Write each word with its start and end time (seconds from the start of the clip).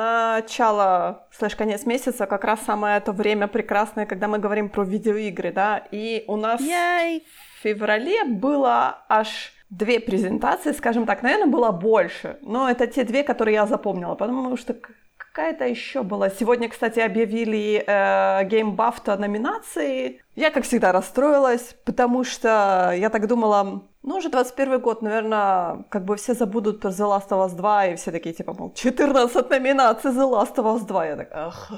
начало, 0.00 1.26
слэш 1.30 1.56
конец 1.56 1.86
месяца 1.86 2.26
как 2.26 2.44
раз 2.44 2.60
самое 2.60 3.00
то 3.00 3.12
время 3.12 3.48
прекрасное, 3.48 4.06
когда 4.06 4.28
мы 4.28 4.38
говорим 4.38 4.68
про 4.68 4.84
видеоигры, 4.84 5.52
да, 5.52 5.86
и 5.90 6.24
у 6.26 6.36
нас 6.36 6.60
Яй! 6.60 7.22
в 7.58 7.62
феврале 7.62 8.24
было 8.24 9.04
аж 9.08 9.52
две 9.68 10.00
презентации, 10.00 10.72
скажем 10.72 11.04
так, 11.06 11.22
наверное, 11.22 11.46
было 11.46 11.70
больше, 11.70 12.38
но 12.40 12.70
это 12.70 12.86
те 12.86 13.04
две, 13.04 13.22
которые 13.22 13.54
я 13.54 13.66
запомнила, 13.66 14.14
потому 14.14 14.56
что 14.56 14.74
какая-то 15.16 15.66
еще 15.66 16.02
была. 16.02 16.30
Сегодня, 16.30 16.68
кстати, 16.68 17.00
объявили 17.00 17.84
э, 17.86 18.48
Game 18.48 18.74
BAFTA 18.74 19.16
номинации. 19.18 20.22
Я, 20.34 20.50
как 20.50 20.64
всегда, 20.64 20.92
расстроилась, 20.92 21.76
потому 21.84 22.24
что 22.24 22.92
я 22.96 23.10
так 23.10 23.26
думала, 23.26 23.84
ну, 24.02 24.16
уже 24.16 24.28
21 24.28 24.80
год, 24.80 25.02
наверное, 25.02 25.84
как 25.90 26.04
бы 26.04 26.16
все 26.16 26.34
забудут 26.34 26.80
про 26.80 26.90
The 26.90 27.06
Last 27.06 27.28
of 27.28 27.46
Us 27.46 27.54
2, 27.54 27.86
и 27.86 27.96
все 27.96 28.10
такие, 28.10 28.34
типа, 28.34 28.54
мол, 28.54 28.72
14 28.74 29.50
номинаций 29.50 30.10
The 30.10 30.30
Last 30.30 30.56
of 30.56 30.64
Us 30.64 30.86
2. 30.86 31.06
Я 31.06 31.16
так, 31.16 31.28
ах, 31.32 31.72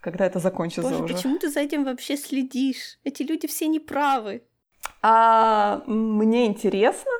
когда 0.00 0.26
это 0.26 0.38
закончится 0.38 0.90
Боже, 0.90 1.04
уже? 1.04 1.14
почему 1.14 1.38
ты 1.38 1.48
за 1.48 1.60
этим 1.60 1.84
вообще 1.84 2.16
следишь? 2.16 2.98
Эти 3.04 3.22
люди 3.22 3.46
все 3.46 3.68
неправы. 3.68 4.42
А 5.02 5.82
мне 5.86 6.46
интересно. 6.46 7.10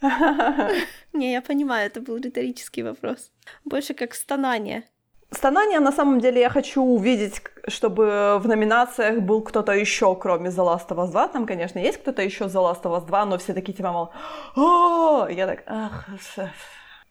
Не, 1.12 1.32
я 1.32 1.42
понимаю, 1.42 1.86
это 1.86 2.00
был 2.00 2.16
риторический 2.16 2.82
вопрос. 2.82 3.32
Больше 3.64 3.94
как 3.94 4.14
стонание. 4.14 4.84
Стонание, 5.30 5.80
на 5.80 5.92
самом 5.92 6.20
деле, 6.20 6.40
я 6.40 6.48
хочу 6.48 6.82
увидеть, 6.82 7.42
чтобы 7.68 8.38
в 8.40 8.48
номинациях 8.48 9.20
был 9.20 9.42
кто-то 9.42 9.72
еще, 9.72 10.14
кроме 10.16 10.48
The 10.48 10.64
Last 10.64 10.88
of 10.88 10.96
Us 10.96 11.10
2. 11.10 11.28
Там, 11.28 11.46
конечно, 11.46 11.78
есть 11.78 11.98
кто-то 11.98 12.22
еще 12.22 12.44
The 12.44 12.54
Last 12.54 12.82
of 12.82 12.96
Us 12.96 13.06
2, 13.06 13.24
но 13.26 13.36
все 13.38 13.52
такие 13.52 13.74
типа, 13.74 13.92
мол, 13.92 14.10
«О!» 14.56 15.26
Я 15.28 15.46
так, 15.46 15.62
ах, 15.66 16.06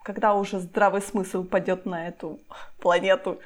когда 0.04 0.34
уже 0.34 0.60
здравый 0.60 1.02
смысл 1.02 1.44
падет 1.44 1.86
на 1.86 2.08
эту 2.08 2.40
планету? 2.80 3.40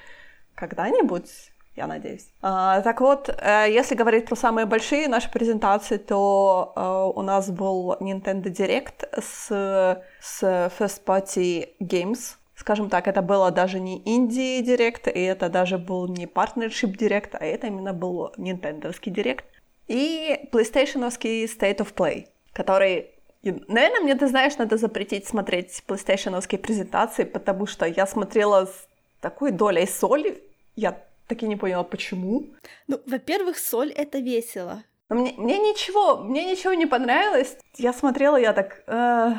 Когда-нибудь? 0.56 1.52
я 1.76 1.88
надеюсь. 1.88 2.28
А, 2.42 2.82
так 2.82 3.02
вот, 3.02 3.30
э, 3.30 3.68
если 3.70 3.96
говорить 3.96 4.26
про 4.26 4.36
самые 4.36 4.66
большие 4.66 5.08
наши 5.08 5.32
презентации, 5.32 5.98
то 5.98 6.74
э, 6.76 7.20
у 7.20 7.22
нас 7.22 7.50
был 7.50 7.96
Nintendo 8.00 8.44
Direct 8.44 9.08
с, 9.20 9.48
с 10.20 10.44
First 10.44 11.04
Party 11.06 11.70
Games. 11.80 12.36
Скажем 12.62 12.90
так, 12.90 13.08
это 13.08 13.24
было 13.24 13.50
даже 13.50 13.80
не 13.80 14.04
Indie 14.04 14.62
Direct, 14.62 15.12
и 15.12 15.20
это 15.20 15.50
даже 15.50 15.80
был 15.80 16.08
не 16.08 16.28
Partnership 16.28 16.96
Direct, 16.96 17.36
а 17.40 17.44
это 17.44 17.66
именно 17.66 17.92
был 17.92 18.32
Nintendовский 18.38 19.12
Direct. 19.12 19.46
И 19.88 20.48
PlayStationовский 20.52 21.46
State 21.46 21.78
of 21.78 21.96
Play, 21.96 22.28
который 22.54 23.16
Наверное, 23.42 24.02
мне, 24.02 24.14
ты 24.14 24.28
знаешь, 24.28 24.56
надо 24.58 24.78
запретить 24.78 25.28
смотреть 25.28 25.82
PlayStationовские 25.88 26.60
презентации, 26.60 27.24
потому 27.24 27.66
что 27.66 27.88
я 27.88 28.06
смотрела 28.06 28.68
с 28.68 28.88
такой 29.22 29.50
долей 29.52 29.88
соли, 29.88 30.44
я 30.76 31.04
так 31.28 31.42
и 31.42 31.48
не 31.48 31.56
поняла, 31.56 31.84
почему. 31.84 32.46
Ну, 32.88 33.02
во-первых, 33.08 33.58
соль— 33.58 33.92
это 33.98 34.20
весело. 34.20 34.84
Но 35.10 35.16
мне, 35.16 35.34
мне 35.36 35.58
ничего, 35.58 36.18
мне 36.18 36.46
ничего 36.46 36.76
не 36.76 36.86
понравилось. 36.86 37.58
Я 37.78 37.94
смотрела, 37.94 38.36
я 38.36 38.54
так... 38.54 38.84
Э, 38.86 39.34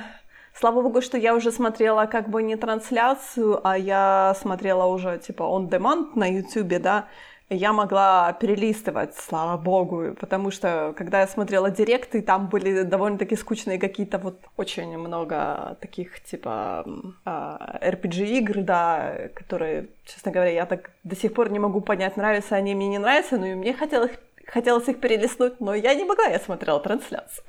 слава 0.54 0.82
богу, 0.82 1.02
что 1.02 1.18
я 1.18 1.34
уже 1.34 1.52
смотрела 1.52 2.06
как 2.06 2.28
бы 2.28 2.42
не 2.42 2.56
трансляцию, 2.56 3.60
а 3.66 3.76
я 3.76 4.34
смотрела 4.40 4.86
уже 4.86 5.18
типа 5.18 5.42
on 5.42 5.68
demand 5.68 6.10
на 6.14 6.30
YouTube, 6.30 6.80
да, 6.80 7.06
я 7.54 7.72
могла 7.72 8.32
перелистывать, 8.32 9.14
слава 9.16 9.56
богу, 9.60 10.14
потому 10.18 10.50
что 10.50 10.94
когда 10.96 11.20
я 11.20 11.26
смотрела 11.26 11.70
директы, 11.70 12.22
там 12.22 12.48
были 12.48 12.82
довольно-таки 12.82 13.36
скучные 13.36 13.78
какие-то 13.78 14.18
вот 14.18 14.40
очень 14.56 14.96
много 14.96 15.76
таких 15.80 16.22
типа 16.22 16.84
RPG-игр, 17.26 18.62
да, 18.62 19.28
которые, 19.34 19.88
честно 20.04 20.32
говоря, 20.32 20.50
я 20.50 20.66
так 20.66 20.90
до 21.04 21.16
сих 21.16 21.34
пор 21.34 21.50
не 21.50 21.58
могу 21.58 21.80
понять, 21.80 22.16
нравятся 22.16 22.56
они 22.56 22.74
мне, 22.74 22.88
не 22.88 22.98
нравятся, 22.98 23.36
но 23.36 23.46
и 23.46 23.54
мне 23.54 23.74
хотелось, 23.74 24.12
хотелось 24.46 24.88
их 24.88 25.00
перелистнуть, 25.00 25.60
но 25.60 25.74
я 25.74 25.94
не 25.94 26.04
могла, 26.04 26.26
я 26.26 26.38
смотрела 26.38 26.80
трансляцию. 26.80 27.44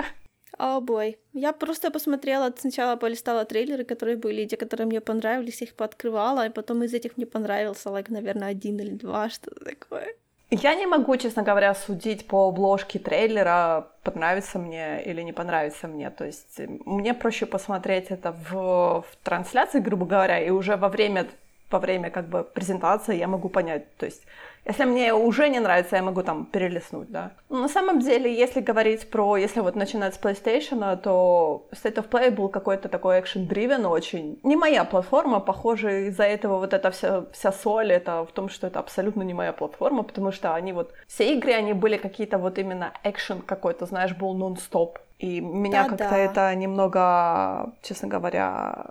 О, 0.63 0.77
oh 0.77 0.81
бой. 0.81 1.17
Я 1.33 1.51
просто 1.51 1.91
посмотрела, 1.91 2.53
сначала 2.57 2.95
полистала 2.95 3.43
трейлеры, 3.43 3.83
которые 3.83 4.15
были, 4.15 4.45
те, 4.45 4.55
которые 4.55 4.87
мне 4.87 5.01
понравились, 5.01 5.61
их 5.61 5.73
пооткрывала, 5.73 6.45
и 6.45 6.49
потом 6.49 6.83
из 6.83 6.93
этих 6.93 7.17
мне 7.17 7.25
понравился, 7.25 7.89
like, 7.89 8.05
наверное, 8.09 8.47
один 8.47 8.79
или 8.79 8.91
два, 8.91 9.29
что-то 9.29 9.65
такое. 9.65 10.15
Я 10.51 10.75
не 10.75 10.85
могу, 10.85 11.17
честно 11.17 11.43
говоря, 11.43 11.75
судить 11.75 12.27
по 12.27 12.47
обложке 12.47 12.99
трейлера, 12.99 13.89
понравится 14.03 14.57
мне 14.59 15.03
или 15.03 15.21
не 15.23 15.33
понравится 15.33 15.87
мне. 15.87 16.09
То 16.11 16.25
есть 16.25 16.61
мне 16.85 17.13
проще 17.13 17.45
посмотреть 17.45 18.11
это 18.11 18.31
в, 18.31 18.53
в 19.01 19.15
трансляции, 19.23 19.79
грубо 19.79 20.05
говоря, 20.05 20.39
и 20.39 20.49
уже 20.49 20.77
во 20.77 20.87
время, 20.87 21.27
во 21.73 21.79
время 21.79 22.09
как 22.09 22.27
бы 22.29 22.43
презентации 22.43 23.17
я 23.17 23.27
могу 23.27 23.49
понять. 23.49 23.95
То 23.97 24.05
есть 24.05 24.23
если 24.65 24.85
мне 24.85 25.13
уже 25.13 25.49
не 25.49 25.59
нравится, 25.59 25.97
я 25.97 26.01
могу 26.01 26.23
там 26.23 26.45
перелистнуть, 26.45 27.11
да. 27.11 27.31
Но 27.49 27.59
на 27.59 27.67
самом 27.67 27.99
деле, 27.99 28.33
если 28.33 28.61
говорить 28.61 29.09
про, 29.09 29.35
если 29.35 29.61
вот 29.61 29.75
начинать 29.75 30.15
с 30.15 30.19
PlayStation, 30.19 30.95
то 30.97 31.67
State 31.71 31.95
of 31.95 32.09
Play 32.09 32.31
был 32.31 32.49
какой-то 32.49 32.87
такой 32.87 33.19
action-driven 33.19 33.85
очень. 33.87 34.39
Не 34.43 34.55
моя 34.55 34.85
платформа, 34.85 35.41
похоже, 35.41 36.07
из-за 36.07 36.23
этого 36.23 36.59
вот 36.59 36.73
эта 36.73 36.91
вся, 36.91 37.25
вся 37.33 37.51
соль, 37.51 37.91
это 37.91 38.25
в 38.25 38.31
том, 38.31 38.47
что 38.47 38.67
это 38.67 38.79
абсолютно 38.79 39.23
не 39.23 39.33
моя 39.33 39.51
платформа, 39.51 40.03
потому 40.03 40.31
что 40.31 40.55
они 40.55 40.71
вот, 40.71 40.93
все 41.07 41.33
игры, 41.33 41.53
они 41.53 41.73
были 41.73 41.97
какие-то 41.97 42.37
вот 42.37 42.57
именно 42.57 42.93
экшен 43.03 43.41
какой-то, 43.41 43.85
знаешь, 43.85 44.15
был 44.15 44.33
нон-стоп. 44.33 44.99
И 45.19 45.41
меня 45.41 45.83
да, 45.83 45.89
как-то 45.89 46.09
да. 46.09 46.17
это 46.17 46.55
немного, 46.55 47.73
честно 47.81 48.07
говоря, 48.07 48.87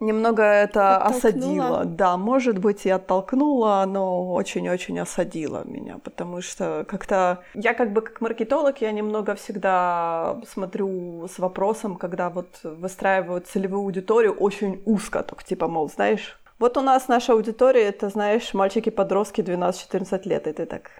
Немного 0.00 0.42
это 0.42 0.98
осадило. 0.98 1.84
Да, 1.84 2.16
может 2.16 2.58
быть, 2.58 2.86
и 2.86 2.90
оттолкнуло, 2.90 3.84
но 3.86 4.32
очень-очень 4.32 4.98
осадило 5.00 5.64
меня, 5.64 5.98
потому 5.98 6.40
что 6.40 6.84
как-то 6.88 7.42
я 7.54 7.74
как 7.74 7.92
бы 7.92 8.02
как 8.02 8.20
маркетолог, 8.20 8.80
я 8.80 8.92
немного 8.92 9.34
всегда 9.34 10.40
смотрю 10.48 11.26
с 11.26 11.38
вопросом, 11.38 11.96
когда 11.96 12.30
вот 12.30 12.60
выстраивают 12.62 13.46
целевую 13.48 13.82
аудиторию 13.82 14.34
очень 14.34 14.82
узко, 14.86 15.22
так 15.22 15.42
типа, 15.42 15.68
мол, 15.68 15.90
знаешь, 15.90 16.38
вот 16.58 16.76
у 16.76 16.80
нас 16.80 17.08
наша 17.08 17.32
аудитория, 17.32 17.84
это, 17.84 18.08
знаешь, 18.08 18.52
мальчики-подростки 18.54 19.40
12-14 19.40 20.28
лет, 20.28 20.46
и 20.46 20.52
ты 20.52 20.66
так, 20.66 20.90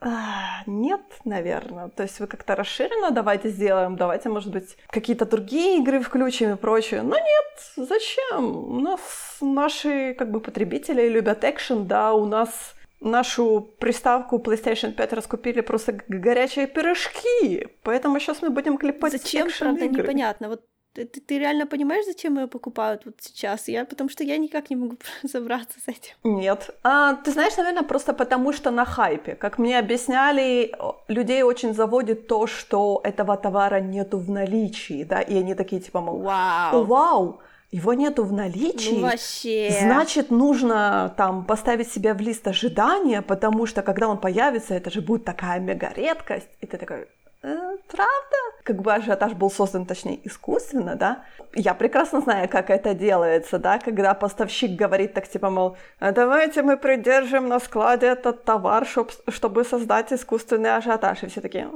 а, 0.00 0.62
нет, 0.66 1.00
наверное. 1.24 1.88
То 1.88 2.02
есть 2.02 2.20
вы 2.20 2.26
как-то 2.26 2.54
расширенно 2.54 3.10
давайте 3.10 3.48
сделаем, 3.48 3.96
давайте, 3.96 4.28
может 4.28 4.52
быть, 4.52 4.76
какие-то 4.88 5.24
другие 5.24 5.78
игры 5.78 6.00
включим 6.00 6.52
и 6.52 6.56
прочее. 6.56 7.02
Но 7.02 7.16
нет, 7.16 7.88
зачем? 7.88 8.56
У 8.56 8.80
нас 8.80 9.38
наши 9.40 10.14
как 10.14 10.30
бы 10.30 10.40
потребители 10.40 11.08
любят 11.08 11.44
экшен, 11.44 11.86
да, 11.86 12.12
у 12.12 12.26
нас 12.26 12.74
нашу 13.00 13.60
приставку 13.78 14.38
PlayStation 14.38 14.92
5 14.92 15.12
раскупили 15.12 15.60
просто 15.60 15.98
горячие 16.08 16.66
пирожки, 16.66 17.68
поэтому 17.82 18.18
сейчас 18.20 18.42
мы 18.42 18.50
будем 18.50 18.78
клепать 18.78 19.12
Зачем, 19.12 19.48
правда, 19.58 19.84
игры. 19.84 20.02
непонятно. 20.02 20.48
Вот 20.48 20.64
ты, 20.96 21.04
ты, 21.04 21.20
ты 21.20 21.38
реально 21.38 21.66
понимаешь, 21.66 22.06
зачем 22.06 22.38
ее 22.38 22.46
покупают 22.46 23.02
вот 23.04 23.14
сейчас? 23.20 23.68
Я, 23.68 23.84
потому 23.84 24.10
что 24.10 24.24
я 24.24 24.38
никак 24.38 24.70
не 24.70 24.76
могу 24.76 24.96
разобраться 25.22 25.78
с 25.84 25.88
этим. 25.88 26.14
Нет. 26.24 26.70
А, 26.82 27.14
ты 27.14 27.32
знаешь, 27.32 27.56
наверное, 27.56 27.82
просто 27.82 28.12
потому 28.12 28.52
что 28.52 28.70
на 28.70 28.84
хайпе. 28.84 29.34
Как 29.34 29.58
мне 29.58 29.78
объясняли, 29.78 30.72
людей 31.08 31.42
очень 31.42 31.74
заводит 31.74 32.26
то, 32.26 32.46
что 32.46 33.00
этого 33.04 33.36
товара 33.36 33.80
нету 33.80 34.18
в 34.18 34.30
наличии, 34.30 35.04
да, 35.04 35.20
и 35.20 35.38
они 35.38 35.54
такие 35.54 35.82
типа, 35.82 36.00
мол, 36.00 36.22
вау, 36.22 36.84
вау, 36.84 37.40
его 37.70 37.94
нету 37.94 38.24
в 38.24 38.32
наличии, 38.32 38.94
ну, 38.94 39.02
вообще. 39.02 39.76
значит, 39.82 40.30
нужно 40.30 41.14
там 41.16 41.44
поставить 41.44 41.92
себя 41.92 42.14
в 42.14 42.20
лист 42.20 42.48
ожидания, 42.48 43.22
потому 43.22 43.66
что 43.66 43.82
когда 43.82 44.08
он 44.08 44.18
появится, 44.18 44.74
это 44.74 44.90
же 44.90 45.00
будет 45.00 45.24
такая 45.24 45.60
мега 45.60 45.92
редкость, 45.94 46.48
и 46.62 46.66
ты 46.66 46.78
такой, 46.78 47.06
правда? 47.46 48.36
Как 48.64 48.82
бы 48.82 48.92
ажиотаж 48.92 49.34
был 49.34 49.50
создан, 49.50 49.86
точнее, 49.86 50.18
искусственно, 50.26 50.96
да? 50.96 51.24
Я 51.54 51.74
прекрасно 51.74 52.20
знаю, 52.20 52.48
как 52.48 52.70
это 52.70 52.94
делается, 52.94 53.58
да, 53.58 53.78
когда 53.78 54.14
поставщик 54.14 54.72
говорит 54.72 55.14
так, 55.14 55.28
типа, 55.28 55.50
мол, 55.50 55.76
«А 56.00 56.12
давайте 56.12 56.62
мы 56.62 56.76
придержим 56.76 57.48
на 57.48 57.60
складе 57.60 58.06
этот 58.06 58.44
товар, 58.44 58.86
чтоб, 58.86 59.12
чтобы 59.28 59.64
создать 59.64 60.12
искусственный 60.12 60.76
ажиотаж. 60.76 61.22
И 61.22 61.26
все 61.26 61.40
такие, 61.40 61.70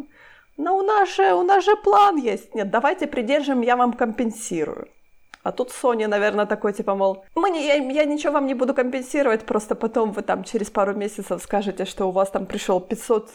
ну 0.56 0.76
у 0.76 0.82
нас 0.82 1.14
же, 1.14 1.32
у 1.34 1.42
нас 1.42 1.64
же 1.64 1.76
план 1.76 2.16
есть. 2.16 2.54
Нет, 2.54 2.70
давайте 2.70 3.06
придержим, 3.06 3.60
я 3.60 3.76
вам 3.76 3.92
компенсирую. 3.92 4.88
А 5.42 5.52
тут 5.52 5.70
Sony, 5.70 6.06
наверное, 6.06 6.46
такой, 6.46 6.72
типа, 6.72 6.94
мол, 6.94 7.24
мы 7.34 7.48
не, 7.50 7.66
я, 7.66 7.74
я 7.74 8.04
ничего 8.04 8.34
вам 8.34 8.46
не 8.46 8.54
буду 8.54 8.74
компенсировать, 8.74 9.46
просто 9.46 9.74
потом 9.74 10.12
вы 10.12 10.22
там 10.22 10.44
через 10.44 10.70
пару 10.70 10.94
месяцев 10.94 11.42
скажете, 11.42 11.86
что 11.86 12.08
у 12.08 12.10
вас 12.10 12.30
там 12.30 12.44
пришел 12.44 12.78
500 12.80 13.30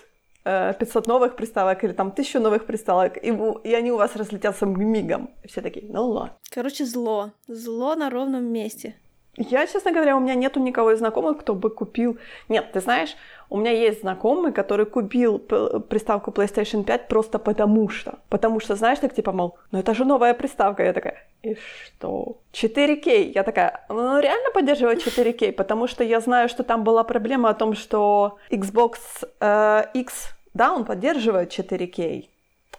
500 0.46 1.08
э, 1.08 1.10
новых 1.10 1.36
приставок 1.36 1.84
или 1.84 1.94
там 1.94 2.08
1000 2.08 2.40
новых 2.40 2.66
приставок, 2.66 3.18
и, 3.18 3.30
и 3.64 3.74
они 3.74 3.92
у 3.92 3.98
вас 3.98 4.16
разлетятся 4.16 4.66
мигом. 4.66 5.32
И 5.44 5.48
все 5.48 5.62
такие, 5.62 5.86
ну 5.90 6.08
ладно. 6.08 6.38
Короче, 6.52 6.86
зло. 6.86 7.32
Зло 7.48 7.96
на 7.96 8.10
ровном 8.10 8.44
месте. 8.44 8.96
Я, 9.38 9.68
честно 9.68 9.92
говоря, 9.92 10.16
у 10.16 10.20
меня 10.20 10.36
нету 10.36 10.60
никого 10.62 10.92
из 10.92 11.00
знакомых, 11.00 11.40
кто 11.40 11.56
бы 11.56 11.70
купил... 11.70 12.18
Нет, 12.48 12.72
ты 12.72 12.80
знаешь, 12.80 13.16
У 13.50 13.58
меня 13.58 13.72
есть 13.72 14.02
знакомый, 14.02 14.52
который 14.52 14.86
купил 14.86 15.40
приставку 15.40 16.32
PlayStation 16.32 16.84
5 16.84 17.08
просто 17.08 17.40
потому 17.40 17.90
что. 17.90 18.20
Потому 18.30 18.60
что, 18.60 18.76
знаешь, 18.76 19.00
так 19.00 19.14
типа, 19.14 19.32
мол, 19.32 19.58
ну 19.72 19.80
это 19.80 19.94
же 19.94 20.06
новая 20.06 20.34
приставка. 20.34 20.84
Я 20.84 20.94
такая, 20.94 21.24
и 21.44 21.56
что? 21.56 22.38
4К. 22.54 23.32
Я 23.36 23.44
такая, 23.44 23.86
ну 23.90 24.20
реально 24.20 24.52
поддерживает 24.54 25.06
4К? 25.06 25.52
Потому 25.58 25.88
что 25.88 26.04
я 26.04 26.20
знаю, 26.20 26.50
что 26.50 26.64
там 26.64 26.84
была 26.84 27.04
проблема 27.04 27.50
о 27.50 27.54
том, 27.54 27.76
что 27.76 28.38
Xbox 28.50 28.98
э, 29.40 29.86
X, 29.94 30.36
да, 30.54 30.74
он 30.74 30.86
поддерживает 30.86 31.58
4К. 31.58 32.26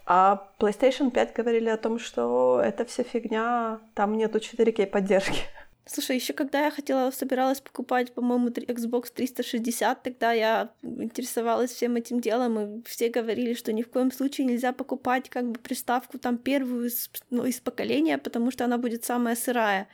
А 0.05 0.47
PlayStation 0.59 1.11
5 1.11 1.33
говорили 1.33 1.69
о 1.69 1.77
том, 1.77 1.99
что 1.99 2.61
это 2.63 2.85
вся 2.85 3.03
фигня, 3.03 3.79
там 3.93 4.15
нету 4.17 4.39
4К 4.39 4.85
поддержки. 4.87 5.39
Слушай, 5.89 6.17
еще 6.17 6.33
когда 6.33 6.65
я 6.65 6.71
хотела, 6.71 7.11
собиралась 7.11 7.61
покупать, 7.61 8.13
по-моему, 8.13 8.49
Xbox 8.49 9.11
360, 9.13 10.03
тогда 10.03 10.33
я 10.33 10.69
интересовалась 10.81 11.71
всем 11.71 11.95
этим 11.95 12.19
делом, 12.19 12.59
и 12.59 12.83
все 12.83 13.09
говорили, 13.09 13.53
что 13.53 13.71
ни 13.71 13.83
в 13.83 13.89
коем 13.89 14.11
случае 14.11 14.47
нельзя 14.47 14.73
покупать 14.73 15.29
как 15.29 15.49
бы 15.49 15.59
приставку 15.59 16.19
там 16.19 16.37
первую 16.37 16.87
из, 16.87 17.09
ну, 17.29 17.45
из 17.45 17.59
поколения, 17.61 18.17
потому 18.17 18.51
что 18.51 18.65
она 18.65 18.77
будет 18.77 19.05
самая 19.05 19.35
сырая. 19.35 19.87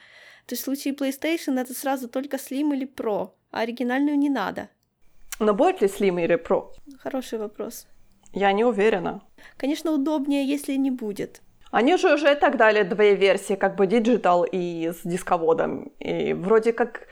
То 0.47 0.53
есть 0.53 0.63
в 0.63 0.65
случае 0.65 0.95
PlayStation 0.95 1.59
это 1.59 1.73
сразу 1.73 2.09
только 2.09 2.37
Slim 2.37 2.73
или 2.73 2.87
Pro, 2.87 3.31
а 3.51 3.59
оригинальную 3.59 4.17
не 4.17 4.29
надо. 4.29 4.69
Но 5.39 5.53
будет 5.53 5.81
ли 5.81 5.87
Slim 5.87 6.23
или 6.23 6.35
Pro? 6.35 6.71
Хороший 6.97 7.37
вопрос. 7.37 7.87
Я 8.33 8.51
не 8.51 8.65
уверена. 8.65 9.21
Конечно, 9.57 9.91
удобнее, 9.91 10.45
если 10.45 10.73
не 10.73 10.89
будет. 10.89 11.41
Они 11.73 11.97
же 11.97 12.13
уже 12.13 12.31
и 12.31 12.35
так 12.35 12.55
дали 12.55 12.83
две 12.83 13.15
версии, 13.15 13.55
как 13.55 13.75
бы 13.75 13.87
Digital 13.87 14.45
и 14.47 14.91
с 14.91 15.01
дисководом. 15.03 15.91
И 15.97 16.33
вроде 16.33 16.71
как, 16.71 17.07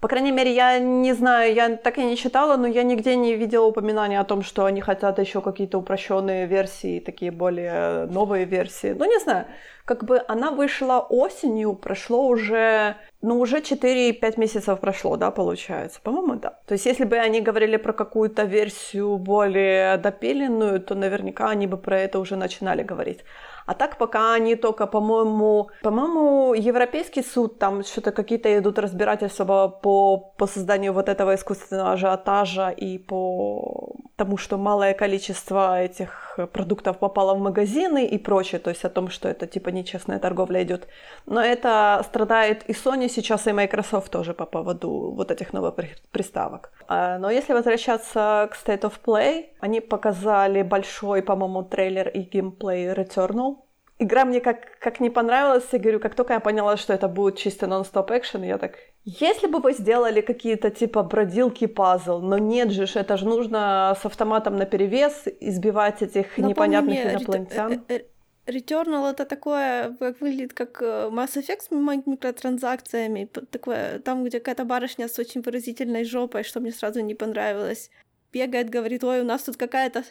по 0.00 0.08
крайней 0.08 0.32
мере, 0.32 0.50
я 0.54 0.78
не 0.78 1.12
знаю, 1.12 1.52
я 1.52 1.76
так 1.76 1.98
и 1.98 2.04
не 2.04 2.16
читала, 2.16 2.56
но 2.56 2.66
я 2.66 2.84
нигде 2.84 3.16
не 3.16 3.34
видела 3.34 3.66
упоминания 3.66 4.18
о 4.18 4.24
том, 4.24 4.42
что 4.42 4.64
они 4.64 4.80
хотят 4.80 5.18
еще 5.18 5.42
какие-то 5.42 5.76
упрощенные 5.76 6.46
версии, 6.46 7.00
такие 7.00 7.30
более 7.30 8.06
новые 8.06 8.46
версии. 8.46 8.94
Ну, 8.98 9.04
не 9.04 9.20
знаю, 9.20 9.44
как 9.84 10.04
бы 10.04 10.22
она 10.26 10.52
вышла 10.52 11.00
осенью, 11.00 11.74
прошло 11.74 12.28
уже, 12.28 12.96
ну, 13.20 13.38
уже 13.38 13.58
4-5 13.58 14.40
месяцев 14.40 14.80
прошло, 14.80 15.16
да, 15.16 15.30
получается? 15.30 16.00
По-моему, 16.02 16.36
да. 16.36 16.58
То 16.66 16.72
есть, 16.72 16.86
если 16.86 17.04
бы 17.04 17.18
они 17.18 17.42
говорили 17.42 17.76
про 17.76 17.92
какую-то 17.92 18.44
версию 18.44 19.18
более 19.18 19.98
допиленную, 19.98 20.80
то 20.80 20.94
наверняка 20.94 21.50
они 21.50 21.66
бы 21.66 21.76
про 21.76 21.98
это 22.00 22.18
уже 22.20 22.36
начинали 22.36 22.82
говорить. 22.82 23.20
А 23.68 23.74
так 23.74 23.98
пока 23.98 24.32
они 24.32 24.56
только, 24.56 24.86
по-моему, 24.86 25.68
по-моему, 25.82 26.54
Европейский 26.54 27.22
суд, 27.22 27.58
там 27.58 27.84
что-то 27.84 28.12
какие-то 28.12 28.48
идут 28.48 28.78
разбирательства 28.78 29.68
по, 29.68 30.32
по 30.38 30.46
созданию 30.46 30.94
вот 30.94 31.10
этого 31.10 31.34
искусственного 31.34 31.92
ажиотажа 31.92 32.70
и 32.70 32.96
по 32.96 33.94
тому, 34.16 34.38
что 34.38 34.56
малое 34.56 34.94
количество 34.94 35.82
этих 35.82 36.38
продуктов 36.52 36.98
попало 36.98 37.34
в 37.34 37.40
магазины 37.40 38.06
и 38.06 38.18
прочее, 38.18 38.58
то 38.58 38.70
есть 38.70 38.84
о 38.84 38.88
том, 38.88 39.10
что 39.10 39.28
это 39.28 39.46
типа 39.46 39.68
нечестная 39.68 40.18
торговля 40.18 40.62
идет. 40.62 40.88
Но 41.26 41.40
это 41.40 42.02
страдает 42.04 42.64
и 42.70 42.72
Sony 42.72 43.08
сейчас, 43.08 43.46
и 43.46 43.52
Microsoft 43.52 44.10
тоже 44.10 44.32
по 44.32 44.46
поводу 44.46 45.12
вот 45.14 45.30
этих 45.30 45.52
новых 45.52 45.74
приставок. 46.10 46.70
А, 46.88 47.18
но 47.18 47.30
если 47.30 47.52
возвращаться 47.52 48.48
к 48.50 48.56
State 48.56 48.82
of 48.82 48.94
Play, 49.04 49.46
они 49.60 49.80
показали 49.80 50.62
большой, 50.62 51.22
по-моему, 51.22 51.62
трейлер 51.62 52.08
и 52.08 52.20
геймплей 52.20 52.92
Returnal. 52.92 53.57
Игра 54.00 54.24
мне 54.24 54.40
как, 54.40 54.78
как 54.78 55.00
не 55.00 55.10
понравилась, 55.10 55.64
я 55.72 55.78
говорю, 55.78 55.98
как 55.98 56.14
только 56.14 56.34
я 56.34 56.40
поняла, 56.40 56.76
что 56.76 56.92
это 56.92 57.08
будет 57.08 57.36
чисто 57.36 57.66
нон-стоп 57.66 58.12
экшен, 58.12 58.44
я 58.44 58.58
так... 58.58 58.78
Если 59.04 59.46
бы 59.48 59.58
вы 59.58 59.72
сделали 59.72 60.20
какие-то 60.20 60.70
типа 60.70 61.02
бродилки 61.02 61.66
пазл, 61.66 62.20
но 62.20 62.38
нет 62.38 62.70
же, 62.70 62.84
это 62.94 63.16
же 63.16 63.26
нужно 63.26 63.96
с 64.00 64.04
автоматом 64.06 64.56
на 64.56 64.66
перевес 64.66 65.24
избивать 65.40 66.02
этих 66.02 66.38
но 66.38 66.48
непонятных 66.48 67.04
мне, 67.04 67.12
инопланетян. 67.14 67.84
Э, 67.88 67.94
э, 67.94 68.02
Returnal 68.46 69.10
это 69.10 69.24
такое, 69.24 69.96
как 69.98 70.20
выглядит 70.20 70.52
как 70.52 70.80
э, 70.80 71.08
Mass 71.10 71.36
Effect 71.36 71.62
с 71.62 72.06
микротранзакциями, 72.06 73.28
такое, 73.50 73.98
там, 73.98 74.24
где 74.24 74.38
какая-то 74.38 74.64
барышня 74.64 75.08
с 75.08 75.18
очень 75.18 75.40
выразительной 75.40 76.04
жопой, 76.04 76.44
что 76.44 76.60
мне 76.60 76.72
сразу 76.72 77.00
не 77.00 77.14
понравилось. 77.14 77.90
Бегает, 78.32 78.70
говорит, 78.70 79.02
ой, 79.04 79.22
у 79.22 79.24
нас 79.24 79.42
тут 79.42 79.56
какая-то 79.56 80.04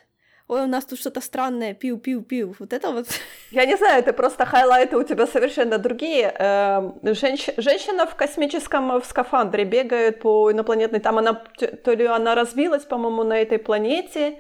ой, 0.48 0.64
у 0.64 0.68
нас 0.68 0.86
тут 0.86 1.00
что-то 1.00 1.22
странное, 1.22 1.74
пиу-пиу-пиу. 1.74 2.56
Вот 2.60 2.74
это 2.74 2.92
вот. 2.92 3.08
Я 3.52 3.66
не 3.66 3.76
знаю, 3.78 4.00
это 4.00 4.14
просто 4.14 4.46
хайлайты 4.46 4.98
у 4.98 5.04
тебя 5.04 5.28
совершенно 5.28 5.78
другие. 5.78 6.34
Эм, 6.38 7.00
женщ... 7.04 7.50
Женщина 7.58 8.06
в 8.06 8.16
космическом 8.16 9.00
в 9.02 9.06
скафандре 9.06 9.66
бегает 9.66 10.22
по 10.22 10.52
инопланетной, 10.52 11.00
там 11.00 11.18
она, 11.18 11.34
то 11.34 11.94
ли 11.94 12.06
она 12.06 12.36
развилась, 12.36 12.84
по-моему, 12.84 13.24
на 13.24 13.38
этой 13.38 13.60
планете, 13.60 14.40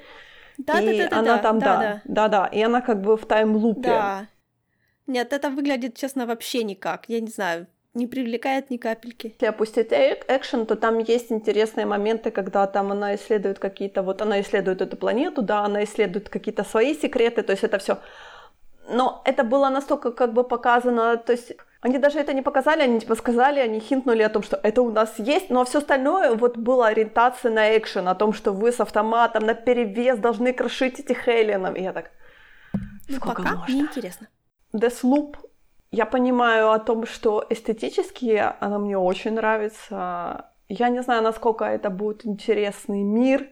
да, 0.57 0.81
и 0.81 0.97
да, 0.97 1.09
да, 1.09 1.19
она 1.19 1.35
да, 1.35 1.43
там, 1.43 1.59
да, 1.59 1.77
да, 1.77 2.01
да, 2.05 2.27
да, 2.27 2.45
и 2.47 2.61
она 2.61 2.81
как 2.81 3.01
бы 3.01 3.17
в 3.17 3.25
тайм-лупе. 3.25 3.89
Да. 3.89 4.27
Нет, 5.07 5.31
это 5.31 5.49
выглядит, 5.49 5.95
честно, 5.95 6.25
вообще 6.25 6.63
никак. 6.63 7.05
Я 7.07 7.21
не 7.21 7.29
знаю, 7.29 7.67
не 7.97 8.07
привлекает 8.07 8.69
ни 8.69 8.77
капельки. 8.77 9.27
Если 9.27 9.45
опустить 9.45 9.87
экшен, 9.91 10.65
то 10.65 10.75
там 10.75 10.99
есть 10.99 11.31
интересные 11.31 11.85
моменты, 11.85 12.31
когда 12.31 12.67
там 12.67 12.91
она 12.91 13.15
исследует 13.15 13.59
какие-то, 13.59 14.03
вот 14.03 14.21
она 14.21 14.39
исследует 14.39 14.81
эту 14.81 14.95
планету, 14.95 15.41
да, 15.41 15.65
она 15.65 15.83
исследует 15.83 16.29
какие-то 16.29 16.63
свои 16.63 16.95
секреты, 16.95 17.41
то 17.43 17.51
есть 17.51 17.63
это 17.63 17.77
все. 17.77 17.97
Но 18.89 19.21
это 19.25 19.43
было 19.43 19.69
настолько 19.69 20.11
как 20.11 20.33
бы 20.33 20.43
показано, 20.43 21.17
то 21.17 21.33
есть 21.33 21.53
они 21.81 21.97
даже 21.97 22.19
это 22.19 22.33
не 22.33 22.41
показали, 22.41 22.81
они 22.81 22.99
типа 22.99 23.15
сказали, 23.15 23.59
они 23.59 23.79
хинтнули 23.79 24.23
о 24.23 24.29
том, 24.29 24.43
что 24.43 24.59
это 24.63 24.81
у 24.81 24.91
нас 24.91 25.19
есть, 25.19 25.49
но 25.49 25.63
все 25.65 25.79
остальное 25.79 26.33
вот 26.35 26.57
была 26.57 26.87
ориентация 26.87 27.51
на 27.51 27.77
экшен, 27.77 28.07
о 28.07 28.15
том, 28.15 28.33
что 28.33 28.53
вы 28.53 28.71
с 28.71 28.79
автоматом 28.79 29.45
на 29.45 29.53
перевес 29.53 30.19
должны 30.19 30.53
крошить 30.53 30.99
этих 30.99 31.27
эллинов. 31.27 31.75
И 31.75 31.81
я 31.81 31.93
так, 31.93 32.11
ну, 33.09 33.15
сколько 33.15 33.43
пока 33.43 33.55
можно? 33.55 33.73
неинтересно. 33.73 34.27
Deathloop, 34.73 35.35
я 35.91 36.05
понимаю 36.05 36.71
о 36.71 36.79
том, 36.79 37.05
что 37.05 37.45
эстетически 37.49 38.43
она 38.59 38.79
мне 38.79 38.97
очень 38.97 39.33
нравится. 39.33 40.51
Я 40.69 40.89
не 40.89 41.01
знаю, 41.01 41.23
насколько 41.23 41.65
это 41.65 41.89
будет 41.89 42.25
интересный 42.25 43.03
мир, 43.03 43.47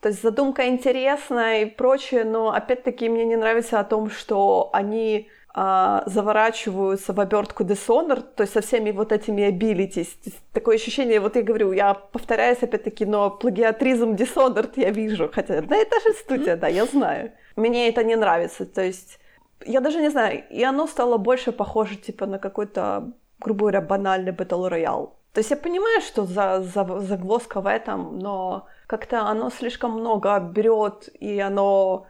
то 0.00 0.08
есть 0.08 0.22
задумка 0.22 0.68
интересная 0.68 1.62
и 1.62 1.64
прочее, 1.66 2.24
но 2.24 2.52
опять-таки 2.52 3.08
мне 3.08 3.24
не 3.24 3.36
нравится 3.36 3.80
о 3.80 3.84
том, 3.84 4.10
что 4.10 4.70
они 4.72 5.28
а, 5.54 6.02
заворачиваются 6.06 7.12
в 7.12 7.20
обертку 7.20 7.64
Dishonored, 7.64 8.26
то 8.36 8.42
есть 8.42 8.52
со 8.52 8.60
всеми 8.60 8.90
вот 8.90 9.10
этими 9.10 9.48
abilities. 9.48 10.08
Такое 10.52 10.76
ощущение, 10.76 11.18
вот 11.18 11.36
я 11.36 11.42
говорю, 11.42 11.72
я 11.72 11.94
повторяюсь 11.94 12.62
опять-таки, 12.62 13.06
но 13.06 13.30
плагиатризм 13.30 14.12
Dishonored 14.12 14.72
я 14.76 14.90
вижу, 14.90 15.30
хотя 15.32 15.62
да, 15.62 15.76
это 15.76 15.96
же 16.00 16.14
студия, 16.14 16.56
да, 16.56 16.68
я 16.68 16.84
знаю. 16.84 17.32
Мне 17.56 17.88
это 17.88 18.04
не 18.04 18.16
нравится, 18.16 18.66
то 18.66 18.82
есть 18.82 19.18
я 19.64 19.80
даже 19.80 20.00
не 20.00 20.10
знаю, 20.10 20.44
и 20.50 20.62
оно 20.62 20.86
стало 20.86 21.16
больше 21.16 21.52
похоже 21.52 21.96
типа 21.96 22.26
на 22.26 22.38
какой-то, 22.38 23.12
грубо 23.40 23.60
говоря, 23.60 23.80
банальный 23.80 24.32
Battle 24.32 24.70
Royale. 24.70 25.10
То 25.32 25.40
есть 25.40 25.50
я 25.50 25.56
понимаю, 25.56 26.00
что 26.00 26.24
за, 26.24 26.62
за, 26.62 27.00
загвоздка 27.00 27.60
в 27.60 27.66
этом, 27.66 28.18
но 28.18 28.66
как-то 28.86 29.20
оно 29.20 29.50
слишком 29.50 29.92
много 29.92 30.38
берет, 30.38 31.08
и 31.20 31.38
оно 31.40 32.06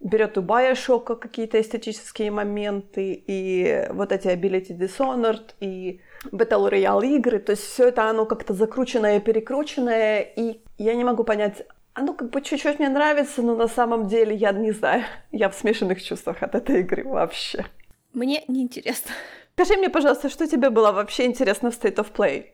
берет 0.00 0.38
у 0.38 0.42
Bioshock 0.42 1.16
какие-то 1.16 1.60
эстетические 1.60 2.30
моменты, 2.30 3.24
и 3.26 3.84
вот 3.90 4.12
эти 4.12 4.28
Ability 4.28 4.78
Dishonored, 4.78 5.54
и 5.60 6.00
Battle 6.30 6.70
Royale 6.70 7.16
игры, 7.16 7.40
то 7.40 7.52
есть 7.52 7.64
все 7.64 7.88
это 7.88 8.08
оно 8.08 8.26
как-то 8.26 8.54
закрученное 8.54 9.16
и 9.16 9.20
перекрученное, 9.20 10.20
и 10.20 10.60
я 10.78 10.94
не 10.94 11.04
могу 11.04 11.24
понять, 11.24 11.66
оно 11.98 12.14
как 12.14 12.30
бы 12.30 12.40
чуть-чуть 12.40 12.78
мне 12.78 12.88
нравится, 12.88 13.42
но 13.42 13.54
на 13.54 13.68
самом 13.68 14.06
деле 14.06 14.34
я 14.34 14.52
не 14.52 14.72
знаю, 14.72 15.04
я 15.32 15.48
в 15.48 15.54
смешанных 15.54 16.02
чувствах 16.02 16.42
от 16.42 16.54
этой 16.54 16.80
игры 16.80 17.04
вообще. 17.04 17.66
Мне 18.12 18.44
неинтересно. 18.48 19.10
Скажи 19.54 19.76
мне, 19.76 19.90
пожалуйста, 19.90 20.28
что 20.28 20.46
тебе 20.46 20.70
было 20.70 20.92
вообще 20.92 21.26
интересно 21.26 21.70
в 21.70 21.74
State 21.74 21.96
of 21.96 22.12
Play? 22.12 22.46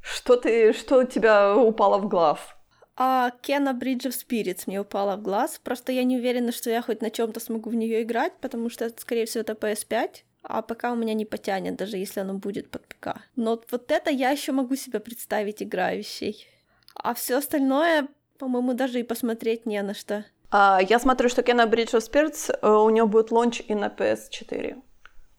Что 0.00 0.36
ты, 0.36 0.72
что 0.72 1.00
у 1.00 1.04
тебя 1.04 1.56
упало 1.56 1.98
в 1.98 2.08
глаз? 2.08 2.38
А 2.96 3.30
Кена 3.42 3.78
Bridge 3.80 4.08
of 4.08 4.14
Spirits 4.14 4.64
мне 4.66 4.80
упала 4.80 5.16
в 5.16 5.22
глаз. 5.22 5.60
Просто 5.62 5.92
я 5.92 6.02
не 6.02 6.16
уверена, 6.16 6.50
что 6.50 6.68
я 6.68 6.82
хоть 6.82 7.00
на 7.00 7.10
чем-то 7.10 7.38
смогу 7.38 7.70
в 7.70 7.74
нее 7.76 8.02
играть, 8.02 8.32
потому 8.40 8.70
что, 8.70 8.90
скорее 8.96 9.26
всего, 9.26 9.42
это 9.42 9.52
PS5. 9.52 10.24
А 10.42 10.62
пока 10.62 10.92
у 10.92 10.96
меня 10.96 11.14
не 11.14 11.24
потянет, 11.24 11.76
даже 11.76 11.96
если 11.96 12.20
оно 12.20 12.34
будет 12.34 12.70
под 12.70 12.86
ПК. 12.88 13.20
Но 13.36 13.62
вот 13.70 13.92
это 13.92 14.10
я 14.10 14.30
еще 14.30 14.50
могу 14.50 14.74
себе 14.74 14.98
представить 14.98 15.62
играющей. 15.62 16.48
А 16.94 17.14
все 17.14 17.36
остальное, 17.36 18.08
по-моему, 18.38 18.74
даже 18.74 19.00
и 19.00 19.02
посмотреть 19.02 19.66
не 19.66 19.82
на 19.82 19.94
что. 19.94 20.24
А, 20.50 20.80
я 20.80 20.98
смотрю, 20.98 21.28
что 21.28 21.42
Кена 21.42 21.62
Bridge 21.66 21.94
of 21.94 22.10
Spirits, 22.10 22.66
у 22.66 22.88
нее 22.90 23.06
будет 23.06 23.30
лонч 23.30 23.60
и 23.66 23.74
на 23.74 23.88
PS4. 23.88 24.80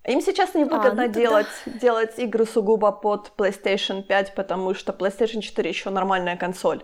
Им 0.06 0.22
сейчас 0.22 0.53
невыгодно 0.56 1.03
а, 1.03 1.08
ну 1.08 1.13
делать, 1.13 1.48
тогда... 1.65 1.79
делать 1.79 2.20
игры 2.20 2.46
сугубо 2.46 2.91
под 2.91 3.32
PlayStation 3.38 4.03
5, 4.03 4.36
потому 4.36 4.74
что 4.74 4.94
PlayStation 4.94 5.41
4 5.41 5.70
еще 5.70 5.89
нормальная 5.89 6.38
консоль. 6.38 6.84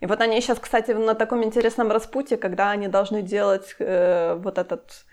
И 0.00 0.06
вот 0.06 0.20
они 0.20 0.40
сейчас, 0.40 0.58
кстати, 0.58 0.92
на 0.92 1.14
таком 1.14 1.44
интересном 1.44 1.90
распутье, 1.90 2.38
когда 2.38 2.70
они 2.70 2.88
должны 2.88 3.22
делать 3.22 3.74
э, 3.78 4.34
вот 4.34 4.58
этот 4.58 5.04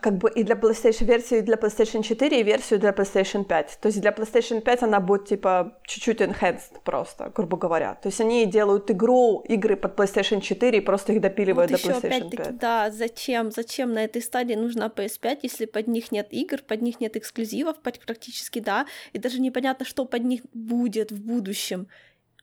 как 0.00 0.18
бы 0.18 0.30
и 0.30 0.44
для 0.44 0.54
PlayStation 0.54 1.04
версию, 1.04 1.40
и 1.40 1.42
для 1.42 1.56
PlayStation 1.56 2.02
4, 2.02 2.40
и 2.40 2.42
версию 2.44 2.78
для 2.78 2.90
PlayStation 2.90 3.44
5. 3.44 3.78
То 3.80 3.88
есть 3.88 4.00
для 4.00 4.12
PlayStation 4.12 4.60
5 4.60 4.82
она 4.84 5.00
будет 5.00 5.26
типа 5.26 5.78
чуть-чуть 5.84 6.20
enhanced 6.20 6.80
просто, 6.84 7.32
грубо 7.34 7.56
говоря. 7.56 7.94
То 7.96 8.08
есть 8.08 8.20
они 8.20 8.46
делают 8.46 8.90
игру, 8.90 9.44
игры 9.48 9.76
под 9.76 9.98
PlayStation 9.98 10.40
4 10.40 10.78
и 10.78 10.80
просто 10.80 11.12
их 11.12 11.20
допиливают 11.20 11.72
вот 11.72 11.82
до 11.82 11.88
PlayStation 11.88 12.30
5. 12.30 12.58
Да, 12.58 12.90
зачем? 12.90 13.50
Зачем 13.50 13.92
на 13.92 14.04
этой 14.04 14.22
стадии 14.22 14.54
нужна 14.54 14.86
PS5, 14.94 15.40
если 15.42 15.66
под 15.66 15.88
них 15.88 16.12
нет 16.12 16.28
игр, 16.30 16.58
под 16.62 16.82
них 16.82 17.00
нет 17.00 17.16
эксклюзивов, 17.16 17.78
практически 17.80 18.60
да, 18.60 18.86
и 19.12 19.18
даже 19.18 19.40
непонятно, 19.40 19.84
что 19.84 20.04
под 20.04 20.22
них 20.22 20.42
будет 20.52 21.10
в 21.10 21.20
будущем. 21.20 21.88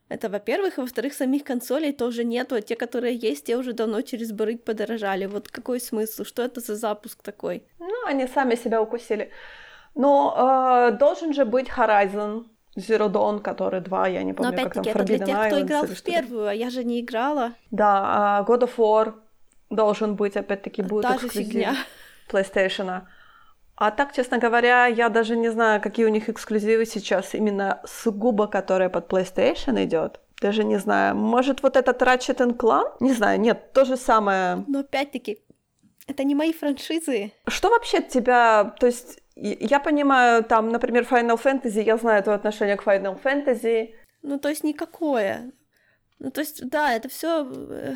Это, 0.07 0.29
во-первых, 0.29 0.77
и 0.77 0.81
во-вторых, 0.81 1.13
самих 1.13 1.43
консолей 1.43 1.91
тоже 1.91 2.23
нету, 2.23 2.55
а 2.55 2.61
те, 2.61 2.75
которые 2.75 3.15
есть, 3.15 3.45
те 3.45 3.57
уже 3.57 3.73
давно 3.73 4.01
через 4.01 4.31
барыг 4.31 4.63
подорожали. 4.63 5.25
Вот 5.25 5.47
какой 5.47 5.79
смысл? 5.79 6.23
Что 6.23 6.43
это 6.43 6.61
за 6.61 6.75
запуск 6.75 7.23
такой? 7.23 7.63
Ну, 7.79 8.05
они 8.05 8.27
сами 8.27 8.55
себя 8.55 8.81
укусили. 8.81 9.31
Но 9.95 10.91
э, 10.91 10.97
должен 10.97 11.33
же 11.33 11.45
быть 11.45 11.67
Horizon 11.69 12.45
Zero 12.77 13.09
Dawn, 13.09 13.39
который 13.39 13.81
два, 13.81 14.07
я 14.07 14.23
не 14.23 14.33
помню, 14.33 14.51
Но 14.51 14.57
опять-таки, 14.57 14.89
это 14.89 15.03
для 15.03 15.19
тех, 15.19 15.47
кто 15.47 15.61
играл 15.61 15.85
в 15.85 16.03
первую, 16.03 16.47
а 16.47 16.53
я 16.53 16.69
же 16.69 16.83
не 16.83 16.99
играла. 16.99 17.53
Да, 17.71 18.45
uh, 18.45 18.47
God 18.47 18.63
of 18.63 18.75
War 18.77 19.13
должен 19.69 20.15
быть, 20.15 20.35
опять-таки, 20.35 20.81
будет 20.81 21.03
Та 21.03 21.17
же 21.17 21.29
фигня. 21.29 21.75
PlayStation. 22.29 23.01
А 23.75 23.91
так, 23.91 24.13
честно 24.13 24.37
говоря, 24.37 24.85
я 24.85 25.09
даже 25.09 25.35
не 25.35 25.49
знаю, 25.49 25.81
какие 25.81 26.05
у 26.05 26.09
них 26.09 26.29
эксклюзивы 26.29 26.85
сейчас 26.85 27.33
именно 27.33 27.81
сугубо, 27.85 28.47
которые 28.47 28.89
под 28.89 29.11
PlayStation 29.11 29.83
идет. 29.83 30.19
Даже 30.41 30.63
не 30.63 30.77
знаю. 30.77 31.15
Может, 31.15 31.63
вот 31.63 31.75
этот 31.75 32.01
Ratchet 32.01 32.57
Clank? 32.57 32.97
Не 32.99 33.13
знаю, 33.13 33.39
нет, 33.39 33.73
то 33.73 33.85
же 33.85 33.97
самое. 33.97 34.63
Но 34.67 34.79
опять-таки, 34.79 35.39
это 36.07 36.23
не 36.23 36.35
мои 36.35 36.53
франшизы. 36.53 37.31
Что 37.47 37.69
вообще 37.69 38.01
тебя... 38.01 38.75
То 38.79 38.85
есть, 38.85 39.19
я 39.35 39.79
понимаю, 39.79 40.43
там, 40.43 40.69
например, 40.69 41.07
Final 41.09 41.41
Fantasy, 41.41 41.83
я 41.83 41.97
знаю 41.97 42.23
твое 42.23 42.37
отношение 42.37 42.77
к 42.77 42.83
Final 42.83 43.21
Fantasy. 43.21 43.93
Ну, 44.21 44.39
то 44.39 44.49
есть, 44.49 44.63
никакое. 44.63 45.51
Ну, 46.19 46.31
то 46.31 46.41
есть, 46.41 46.69
да, 46.69 46.93
это 46.93 47.09
все 47.09 47.45
э, 47.45 47.95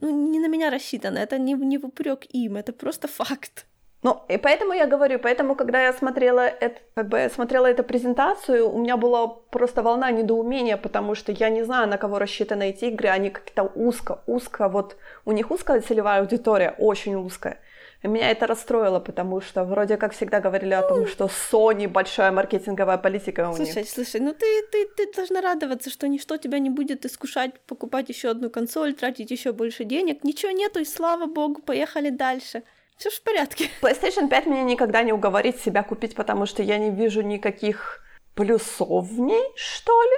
ну, 0.00 0.30
не 0.30 0.40
на 0.40 0.48
меня 0.48 0.70
рассчитано, 0.70 1.18
это 1.18 1.38
не, 1.38 1.54
не 1.54 1.78
в 1.78 1.86
упрек 1.86 2.26
им, 2.28 2.56
это 2.56 2.72
просто 2.72 3.08
факт. 3.08 3.66
Ну, 4.02 4.22
и 4.28 4.36
поэтому 4.36 4.72
я 4.72 4.86
говорю, 4.86 5.18
поэтому, 5.18 5.56
когда 5.56 5.82
я 5.82 5.92
смотрела, 5.92 6.46
это, 6.46 6.80
как 6.94 7.08
бы, 7.08 7.30
смотрела 7.34 7.66
эту 7.66 7.82
презентацию, 7.82 8.70
у 8.70 8.78
меня 8.78 8.96
была 8.96 9.26
просто 9.26 9.82
волна 9.82 10.10
недоумения, 10.10 10.76
потому 10.76 11.14
что 11.14 11.32
я 11.32 11.48
не 11.48 11.64
знаю, 11.64 11.88
на 11.88 11.98
кого 11.98 12.18
рассчитаны 12.18 12.70
эти 12.70 12.84
игры, 12.84 13.08
они 13.08 13.30
как-то 13.30 13.64
узко, 13.74 14.20
узко, 14.26 14.68
вот 14.68 14.96
у 15.24 15.32
них 15.32 15.50
узкая 15.50 15.80
целевая 15.80 16.20
аудитория, 16.20 16.74
очень 16.78 17.16
узкая. 17.16 17.58
И 18.02 18.08
меня 18.08 18.30
это 18.30 18.46
расстроило, 18.46 19.00
потому 19.00 19.40
что 19.40 19.64
вроде 19.64 19.96
как 19.96 20.12
всегда 20.12 20.40
говорили 20.40 20.74
о 20.74 20.82
том, 20.82 21.06
что 21.06 21.24
Sony 21.24 21.88
большая 21.88 22.30
маркетинговая 22.30 22.98
политика 22.98 23.48
у 23.48 23.56
слушай, 23.56 23.76
них. 23.76 23.88
Слушай, 23.88 24.06
слушай, 24.06 24.20
ну 24.20 24.32
ты, 24.32 24.62
ты, 24.70 24.86
ты 24.96 25.12
должна 25.16 25.40
радоваться, 25.40 25.90
что 25.90 26.06
ничто 26.06 26.36
тебя 26.36 26.58
не 26.58 26.70
будет 26.70 27.04
искушать 27.06 27.58
покупать 27.66 28.08
еще 28.08 28.28
одну 28.28 28.50
консоль, 28.50 28.94
тратить 28.94 29.30
еще 29.30 29.52
больше 29.52 29.84
денег. 29.84 30.22
Ничего 30.24 30.52
нету, 30.52 30.80
и 30.80 30.84
слава 30.84 31.26
богу, 31.26 31.62
поехали 31.62 32.10
дальше. 32.10 32.62
Все 32.96 33.10
в 33.10 33.22
порядке. 33.22 33.68
PlayStation 33.82 34.28
5 34.28 34.46
меня 34.46 34.62
никогда 34.62 35.02
не 35.02 35.12
уговорит 35.12 35.60
себя 35.60 35.82
купить, 35.82 36.14
потому 36.14 36.46
что 36.46 36.62
я 36.62 36.78
не 36.78 36.90
вижу 36.90 37.20
никаких 37.20 38.00
плюсов 38.34 39.06
в 39.06 39.20
ней, 39.20 39.44
что 39.54 39.92
ли. 40.02 40.16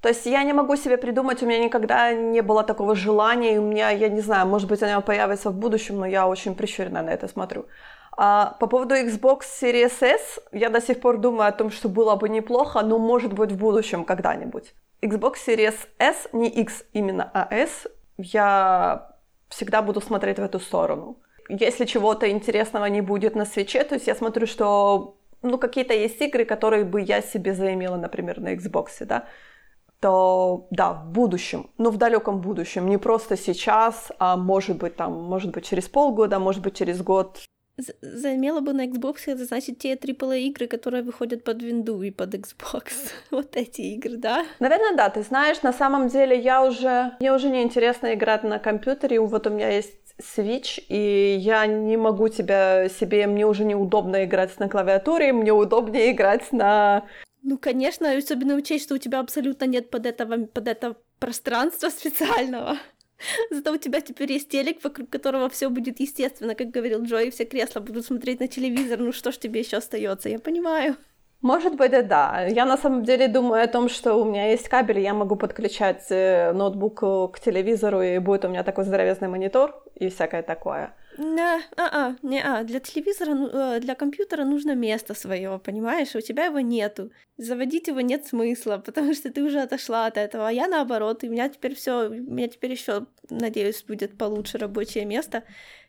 То 0.00 0.08
есть 0.08 0.26
я 0.26 0.42
не 0.42 0.52
могу 0.52 0.74
себе 0.74 0.96
придумать, 0.96 1.42
у 1.42 1.46
меня 1.46 1.60
никогда 1.60 2.12
не 2.12 2.42
было 2.42 2.64
такого 2.64 2.96
желания, 2.96 3.54
и 3.54 3.58
у 3.58 3.62
меня, 3.62 3.90
я 3.90 4.08
не 4.08 4.20
знаю, 4.20 4.48
может 4.48 4.68
быть, 4.68 4.82
она 4.82 5.00
появится 5.00 5.50
в 5.50 5.54
будущем, 5.54 6.00
но 6.00 6.06
я 6.06 6.26
очень 6.26 6.56
прищуренно 6.56 7.02
на 7.02 7.10
это 7.10 7.28
смотрю. 7.28 7.66
А 8.16 8.56
по 8.58 8.66
поводу 8.66 8.96
Xbox 8.96 9.42
Series 9.62 10.02
S, 10.02 10.40
я 10.50 10.70
до 10.70 10.80
сих 10.80 11.00
пор 11.00 11.18
думаю 11.18 11.48
о 11.48 11.52
том, 11.52 11.70
что 11.70 11.88
было 11.88 12.16
бы 12.16 12.28
неплохо, 12.28 12.82
но 12.82 12.98
может 12.98 13.32
быть 13.32 13.52
в 13.52 13.58
будущем 13.58 14.04
когда-нибудь. 14.04 14.74
Xbox 15.02 15.34
Series 15.46 15.76
S, 16.00 16.28
не 16.32 16.48
X 16.48 16.84
именно, 16.92 17.30
а 17.32 17.46
S, 17.54 17.86
я 18.18 19.16
всегда 19.48 19.82
буду 19.82 20.00
смотреть 20.00 20.38
в 20.38 20.42
эту 20.42 20.58
сторону 20.58 21.16
если 21.60 21.84
чего-то 21.84 22.30
интересного 22.30 22.86
не 22.86 23.00
будет 23.00 23.34
на 23.36 23.44
свече, 23.44 23.84
то 23.84 23.94
есть 23.94 24.06
я 24.06 24.14
смотрю, 24.14 24.46
что 24.46 25.16
ну, 25.42 25.58
какие-то 25.58 25.94
есть 25.94 26.20
игры, 26.20 26.44
которые 26.44 26.84
бы 26.84 27.00
я 27.00 27.20
себе 27.20 27.54
заимела, 27.54 27.96
например, 27.96 28.40
на 28.40 28.54
Xbox, 28.54 29.04
да, 29.04 29.26
то 30.00 30.66
да, 30.70 30.92
в 30.92 31.12
будущем, 31.12 31.70
ну 31.78 31.90
в 31.90 31.96
далеком 31.96 32.40
будущем, 32.40 32.88
не 32.88 32.98
просто 32.98 33.36
сейчас, 33.36 34.10
а 34.18 34.36
может 34.36 34.78
быть 34.78 34.96
там, 34.96 35.12
может 35.12 35.52
быть 35.52 35.64
через 35.64 35.88
полгода, 35.88 36.38
может 36.38 36.62
быть 36.62 36.76
через 36.76 37.02
год. 37.02 37.38
Заимела 38.02 38.60
бы 38.60 38.72
на 38.72 38.86
Xbox, 38.86 39.16
это 39.26 39.44
значит 39.44 39.78
те 39.78 39.94
AAA 39.94 40.40
игры, 40.40 40.66
которые 40.66 41.02
выходят 41.02 41.42
под 41.42 41.62
Windows 41.62 42.06
и 42.06 42.10
под 42.10 42.34
Xbox. 42.34 42.92
вот 43.30 43.56
эти 43.56 43.80
игры, 43.80 44.16
да? 44.16 44.44
Наверное, 44.60 44.94
да. 44.94 45.08
Ты 45.08 45.22
знаешь, 45.22 45.62
на 45.62 45.72
самом 45.72 46.08
деле 46.08 46.38
я 46.38 46.62
уже... 46.62 47.12
Мне 47.20 47.32
уже 47.32 47.48
не 47.48 47.62
интересно 47.62 48.12
играть 48.12 48.44
на 48.44 48.58
компьютере. 48.58 49.20
Вот 49.20 49.46
у 49.46 49.50
меня 49.50 49.70
есть 49.70 50.01
Switch, 50.22 50.82
и 50.88 51.36
я 51.36 51.66
не 51.66 51.96
могу 51.96 52.28
тебя 52.28 52.88
себе, 52.88 53.26
мне 53.26 53.46
уже 53.46 53.64
неудобно 53.64 54.24
играть 54.24 54.58
на 54.58 54.68
клавиатуре, 54.68 55.32
мне 55.32 55.52
удобнее 55.52 56.12
играть 56.12 56.52
на... 56.52 57.04
Ну, 57.42 57.58
конечно, 57.58 58.12
особенно 58.16 58.54
учесть, 58.54 58.84
что 58.84 58.94
у 58.94 58.98
тебя 58.98 59.20
абсолютно 59.20 59.64
нет 59.64 59.90
под 59.90 60.06
этого, 60.06 60.46
под 60.46 60.68
это 60.68 60.96
пространства 61.18 61.88
специального. 61.88 62.78
Зато 63.50 63.72
у 63.72 63.76
тебя 63.76 64.00
теперь 64.00 64.32
есть 64.32 64.48
телек, 64.48 64.82
вокруг 64.82 65.10
которого 65.10 65.48
все 65.48 65.68
будет 65.68 66.00
естественно, 66.00 66.54
как 66.54 66.70
говорил 66.70 67.02
Джой, 67.02 67.30
все 67.30 67.44
кресла 67.44 67.80
будут 67.80 68.06
смотреть 68.06 68.40
на 68.40 68.48
телевизор, 68.48 68.98
ну 68.98 69.12
что 69.12 69.32
ж 69.32 69.38
тебе 69.38 69.60
еще 69.60 69.78
остается, 69.78 70.28
я 70.28 70.38
понимаю. 70.38 70.96
Может 71.42 71.74
быть, 71.76 71.92
и 71.92 72.02
да. 72.02 72.46
Я 72.46 72.64
на 72.64 72.76
самом 72.76 73.02
деле 73.02 73.26
думаю 73.26 73.64
о 73.64 73.66
том, 73.66 73.88
что 73.88 74.14
у 74.14 74.24
меня 74.24 74.50
есть 74.50 74.68
кабель, 74.68 75.00
я 75.00 75.12
могу 75.12 75.34
подключать 75.34 76.06
э, 76.10 76.52
ноутбук 76.52 77.00
к 77.32 77.40
телевизору, 77.40 78.00
и 78.00 78.18
будет 78.18 78.44
у 78.44 78.48
меня 78.48 78.62
такой 78.62 78.84
здоровезный 78.84 79.26
монитор 79.26 79.81
и 79.94 80.08
всякое 80.08 80.42
такое. 80.42 80.94
Да, 81.18 81.60
а, 81.76 81.88
а, 81.92 82.16
не, 82.22 82.42
а, 82.42 82.64
для 82.64 82.80
телевизора, 82.80 83.34
ну, 83.34 83.48
э, 83.48 83.80
для 83.80 83.94
компьютера 83.94 84.44
нужно 84.44 84.74
место 84.74 85.14
свое, 85.14 85.60
понимаешь? 85.62 86.14
У 86.14 86.20
тебя 86.20 86.46
его 86.46 86.60
нету. 86.60 87.10
Заводить 87.36 87.88
его 87.88 88.00
нет 88.00 88.26
смысла, 88.26 88.78
потому 88.84 89.14
что 89.14 89.30
ты 89.30 89.42
уже 89.42 89.60
отошла 89.60 90.06
от 90.06 90.16
этого. 90.16 90.48
А 90.48 90.52
я 90.52 90.68
наоборот, 90.68 91.22
и 91.22 91.28
у 91.28 91.32
меня 91.32 91.48
теперь 91.48 91.74
все, 91.74 92.08
у 92.08 92.12
меня 92.12 92.48
теперь 92.48 92.72
еще, 92.72 93.06
надеюсь, 93.28 93.82
будет 93.82 94.16
получше 94.16 94.58
рабочее 94.58 95.04
место. 95.04 95.42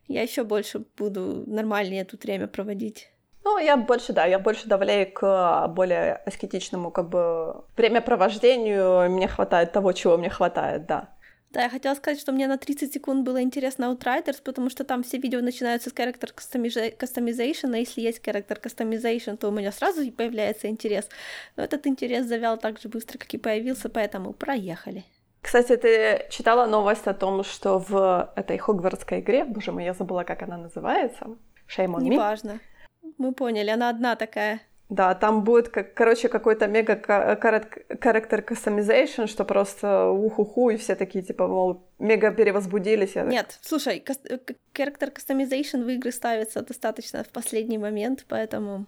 Я 0.07 0.21
еще 0.21 0.43
больше 0.43 0.83
буду 0.97 1.43
нормальнее 1.47 2.03
тут 2.03 2.23
время 2.25 2.47
проводить. 2.47 3.09
Ну, 3.45 3.57
я 3.57 3.75
больше, 3.77 4.13
да, 4.13 4.25
я 4.25 4.39
больше 4.39 4.67
давляю 4.67 5.11
к 5.11 5.67
более 5.69 6.15
аскетичному, 6.15 6.91
как 6.91 7.09
бы, 7.09 7.63
времяпровождению. 7.75 9.09
Мне 9.09 9.27
хватает 9.27 9.71
того, 9.71 9.91
чего 9.93 10.17
мне 10.17 10.29
хватает, 10.29 10.85
да. 10.85 11.09
Да, 11.53 11.61
я 11.61 11.69
хотела 11.69 11.93
сказать, 11.93 12.19
что 12.19 12.31
мне 12.31 12.47
на 12.47 12.57
30 12.57 12.91
секунд 12.91 13.23
было 13.23 13.39
интересно 13.43 13.85
Outriders, 13.85 14.41
потому 14.43 14.71
что 14.71 14.83
там 14.83 15.03
все 15.03 15.19
видео 15.19 15.39
начинаются 15.39 15.91
с 15.91 15.93
character 15.93 16.33
customization, 16.33 17.75
а 17.75 17.77
если 17.77 18.01
есть 18.01 18.21
character 18.25 18.59
customization, 18.59 19.37
то 19.37 19.49
у 19.49 19.51
меня 19.51 19.71
сразу 19.71 20.11
появляется 20.11 20.67
интерес. 20.67 21.07
Но 21.55 21.63
этот 21.63 21.85
интерес 21.85 22.25
завял 22.25 22.57
так 22.57 22.79
же 22.79 22.89
быстро, 22.89 23.19
как 23.19 23.31
и 23.35 23.37
появился, 23.37 23.89
поэтому 23.89 24.33
проехали. 24.33 25.05
Кстати, 25.43 25.77
ты 25.77 26.25
читала 26.31 26.65
новость 26.65 27.05
о 27.05 27.13
том, 27.13 27.43
что 27.43 27.77
в 27.77 28.33
этой 28.35 28.57
хогвартской 28.57 29.19
игре, 29.19 29.43
боже 29.43 29.71
мой, 29.71 29.83
я 29.83 29.93
забыла, 29.93 30.23
как 30.23 30.41
она 30.41 30.57
называется, 30.57 31.37
Shame 31.67 31.93
on 31.93 32.01
Неважно. 32.01 32.03
Me. 32.03 32.09
Неважно. 32.09 32.59
Мы 33.19 33.31
поняли, 33.33 33.69
она 33.69 33.89
одна 33.89 34.15
такая. 34.15 34.59
Да, 34.93 35.15
там 35.15 35.43
будет, 35.43 35.69
как, 35.69 35.95
короче, 35.95 36.29
какой-то 36.29 36.67
мега 36.67 36.93
character 36.93 38.45
customization, 38.45 39.25
что 39.25 39.43
просто 39.43 40.09
уху-ху, 40.09 40.69
и 40.69 40.77
все 40.77 40.93
такие, 40.95 41.23
типа, 41.23 41.47
мол, 41.47 41.81
мега 41.97 42.29
перевозбудились. 42.29 43.15
Я 43.15 43.23
Нет, 43.23 43.57
слушай, 43.61 44.03
character 44.75 45.11
customization 45.11 45.83
в 45.83 45.89
игры 45.89 46.11
ставится 46.11 46.61
достаточно 46.61 47.23
в 47.23 47.29
последний 47.29 47.79
момент, 47.79 48.25
поэтому, 48.29 48.85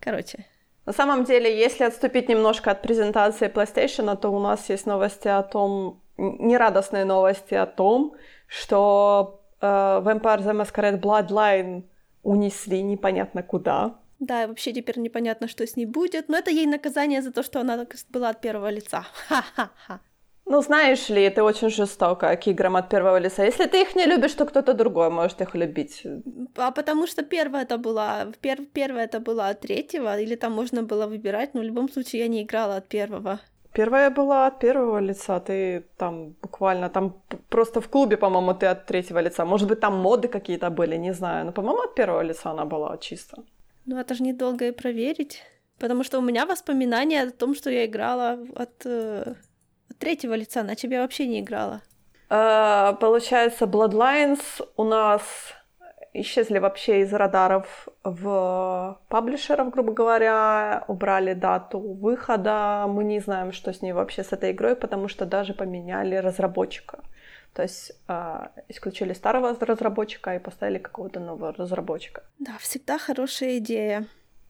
короче. 0.00 0.44
На 0.84 0.92
самом 0.92 1.24
деле, 1.24 1.58
если 1.58 1.84
отступить 1.84 2.28
немножко 2.28 2.70
от 2.70 2.82
презентации 2.82 3.48
PlayStation, 3.48 4.14
то 4.16 4.28
у 4.28 4.40
нас 4.40 4.68
есть 4.68 4.84
новости 4.86 5.28
о 5.28 5.42
том, 5.42 6.02
нерадостные 6.18 7.06
новости 7.06 7.54
о 7.54 7.64
том, 7.64 8.14
что 8.48 9.40
э, 9.62 9.66
Vampire 9.66 10.42
the 10.44 10.52
Masquerade 10.52 11.00
Bloodline 11.00 11.84
унесли 12.22 12.82
непонятно 12.82 13.42
куда. 13.42 13.94
Да, 14.18 14.46
вообще 14.46 14.72
теперь 14.72 14.98
непонятно, 14.98 15.48
что 15.48 15.66
с 15.66 15.76
ней 15.76 15.86
будет, 15.86 16.28
но 16.28 16.36
это 16.36 16.50
ей 16.50 16.66
наказание 16.66 17.22
за 17.22 17.30
то, 17.32 17.42
что 17.42 17.60
она 17.60 17.86
была 18.10 18.30
от 18.30 18.40
первого 18.40 18.70
лица. 18.70 19.06
Ха-ха-ха. 19.28 20.00
Ну, 20.50 20.62
знаешь 20.62 21.10
ли, 21.10 21.22
это 21.22 21.44
очень 21.44 21.68
жестоко 21.68 22.34
к 22.36 22.46
играм 22.46 22.76
от 22.76 22.88
первого 22.88 23.18
лица. 23.18 23.44
Если 23.44 23.66
ты 23.66 23.82
их 23.82 23.94
не 23.94 24.06
любишь, 24.06 24.32
то 24.34 24.46
кто-то 24.46 24.72
другой 24.72 25.10
может 25.10 25.40
их 25.42 25.54
любить. 25.54 26.06
А 26.56 26.70
потому 26.70 27.06
что 27.06 27.22
первая 27.22 27.64
это 27.64 27.76
была, 27.76 28.26
пер, 28.40 28.58
первая 28.72 29.04
это 29.04 29.20
была 29.20 29.50
от 29.50 29.60
третьего, 29.60 30.18
или 30.18 30.36
там 30.36 30.52
можно 30.52 30.82
было 30.82 31.06
выбирать, 31.06 31.54
но 31.54 31.60
в 31.60 31.64
любом 31.64 31.90
случае 31.90 32.22
я 32.22 32.28
не 32.28 32.42
играла 32.42 32.76
от 32.76 32.88
первого. 32.88 33.40
Первая 33.74 34.10
была 34.10 34.46
от 34.46 34.58
первого 34.58 35.00
лица, 35.00 35.38
ты 35.38 35.84
там 35.98 36.34
буквально, 36.42 36.88
там 36.88 37.22
просто 37.50 37.80
в 37.80 37.88
клубе, 37.88 38.16
по-моему, 38.16 38.54
ты 38.54 38.66
от 38.66 38.86
третьего 38.86 39.20
лица. 39.20 39.44
Может 39.44 39.68
быть, 39.68 39.80
там 39.80 39.96
моды 39.96 40.28
какие-то 40.28 40.70
были, 40.70 40.96
не 40.96 41.12
знаю, 41.12 41.44
но, 41.44 41.52
по-моему, 41.52 41.82
от 41.82 41.94
первого 41.94 42.22
лица 42.22 42.50
она 42.50 42.64
была 42.64 42.96
чисто. 42.96 43.44
Ну, 43.88 43.96
это 43.96 44.14
же 44.14 44.22
недолго 44.22 44.68
и 44.68 44.70
проверить, 44.70 45.42
потому 45.78 46.04
что 46.04 46.18
у 46.18 46.22
меня 46.22 46.44
воспоминания 46.44 47.22
о 47.22 47.30
том, 47.30 47.54
что 47.54 47.70
я 47.70 47.86
играла 47.86 48.38
от, 48.54 48.84
э, 48.84 49.34
от 49.90 49.98
третьего 49.98 50.34
лица, 50.34 50.62
на 50.62 50.74
тебя 50.74 51.00
вообще 51.00 51.26
не 51.26 51.40
играла. 51.40 51.80
Uh, 52.28 52.94
получается, 52.98 53.64
Bloodlines 53.64 54.40
у 54.76 54.84
нас 54.84 55.22
исчезли 56.12 56.58
вообще 56.58 57.00
из 57.00 57.14
радаров 57.14 57.88
в 58.04 59.00
паблишеров, 59.08 59.70
грубо 59.70 59.94
говоря, 59.94 60.84
убрали 60.86 61.32
дату 61.32 61.80
выхода. 61.80 62.84
Мы 62.88 63.04
не 63.04 63.20
знаем, 63.20 63.52
что 63.52 63.72
с 63.72 63.80
ней 63.80 63.92
вообще 63.94 64.22
с 64.22 64.34
этой 64.34 64.50
игрой, 64.50 64.76
потому 64.76 65.08
что 65.08 65.24
даже 65.24 65.54
поменяли 65.54 66.16
разработчика. 66.16 66.98
То 67.54 67.62
есть 67.62 67.92
э, 68.08 68.46
исключили 68.68 69.14
старого 69.14 69.56
разработчика 69.60 70.34
и 70.34 70.38
поставили 70.38 70.78
какого-то 70.78 71.20
нового 71.20 71.52
разработчика. 71.52 72.22
Да, 72.38 72.52
всегда 72.60 72.98
хорошая 72.98 73.58
идея. 73.58 74.06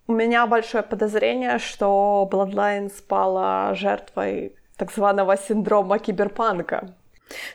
У 0.07 0.13
меня 0.13 0.47
большое 0.47 0.83
подозрение, 0.83 1.59
что 1.59 2.29
Bloodline 2.31 2.91
спала 2.91 3.75
жертвой 3.75 4.57
так 4.77 4.93
званого 4.93 5.37
синдрома 5.37 5.99
киберпанка. 5.99 6.95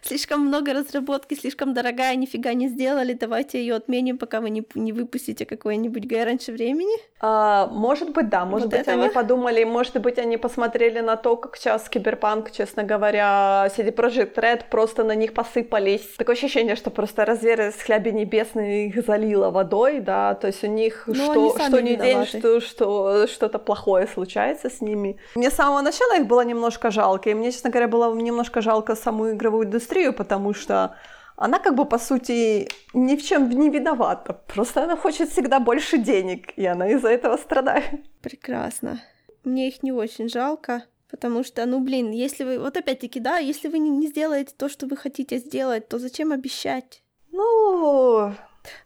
Слишком 0.01 0.41
много 0.41 0.73
разработки, 0.73 1.35
слишком 1.35 1.73
дорогая, 1.73 2.15
нифига 2.15 2.53
не 2.53 2.67
сделали, 2.67 3.13
давайте 3.13 3.59
ее 3.59 3.75
отменим, 3.75 4.17
пока 4.17 4.41
вы 4.41 4.49
не, 4.49 4.63
не 4.75 4.91
выпустите 4.91 5.45
какой-нибудь 5.45 6.05
гай 6.05 6.23
раньше 6.23 6.51
времени. 6.51 6.95
А, 7.19 7.67
может 7.67 8.11
быть, 8.11 8.29
да, 8.29 8.45
может 8.45 8.67
вот 8.67 8.71
быть, 8.71 8.87
этого? 8.87 9.03
они 9.03 9.13
подумали, 9.13 9.63
может 9.63 9.99
быть, 10.01 10.17
они 10.17 10.37
посмотрели 10.37 10.99
на 10.99 11.15
то, 11.15 11.37
как 11.37 11.55
сейчас 11.55 11.87
Киберпанк, 11.89 12.51
честно 12.51 12.83
говоря, 12.83 13.69
CD 13.75 13.93
Projekt 13.93 14.35
Red 14.35 14.63
просто 14.69 15.03
на 15.03 15.15
них 15.15 15.33
посыпались. 15.33 16.07
Такое 16.17 16.35
ощущение, 16.35 16.75
что 16.75 16.89
просто 16.89 17.25
разверзлись 17.25 17.81
хляби 17.83 18.09
небесные 18.09 18.87
их 18.87 19.05
залило 19.05 19.51
водой, 19.51 19.99
да, 19.99 20.33
то 20.35 20.47
есть 20.47 20.63
у 20.63 20.67
них 20.67 21.03
ну, 21.07 21.15
что, 21.15 21.59
что 21.59 21.81
не 21.81 21.95
день, 21.95 22.25
что, 22.25 22.59
что, 22.59 23.27
что-то 23.27 23.59
плохое 23.59 24.07
случается 24.07 24.69
с 24.69 24.81
ними. 24.81 25.17
Мне 25.35 25.49
с 25.49 25.53
самого 25.53 25.81
начала 25.81 26.17
их 26.17 26.27
было 26.27 26.41
немножко 26.41 26.91
жалко, 26.91 27.29
и 27.29 27.33
мне, 27.33 27.51
честно 27.51 27.69
говоря, 27.69 27.87
было 27.87 28.13
немножко 28.13 28.61
жалко 28.61 28.95
саму 28.95 29.31
игровую 29.31 29.62
индустрию, 29.63 30.13
потому 30.13 30.53
что 30.53 30.95
она 31.35 31.59
как 31.59 31.75
бы, 31.75 31.85
по 31.85 31.97
сути, 31.97 32.69
ни 32.93 33.15
в 33.15 33.23
чем 33.23 33.49
не 33.49 33.69
виновата. 33.69 34.33
Просто 34.33 34.83
она 34.83 34.95
хочет 34.95 35.29
всегда 35.29 35.59
больше 35.59 35.97
денег, 35.97 36.53
и 36.57 36.65
она 36.65 36.87
из-за 36.89 37.09
этого 37.09 37.37
страдает. 37.37 38.01
Прекрасно. 38.21 39.01
Мне 39.43 39.67
их 39.67 39.83
не 39.83 39.91
очень 39.91 40.29
жалко, 40.29 40.83
потому 41.09 41.43
что, 41.43 41.65
ну, 41.65 41.79
блин, 41.79 42.11
если 42.11 42.43
вы... 42.43 42.59
Вот 42.59 42.77
опять-таки, 42.77 43.19
да, 43.19 43.37
если 43.37 43.67
вы 43.67 43.79
не 43.79 44.07
сделаете 44.07 44.53
то, 44.57 44.69
что 44.69 44.85
вы 44.85 44.95
хотите 44.95 45.37
сделать, 45.37 45.87
то 45.87 45.99
зачем 45.99 46.31
обещать? 46.31 47.03
Ну... 47.31 48.33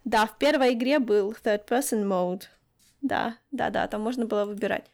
Да, 0.04 0.26
в 0.26 0.36
первой 0.38 0.72
игре 0.72 0.98
был 0.98 1.32
third-person 1.44 2.02
mode. 2.02 2.44
Да, 3.00 3.36
да-да, 3.52 3.86
там 3.86 4.00
можно 4.00 4.26
было 4.26 4.44
выбирать. 4.44 4.86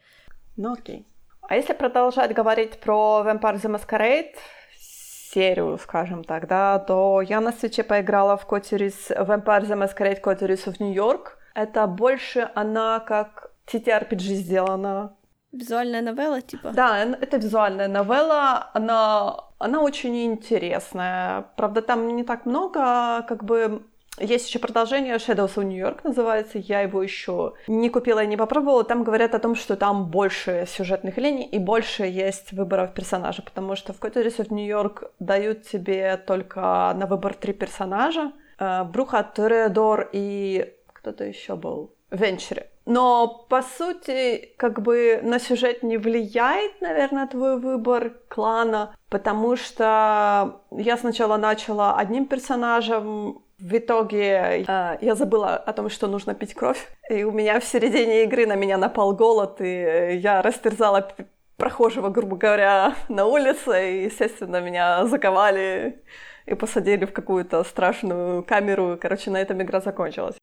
Ну, 0.57 0.73
окей. 0.73 1.07
А 1.41 1.55
если 1.55 1.73
продолжать 1.73 2.33
говорить 2.33 2.79
про 2.79 3.23
Vampire 3.25 3.61
the 3.61 3.79
Masquerade, 3.79 4.35
серию, 5.35 5.77
скажем 5.77 6.23
так, 6.23 6.47
да, 6.47 6.79
то 6.79 7.21
я 7.21 7.41
на 7.41 7.51
свече 7.51 7.83
поиграла 7.83 8.37
в 8.37 8.45
Коттерис, 8.45 9.11
Vampire 9.11 9.65
the 9.67 9.75
Masquerade 9.75 10.23
of 10.23 10.75
New 10.79 10.93
York. 10.93 11.37
Это 11.53 11.87
больше 11.87 12.49
она 12.55 12.99
как 12.99 13.51
TTRPG 13.67 14.35
сделана. 14.35 15.15
Визуальная 15.51 16.01
новелла, 16.01 16.41
типа? 16.41 16.71
Да, 16.71 17.05
это 17.21 17.37
визуальная 17.37 17.87
новелла. 17.87 18.69
Она, 18.73 19.35
она 19.59 19.81
очень 19.81 20.25
интересная. 20.25 21.45
Правда, 21.55 21.81
там 21.81 22.15
не 22.15 22.23
так 22.23 22.45
много, 22.45 23.23
как 23.27 23.43
бы 23.43 23.83
есть 24.19 24.47
еще 24.47 24.59
продолжение 24.59 25.15
Shadows 25.15 25.55
of 25.55 25.63
New 25.63 25.77
York 25.77 26.03
называется. 26.03 26.57
Я 26.57 26.81
его 26.81 27.03
еще 27.03 27.53
не 27.67 27.89
купила 27.89 28.23
и 28.23 28.27
не 28.27 28.37
попробовала. 28.37 28.83
Там 28.83 29.03
говорят 29.03 29.35
о 29.35 29.39
том, 29.39 29.55
что 29.55 29.75
там 29.75 30.09
больше 30.09 30.65
сюжетных 30.67 31.17
линий 31.17 31.45
и 31.45 31.59
больше 31.59 32.03
есть 32.03 32.53
выборов 32.53 32.93
персонажа, 32.93 33.41
потому 33.41 33.75
что 33.75 33.93
в 33.93 33.99
of 33.99 34.47
New 34.53 34.65
York 34.65 35.11
дают 35.19 35.63
тебе 35.63 36.17
только 36.17 36.61
на 36.95 37.05
выбор 37.07 37.33
три 37.33 37.53
персонажа. 37.53 38.31
Э, 38.57 38.83
Бруха, 38.83 39.23
Тореадор 39.23 40.09
и 40.13 40.73
кто-то 40.93 41.23
еще 41.25 41.55
был. 41.55 41.91
Венчере. 42.11 42.69
Но, 42.85 43.45
по 43.49 43.63
сути, 43.63 44.53
как 44.57 44.81
бы 44.81 45.19
на 45.23 45.39
сюжет 45.39 45.81
не 45.81 45.97
влияет, 45.97 46.81
наверное, 46.81 47.27
твой 47.27 47.59
выбор 47.59 48.13
клана, 48.27 48.95
потому 49.09 49.55
что 49.55 50.61
я 50.71 50.97
сначала 50.97 51.37
начала 51.37 51.97
одним 51.97 52.27
персонажем, 52.27 53.41
в 53.59 53.77
итоге 53.77 54.65
э, 54.67 54.97
я 55.01 55.15
забыла 55.15 55.55
о 55.55 55.73
том, 55.73 55.89
что 55.89 56.07
нужно 56.07 56.35
пить 56.35 56.53
кровь, 56.53 56.89
и 57.09 57.23
у 57.23 57.31
меня 57.31 57.59
в 57.59 57.63
середине 57.63 58.23
игры 58.23 58.45
на 58.45 58.55
меня 58.55 58.77
напал 58.77 59.15
голод, 59.15 59.61
и 59.61 60.17
я 60.21 60.41
растерзала 60.41 61.13
прохожего, 61.57 62.09
грубо 62.09 62.35
говоря, 62.35 62.95
на 63.09 63.25
улице, 63.25 63.91
и, 63.91 64.03
естественно, 64.05 64.61
меня 64.61 65.05
заковали 65.05 66.03
и 66.45 66.53
посадили 66.53 67.05
в 67.05 67.13
какую-то 67.13 67.63
страшную 67.63 68.43
камеру. 68.43 68.97
Короче, 69.01 69.31
на 69.31 69.37
этом 69.37 69.61
игра 69.61 69.79
закончилась. 69.79 70.35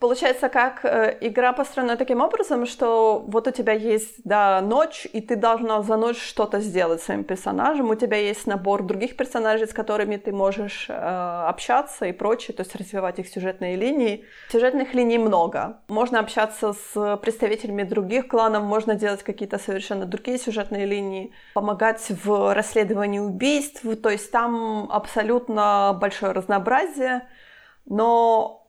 Получается, 0.00 0.48
как 0.48 0.82
э, 0.86 1.18
игра 1.20 1.52
построена 1.52 1.96
таким 1.98 2.22
образом, 2.22 2.64
что 2.64 3.22
вот 3.28 3.46
у 3.46 3.50
тебя 3.50 3.74
есть, 3.74 4.22
да, 4.24 4.62
ночь, 4.62 5.06
и 5.12 5.20
ты 5.20 5.36
должна 5.36 5.82
за 5.82 5.96
ночь 5.96 6.18
что-то 6.18 6.60
сделать 6.60 7.02
своим 7.02 7.22
персонажем. 7.22 7.90
У 7.90 7.94
тебя 7.94 8.16
есть 8.16 8.46
набор 8.46 8.82
других 8.82 9.14
персонажей, 9.14 9.66
с 9.66 9.74
которыми 9.74 10.16
ты 10.16 10.32
можешь 10.32 10.86
э, 10.88 10.92
общаться 10.94 12.06
и 12.06 12.12
прочее, 12.12 12.56
то 12.56 12.62
есть 12.62 12.74
развивать 12.74 13.18
их 13.18 13.28
сюжетные 13.28 13.76
линии. 13.76 14.24
Сюжетных 14.48 14.94
линий 14.94 15.18
много. 15.18 15.82
Можно 15.88 16.20
общаться 16.20 16.72
с 16.72 17.18
представителями 17.18 17.82
других 17.82 18.28
кланов, 18.28 18.62
можно 18.62 18.94
делать 18.94 19.22
какие-то 19.22 19.58
совершенно 19.58 20.06
другие 20.06 20.38
сюжетные 20.38 20.86
линии, 20.86 21.34
помогать 21.52 22.06
в 22.24 22.54
расследовании 22.54 23.18
убийств, 23.18 23.82
то 24.02 24.08
есть 24.08 24.30
там 24.30 24.88
абсолютно 24.90 25.94
большое 26.00 26.32
разнообразие. 26.32 27.28
Но 27.84 28.59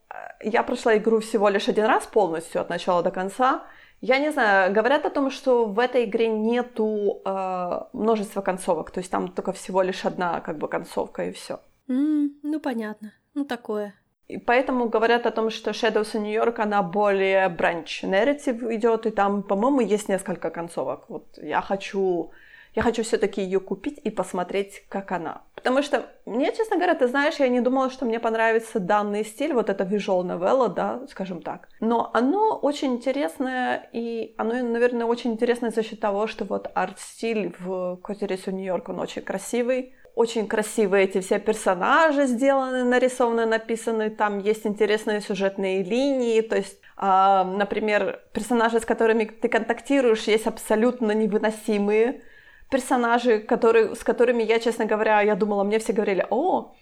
я 0.43 0.63
прошла 0.63 0.97
игру 0.97 1.19
всего 1.19 1.49
лишь 1.49 1.69
один 1.69 1.85
раз 1.85 2.05
полностью 2.05 2.61
от 2.61 2.69
начала 2.69 3.03
до 3.03 3.11
конца. 3.11 3.63
Я 4.01 4.19
не 4.19 4.31
знаю, 4.31 4.73
говорят 4.73 5.05
о 5.05 5.09
том, 5.09 5.29
что 5.29 5.65
в 5.65 5.79
этой 5.79 6.05
игре 6.05 6.27
нету 6.27 7.21
э, 7.23 7.79
множества 7.93 8.41
концовок, 8.41 8.91
то 8.91 8.99
есть 8.99 9.11
там 9.11 9.27
только 9.27 9.51
всего 9.51 9.83
лишь 9.83 10.05
одна 10.05 10.41
как 10.41 10.57
бы 10.57 10.67
концовка 10.67 11.25
и 11.25 11.31
все. 11.31 11.59
Mm, 11.87 12.29
ну 12.43 12.59
понятно, 12.59 13.13
ну 13.35 13.45
такое. 13.45 13.93
И 14.27 14.37
поэтому 14.37 14.89
говорят 14.89 15.25
о 15.25 15.31
том, 15.31 15.49
что 15.49 15.71
Shadows 15.71 16.13
of 16.13 16.19
New 16.19 16.33
York, 16.33 16.59
она 16.59 16.81
более 16.81 17.49
бранч 17.49 18.03
narrative 18.03 18.73
идет, 18.75 19.05
и 19.05 19.11
там, 19.11 19.43
по-моему, 19.43 19.81
есть 19.81 20.09
несколько 20.09 20.49
концовок. 20.49 21.09
Вот 21.09 21.37
я 21.37 21.61
хочу 21.61 22.31
я 22.73 22.83
хочу 22.83 23.03
все-таки 23.03 23.41
ее 23.41 23.59
купить 23.59 23.99
и 24.03 24.09
посмотреть, 24.09 24.83
как 24.87 25.11
она. 25.11 25.41
Потому 25.63 25.83
что 25.83 26.07
мне, 26.25 26.51
честно 26.51 26.77
говоря, 26.77 26.95
ты 26.95 27.07
знаешь, 27.07 27.35
я 27.35 27.47
не 27.47 27.61
думала, 27.61 27.91
что 27.91 28.05
мне 28.05 28.19
понравится 28.19 28.79
данный 28.79 29.23
стиль, 29.23 29.53
вот 29.53 29.69
это 29.69 29.83
visual 29.83 30.23
novella, 30.23 30.73
да, 30.73 31.01
скажем 31.07 31.41
так. 31.41 31.67
Но 31.79 32.09
оно 32.13 32.57
очень 32.57 32.93
интересное, 32.93 33.87
и 33.93 34.33
оно, 34.37 34.53
наверное, 34.55 35.05
очень 35.05 35.33
интересное 35.33 35.69
за 35.69 35.83
счет 35.83 35.99
того, 35.99 36.25
что 36.25 36.45
вот 36.45 36.71
арт-стиль 36.73 37.53
в 37.59 37.97
Котерису 37.97 38.49
Нью-Йорк, 38.51 38.89
он 38.89 38.99
очень 38.99 39.21
красивый, 39.21 39.93
очень 40.15 40.47
красивые 40.47 41.05
эти 41.05 41.21
все 41.21 41.39
персонажи 41.39 42.25
сделаны, 42.25 42.83
нарисованы, 42.83 43.45
написаны, 43.45 44.09
там 44.09 44.39
есть 44.39 44.65
интересные 44.65 45.21
сюжетные 45.21 45.83
линии, 45.83 46.41
то 46.41 46.55
есть, 46.55 46.79
э, 46.97 47.43
например, 47.43 48.19
персонажи, 48.33 48.79
с 48.79 48.85
которыми 48.85 49.25
ты 49.25 49.47
контактируешь, 49.47 50.23
есть 50.23 50.47
абсолютно 50.47 51.11
невыносимые, 51.11 52.21
персонажи, 52.71 53.39
которые, 53.39 53.95
с 53.95 54.03
которыми 54.03 54.43
я, 54.43 54.59
честно 54.59 54.85
говоря, 54.85 55.21
я 55.21 55.35
думала, 55.35 55.63
мне 55.63 55.77
все 55.77 55.93
говорили, 55.93 56.25
о, 56.29 56.73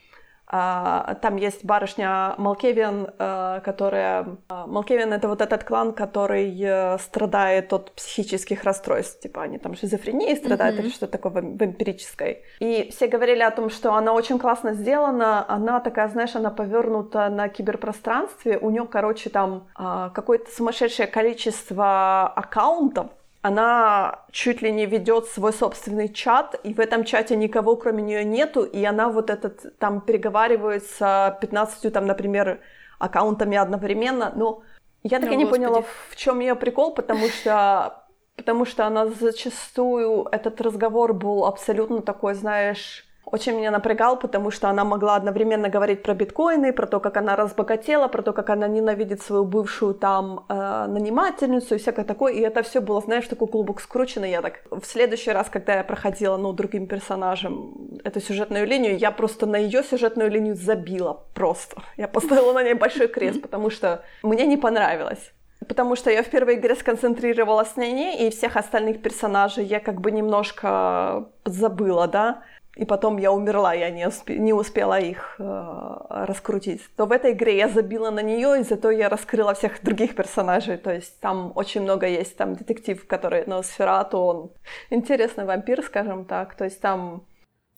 а, 0.52 1.14
там 1.22 1.36
есть 1.36 1.64
барышня 1.64 2.34
Малкевин, 2.40 3.10
а, 3.20 3.60
которая... 3.60 4.38
А, 4.48 4.66
Малкевин— 4.66 5.14
это 5.14 5.28
вот 5.28 5.42
этот 5.42 5.64
клан, 5.64 5.94
который 5.94 6.60
э, 6.60 6.98
страдает 6.98 7.72
от 7.72 7.92
психических 7.92 8.64
расстройств. 8.64 9.20
Типа 9.22 9.44
они 9.44 9.60
там 9.60 9.76
шизофренией 9.76 10.36
страдают 10.36 10.78
mm-hmm. 10.78 10.82
или 10.82 10.90
что-то 10.90 11.12
такое 11.12 11.32
вампирическое. 11.34 12.38
И 12.60 12.90
все 12.92 13.08
говорили 13.08 13.44
о 13.44 13.52
том, 13.52 13.70
что 13.70 13.94
она 13.94 14.12
очень 14.12 14.40
классно 14.40 14.74
сделана. 14.74 15.46
Она 15.48 15.80
такая, 15.82 16.08
знаешь, 16.08 16.36
она 16.36 16.50
повернута 16.50 17.30
на 17.30 17.48
киберпространстве. 17.48 18.58
У 18.58 18.72
нее, 18.72 18.88
короче, 18.90 19.30
там 19.30 19.68
какое-то 19.76 20.50
сумасшедшее 20.52 21.08
количество 21.08 22.28
аккаунтов, 22.28 23.08
она 23.42 24.26
чуть 24.32 24.62
ли 24.62 24.72
не 24.72 24.86
ведет 24.86 25.28
свой 25.28 25.54
собственный 25.54 26.10
чат, 26.10 26.60
и 26.64 26.74
в 26.74 26.80
этом 26.80 27.04
чате 27.04 27.36
никого 27.36 27.76
кроме 27.76 28.04
нее 28.04 28.24
нету, 28.24 28.64
и 28.64 28.84
она 28.84 29.10
вот 29.10 29.30
этот 29.30 29.78
там 29.78 30.02
переговаривает 30.02 30.84
с 30.84 31.38
15, 31.42 31.94
там, 31.94 32.06
например, 32.06 32.60
аккаунтами 32.98 33.58
одновременно. 33.58 34.34
Но 34.36 34.64
я 35.04 35.20
так 35.20 35.30
О, 35.30 35.34
и 35.34 35.38
не 35.38 35.46
Господи. 35.46 35.66
поняла, 35.66 35.84
в 36.10 36.16
чем 36.16 36.40
ее 36.40 36.56
прикол, 36.56 36.94
потому 36.94 37.28
что 37.30 38.04
потому 38.36 38.66
что 38.66 38.88
она 38.88 39.08
зачастую, 39.08 40.26
этот 40.32 40.62
разговор 40.62 41.14
был 41.14 41.46
абсолютно 41.46 42.02
такой, 42.02 42.36
знаешь, 42.36 43.06
очень 43.32 43.54
меня 43.54 43.72
напрягал, 43.72 44.18
потому 44.18 44.52
что 44.52 44.70
она 44.70 44.84
могла 44.84 45.16
одновременно 45.16 45.70
говорить 45.70 46.02
про 46.02 46.14
биткоины, 46.14 46.74
про 46.74 46.88
то, 46.88 47.00
как 47.00 47.18
она 47.18 47.36
разбогатела, 47.36 48.08
про 48.08 48.22
то, 48.22 48.34
как 48.34 48.50
она 48.50 48.68
ненавидит 48.68 49.22
свою 49.22 49.46
бывшую 49.46 49.94
там 49.94 50.46
э, 50.50 50.86
нанимательницу 50.88 51.76
и 51.76 51.78
всякое 51.78 52.06
такое. 52.06 52.34
И 52.34 52.40
это 52.40 52.64
все 52.64 52.82
было, 52.82 53.02
знаешь, 53.02 53.28
такой 53.28 53.48
клубок 53.48 53.82
скрученный. 53.82 54.32
Я 54.32 54.42
так 54.42 54.62
в 54.72 54.86
следующий 54.86 55.32
раз, 55.32 55.50
когда 55.50 55.76
я 55.76 55.84
проходила, 55.84 56.38
ну, 56.38 56.54
другим 56.54 56.88
персонажем 56.88 58.00
эту 58.04 58.20
сюжетную 58.20 58.66
линию, 58.66 58.98
я 58.98 59.12
просто 59.12 59.46
на 59.46 59.58
ее 59.58 59.84
сюжетную 59.84 60.32
линию 60.32 60.56
забила 60.56 61.26
просто. 61.34 61.82
Я 61.98 62.08
поставила 62.08 62.54
на 62.54 62.64
ней 62.64 62.74
большой 62.74 63.08
крест, 63.08 63.42
потому 63.42 63.70
что 63.70 64.04
мне 64.24 64.46
не 64.46 64.58
понравилось 64.58 65.34
потому 65.68 65.96
что 65.96 66.10
я 66.10 66.24
в 66.24 66.30
первой 66.30 66.56
игре 66.56 66.74
сконцентрировалась 66.74 67.76
на 67.76 67.82
ней, 67.92 68.28
и 68.28 68.32
всех 68.32 68.56
остальных 68.56 69.02
персонажей 69.02 69.66
я 69.66 69.80
как 69.80 70.00
бы 70.02 70.10
немножко 70.10 71.28
забыла, 71.46 72.08
да 72.08 72.42
и 72.76 72.86
потом 72.86 73.18
я 73.18 73.32
умерла, 73.32 73.74
я 73.74 73.90
не, 73.90 74.08
успе- 74.08 74.38
не 74.38 74.54
успела 74.54 75.00
их 75.00 75.36
э, 75.40 75.98
раскрутить, 76.10 76.82
то 76.96 77.06
в 77.06 77.12
этой 77.12 77.34
игре 77.34 77.58
я 77.58 77.68
забила 77.68 78.10
на 78.10 78.22
нее, 78.22 78.60
и 78.60 78.64
зато 78.64 78.92
я 78.92 79.10
раскрыла 79.10 79.54
всех 79.54 79.84
других 79.84 80.16
персонажей. 80.16 80.78
То 80.78 80.94
есть 80.94 81.20
там 81.20 81.52
очень 81.56 81.82
много 81.82 82.08
есть, 82.08 82.38
там 82.38 82.56
детектив, 82.56 83.06
который 83.08 83.46
Носферату, 83.46 84.18
он 84.20 84.52
интересный 84.90 85.46
вампир, 85.46 85.84
скажем 85.84 86.26
так. 86.26 86.56
То 86.56 86.66
есть 86.66 86.80
там... 86.80 87.26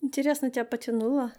Интересно, 0.01 0.51
тебя 0.51 0.65
потянуло? 0.65 1.32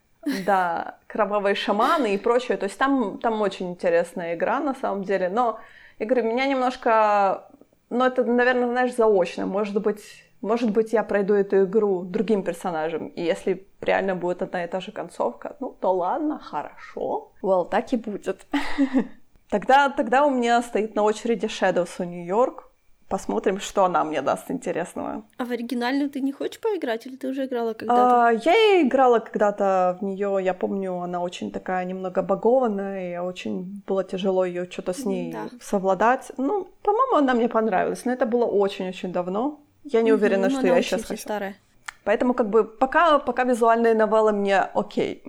Да, 0.47 0.99
кровавые 1.07 1.55
шаманы 1.55 2.15
и 2.15 2.19
прочее. 2.19 2.57
То 2.57 2.65
есть 2.65 2.79
там, 2.79 3.19
там 3.19 3.41
очень 3.43 3.71
интересная 3.71 4.35
игра 4.35 4.61
на 4.61 4.75
самом 4.75 5.05
деле. 5.05 5.29
Но, 5.29 5.61
я 5.99 6.07
говорю, 6.07 6.29
меня 6.29 6.47
немножко... 6.47 7.49
Ну, 7.91 8.05
это, 8.05 8.25
наверное, 8.25 8.69
знаешь, 8.69 8.95
заочно. 8.95 9.47
Может 9.47 9.81
быть, 9.83 10.25
может 10.43 10.71
быть, 10.71 10.93
я 10.93 11.05
пройду 11.05 11.35
эту 11.35 11.65
игру 11.65 12.03
другим 12.03 12.43
персонажем, 12.43 13.07
и 13.07 13.23
если 13.23 13.67
реально 13.81 14.17
будет 14.17 14.43
одна 14.43 14.65
и 14.65 14.69
та 14.69 14.81
же 14.81 14.93
концовка, 14.93 15.57
ну, 15.61 15.75
то 15.81 15.93
ладно, 15.93 16.39
хорошо. 16.39 17.33
Well, 17.43 17.69
так 17.71 17.93
и 17.93 17.97
будет. 17.97 18.47
Тогда, 19.51 19.91
тогда 19.91 20.25
у 20.25 20.31
меня 20.31 20.63
стоит 20.63 20.95
на 20.95 21.03
очереди 21.03 21.45
Shadows 21.45 21.99
of 21.99 22.07
New 22.07 22.25
York. 22.25 22.73
Посмотрим, 23.09 23.61
что 23.61 23.85
она 23.85 24.03
мне 24.03 24.23
даст 24.23 24.51
интересного. 24.51 25.25
А 25.37 25.45
в 25.45 25.51
оригинальную 25.51 26.09
ты 26.09 26.23
не 26.23 26.33
хочешь 26.33 26.59
поиграть, 26.59 27.07
или 27.07 27.17
ты 27.17 27.29
уже 27.29 27.45
играла 27.45 27.75
когда-то? 27.75 28.29
А, 28.29 28.31
я 28.31 28.81
играла 28.81 29.19
когда-то 29.19 29.99
в 30.01 30.05
нее. 30.05 30.39
Я 30.43 30.55
помню, 30.55 30.95
она 30.95 31.21
очень 31.21 31.51
такая 31.51 31.85
немного 31.85 32.23
багованная, 32.23 33.15
и 33.15 33.19
очень 33.19 33.83
было 33.87 34.03
тяжело 34.03 34.47
ее 34.47 34.65
что-то 34.71 34.95
с 34.95 35.05
ней 35.05 35.33
да. 35.33 35.51
совладать. 35.61 36.33
Ну, 36.39 36.69
по-моему, 36.83 37.17
она 37.17 37.35
мне 37.35 37.51
понравилась, 37.51 38.07
но 38.07 38.13
это 38.13 38.25
было 38.25 38.47
очень-очень 38.47 39.13
давно. 39.13 39.61
Я 39.85 40.03
не 40.03 40.13
уверена, 40.13 40.49
ну, 40.49 40.59
что 40.59 40.67
я 40.67 40.83
сейчас 40.83 41.05
хочу. 41.05 41.23
Старая. 41.23 41.57
Поэтому 42.05 42.35
как 42.35 42.51
бы 42.51 42.65
пока, 42.65 43.19
пока 43.19 43.45
визуальные 43.45 43.95
новеллы 43.95 44.33
мне 44.33 44.59
окей. 44.61 45.23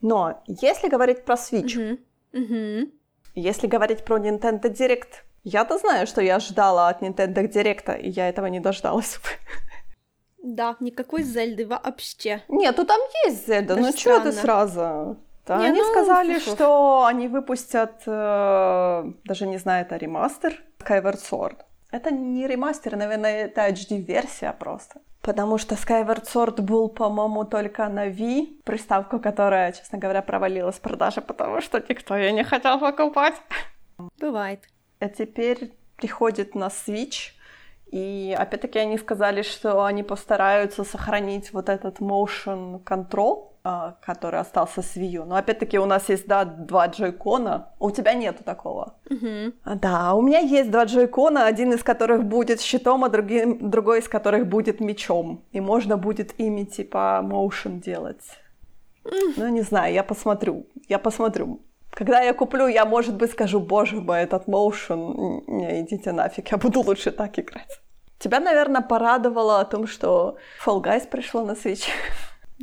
Но 0.00 0.42
если 0.46 0.88
говорить 0.88 1.24
про 1.24 1.34
Switch, 1.34 1.76
uh-huh. 1.76 1.98
Uh-huh. 2.32 2.90
если 3.34 3.66
говорить 3.66 4.04
про 4.04 4.18
Nintendo 4.18 4.62
Direct, 4.62 5.22
я-то 5.44 5.78
знаю, 5.78 6.06
что 6.06 6.20
я 6.20 6.38
ждала 6.38 6.88
от 6.88 7.02
Nintendo 7.02 7.48
Direct, 7.48 8.00
и 8.00 8.08
я 8.10 8.28
этого 8.28 8.46
не 8.46 8.60
дождалась. 8.60 9.18
Да, 10.42 10.76
никакой 10.80 11.22
Зельды 11.22 11.66
вообще. 11.66 12.42
Нет, 12.48 12.76
ну 12.76 12.84
там 12.84 13.00
есть 13.24 13.46
Зельда, 13.46 13.76
Даже 13.76 13.86
ну 13.86 13.96
что 13.96 14.20
ты 14.20 14.32
сразу? 14.32 15.16
Да, 15.46 15.58
не, 15.58 15.66
они 15.66 15.80
ну, 15.80 15.90
сказали, 15.90 16.34
фу-фу. 16.38 16.50
что 16.50 17.04
они 17.04 17.28
выпустят, 17.28 18.02
э, 18.06 19.12
даже 19.24 19.46
не 19.46 19.58
знаю, 19.58 19.86
это 19.86 19.96
ремастер 19.96 20.60
Skyward 20.80 21.18
Sword. 21.18 21.56
Это 21.92 22.10
не 22.10 22.46
ремастер, 22.48 22.96
наверное, 22.96 23.44
это 23.44 23.68
HD-версия 23.68 24.52
просто. 24.58 25.00
Потому 25.20 25.58
что 25.58 25.74
Skyward 25.74 26.24
Sword 26.24 26.62
был, 26.62 26.88
по-моему, 26.88 27.44
только 27.44 27.88
на 27.88 28.08
Wii, 28.08 28.62
приставку, 28.64 29.20
которая, 29.20 29.72
честно 29.72 29.98
говоря, 29.98 30.22
провалилась 30.22 30.76
в 30.76 30.80
продаже, 30.80 31.20
потому 31.20 31.60
что 31.60 31.84
никто 31.88 32.16
ее 32.16 32.32
не 32.32 32.44
хотел 32.44 32.80
покупать. 32.80 33.34
Бывает. 34.18 34.60
А 35.00 35.08
теперь 35.08 35.72
приходит 35.96 36.54
на 36.54 36.68
Switch, 36.68 37.32
и 37.92 38.34
опять-таки 38.36 38.78
они 38.78 38.98
сказали, 38.98 39.42
что 39.42 39.84
они 39.84 40.02
постараются 40.02 40.84
сохранить 40.84 41.52
вот 41.52 41.68
этот 41.68 42.00
motion 42.00 42.82
control, 42.82 43.51
который 43.62 44.40
остался 44.40 44.82
с 44.82 44.96
Wii 44.96 45.22
U. 45.22 45.24
Но 45.24 45.36
опять-таки 45.36 45.78
у 45.78 45.86
нас 45.86 46.08
есть, 46.08 46.26
да, 46.26 46.44
два 46.44 46.88
джойкона. 46.88 47.68
У 47.78 47.90
тебя 47.90 48.14
нету 48.14 48.42
такого. 48.44 48.94
Uh-huh. 49.08 49.52
Да, 49.64 50.14
у 50.14 50.22
меня 50.22 50.38
есть 50.38 50.70
два 50.70 50.84
джойкона, 50.84 51.46
один 51.46 51.72
из 51.72 51.82
которых 51.82 52.24
будет 52.24 52.60
щитом, 52.60 53.04
а 53.04 53.08
другой, 53.08 53.58
другой 53.60 53.98
из 54.00 54.08
которых 54.08 54.46
будет 54.46 54.80
мечом. 54.80 55.44
И 55.52 55.60
можно 55.60 55.96
будет 55.96 56.40
ими 56.40 56.64
типа 56.64 57.20
motion 57.22 57.80
делать. 57.80 58.24
Uh-huh. 59.04 59.34
Ну, 59.36 59.48
не 59.48 59.62
знаю, 59.62 59.94
я 59.94 60.02
посмотрю. 60.02 60.66
Я 60.88 60.98
посмотрю. 60.98 61.60
Когда 61.90 62.20
я 62.22 62.32
куплю, 62.32 62.68
я, 62.68 62.84
может 62.86 63.16
быть, 63.16 63.30
скажу, 63.30 63.60
боже 63.60 64.00
мой, 64.00 64.22
этот 64.22 64.48
motion, 64.48 65.42
не, 65.46 65.82
идите 65.82 66.12
нафиг, 66.12 66.50
я 66.50 66.56
буду 66.56 66.80
лучше 66.80 67.10
так 67.10 67.38
играть. 67.38 67.80
Тебя, 68.18 68.40
наверное, 68.40 68.80
порадовало 68.80 69.60
о 69.60 69.64
том, 69.64 69.86
что 69.86 70.36
Fall 70.64 70.82
Guys 70.82 71.06
пришло 71.08 71.44
на 71.44 71.52
Switch. 71.52 71.88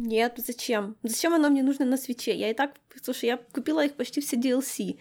Нет, 0.02 0.36
зачем? 0.38 0.96
Зачем 1.04 1.34
оно 1.34 1.50
мне 1.50 1.62
нужно 1.62 1.86
на 1.86 1.98
Switch'е? 1.98 2.34
Я 2.34 2.50
и 2.50 2.54
так, 2.54 2.72
слушай, 3.04 3.26
я 3.26 3.38
купила 3.38 3.84
их 3.84 3.96
почти 3.96 4.22
все 4.22 4.38
DLC. 4.38 4.98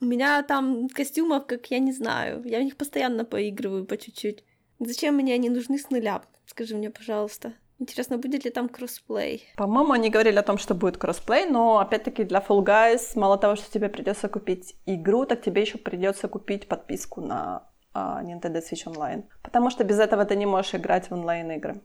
У 0.00 0.06
меня 0.06 0.42
там 0.42 0.88
костюмов, 0.88 1.44
как 1.46 1.66
я 1.70 1.78
не 1.78 1.92
знаю. 1.92 2.42
Я 2.46 2.60
в 2.60 2.62
них 2.62 2.76
постоянно 2.78 3.26
поигрываю 3.26 3.84
по 3.84 3.98
чуть-чуть. 3.98 4.42
Зачем 4.78 5.16
мне 5.16 5.34
они 5.34 5.50
нужны 5.50 5.78
с 5.78 5.90
нуля? 5.90 6.22
Скажи 6.46 6.74
мне, 6.74 6.88
пожалуйста. 6.90 7.52
Интересно, 7.78 8.16
будет 8.16 8.46
ли 8.46 8.50
там 8.50 8.70
кроссплей? 8.70 9.44
По-моему, 9.56 9.92
они 9.92 10.08
говорили 10.08 10.38
о 10.38 10.42
том, 10.42 10.56
что 10.56 10.74
будет 10.74 10.96
кроссплей, 10.96 11.44
но 11.44 11.78
опять-таки 11.78 12.24
для 12.24 12.40
Fall 12.40 12.64
Guys 12.64 13.18
мало 13.18 13.36
того, 13.36 13.56
что 13.56 13.70
тебе 13.70 13.90
придется 13.90 14.30
купить 14.30 14.74
игру, 14.86 15.26
так 15.26 15.42
тебе 15.42 15.60
еще 15.60 15.76
придется 15.76 16.28
купить 16.28 16.66
подписку 16.66 17.20
на 17.20 17.68
uh, 17.92 18.24
Nintendo 18.24 18.62
Switch 18.62 18.86
Online. 18.86 19.24
Потому 19.42 19.68
что 19.68 19.84
без 19.84 19.98
этого 19.98 20.24
ты 20.24 20.34
не 20.34 20.46
можешь 20.46 20.74
играть 20.74 21.10
в 21.10 21.12
онлайн-игры. 21.12 21.82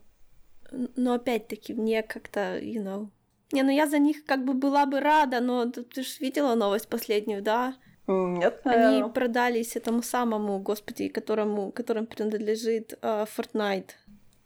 Но 0.71 1.13
опять-таки 1.13 1.73
мне 1.73 2.03
как-то, 2.03 2.57
you 2.59 2.83
know... 2.83 3.09
Не, 3.51 3.63
ну 3.63 3.71
я 3.71 3.87
за 3.87 3.99
них 3.99 4.25
как 4.25 4.43
бы 4.43 4.53
была 4.53 4.85
бы 4.85 4.99
рада, 4.99 5.39
но 5.39 5.65
ты 5.65 6.03
же 6.03 6.09
видела 6.19 6.55
новость 6.55 6.87
последнюю, 6.87 7.41
да? 7.41 7.75
Нет, 8.07 8.63
наверное. 8.65 9.03
Они 9.03 9.11
продались 9.11 9.75
этому 9.75 10.03
самому, 10.03 10.59
господи, 10.59 11.07
которому, 11.09 11.71
которым 11.71 12.05
принадлежит 12.05 12.93
uh, 13.01 13.27
Fortnite. 13.27 13.91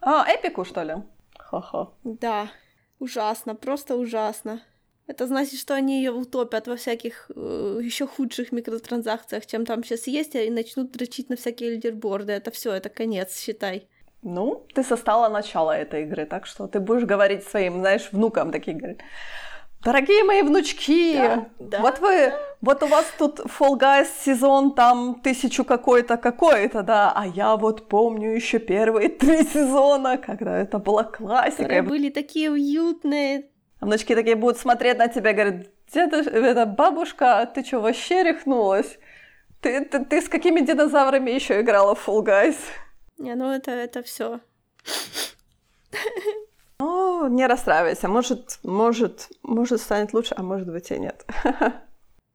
А, 0.01 0.25
Эпику, 0.29 0.63
что 0.63 0.83
ли? 0.83 0.95
Ха-ха. 1.37 1.89
Да, 2.03 2.51
ужасно, 2.99 3.55
просто 3.55 3.95
ужасно. 3.95 4.61
Это 5.07 5.25
значит, 5.25 5.59
что 5.59 5.73
они 5.73 5.97
ее 5.97 6.11
утопят 6.11 6.67
во 6.67 6.75
всяких 6.75 7.31
э, 7.35 7.79
еще 7.81 8.05
худших 8.05 8.51
микротранзакциях, 8.51 9.47
чем 9.47 9.65
там 9.65 9.83
сейчас 9.83 10.05
есть, 10.05 10.35
и 10.35 10.51
начнут 10.51 10.91
дрочить 10.91 11.29
на 11.29 11.35
всякие 11.35 11.71
лидерборды. 11.71 12.31
Это 12.31 12.51
все, 12.51 12.73
это 12.73 12.89
конец, 12.89 13.35
считай. 13.35 13.87
Ну, 14.21 14.65
ты 14.73 14.83
состала 14.83 15.29
начала 15.29 15.77
этой 15.77 16.03
игры, 16.03 16.25
так 16.25 16.45
что 16.45 16.67
ты 16.67 16.79
будешь 16.79 17.05
говорить 17.05 17.47
своим, 17.47 17.79
знаешь, 17.79 18.09
внукам 18.11 18.51
такие 18.51 18.75
говорить. 18.75 18.99
Дорогие 19.81 20.25
мои 20.25 20.41
внучки, 20.41 21.15
да, 21.15 21.45
да. 21.57 21.79
вот 21.79 21.99
вы, 21.99 22.33
вот 22.59 22.83
у 22.83 22.87
вас 22.87 23.05
тут 23.17 23.39
Fall 23.39 23.79
Guys 23.79 24.07
сезон 24.25 24.75
там 24.75 25.21
тысячу 25.23 25.63
какой-то, 25.63 26.17
какой-то, 26.17 26.83
да, 26.83 27.13
а 27.15 27.25
я 27.25 27.55
вот 27.55 27.87
помню 27.87 28.35
еще 28.35 28.59
первые 28.59 29.07
три 29.19 29.43
сезона, 29.45 30.17
когда 30.17 30.57
это 30.57 30.79
была 30.79 31.05
классика. 31.05 31.63
Которые 31.63 31.83
были 31.83 32.09
такие 32.09 32.51
уютные. 32.51 33.45
А 33.79 33.85
внучки 33.85 34.13
такие 34.15 34.35
будут 34.35 34.57
смотреть 34.57 34.97
на 34.97 35.07
тебя 35.07 35.31
говорят, 35.31 35.67
деда, 35.93 36.17
это 36.17 36.65
бабушка, 36.65 37.49
ты 37.55 37.63
что, 37.63 37.79
вообще 37.79 38.23
рехнулась? 38.23 38.99
Ты, 39.61 39.85
ты, 39.85 40.03
ты 40.03 40.21
с 40.21 40.27
какими 40.27 40.59
динозаврами 40.59 41.31
еще 41.31 41.61
играла 41.61 41.95
в 41.95 42.05
Fall 42.05 42.25
Guys? 42.25 42.57
Не, 43.19 43.35
ну 43.35 43.51
это, 43.51 43.71
это 43.71 44.01
все. 44.01 44.39
Ну, 46.79 47.27
не 47.27 47.47
расстраивайся. 47.47 48.07
Может, 48.07 48.59
может, 48.63 49.29
может 49.43 49.81
станет 49.81 50.13
лучше, 50.13 50.35
а 50.37 50.43
может 50.43 50.71
быть 50.71 50.89
и 50.91 50.97
нет. 50.97 51.25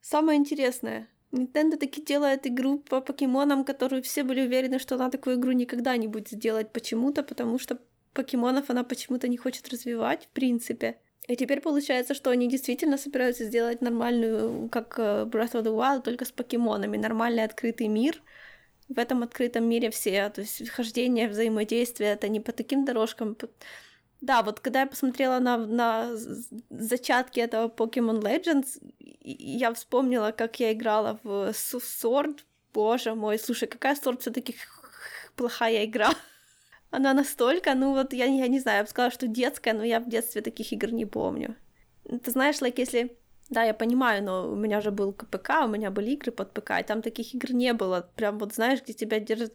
Самое 0.01 0.37
интересное. 0.37 1.07
Nintendo 1.31 1.77
таки 1.77 2.01
делает 2.01 2.45
игру 2.45 2.77
по 2.77 3.01
покемонам, 3.01 3.65
которую 3.65 4.03
все 4.03 4.23
были 4.23 4.45
уверены, 4.45 4.77
что 4.77 4.95
она 4.95 5.09
такую 5.09 5.37
игру 5.37 5.51
никогда 5.53 5.97
не 5.97 6.07
будет 6.07 6.37
делать 6.37 6.71
почему-то, 6.71 7.23
потому 7.23 7.57
что 7.57 7.79
покемонов 8.13 8.69
она 8.69 8.83
почему-то 8.83 9.27
не 9.27 9.37
хочет 9.37 9.67
развивать, 9.69 10.25
в 10.25 10.29
принципе. 10.29 10.97
И 11.27 11.35
теперь 11.35 11.61
получается, 11.61 12.13
что 12.13 12.29
они 12.29 12.47
действительно 12.47 12.97
собираются 12.97 13.45
сделать 13.45 13.81
нормальную, 13.81 14.69
как 14.69 14.99
э, 14.99 15.25
Breath 15.25 15.53
of 15.53 15.63
the 15.63 15.75
Wild, 15.75 16.03
только 16.03 16.23
с 16.23 16.31
покемонами, 16.31 16.97
нормальный 16.97 17.43
открытый 17.43 17.87
мир— 17.87 18.21
в 18.87 18.99
этом 18.99 19.23
открытом 19.23 19.67
мире 19.67 19.89
все, 19.89 20.29
то 20.29 20.41
есть 20.41 20.69
хождение, 20.69 21.27
взаимодействие, 21.27 22.11
это 22.11 22.27
не 22.27 22.39
по 22.39 22.51
таким 22.51 22.85
дорожкам. 22.85 23.37
Да, 24.21 24.43
вот 24.43 24.59
когда 24.59 24.81
я 24.81 24.87
посмотрела 24.87 25.39
на, 25.39 25.57
на 25.57 26.15
зачатки 26.69 27.39
этого 27.39 27.67
Pokemon 27.67 28.21
Legends, 28.21 28.79
я 29.21 29.73
вспомнила, 29.73 30.31
как 30.31 30.59
я 30.59 30.71
играла 30.71 31.19
в 31.23 31.51
Sword. 31.51 32.39
Боже 32.73 33.15
мой, 33.15 33.39
слушай, 33.39 33.67
какая 33.67 33.95
Sword 33.95 34.19
все 34.19 34.31
таки 34.31 34.55
плохая 35.35 35.85
игра. 35.85 36.11
Она 36.91 37.13
настолько, 37.13 37.73
ну 37.75 37.93
вот, 37.93 38.13
я, 38.13 38.25
я 38.25 38.47
не 38.47 38.59
знаю, 38.59 38.77
я 38.77 38.83
бы 38.83 38.89
сказала, 38.89 39.11
что 39.11 39.27
детская, 39.27 39.73
но 39.73 39.83
я 39.83 39.99
в 39.99 40.07
детстве 40.07 40.41
таких 40.41 40.71
игр 40.73 40.91
не 40.91 41.05
помню. 41.05 41.55
Ты 42.23 42.31
знаешь, 42.31 42.61
like, 42.61 42.75
если... 42.77 43.17
Да, 43.49 43.63
я 43.63 43.73
понимаю, 43.73 44.23
но 44.23 44.51
у 44.51 44.55
меня 44.55 44.81
же 44.81 44.91
был 44.91 45.13
КПК, 45.13 45.65
у 45.65 45.67
меня 45.67 45.91
были 45.91 46.11
игры 46.11 46.31
под 46.31 46.51
ПК, 46.53 46.79
и 46.79 46.83
там 46.83 47.01
таких 47.01 47.35
игр 47.35 47.53
не 47.53 47.73
было. 47.73 48.09
Прям 48.15 48.39
вот, 48.39 48.53
знаешь, 48.55 48.81
где 48.81 48.93
тебя 48.93 49.19
держат 49.19 49.53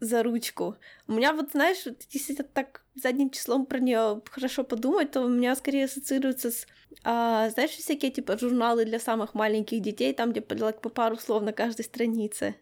за 0.00 0.22
ручку. 0.22 0.76
У 1.06 1.12
меня 1.12 1.32
вот, 1.32 1.52
знаешь, 1.52 1.84
если 2.10 2.34
так 2.34 2.82
задним 2.94 3.30
числом 3.30 3.66
про 3.66 3.78
нее 3.78 4.20
хорошо 4.30 4.64
подумать, 4.64 5.12
то 5.12 5.22
у 5.22 5.28
меня 5.28 5.54
скорее 5.56 5.84
ассоциируется 5.84 6.50
с, 6.50 6.66
а, 7.04 7.48
знаешь, 7.50 7.70
всякие 7.70 8.10
типа 8.10 8.36
журналы 8.38 8.84
для 8.84 8.98
самых 8.98 9.34
маленьких 9.34 9.80
детей, 9.80 10.12
там, 10.12 10.32
где 10.32 10.40
like, 10.40 10.80
по 10.80 10.88
пару 10.88 11.16
слов 11.16 11.42
на 11.42 11.52
каждой 11.52 11.84
странице. 11.84 12.56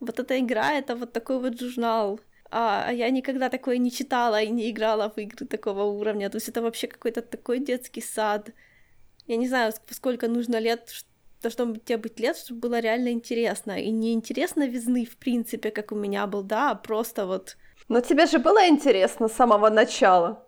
Вот 0.00 0.18
эта 0.20 0.38
игра— 0.38 0.74
это 0.78 0.96
вот 0.96 1.12
такой 1.12 1.40
вот 1.40 1.60
журнал. 1.60 2.20
А, 2.50 2.84
а 2.88 2.92
я 2.92 3.10
никогда 3.10 3.48
такое 3.50 3.78
не 3.78 3.90
читала 3.90 4.42
и 4.42 4.50
не 4.50 4.70
играла 4.70 5.10
в 5.10 5.18
игры 5.18 5.46
такого 5.46 5.84
уровня. 5.84 6.30
То 6.30 6.36
есть 6.36 6.48
это 6.48 6.62
вообще 6.62 6.86
какой-то 6.88 7.22
такой 7.22 7.58
детский 7.60 8.00
сад. 8.02 8.50
Я 9.28 9.36
не 9.36 9.46
знаю, 9.46 9.72
сколько 9.90 10.26
нужно 10.26 10.58
лет, 10.58 10.90
должно 11.42 11.76
тебе 11.76 11.98
быть 11.98 12.18
лет, 12.18 12.36
чтобы 12.36 12.60
было 12.60 12.80
реально 12.80 13.10
интересно. 13.10 13.80
И 13.80 13.90
не 13.90 14.14
интересно 14.14 14.66
визны, 14.66 15.04
в 15.04 15.16
принципе, 15.18 15.70
как 15.70 15.92
у 15.92 15.94
меня 15.94 16.26
был, 16.26 16.42
да, 16.42 16.70
а 16.70 16.74
просто 16.74 17.26
вот... 17.26 17.56
Но 17.88 18.00
тебе 18.00 18.26
же 18.26 18.38
было 18.38 18.66
интересно 18.68 19.28
с 19.28 19.34
самого 19.34 19.70
начала. 19.70 20.46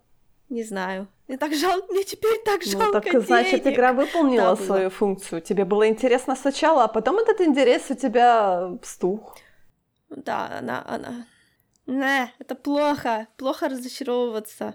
Не 0.49 0.64
знаю. 0.64 1.09
Мне 1.29 1.38
так 1.38 1.55
жалко, 1.55 1.93
мне 1.93 2.05
теперь 2.05 2.40
так 2.45 2.62
жалко 2.62 2.87
Ну, 2.87 2.93
так 2.93 3.05
денег. 3.05 3.27
значит, 3.27 3.66
игра 3.66 3.93
выполнила 3.93 4.57
да, 4.57 4.64
свою 4.64 4.90
функцию. 4.90 5.43
Тебе 5.43 5.64
было 5.64 5.87
интересно 5.87 6.35
сначала, 6.35 6.85
а 6.85 6.88
потом 6.88 7.19
этот 7.19 7.40
интерес 7.40 7.90
у 7.90 7.95
тебя 7.95 8.79
стух. 8.83 9.37
Да, 10.09 10.59
она, 10.59 10.85
она... 10.88 11.27
Не, 11.87 12.33
это 12.38 12.55
плохо. 12.55 13.29
Плохо 13.37 13.69
разочаровываться. 13.69 14.75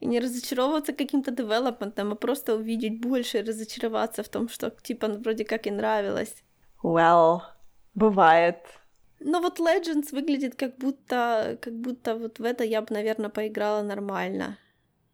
И 0.00 0.06
не 0.06 0.20
разочаровываться 0.20 0.92
каким-то 0.92 1.30
девелопментом, 1.30 2.12
а 2.12 2.14
просто 2.14 2.54
увидеть 2.54 3.00
больше 3.00 3.38
и 3.38 3.42
разочароваться 3.42 4.22
в 4.22 4.28
том, 4.28 4.48
что 4.48 4.70
типа 4.70 5.08
ну, 5.08 5.18
вроде 5.18 5.44
как 5.44 5.66
и 5.66 5.70
нравилось. 5.70 6.42
Well, 6.82 7.40
бывает. 7.94 8.58
Но 9.20 9.40
вот 9.40 9.58
Legends 9.58 10.12
выглядит 10.12 10.54
как 10.54 10.76
будто, 10.76 11.58
как 11.60 11.74
будто 11.74 12.14
вот 12.16 12.38
в 12.38 12.44
это 12.44 12.62
я 12.62 12.80
бы, 12.82 12.88
наверное, 12.90 13.30
поиграла 13.30 13.82
нормально. 13.82 14.56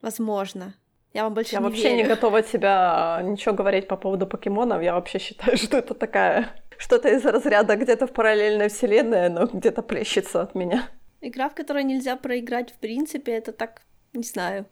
Возможно. 0.03 0.75
Я 1.15 1.25
вам 1.25 1.35
больше 1.35 1.55
я 1.55 1.61
не 1.61 1.65
вообще 1.65 1.91
верю. 1.91 1.97
не 1.97 2.05
готова 2.05 2.43
тебя 2.43 3.21
ничего 3.23 3.55
говорить 3.55 3.89
по 3.89 3.97
поводу 3.97 4.27
покемонов. 4.27 4.83
Я 4.83 4.95
вообще 4.95 5.19
считаю, 5.19 5.57
что 5.57 5.79
это 5.79 5.95
такая 5.95 6.51
что-то 6.77 7.09
из 7.09 7.25
разряда 7.25 7.77
где-то 7.77 8.07
в 8.07 8.13
параллельной 8.13 8.69
вселенной, 8.69 9.29
но 9.29 9.47
где-то 9.47 9.83
плещется 9.83 10.43
от 10.43 10.55
меня. 10.55 10.89
Игра, 11.21 11.49
в 11.49 11.55
которой 11.55 11.85
нельзя 11.85 12.17
проиграть 12.17 12.73
в 12.73 12.79
принципе, 12.79 13.33
это 13.33 13.53
так, 13.53 13.83
не 14.13 14.25
знаю, 14.25 14.67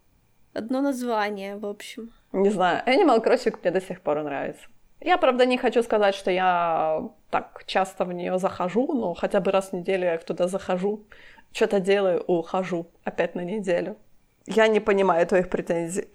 одно 0.54 0.80
название, 0.80 1.56
в 1.56 1.66
общем. 1.66 2.10
Не 2.32 2.50
знаю, 2.50 2.82
Animal 2.86 3.24
Crossing 3.24 3.58
мне 3.62 3.70
до 3.70 3.80
сих 3.80 4.00
пор 4.00 4.22
нравится. 4.22 4.66
Я, 5.00 5.18
правда, 5.18 5.46
не 5.46 5.58
хочу 5.58 5.82
сказать, 5.82 6.14
что 6.14 6.30
я 6.30 7.10
так 7.30 7.64
часто 7.66 8.04
в 8.04 8.12
нее 8.12 8.38
захожу, 8.38 8.92
но 8.92 9.14
хотя 9.14 9.40
бы 9.40 9.50
раз 9.50 9.70
в 9.70 9.72
неделю 9.72 10.04
я 10.04 10.18
туда 10.18 10.46
захожу, 10.48 11.04
что-то 11.52 11.80
делаю, 11.80 12.22
ухожу 12.26 12.86
опять 13.04 13.34
на 13.34 13.40
неделю. 13.44 13.96
Я 14.46 14.68
не 14.68 14.80
понимаю 14.80 15.26
твоих 15.26 15.48
претензий. 15.48 16.08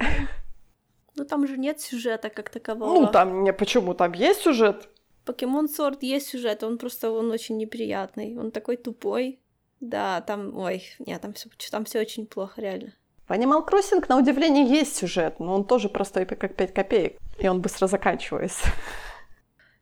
Ну 1.16 1.26
там 1.26 1.48
же 1.48 1.58
нет 1.58 1.82
сюжета 1.82 2.30
как 2.30 2.50
такового. 2.50 3.02
Ну 3.02 3.08
там 3.12 3.44
не 3.44 3.52
почему, 3.52 3.94
там 3.94 4.14
есть 4.14 4.42
сюжет. 4.42 4.90
Покемон 5.26 5.68
Сорд 5.68 6.04
есть 6.04 6.30
сюжет, 6.30 6.64
он 6.64 6.78
просто 6.78 7.12
он 7.12 7.32
очень 7.32 7.58
неприятный, 7.58 8.38
он 8.38 8.52
такой 8.52 8.78
тупой. 8.78 9.40
Да, 9.80 10.22
там, 10.22 10.58
ой, 10.58 10.84
нет, 11.00 11.22
там 11.22 11.34
все, 11.34 11.50
там 11.70 11.86
все 11.86 12.00
очень 12.00 12.26
плохо, 12.26 12.62
реально. 12.62 12.94
В 13.28 13.32
Animal 13.32 13.68
Crossing, 13.68 14.06
на 14.08 14.18
удивление, 14.18 14.66
есть 14.66 14.96
сюжет, 14.96 15.40
но 15.40 15.54
он 15.56 15.66
тоже 15.66 15.90
простой, 15.90 16.26
как 16.26 16.56
5 16.56 16.74
копеек, 16.74 17.18
и 17.38 17.48
он 17.50 17.62
быстро 17.62 17.88
заканчивается. 17.88 18.70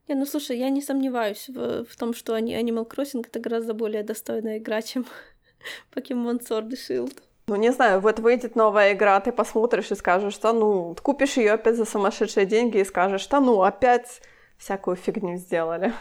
Не, 0.07 0.15
ну 0.15 0.25
слушай, 0.25 0.57
я 0.57 0.69
не 0.69 0.81
сомневаюсь 0.81 1.47
в, 1.49 1.85
в 1.85 1.95
том, 1.95 2.13
что 2.13 2.37
Animal 2.37 2.89
Crossing 2.89 3.25
это 3.27 3.39
гораздо 3.39 3.73
более 3.73 4.03
достойная 4.03 4.57
игра, 4.57 4.81
чем 4.81 5.05
Pokemon 5.95 6.41
Sword 6.41 6.71
и 6.71 6.75
Shield. 6.75 7.17
Ну, 7.47 7.55
не 7.55 7.71
знаю, 7.71 7.99
вот 8.01 8.19
выйдет 8.19 8.55
новая 8.55 8.93
игра, 8.93 9.19
ты 9.19 9.31
посмотришь 9.31 9.91
и 9.91 9.95
скажешь, 9.95 10.33
что 10.33 10.51
ну, 10.51 10.95
купишь 11.03 11.37
ее 11.37 11.53
опять 11.53 11.75
за 11.75 11.85
сумасшедшие 11.85 12.47
деньги 12.47 12.79
и 12.79 12.83
скажешь, 12.83 13.21
что 13.21 13.39
ну, 13.39 13.61
опять 13.61 14.21
всякую 14.57 14.95
фигню 14.95 15.37
сделали. 15.37 15.93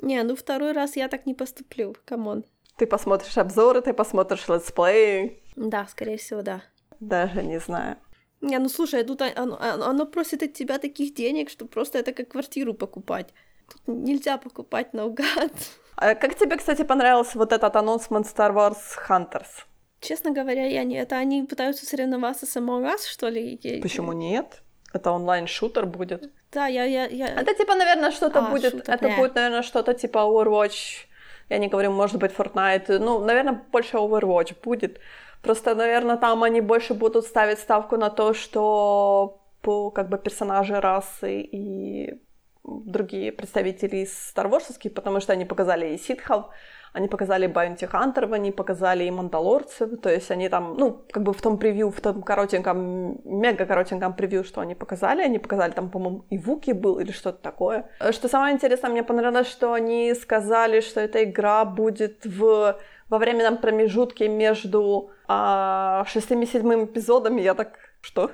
Не, 0.00 0.22
ну 0.24 0.34
второй 0.34 0.72
раз 0.72 0.96
я 0.96 1.06
так 1.06 1.26
не 1.26 1.34
поступлю, 1.34 1.94
come 2.04 2.27
on. 2.27 2.44
Ты 2.76 2.86
посмотришь 2.86 3.38
обзоры, 3.38 3.82
ты 3.82 3.92
посмотришь 3.92 4.48
летсплеи. 4.48 5.40
Да, 5.54 5.86
скорее 5.86 6.16
всего, 6.16 6.42
да. 6.42 6.62
Даже 7.02 7.42
не 7.42 7.58
знаю. 7.58 7.96
Не, 8.40 8.58
ну 8.58 8.68
слушай, 8.68 9.02
тут 9.04 9.22
оно, 9.22 9.58
оно 9.60 10.06
просит 10.06 10.42
от 10.42 10.52
тебя 10.52 10.78
таких 10.78 11.14
денег, 11.14 11.50
что 11.50 11.66
просто 11.66 11.98
это 11.98 12.12
как 12.12 12.28
квартиру 12.28 12.74
покупать. 12.74 13.34
Тут 13.68 13.80
нельзя 13.86 14.38
покупать 14.38 14.94
наугад. 14.94 15.52
А 15.94 16.14
как 16.14 16.34
тебе, 16.34 16.56
кстати, 16.56 16.84
понравился 16.84 17.38
вот 17.38 17.52
этот 17.52 17.76
анонсмент 17.76 18.26
Star 18.26 18.52
Wars 18.54 18.78
Hunters? 19.08 19.66
Честно 20.00 20.30
говоря, 20.32 20.66
я 20.66 20.84
не... 20.84 20.96
Это 20.96 21.16
они 21.16 21.42
пытаются 21.42 21.86
соревноваться 21.86 22.46
с 22.46 22.56
Among 22.56 22.86
Us, 22.86 23.06
что 23.06 23.28
ли? 23.28 23.60
Почему 23.82 24.12
нет? 24.12 24.62
Это 24.92 25.12
онлайн-шутер 25.12 25.86
будет. 25.86 26.32
Да, 26.50 26.66
я... 26.66 26.84
я, 26.84 27.06
я... 27.06 27.26
Это 27.28 27.54
типа, 27.54 27.74
наверное, 27.74 28.10
что-то 28.10 28.46
а, 28.46 28.50
будет... 28.50 28.72
Шутер, 28.72 28.94
это 28.94 29.10
не. 29.10 29.16
будет, 29.16 29.34
наверное, 29.34 29.62
что-то 29.62 29.92
типа 29.94 30.18
Overwatch. 30.18 31.06
Я 31.50 31.58
не 31.58 31.68
говорю, 31.68 31.92
может 31.92 32.16
быть, 32.16 32.32
Fortnite. 32.32 32.98
Ну, 32.98 33.20
наверное, 33.20 33.62
больше 33.70 33.98
Overwatch 33.98 34.56
будет. 34.64 34.98
Просто, 35.42 35.74
наверное, 35.74 36.16
там 36.16 36.42
они 36.44 36.60
больше 36.60 36.94
будут 36.94 37.26
ставить 37.26 37.58
ставку 37.58 37.96
на 37.96 38.10
то, 38.10 38.32
что 38.32 39.40
по 39.60 39.90
как 39.90 40.08
бы 40.08 40.18
персонажи 40.18 40.80
расы 40.80 41.40
и 41.40 42.20
другие 42.64 43.32
представители 43.32 43.98
из 43.98 44.34
Star 44.34 44.48
Wars, 44.48 44.90
потому 44.90 45.20
что 45.20 45.32
они 45.32 45.44
показали 45.44 45.94
и 45.94 45.98
ситхов, 45.98 46.46
они 46.92 47.08
показали 47.08 47.46
Баунти 47.46 47.86
Хантеров, 47.86 48.32
они 48.32 48.52
показали 48.52 49.04
и 49.04 49.10
Мандалорцев, 49.10 50.00
то 50.00 50.10
есть 50.10 50.30
они 50.30 50.48
там, 50.48 50.74
ну, 50.76 51.04
как 51.10 51.22
бы 51.22 51.32
в 51.32 51.40
том 51.40 51.58
превью, 51.58 51.90
в 51.90 52.00
том 52.00 52.22
коротеньком, 52.22 53.20
мега 53.24 53.66
коротеньком 53.66 54.14
превью, 54.14 54.44
что 54.44 54.60
они 54.60 54.74
показали, 54.74 55.22
они 55.22 55.38
показали 55.38 55.72
там, 55.72 55.90
по-моему, 55.90 56.24
и 56.30 56.38
Вуки 56.38 56.72
был 56.72 56.98
или 56.98 57.12
что-то 57.12 57.38
такое. 57.42 57.88
Что 58.10 58.28
самое 58.28 58.54
интересное, 58.54 58.90
мне 58.90 59.02
понравилось, 59.02 59.48
что 59.48 59.72
они 59.72 60.14
сказали, 60.14 60.80
что 60.80 61.00
эта 61.00 61.24
игра 61.24 61.64
будет 61.64 62.24
в 62.24 62.76
во 63.12 63.18
временном 63.18 63.58
промежутке 63.58 64.26
между 64.26 65.10
а, 65.28 66.06
шестым 66.06 66.40
и 66.40 66.46
седьмым 66.46 66.86
эпизодами. 66.86 67.42
Я 67.42 67.52
так, 67.52 67.78
что? 68.00 68.30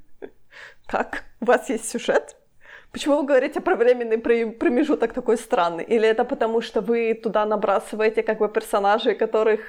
Как? 0.86 1.24
У 1.42 1.44
вас 1.44 1.68
есть 1.68 1.90
сюжет? 1.90 2.36
Почему 2.92 3.16
вы 3.16 3.26
говорите 3.26 3.60
про 3.60 3.74
временный 3.74 4.18
промежуток 4.18 5.14
такой 5.14 5.38
странный? 5.38 5.84
Или 5.84 6.06
это 6.06 6.24
потому, 6.24 6.60
что 6.60 6.82
вы 6.82 7.14
туда 7.14 7.46
набрасываете 7.46 8.22
как 8.22 8.38
бы 8.38 8.48
персонажей, 8.48 9.14
которых... 9.14 9.60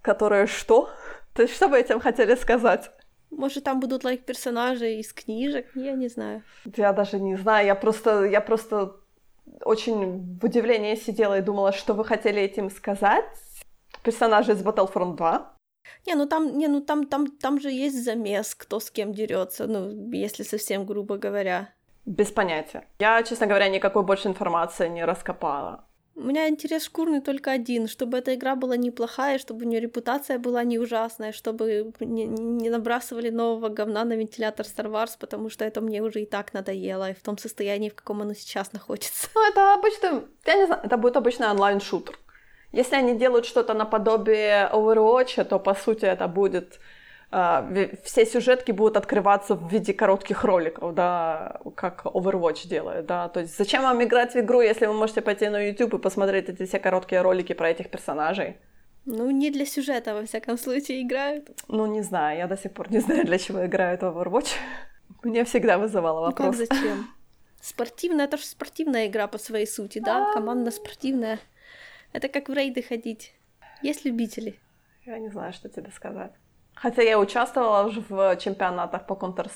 Которые 0.00 0.46
что? 0.46 0.88
То 1.34 1.42
есть 1.42 1.54
что 1.54 1.68
вы 1.68 1.78
этим 1.78 2.00
хотели 2.00 2.34
сказать? 2.34 2.90
Может, 3.30 3.64
там 3.64 3.78
будут 3.78 4.04
лайк 4.04 4.24
персонажи 4.24 4.94
из 4.94 5.12
книжек? 5.12 5.66
Я 5.74 5.92
не 5.92 6.08
знаю. 6.08 6.42
Я 6.76 6.92
даже 6.92 7.20
не 7.20 7.36
знаю. 7.36 7.66
Я 7.66 7.74
просто, 7.74 8.24
я 8.24 8.40
просто 8.40 8.96
очень 9.64 10.38
в 10.38 10.44
удивлении 10.44 10.96
сидела 10.96 11.38
и 11.38 11.42
думала, 11.42 11.72
что 11.72 11.94
вы 11.94 12.04
хотели 12.04 12.40
этим 12.40 12.70
сказать. 12.70 13.24
Персонажи 14.02 14.52
из 14.52 14.62
Battlefront 14.62 15.16
2. 15.16 15.56
Не, 16.06 16.14
ну 16.14 16.26
там, 16.26 16.58
не, 16.58 16.68
ну 16.68 16.80
там, 16.80 17.06
там, 17.06 17.26
там 17.26 17.60
же 17.60 17.70
есть 17.70 18.02
замес, 18.02 18.54
кто 18.54 18.80
с 18.80 18.90
кем 18.90 19.12
дерется, 19.12 19.66
ну, 19.66 20.10
если 20.12 20.42
совсем 20.42 20.84
грубо 20.86 21.16
говоря. 21.16 21.72
Без 22.04 22.30
понятия. 22.32 22.86
Я, 22.98 23.22
честно 23.22 23.46
говоря, 23.46 23.68
никакой 23.68 24.02
больше 24.02 24.28
информации 24.28 24.88
не 24.88 25.04
раскопала. 25.04 25.84
У 26.14 26.20
меня 26.20 26.48
интерес 26.48 26.84
шкурный 26.84 27.22
только 27.22 27.52
один, 27.52 27.88
чтобы 27.88 28.18
эта 28.18 28.34
игра 28.34 28.54
была 28.54 28.76
неплохая, 28.76 29.38
чтобы 29.38 29.64
у 29.64 29.68
нее 29.68 29.80
репутация 29.80 30.38
была 30.38 30.62
не 30.62 30.78
ужасная, 30.78 31.32
чтобы 31.32 31.92
не, 32.00 32.26
не 32.26 32.68
набрасывали 32.68 33.30
нового 33.30 33.70
говна 33.70 34.04
на 34.04 34.12
вентилятор 34.12 34.66
Star 34.66 34.90
Wars, 34.90 35.16
потому 35.18 35.48
что 35.48 35.64
это 35.64 35.80
мне 35.80 36.02
уже 36.02 36.20
и 36.20 36.26
так 36.26 36.52
надоело, 36.52 37.10
и 37.10 37.14
в 37.14 37.22
том 37.22 37.38
состоянии, 37.38 37.88
в 37.88 37.94
каком 37.94 38.20
оно 38.20 38.34
сейчас 38.34 38.72
находится. 38.74 39.28
Ну, 39.34 39.48
это 39.48 39.74
обычно, 39.74 40.24
я 40.44 40.56
не 40.56 40.66
знаю, 40.66 40.82
это 40.84 40.98
будет 40.98 41.16
обычный 41.16 41.50
онлайн-шутер. 41.50 42.18
Если 42.72 42.94
они 42.94 43.14
делают 43.14 43.46
что-то 43.46 43.72
наподобие 43.72 44.68
Overwatch, 44.70 45.44
то, 45.44 45.58
по 45.58 45.74
сути, 45.74 46.04
это 46.04 46.28
будет 46.28 46.78
все 48.04 48.26
сюжетки 48.26 48.72
будут 48.72 48.96
открываться 48.96 49.54
в 49.54 49.72
виде 49.72 49.94
коротких 49.94 50.44
роликов, 50.44 50.94
да, 50.94 51.60
как 51.74 52.04
Overwatch 52.04 52.68
делает, 52.68 53.06
да, 53.06 53.28
то 53.28 53.40
есть 53.40 53.56
зачем 53.56 53.82
вам 53.82 54.02
играть 54.02 54.34
в 54.34 54.38
игру, 54.38 54.60
если 54.60 54.86
вы 54.86 54.92
можете 54.92 55.22
пойти 55.22 55.48
на 55.48 55.68
YouTube 55.68 55.94
и 55.94 55.98
посмотреть 55.98 56.50
эти 56.50 56.66
все 56.66 56.78
короткие 56.78 57.22
ролики 57.22 57.54
про 57.54 57.70
этих 57.70 57.88
персонажей? 57.88 58.56
Ну, 59.06 59.30
не 59.30 59.50
для 59.50 59.66
сюжета, 59.66 60.14
во 60.14 60.24
всяком 60.24 60.58
случае, 60.58 61.02
играют. 61.02 61.50
Ну, 61.68 61.86
не 61.86 62.02
знаю, 62.02 62.38
я 62.38 62.46
до 62.46 62.56
сих 62.56 62.72
пор 62.72 62.90
не 62.92 63.00
знаю, 63.00 63.24
для 63.24 63.38
чего 63.38 63.64
играют 63.66 64.02
в 64.02 64.04
Overwatch. 64.04 64.52
Мне 65.22 65.44
всегда 65.44 65.78
вызывало 65.78 66.20
вопрос. 66.20 66.58
Ну, 66.58 66.66
как 66.66 66.76
зачем? 66.76 67.06
Спортивная, 67.60 68.26
это 68.26 68.36
же 68.36 68.44
спортивная 68.44 69.06
игра 69.06 69.26
по 69.26 69.38
своей 69.38 69.66
сути, 69.66 70.00
да? 70.00 70.32
Команда 70.34 70.70
спортивная. 70.70 71.38
Это 72.12 72.28
как 72.28 72.48
в 72.48 72.52
рейды 72.52 72.82
ходить. 72.82 73.34
Есть 73.82 74.04
любители. 74.04 74.58
Я 75.06 75.18
не 75.18 75.30
знаю, 75.30 75.52
что 75.52 75.68
тебе 75.68 75.90
сказать. 75.90 76.32
Хотя 76.82 77.02
я 77.02 77.18
участвовала 77.18 77.86
уже 77.86 78.02
в 78.08 78.36
чемпионатах 78.36 79.06
по 79.06 79.12
Counter 79.12 79.48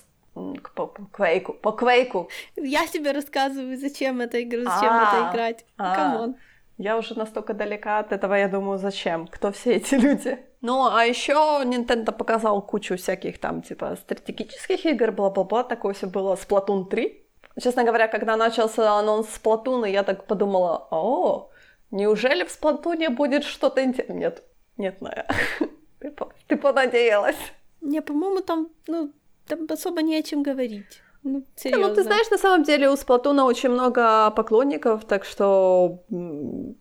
по 0.74 0.86
Квейку, 1.12 1.54
по 1.54 1.72
Квейку. 1.72 2.28
Я 2.56 2.86
тебе 2.86 3.12
рассказываю, 3.12 3.76
зачем 3.78 4.20
это 4.20 4.42
игра, 4.42 4.62
зачем 4.62 4.94
это 4.94 5.30
играть. 5.30 5.64
Come 5.76 6.11
on. 6.11 6.37
Я 6.78 6.98
уже 6.98 7.18
настолько 7.18 7.54
далека 7.54 7.98
от 7.98 8.12
этого, 8.12 8.34
я 8.34 8.48
думаю, 8.48 8.78
зачем? 8.78 9.26
Кто 9.26 9.50
все 9.50 9.76
эти 9.76 9.94
люди? 9.94 10.38
Ну, 10.60 10.86
а 10.94 11.04
еще 11.04 11.32
Nintendo 11.64 12.12
показал 12.12 12.60
кучу 12.60 12.96
всяких 12.96 13.38
там, 13.38 13.62
типа, 13.62 13.96
стратегических 13.96 14.84
игр, 14.84 15.10
бла-бла-бла, 15.10 15.64
такое 15.64 15.94
все 15.94 16.06
было. 16.06 16.34
Splatoon 16.34 16.84
3. 16.88 17.26
Честно 17.62 17.84
говоря, 17.84 18.08
когда 18.08 18.36
начался 18.36 18.98
анонс 18.98 19.26
Splatoon, 19.42 19.88
я 19.90 20.02
так 20.02 20.26
подумала, 20.26 20.86
о, 20.90 21.50
неужели 21.90 22.44
в 22.44 22.48
Splatoon 22.48 23.08
будет 23.10 23.44
что-то 23.44 23.82
интересное? 23.82 24.16
Нет, 24.16 24.42
нет, 24.76 25.00
Ная. 25.00 25.26
Ты, 26.11 26.27
ты 26.49 26.57
понадеялась. 26.57 27.37
Не, 27.81 28.03
по-моему, 28.03 28.40
там, 28.40 28.69
ну, 28.87 29.12
там 29.47 29.66
особо 29.71 30.03
не 30.03 30.16
о 30.16 30.23
чем 30.23 30.42
говорить. 30.42 31.03
Ну, 31.23 31.45
серьезно. 31.57 31.88
ну, 31.88 31.95
ты 31.95 32.03
знаешь, 32.05 32.31
на 32.31 32.38
самом 32.38 32.62
деле 32.62 32.88
у 32.88 32.97
Сплатуна 32.97 33.47
очень 33.47 33.71
много 33.71 34.31
поклонников, 34.31 35.05
так 35.05 35.25
что 35.25 36.05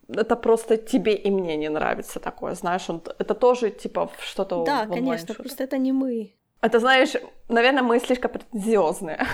это 0.07 0.35
просто 0.35 0.77
тебе 0.77 1.15
и 1.15 1.31
мне 1.31 1.55
не 1.57 1.69
нравится 1.69 2.19
такое, 2.19 2.53
знаешь, 2.53 2.87
он, 2.87 3.01
это 3.17 3.33
тоже 3.33 3.71
типа 3.71 4.11
что-то 4.19 4.63
Да, 4.63 4.85
конечно, 4.85 5.33
просто 5.33 5.63
это 5.63 5.79
не 5.79 5.91
мы. 5.91 6.35
Это, 6.61 6.79
знаешь, 6.79 7.13
наверное, 7.49 7.83
мы 7.83 7.99
слишком 7.99 8.31
претензиозные. 8.31 9.25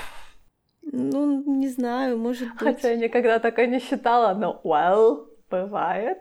Ну, 0.81 1.43
не 1.45 1.67
знаю, 1.67 2.17
может 2.17 2.49
быть. 2.49 2.59
Хотя 2.59 2.91
я 2.91 2.95
никогда 2.95 3.39
такое 3.39 3.67
не 3.67 3.79
считала, 3.79 4.33
но 4.33 4.61
well, 4.63 5.27
бывает. 5.49 6.17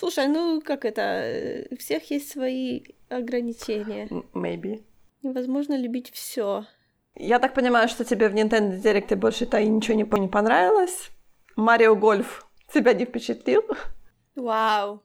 Слушай, 0.00 0.28
ну 0.28 0.62
как 0.62 0.86
это, 0.86 1.66
у 1.70 1.76
всех 1.76 2.10
есть 2.10 2.32
свои 2.32 2.84
ограничения. 3.10 4.08
Maybe. 4.32 4.82
Невозможно 5.22 5.76
любить 5.76 6.10
все. 6.10 6.64
Я 7.14 7.38
так 7.38 7.52
понимаю, 7.52 7.86
что 7.86 8.02
тебе 8.06 8.30
в 8.30 8.34
Nintendo 8.34 8.80
Direct 8.80 9.14
больше-то 9.16 9.58
и 9.58 9.68
ничего 9.68 9.98
не, 9.98 10.20
не 10.22 10.28
понравилось. 10.28 11.10
Марио 11.54 11.94
Гольф 11.96 12.46
тебя 12.72 12.94
не 12.94 13.04
впечатлил? 13.04 13.62
Вау. 14.36 15.02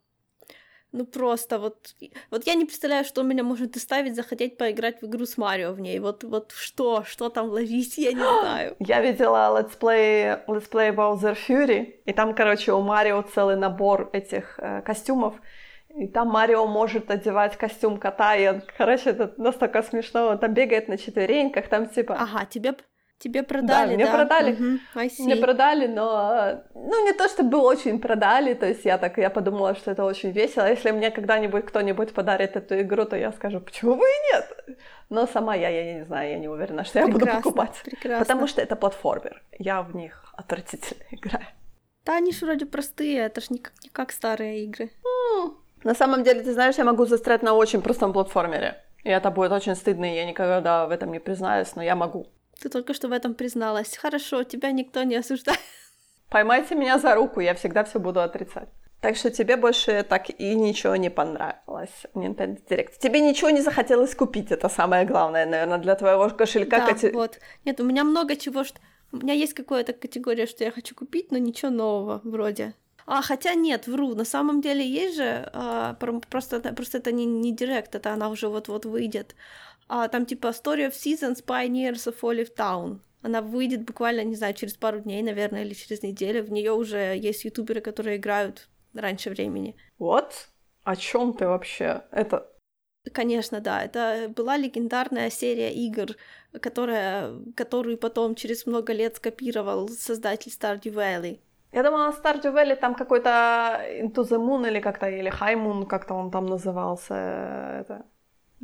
Ну 0.95 1.05
просто 1.05 1.59
вот... 1.59 1.93
Вот 2.31 2.47
я 2.47 2.55
не 2.55 2.63
представляю, 2.63 3.03
что 3.03 3.21
меня 3.23 3.43
может 3.43 3.73
заставить 3.73 4.15
захотеть 4.15 4.57
поиграть 4.57 5.01
в 5.01 5.05
игру 5.07 5.25
с 5.25 5.37
Марио 5.37 5.73
в 5.73 5.81
ней. 5.81 5.99
Вот, 5.99 6.23
вот 6.23 6.53
что? 6.53 7.03
Что 7.03 7.27
там 7.27 7.49
ловить? 7.49 7.97
Я 7.97 8.13
не 8.13 8.19
знаю. 8.41 8.77
Я 8.79 9.01
видела 9.01 9.59
Let's 9.59 9.77
Play, 9.77 10.45
Let's 10.47 10.69
Play 10.71 10.95
Bowser 10.95 11.35
Fury, 11.35 11.95
и 12.05 12.13
там, 12.13 12.33
короче, 12.33 12.71
у 12.71 12.81
Марио 12.81 13.21
целый 13.23 13.57
набор 13.57 14.09
этих 14.13 14.57
э, 14.57 14.81
костюмов, 14.83 15.35
и 15.89 16.07
там 16.07 16.29
Марио 16.29 16.65
может 16.65 17.11
одевать 17.11 17.57
костюм 17.57 17.97
кота, 17.97 18.37
и 18.37 18.47
он, 18.47 18.61
короче, 18.77 19.09
это 19.09 19.33
настолько 19.37 19.83
смешно, 19.83 20.27
он 20.27 20.39
там 20.39 20.53
бегает 20.53 20.87
на 20.87 20.97
четвереньках, 20.97 21.67
там 21.67 21.89
типа... 21.89 22.15
Ага, 22.17 22.45
тебе, 22.45 22.75
тебе 23.19 23.43
продали, 23.43 23.89
да? 23.89 23.95
мне 23.95 24.05
да? 24.05 24.13
продали, 24.13 24.51
угу, 24.53 25.23
мне 25.23 25.35
продали, 25.35 25.87
но, 25.87 26.63
ну, 26.73 27.05
не 27.05 27.13
то 27.13 27.27
чтобы 27.27 27.57
очень 27.59 27.99
продали, 27.99 28.53
то 28.53 28.65
есть 28.65 28.85
я 28.85 28.97
так, 28.97 29.17
я 29.17 29.29
подумала, 29.29 29.75
что 29.75 29.91
это 29.91 30.03
очень 30.03 30.31
весело, 30.31 30.69
если 30.69 30.91
мне 30.91 31.11
когда-нибудь 31.11 31.65
кто-нибудь 31.65 32.13
подарит 32.13 32.55
эту 32.55 32.79
игру, 32.81 33.05
то 33.05 33.15
я 33.15 33.31
скажу, 33.31 33.59
почему 33.59 33.95
бы 33.95 34.03
и 34.03 34.33
нет? 34.33 34.77
Но 35.09 35.27
сама 35.27 35.55
я, 35.55 35.69
я 35.69 35.93
не 35.93 36.05
знаю, 36.05 36.31
я 36.31 36.39
не 36.39 36.47
уверена, 36.47 36.83
что 36.83 36.99
я 36.99 37.05
прекрасно, 37.05 37.33
буду 37.33 37.43
покупать. 37.43 37.81
Прекрасно. 37.83 38.19
Потому 38.19 38.47
что 38.47 38.61
это 38.61 38.75
платформер, 38.75 39.41
я 39.59 39.81
в 39.81 39.95
них 39.95 40.33
отвратительно 40.33 41.03
играю. 41.11 41.45
Да, 42.05 42.17
они 42.17 42.31
же 42.31 42.45
вроде 42.45 42.65
простые, 42.65 43.17
это 43.25 43.41
ж 43.41 43.49
не 43.49 43.57
как, 43.57 43.73
не 43.83 43.89
как 43.89 44.11
старые 44.11 44.63
игры. 44.65 44.91
Ну, 45.03 45.57
на 45.83 45.95
самом 45.95 46.23
деле, 46.23 46.41
ты 46.41 46.53
знаешь, 46.53 46.77
я 46.77 46.83
могу 46.83 47.05
застрять 47.05 47.43
на 47.43 47.53
очень 47.53 47.81
простом 47.81 48.13
платформере. 48.13 48.75
И 49.03 49.09
это 49.09 49.31
будет 49.31 49.51
очень 49.51 49.75
стыдно, 49.75 50.05
и 50.05 50.15
я 50.15 50.25
никогда 50.25 50.87
в 50.87 50.91
этом 50.91 51.11
не 51.11 51.19
признаюсь, 51.19 51.75
но 51.75 51.83
я 51.83 51.95
могу. 51.95 52.27
Ты 52.65 52.69
только 52.69 52.95
что 52.95 53.09
в 53.09 53.11
этом 53.11 53.35
призналась. 53.35 53.95
Хорошо, 53.95 54.41
тебя 54.43 54.71
никто 54.71 55.03
не 55.03 55.17
осуждает. 55.17 55.59
Поймайте 56.31 56.73
меня 56.73 56.97
за 56.97 57.13
руку, 57.13 57.39
я 57.39 57.53
всегда 57.53 57.83
все 57.83 57.99
буду 57.99 58.21
отрицать. 58.21 58.69
Так 59.01 59.17
что 59.17 59.29
тебе 59.29 59.55
больше 59.55 60.01
так 60.01 60.31
и 60.31 60.55
ничего 60.55 60.95
не 60.95 61.11
понравилось 61.11 62.07
в 62.15 62.19
Nintendo 62.19 62.57
Direct. 62.67 62.97
Тебе 62.97 63.21
ничего 63.21 63.51
не 63.51 63.61
захотелось 63.61 64.15
купить, 64.15 64.51
это 64.51 64.67
самое 64.67 65.05
главное, 65.05 65.45
наверное, 65.45 65.77
для 65.77 65.93
твоего 65.93 66.27
кошелька. 66.31 66.79
Да, 66.79 66.87
кати... 66.87 67.11
вот. 67.11 67.39
Нет, 67.65 67.79
у 67.79 67.83
меня 67.83 68.03
много 68.03 68.35
чего, 68.35 68.63
что... 68.63 68.79
У 69.11 69.17
меня 69.17 69.33
есть 69.33 69.53
какая-то 69.53 69.93
категория, 69.93 70.47
что 70.47 70.63
я 70.63 70.71
хочу 70.71 70.95
купить, 70.95 71.31
но 71.31 71.37
ничего 71.37 71.69
нового 71.69 72.21
вроде. 72.23 72.73
А, 73.05 73.21
хотя 73.21 73.53
нет, 73.53 73.85
вру, 73.85 74.15
на 74.15 74.25
самом 74.25 74.61
деле 74.61 74.83
есть 74.83 75.17
же, 75.17 75.51
а, 75.53 75.93
просто, 76.29 76.59
просто 76.73 76.97
это 76.97 77.11
не, 77.11 77.25
не 77.25 77.51
директ, 77.51 77.93
это 77.93 78.11
она 78.11 78.29
уже 78.29 78.47
вот-вот 78.47 78.85
выйдет. 78.85 79.35
А, 79.87 80.07
там 80.07 80.25
типа 80.25 80.47
Story 80.47 80.87
of 80.87 80.93
Seasons 80.93 81.43
Pioneers 81.45 82.07
of 82.07 82.19
Olive 82.21 82.55
Town. 82.55 82.99
Она 83.21 83.41
выйдет 83.41 83.85
буквально, 83.85 84.23
не 84.23 84.35
знаю, 84.35 84.53
через 84.53 84.75
пару 84.75 84.99
дней, 84.99 85.23
наверное, 85.23 85.63
или 85.63 85.73
через 85.73 86.03
неделю. 86.03 86.43
В 86.43 86.51
нее 86.51 86.71
уже 86.71 87.17
есть 87.17 87.45
ютуберы, 87.45 87.81
которые 87.81 88.17
играют 88.17 88.69
раньше 88.93 89.29
времени. 89.29 89.75
Вот? 89.97 90.49
О 90.83 90.95
чем 90.95 91.33
ты 91.33 91.47
вообще? 91.47 92.03
Это 92.11 92.47
Конечно, 93.13 93.59
да. 93.59 93.83
Это 93.83 94.29
была 94.35 94.57
легендарная 94.57 95.29
серия 95.29 95.71
игр, 95.73 96.15
которая, 96.61 97.33
которую 97.55 97.97
потом 97.97 98.35
через 98.35 98.65
много 98.65 98.93
лет 98.93 99.15
скопировал 99.15 99.87
создатель 99.89 100.51
Stardew 100.51 100.93
Valley. 100.93 101.39
Я 101.71 101.83
думала, 101.83 102.11
Stardew 102.11 102.53
Valley 102.53 102.75
там 102.75 102.95
какой-то 102.95 103.81
Into 104.01 104.23
the 104.23 104.37
Moon 104.37 104.67
или 104.67 104.79
как-то, 104.79 105.09
или 105.09 105.31
High 105.31 105.55
Moon, 105.55 105.85
как-то 105.85 106.13
он 106.13 106.31
там 106.31 106.45
назывался. 106.45 107.13
Это. 107.81 108.05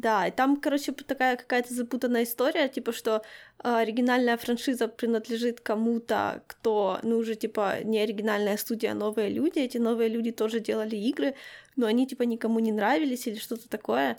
Да, 0.02 0.28
и 0.28 0.32
там, 0.32 0.60
короче, 0.60 0.94
такая 0.94 1.38
какая-то 1.38 1.74
запутанная 1.76 2.24
история, 2.24 2.68
типа, 2.68 2.92
что 2.92 3.22
э, 3.64 3.76
оригинальная 3.76 4.36
франшиза 4.36 4.88
принадлежит 4.88 5.62
кому-то, 5.62 6.42
кто, 6.48 7.00
ну, 7.04 7.18
уже, 7.18 7.36
типа, 7.36 7.84
не 7.84 8.00
оригинальная 8.00 8.58
студия, 8.58 8.92
а 8.92 8.96
новые 8.96 9.30
люди. 9.30 9.60
Эти 9.60 9.78
новые 9.78 10.10
люди 10.10 10.32
тоже 10.32 10.60
делали 10.60 10.96
игры, 10.96 11.36
но 11.76 11.86
они, 11.86 12.08
типа, 12.08 12.24
никому 12.24 12.58
не 12.60 12.72
нравились 12.72 13.28
или 13.28 13.38
что-то 13.38 13.70
такое. 13.70 14.18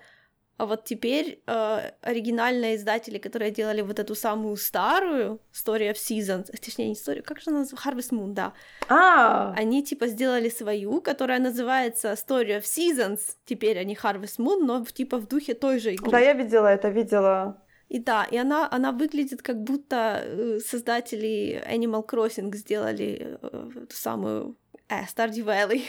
А 0.58 0.66
вот 0.66 0.84
теперь 0.84 1.42
э, 1.46 1.90
оригинальные 2.02 2.76
издатели, 2.76 3.18
которые 3.18 3.50
делали 3.50 3.80
вот 3.80 3.98
эту 3.98 4.14
самую 4.14 4.56
старую 4.56 5.40
Story 5.52 5.90
of 5.90 5.94
Seasons, 5.94 6.52
точнее, 6.60 6.88
не 6.88 6.92
историю, 6.92 7.24
как 7.24 7.40
же 7.40 7.50
она 7.50 7.60
называется? 7.60 7.88
Harvest 7.88 8.12
Moon, 8.12 8.32
да. 8.32 8.52
А. 8.88 9.52
Они 9.56 9.82
типа 9.82 10.06
сделали 10.06 10.48
свою, 10.50 11.00
которая 11.00 11.40
называется 11.40 12.12
Story 12.12 12.58
of 12.58 12.62
Seasons. 12.62 13.20
Теперь 13.44 13.78
они 13.78 13.94
Harvest 13.94 14.38
Moon, 14.38 14.64
но 14.64 14.84
типа 14.84 15.16
в 15.18 15.26
духе 15.26 15.54
той 15.54 15.78
же 15.78 15.94
игры. 15.94 16.10
Да, 16.10 16.20
я 16.20 16.34
видела 16.34 16.68
это, 16.68 16.90
видела. 16.90 17.56
И 17.88 17.98
да, 17.98 18.24
и 18.24 18.36
она, 18.36 18.68
она 18.70 18.92
выглядит 18.92 19.42
как 19.42 19.62
будто 19.62 20.22
э, 20.24 20.60
создатели 20.60 21.62
Animal 21.68 22.06
Crossing 22.06 22.54
сделали 22.54 23.38
э, 23.42 23.86
ту 23.88 23.96
самую 23.96 24.56
э, 24.88 25.04
Stardew 25.04 25.44
Valley. 25.44 25.82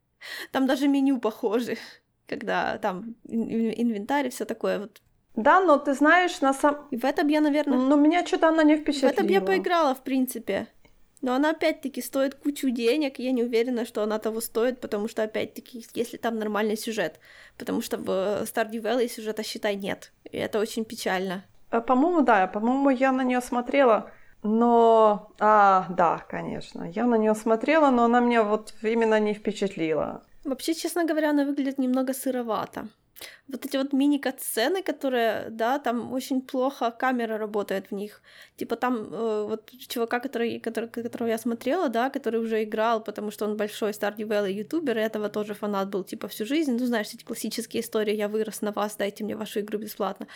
Там 0.52 0.66
даже 0.66 0.88
меню 0.88 1.20
похоже 1.20 1.76
когда 2.30 2.78
там 2.78 3.16
инвентарь 3.28 4.28
и 4.28 4.30
все 4.30 4.44
такое 4.44 4.78
вот. 4.78 5.02
Да, 5.34 5.60
но 5.60 5.78
ты 5.78 5.94
знаешь, 5.94 6.40
на 6.40 6.54
самом... 6.54 6.86
И 6.90 6.96
в 6.96 7.04
этом 7.04 7.28
я, 7.28 7.40
наверное... 7.40 7.78
Но 7.78 7.96
меня 7.96 8.26
что-то 8.26 8.48
она 8.48 8.62
не 8.62 8.76
впечатлила. 8.76 9.10
В 9.10 9.14
этом 9.14 9.26
я 9.26 9.40
поиграла, 9.40 9.94
в 9.94 10.02
принципе. 10.02 10.66
Но 11.22 11.34
она 11.34 11.50
опять-таки 11.50 12.00
стоит 12.02 12.34
кучу 12.34 12.70
денег, 12.70 13.18
я 13.18 13.32
не 13.32 13.42
уверена, 13.42 13.84
что 13.84 14.02
она 14.02 14.18
того 14.18 14.40
стоит, 14.40 14.80
потому 14.80 15.08
что, 15.08 15.22
опять-таки, 15.22 15.84
если 15.94 16.16
там 16.16 16.38
нормальный 16.38 16.76
сюжет. 16.76 17.20
Потому 17.58 17.82
что 17.82 17.98
в 17.98 18.08
Stardew 18.42 18.80
Valley 18.82 19.08
сюжета, 19.08 19.42
считай, 19.42 19.76
нет. 19.76 20.12
И 20.30 20.36
это 20.36 20.58
очень 20.58 20.84
печально. 20.84 21.44
А, 21.70 21.80
по-моему, 21.80 22.22
да, 22.22 22.46
по-моему, 22.46 22.90
я 22.90 23.12
на 23.12 23.22
нее 23.22 23.40
смотрела, 23.40 24.10
но... 24.42 25.32
А, 25.38 25.86
да, 25.90 26.24
конечно, 26.28 26.90
я 26.90 27.06
на 27.06 27.16
нее 27.16 27.34
смотрела, 27.34 27.90
но 27.90 28.04
она 28.04 28.20
меня 28.20 28.42
вот 28.42 28.74
именно 28.82 29.20
не 29.20 29.34
впечатлила. 29.34 30.22
Вообще, 30.50 30.74
честно 30.74 31.04
говоря, 31.04 31.30
она 31.30 31.44
выглядит 31.44 31.78
немного 31.78 32.12
сыровато. 32.12 32.88
Вот 33.48 33.66
эти 33.66 33.76
вот 33.76 33.92
мини-катсцены, 33.92 34.82
которые, 34.82 35.50
да, 35.50 35.78
там 35.78 36.12
очень 36.12 36.40
плохо 36.40 36.90
камера 36.90 37.38
работает 37.38 37.90
в 37.90 37.94
них. 37.94 38.22
Типа 38.56 38.76
там 38.76 39.14
э, 39.14 39.46
вот 39.48 39.70
чувака, 39.88 40.18
который, 40.18 40.58
который, 40.58 40.88
которого 40.88 41.28
я 41.28 41.38
смотрела, 41.38 41.88
да, 41.88 42.10
который 42.10 42.40
уже 42.40 42.64
играл, 42.64 43.04
потому 43.04 43.30
что 43.30 43.44
он 43.44 43.56
большой 43.56 43.92
Stardew 43.92 44.26
Valley 44.26 44.52
ютубер, 44.52 44.98
и 44.98 45.02
этого 45.02 45.28
тоже 45.28 45.54
фанат 45.54 45.88
был, 45.88 46.02
типа, 46.02 46.26
всю 46.26 46.44
жизнь. 46.46 46.72
Ну, 46.72 46.86
знаешь, 46.86 47.14
эти 47.14 47.24
классические 47.24 47.82
истории 47.82 48.16
«Я 48.16 48.26
вырос 48.28 48.62
на 48.62 48.72
вас, 48.72 48.96
дайте 48.96 49.24
мне 49.24 49.36
вашу 49.36 49.60
игру 49.60 49.78
бесплатно». 49.78 50.26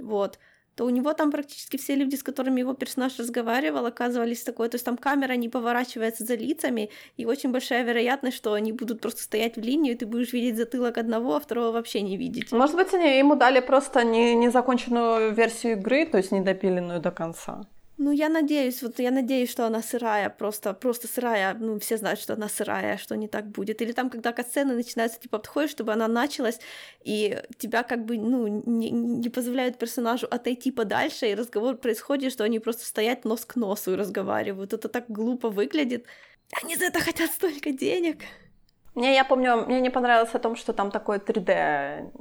Вот 0.00 0.38
то 0.76 0.84
у 0.84 0.90
него 0.90 1.12
там 1.12 1.30
практически 1.30 1.76
все 1.76 1.94
люди, 1.94 2.16
с 2.16 2.22
которыми 2.22 2.60
его 2.60 2.74
персонаж 2.74 3.18
разговаривал, 3.18 3.86
оказывались 3.86 4.42
такой, 4.42 4.68
то 4.68 4.76
есть 4.76 4.84
там 4.84 4.96
камера 4.96 5.34
не 5.34 5.48
поворачивается 5.48 6.24
за 6.24 6.34
лицами, 6.34 6.90
и 7.16 7.26
очень 7.26 7.52
большая 7.52 7.84
вероятность, 7.84 8.36
что 8.36 8.52
они 8.52 8.72
будут 8.72 9.00
просто 9.00 9.22
стоять 9.22 9.56
в 9.56 9.60
линию, 9.60 9.94
и 9.94 9.96
ты 9.96 10.06
будешь 10.06 10.32
видеть 10.32 10.56
затылок 10.56 10.98
одного, 10.98 11.36
а 11.36 11.40
второго 11.40 11.72
вообще 11.72 12.00
не 12.00 12.16
видеть. 12.16 12.52
Может 12.52 12.76
быть, 12.76 12.92
они 12.94 13.18
ему 13.18 13.36
дали 13.36 13.60
просто 13.60 14.04
не, 14.04 14.34
незаконченную 14.34 15.34
версию 15.34 15.74
игры, 15.74 16.06
то 16.06 16.18
есть 16.18 16.32
недопиленную 16.32 17.00
до 17.00 17.10
конца. 17.10 17.66
Ну, 18.04 18.12
я 18.12 18.28
надеюсь, 18.28 18.82
вот 18.82 18.98
я 18.98 19.10
надеюсь, 19.10 19.50
что 19.50 19.64
она 19.66 19.80
сырая, 19.80 20.28
просто, 20.28 20.74
просто 20.74 21.08
сырая, 21.08 21.54
ну, 21.54 21.78
все 21.78 21.96
знают, 21.96 22.20
что 22.20 22.34
она 22.34 22.48
сырая, 22.48 22.98
что 22.98 23.16
не 23.16 23.28
так 23.28 23.46
будет. 23.46 23.80
Или 23.80 23.92
там, 23.92 24.10
когда 24.10 24.32
катсцены 24.32 24.74
начинаются, 24.74 25.18
типа, 25.18 25.38
подходишь, 25.38 25.70
чтобы 25.70 25.94
она 25.94 26.06
началась, 26.06 26.60
и 27.02 27.42
тебя 27.56 27.82
как 27.82 28.04
бы, 28.04 28.18
ну, 28.18 28.46
не, 28.46 28.90
не 28.90 29.30
позволяют 29.30 29.78
персонажу 29.78 30.26
отойти 30.30 30.70
подальше, 30.70 31.30
и 31.30 31.34
разговор 31.34 31.76
происходит, 31.76 32.32
что 32.32 32.44
они 32.44 32.58
просто 32.58 32.84
стоят 32.84 33.24
нос 33.24 33.46
к 33.46 33.56
носу 33.56 33.92
и 33.92 33.96
разговаривают. 33.96 34.74
Это 34.74 34.88
так 34.90 35.06
глупо 35.08 35.48
выглядит. 35.48 36.04
Они 36.62 36.76
за 36.76 36.84
это 36.84 37.00
хотят 37.00 37.30
столько 37.30 37.72
денег. 37.72 38.18
Мне, 38.94 39.14
я 39.14 39.24
помню, 39.24 39.64
мне 39.66 39.80
не 39.80 39.90
понравилось 39.90 40.34
о 40.34 40.38
том, 40.38 40.56
что 40.56 40.74
там 40.74 40.90
такое 40.90 41.20
3D 41.20 42.12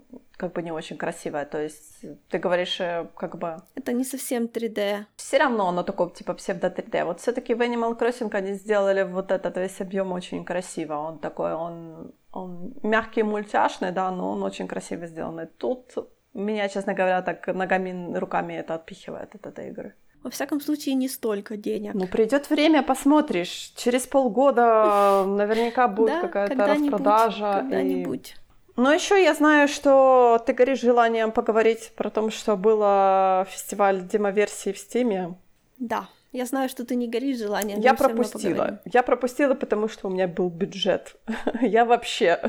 как 0.43 0.53
бы 0.53 0.61
не 0.63 0.71
очень 0.71 0.97
красивое. 0.97 1.45
То 1.45 1.57
есть 1.57 2.05
ты 2.29 2.37
говоришь, 2.37 2.81
э, 2.81 3.07
как 3.15 3.37
бы... 3.37 3.55
Это 3.75 3.93
не 3.93 4.03
совсем 4.03 4.43
3D. 4.45 5.05
Все 5.15 5.37
равно 5.37 5.67
оно 5.69 5.83
такое, 5.83 6.09
типа, 6.09 6.33
псевдо 6.33 6.67
3D. 6.67 7.05
Вот 7.05 7.19
все 7.19 7.31
таки 7.31 7.55
в 7.55 7.61
Animal 7.61 7.97
Crossing 7.97 8.35
они 8.35 8.53
сделали 8.53 9.03
вот 9.03 9.31
этот 9.31 9.57
весь 9.57 9.81
объем 9.81 10.11
очень 10.11 10.43
красиво. 10.43 10.95
Он 10.95 11.19
такой, 11.19 11.53
он, 11.53 12.11
он 12.31 12.73
мягкий, 12.83 13.23
мультяшный, 13.23 13.91
да, 13.91 14.11
но 14.11 14.31
он 14.31 14.43
очень 14.43 14.67
красиво 14.67 15.07
сделанный. 15.07 15.47
Тут 15.57 15.95
меня, 16.33 16.67
честно 16.67 16.93
говоря, 16.93 17.21
так 17.21 17.47
ногами, 17.47 18.17
руками 18.17 18.53
это 18.53 18.73
отпихивает 18.75 19.35
от 19.35 19.47
этой 19.47 19.69
игры. 19.69 19.93
Во 20.23 20.29
всяком 20.29 20.61
случае, 20.61 20.95
не 20.95 21.09
столько 21.09 21.57
денег. 21.57 21.93
Ну, 21.93 22.07
придет 22.07 22.49
время, 22.49 22.81
посмотришь. 22.81 23.73
Через 23.75 24.07
полгода 24.07 25.25
наверняка 25.27 25.87
будет 25.87 26.21
какая-то 26.21 26.67
распродажа. 26.67 27.59
Когда-нибудь. 27.61 28.35
Но 28.75 28.91
еще 28.91 29.21
я 29.23 29.33
знаю, 29.35 29.67
что 29.67 30.41
ты 30.45 30.53
горишь 30.53 30.81
желанием 30.81 31.31
поговорить 31.31 31.91
про 31.95 32.09
то, 32.09 32.29
что 32.31 32.57
было 32.57 33.45
фестиваль 33.49 34.01
демоверсии 34.07 34.71
в 34.71 34.77
Стиме. 34.77 35.35
Да, 35.77 36.09
я 36.31 36.45
знаю, 36.45 36.69
что 36.69 36.83
ты 36.83 36.95
не 36.95 37.07
горишь 37.07 37.37
желанием. 37.37 37.79
Я 37.79 37.93
пропустила. 37.93 38.81
Я 38.85 39.03
пропустила, 39.03 39.53
потому 39.53 39.87
что 39.87 40.07
у 40.07 40.11
меня 40.11 40.27
был 40.27 40.49
бюджет. 40.49 41.15
я 41.61 41.85
вообще... 41.85 42.39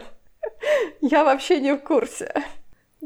я 1.02 1.24
вообще 1.24 1.60
не 1.60 1.74
в 1.74 1.82
курсе. 1.82 2.32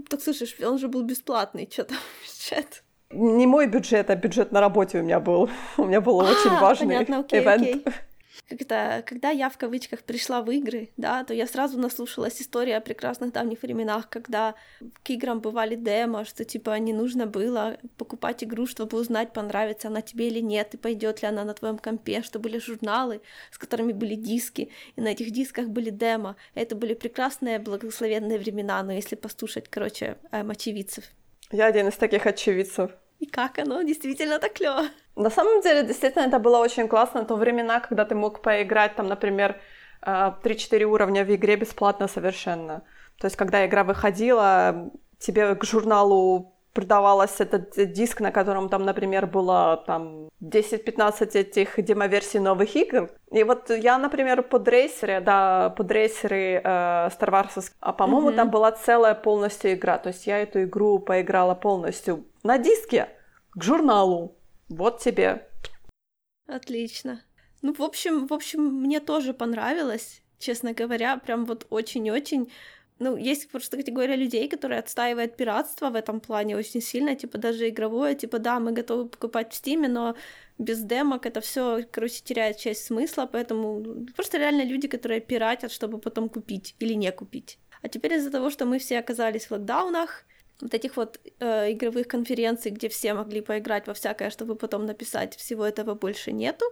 Так 0.09 0.21
слышишь, 0.21 0.57
он 0.61 0.79
же 0.79 0.87
был 0.87 1.03
бесплатный, 1.03 1.69
что 1.71 1.85
там 1.85 1.99
бюджет? 2.23 2.85
Не 3.11 3.47
мой 3.47 3.67
бюджет, 3.67 4.11
а 4.11 4.17
бюджет 4.17 4.53
на 4.53 4.61
работе 4.61 5.01
у 5.01 5.03
меня 5.03 5.19
был. 5.19 5.51
У 5.77 5.85
меня 5.85 6.01
был 6.01 6.21
а, 6.21 6.25
очень 6.25 6.51
важный 6.61 6.95
понятно, 6.95 7.21
окей, 7.21 7.41
ивент. 7.41 7.63
Окей 7.63 7.85
когда, 8.49 9.03
когда 9.03 9.31
я 9.31 9.51
в 9.51 9.59
кавычках 9.59 10.03
пришла 10.03 10.43
в 10.43 10.51
игры, 10.51 10.91
да, 10.97 11.25
то 11.25 11.35
я 11.35 11.47
сразу 11.47 11.79
наслушалась 11.79 12.41
истории 12.41 12.73
о 12.73 12.81
прекрасных 12.81 13.33
давних 13.33 13.63
временах, 13.63 14.09
когда 14.09 14.55
к 15.03 15.11
играм 15.11 15.41
бывали 15.41 15.75
демо, 15.75 16.25
что 16.25 16.45
типа 16.45 16.79
не 16.79 16.93
нужно 16.93 17.27
было 17.27 17.79
покупать 17.97 18.43
игру, 18.43 18.67
чтобы 18.67 18.99
узнать, 18.99 19.33
понравится 19.33 19.89
она 19.89 20.01
тебе 20.01 20.29
или 20.29 20.41
нет, 20.41 20.75
и 20.75 20.77
пойдет 20.79 21.23
ли 21.23 21.29
она 21.29 21.45
на 21.45 21.55
твоем 21.55 21.79
компе, 21.79 22.23
что 22.23 22.39
были 22.39 22.59
журналы, 22.59 23.21
с 23.51 23.59
которыми 23.59 23.93
были 23.93 24.15
диски, 24.15 24.71
и 24.97 25.01
на 25.01 25.09
этих 25.09 25.31
дисках 25.31 25.69
были 25.69 25.91
демо. 25.91 26.37
Это 26.55 26.75
были 26.75 26.95
прекрасные 26.95 27.59
благословенные 27.59 28.39
времена, 28.39 28.83
но 28.83 28.93
если 28.93 29.15
послушать, 29.15 29.69
короче, 29.69 30.17
эм, 30.33 30.51
очевидцев. 30.51 31.05
Я 31.51 31.67
один 31.67 31.89
из 31.89 31.95
таких 31.95 32.27
очевидцев. 32.27 32.93
И 33.19 33.27
как 33.27 33.59
оно 33.59 33.83
действительно 33.83 34.39
так 34.39 34.53
клево. 34.53 34.85
На 35.19 35.31
самом 35.31 35.61
деле, 35.63 35.83
действительно, 35.83 36.27
это 36.27 36.39
было 36.39 36.59
очень 36.59 36.89
классно. 36.89 37.25
То 37.25 37.35
времена, 37.37 37.81
когда 37.81 38.05
ты 38.05 38.15
мог 38.15 38.41
поиграть, 38.41 38.95
там, 38.95 39.09
например, 39.09 39.57
3-4 40.03 40.81
э, 40.81 40.85
уровня 40.85 41.25
в 41.25 41.35
игре 41.35 41.57
бесплатно 41.57 42.09
совершенно. 42.09 42.83
То 43.19 43.27
есть, 43.27 43.37
когда 43.37 43.67
игра 43.67 43.83
выходила, 43.83 44.91
тебе 45.19 45.57
к 45.57 45.65
журналу 45.65 46.55
продавалась 46.73 47.41
этот 47.41 47.93
диск, 47.93 48.21
на 48.21 48.31
котором 48.31 48.69
там, 48.69 48.85
например, 48.85 49.27
было 49.27 49.83
там 49.87 50.29
10-15 50.41 51.31
этих 51.35 51.85
демоверсий 51.85 52.39
новых 52.39 52.77
игр. 52.77 53.11
И 53.33 53.43
вот 53.43 53.71
я, 53.71 53.99
например, 53.99 54.45
под 54.45 54.69
рейсере, 54.69 55.21
да, 55.21 55.71
под 55.71 55.91
рейсеры 55.91 56.61
э, 56.63 57.09
Star 57.09 57.31
Wars, 57.31 57.73
а 57.81 57.93
по-моему, 57.93 58.31
mm-hmm. 58.31 58.37
там 58.37 58.51
была 58.51 58.71
целая 58.71 59.15
полностью 59.17 59.73
игра. 59.73 59.99
То 59.99 60.11
есть 60.11 60.29
я 60.29 60.39
эту 60.39 60.63
игру 60.63 61.01
поиграла 61.01 61.57
полностью 61.57 62.25
на 62.45 62.59
диске 62.59 63.09
к 63.51 63.65
журналу. 63.65 64.37
Вот 64.69 65.01
тебе. 65.01 65.49
Отлично. 66.47 67.23
Ну, 67.63 67.73
в 67.73 67.83
общем, 67.83 68.27
в 68.27 68.33
общем, 68.33 68.63
мне 68.63 69.01
тоже 69.01 69.35
понравилось, 69.35 70.23
честно 70.39 70.73
говоря, 70.73 71.17
прям 71.17 71.45
вот 71.45 71.67
очень-очень. 71.71 72.51
Ну, 73.01 73.17
есть 73.17 73.51
просто 73.51 73.77
категория 73.77 74.17
людей, 74.17 74.49
которые 74.49 74.81
отстаивают 74.81 75.37
пиратство 75.37 75.91
в 75.91 75.95
этом 75.95 76.21
плане 76.21 76.57
очень 76.57 76.81
сильно, 76.81 77.15
типа 77.15 77.39
даже 77.39 77.69
игровое, 77.69 78.15
типа 78.15 78.39
да, 78.39 78.59
мы 78.59 78.73
готовы 78.73 79.09
покупать 79.09 79.53
в 79.53 79.57
Стиме, 79.57 79.89
но 79.89 80.17
без 80.59 80.81
демок 80.83 81.25
это 81.25 81.41
все, 81.41 81.85
короче, 81.91 82.23
теряет 82.25 82.59
часть 82.59 82.85
смысла, 82.85 83.29
поэтому 83.31 84.07
просто 84.17 84.39
реально 84.39 84.63
люди, 84.65 84.89
которые 84.89 85.21
пиратят, 85.21 85.71
чтобы 85.71 85.99
потом 85.99 86.29
купить 86.29 86.75
или 86.81 86.95
не 86.95 87.13
купить. 87.13 87.59
А 87.83 87.89
теперь 87.89 88.15
из-за 88.15 88.31
того, 88.31 88.51
что 88.51 88.67
мы 88.67 88.79
все 88.81 88.99
оказались 88.99 89.47
в 89.47 89.53
локдаунах, 89.53 90.25
вот 90.61 90.75
этих 90.75 90.97
вот 90.97 91.21
э, 91.41 91.73
игровых 91.73 92.09
конференций, 92.09 92.73
где 92.73 92.89
все 92.89 93.15
могли 93.15 93.41
поиграть 93.41 93.87
во 93.87 93.95
всякое, 93.95 94.31
чтобы 94.31 94.57
потом 94.57 94.87
написать, 94.87 95.37
всего 95.37 95.65
этого 95.65 95.95
больше 95.95 96.33
нету. 96.33 96.65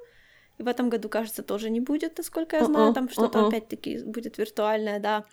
И 0.59 0.63
в 0.63 0.69
этом 0.69 0.89
году, 0.89 1.09
кажется, 1.09 1.43
тоже 1.43 1.71
не 1.71 1.81
будет, 1.81 2.19
насколько 2.19 2.57
я 2.57 2.65
знаю, 2.65 2.95
там 2.95 3.09
что-то 3.09 3.39
uh-uh. 3.39 3.49
опять-таки 3.49 4.03
будет 4.05 4.39
виртуальное, 4.39 4.99
да. 5.01 5.25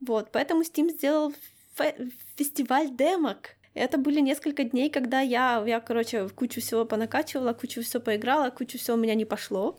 Вот, 0.00 0.30
поэтому 0.32 0.62
Steam 0.62 0.90
сделал 0.90 1.32
фестиваль 2.36 2.90
демок. 2.90 3.56
Это 3.74 3.98
были 3.98 4.20
несколько 4.20 4.64
дней, 4.64 4.90
когда 4.90 5.20
я, 5.20 5.64
я, 5.66 5.80
короче, 5.80 6.28
кучу 6.28 6.60
всего 6.60 6.84
понакачивала, 6.84 7.54
кучу 7.54 7.82
всего 7.82 8.02
поиграла, 8.02 8.50
кучу 8.50 8.78
всего 8.78 8.96
у 8.96 9.00
меня 9.00 9.14
не 9.14 9.24
пошло. 9.24 9.78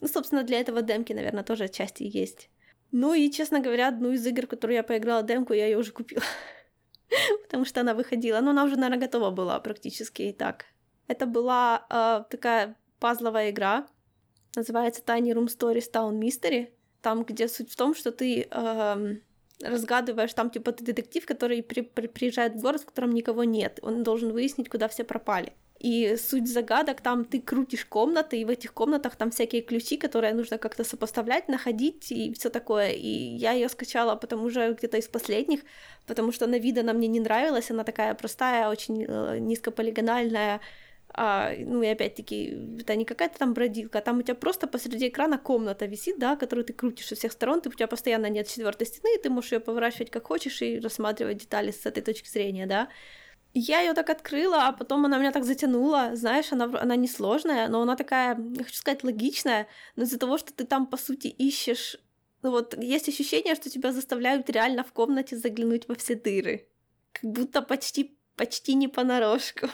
Ну, 0.00 0.08
собственно, 0.08 0.42
для 0.42 0.60
этого 0.60 0.82
демки, 0.82 1.12
наверное, 1.12 1.44
тоже 1.44 1.64
отчасти 1.64 2.02
есть. 2.02 2.50
Ну 2.92 3.14
и, 3.14 3.30
честно 3.30 3.60
говоря, 3.60 3.88
одну 3.88 4.12
из 4.12 4.26
игр, 4.26 4.46
которую 4.46 4.76
я 4.76 4.82
поиграла 4.82 5.22
демку, 5.22 5.54
я 5.54 5.66
ее 5.66 5.78
уже 5.78 5.92
купила. 5.92 6.22
потому 7.44 7.64
что 7.64 7.80
она 7.80 7.94
выходила. 7.94 8.40
Но 8.40 8.50
она 8.50 8.64
уже, 8.64 8.76
наверное, 8.76 9.06
готова 9.06 9.30
была 9.30 9.58
практически 9.60 10.22
и 10.22 10.32
так. 10.32 10.66
Это 11.06 11.26
была 11.26 11.86
э, 11.90 12.24
такая 12.30 12.76
пазловая 12.98 13.50
игра, 13.50 13.86
называется 14.56 15.02
Tiny 15.04 15.32
Room 15.32 15.46
Stories 15.46 15.90
Town 15.92 16.18
Mystery, 16.18 16.68
там, 17.02 17.24
где 17.24 17.48
суть 17.48 17.70
в 17.70 17.76
том, 17.76 17.94
что 17.94 18.12
ты 18.12 18.48
э, 18.50 19.16
разгадываешь, 19.60 20.34
там, 20.34 20.50
типа, 20.50 20.72
ты 20.72 20.84
детектив, 20.84 21.26
который 21.26 21.62
при, 21.62 21.82
при, 21.82 22.06
приезжает 22.06 22.54
в 22.54 22.60
город, 22.60 22.82
в 22.82 22.86
котором 22.86 23.12
никого 23.12 23.44
нет, 23.44 23.78
он 23.82 24.02
должен 24.02 24.32
выяснить, 24.32 24.68
куда 24.68 24.88
все 24.88 25.04
пропали. 25.04 25.52
И 25.84 26.16
суть 26.16 26.48
загадок, 26.48 27.02
там 27.02 27.26
ты 27.26 27.42
крутишь 27.42 27.84
комнаты, 27.84 28.38
и 28.38 28.44
в 28.46 28.48
этих 28.48 28.72
комнатах 28.72 29.16
там 29.16 29.30
всякие 29.30 29.60
ключи, 29.60 29.98
которые 29.98 30.32
нужно 30.32 30.56
как-то 30.56 30.82
сопоставлять, 30.82 31.48
находить 31.48 32.10
и 32.10 32.32
все 32.32 32.48
такое. 32.48 32.92
И 32.92 33.36
я 33.36 33.52
ее 33.52 33.68
скачала, 33.68 34.16
потому 34.16 34.48
что 34.48 34.72
где-то 34.72 34.96
из 34.96 35.08
последних, 35.08 35.60
потому 36.06 36.32
что 36.32 36.46
на 36.46 36.58
вид 36.58 36.78
она 36.78 36.94
мне 36.94 37.06
не 37.06 37.20
нравилась, 37.20 37.70
она 37.70 37.84
такая 37.84 38.14
простая, 38.14 38.70
очень 38.70 39.04
э, 39.06 39.38
низкополигональная, 39.38 40.62
а, 41.16 41.52
ну 41.58 41.82
и 41.82 41.86
опять-таки, 41.88 42.80
это 42.80 42.96
не 42.96 43.04
какая-то 43.04 43.38
там 43.38 43.52
бродилка, 43.52 44.00
там 44.00 44.18
у 44.18 44.22
тебя 44.22 44.36
просто 44.36 44.66
посреди 44.66 45.08
экрана 45.08 45.36
комната 45.36 45.84
висит, 45.84 46.18
да, 46.18 46.34
которую 46.36 46.64
ты 46.64 46.72
крутишь 46.72 47.08
со 47.08 47.14
всех 47.14 47.32
сторон, 47.32 47.60
ты, 47.60 47.68
у 47.68 47.72
тебя 47.72 47.88
постоянно 47.88 48.30
нет 48.30 48.48
четвертой 48.48 48.86
стены, 48.86 49.16
и 49.16 49.22
ты 49.22 49.28
можешь 49.28 49.52
ее 49.52 49.60
поворачивать 49.60 50.10
как 50.10 50.26
хочешь 50.26 50.62
и 50.62 50.80
рассматривать 50.80 51.36
детали 51.36 51.72
с 51.72 51.84
этой 51.84 52.02
точки 52.02 52.30
зрения, 52.30 52.66
да. 52.66 52.88
Я 53.54 53.80
ее 53.80 53.94
так 53.94 54.10
открыла, 54.10 54.66
а 54.66 54.72
потом 54.72 55.04
она 55.06 55.16
меня 55.16 55.30
так 55.30 55.44
затянула. 55.44 56.10
Знаешь, 56.14 56.52
она, 56.52 56.64
она 56.64 56.96
несложная, 56.96 57.68
но 57.68 57.82
она 57.82 57.94
такая, 57.94 58.36
я 58.36 58.64
хочу 58.64 58.76
сказать, 58.76 59.04
логичная. 59.04 59.68
Но 59.94 60.02
из-за 60.02 60.18
того, 60.18 60.38
что 60.38 60.52
ты 60.52 60.64
там, 60.64 60.86
по 60.86 60.96
сути, 60.96 61.28
ищешь... 61.28 61.96
Ну 62.42 62.50
вот, 62.50 62.76
есть 62.76 63.08
ощущение, 63.08 63.54
что 63.54 63.70
тебя 63.70 63.92
заставляют 63.92 64.50
реально 64.50 64.82
в 64.82 64.92
комнате 64.92 65.36
заглянуть 65.36 65.88
во 65.88 65.94
все 65.94 66.16
дыры. 66.16 66.66
Как 67.12 67.30
будто 67.30 67.62
почти, 67.62 68.18
почти 68.36 68.74
не 68.74 68.88
понарошку. 68.88 69.68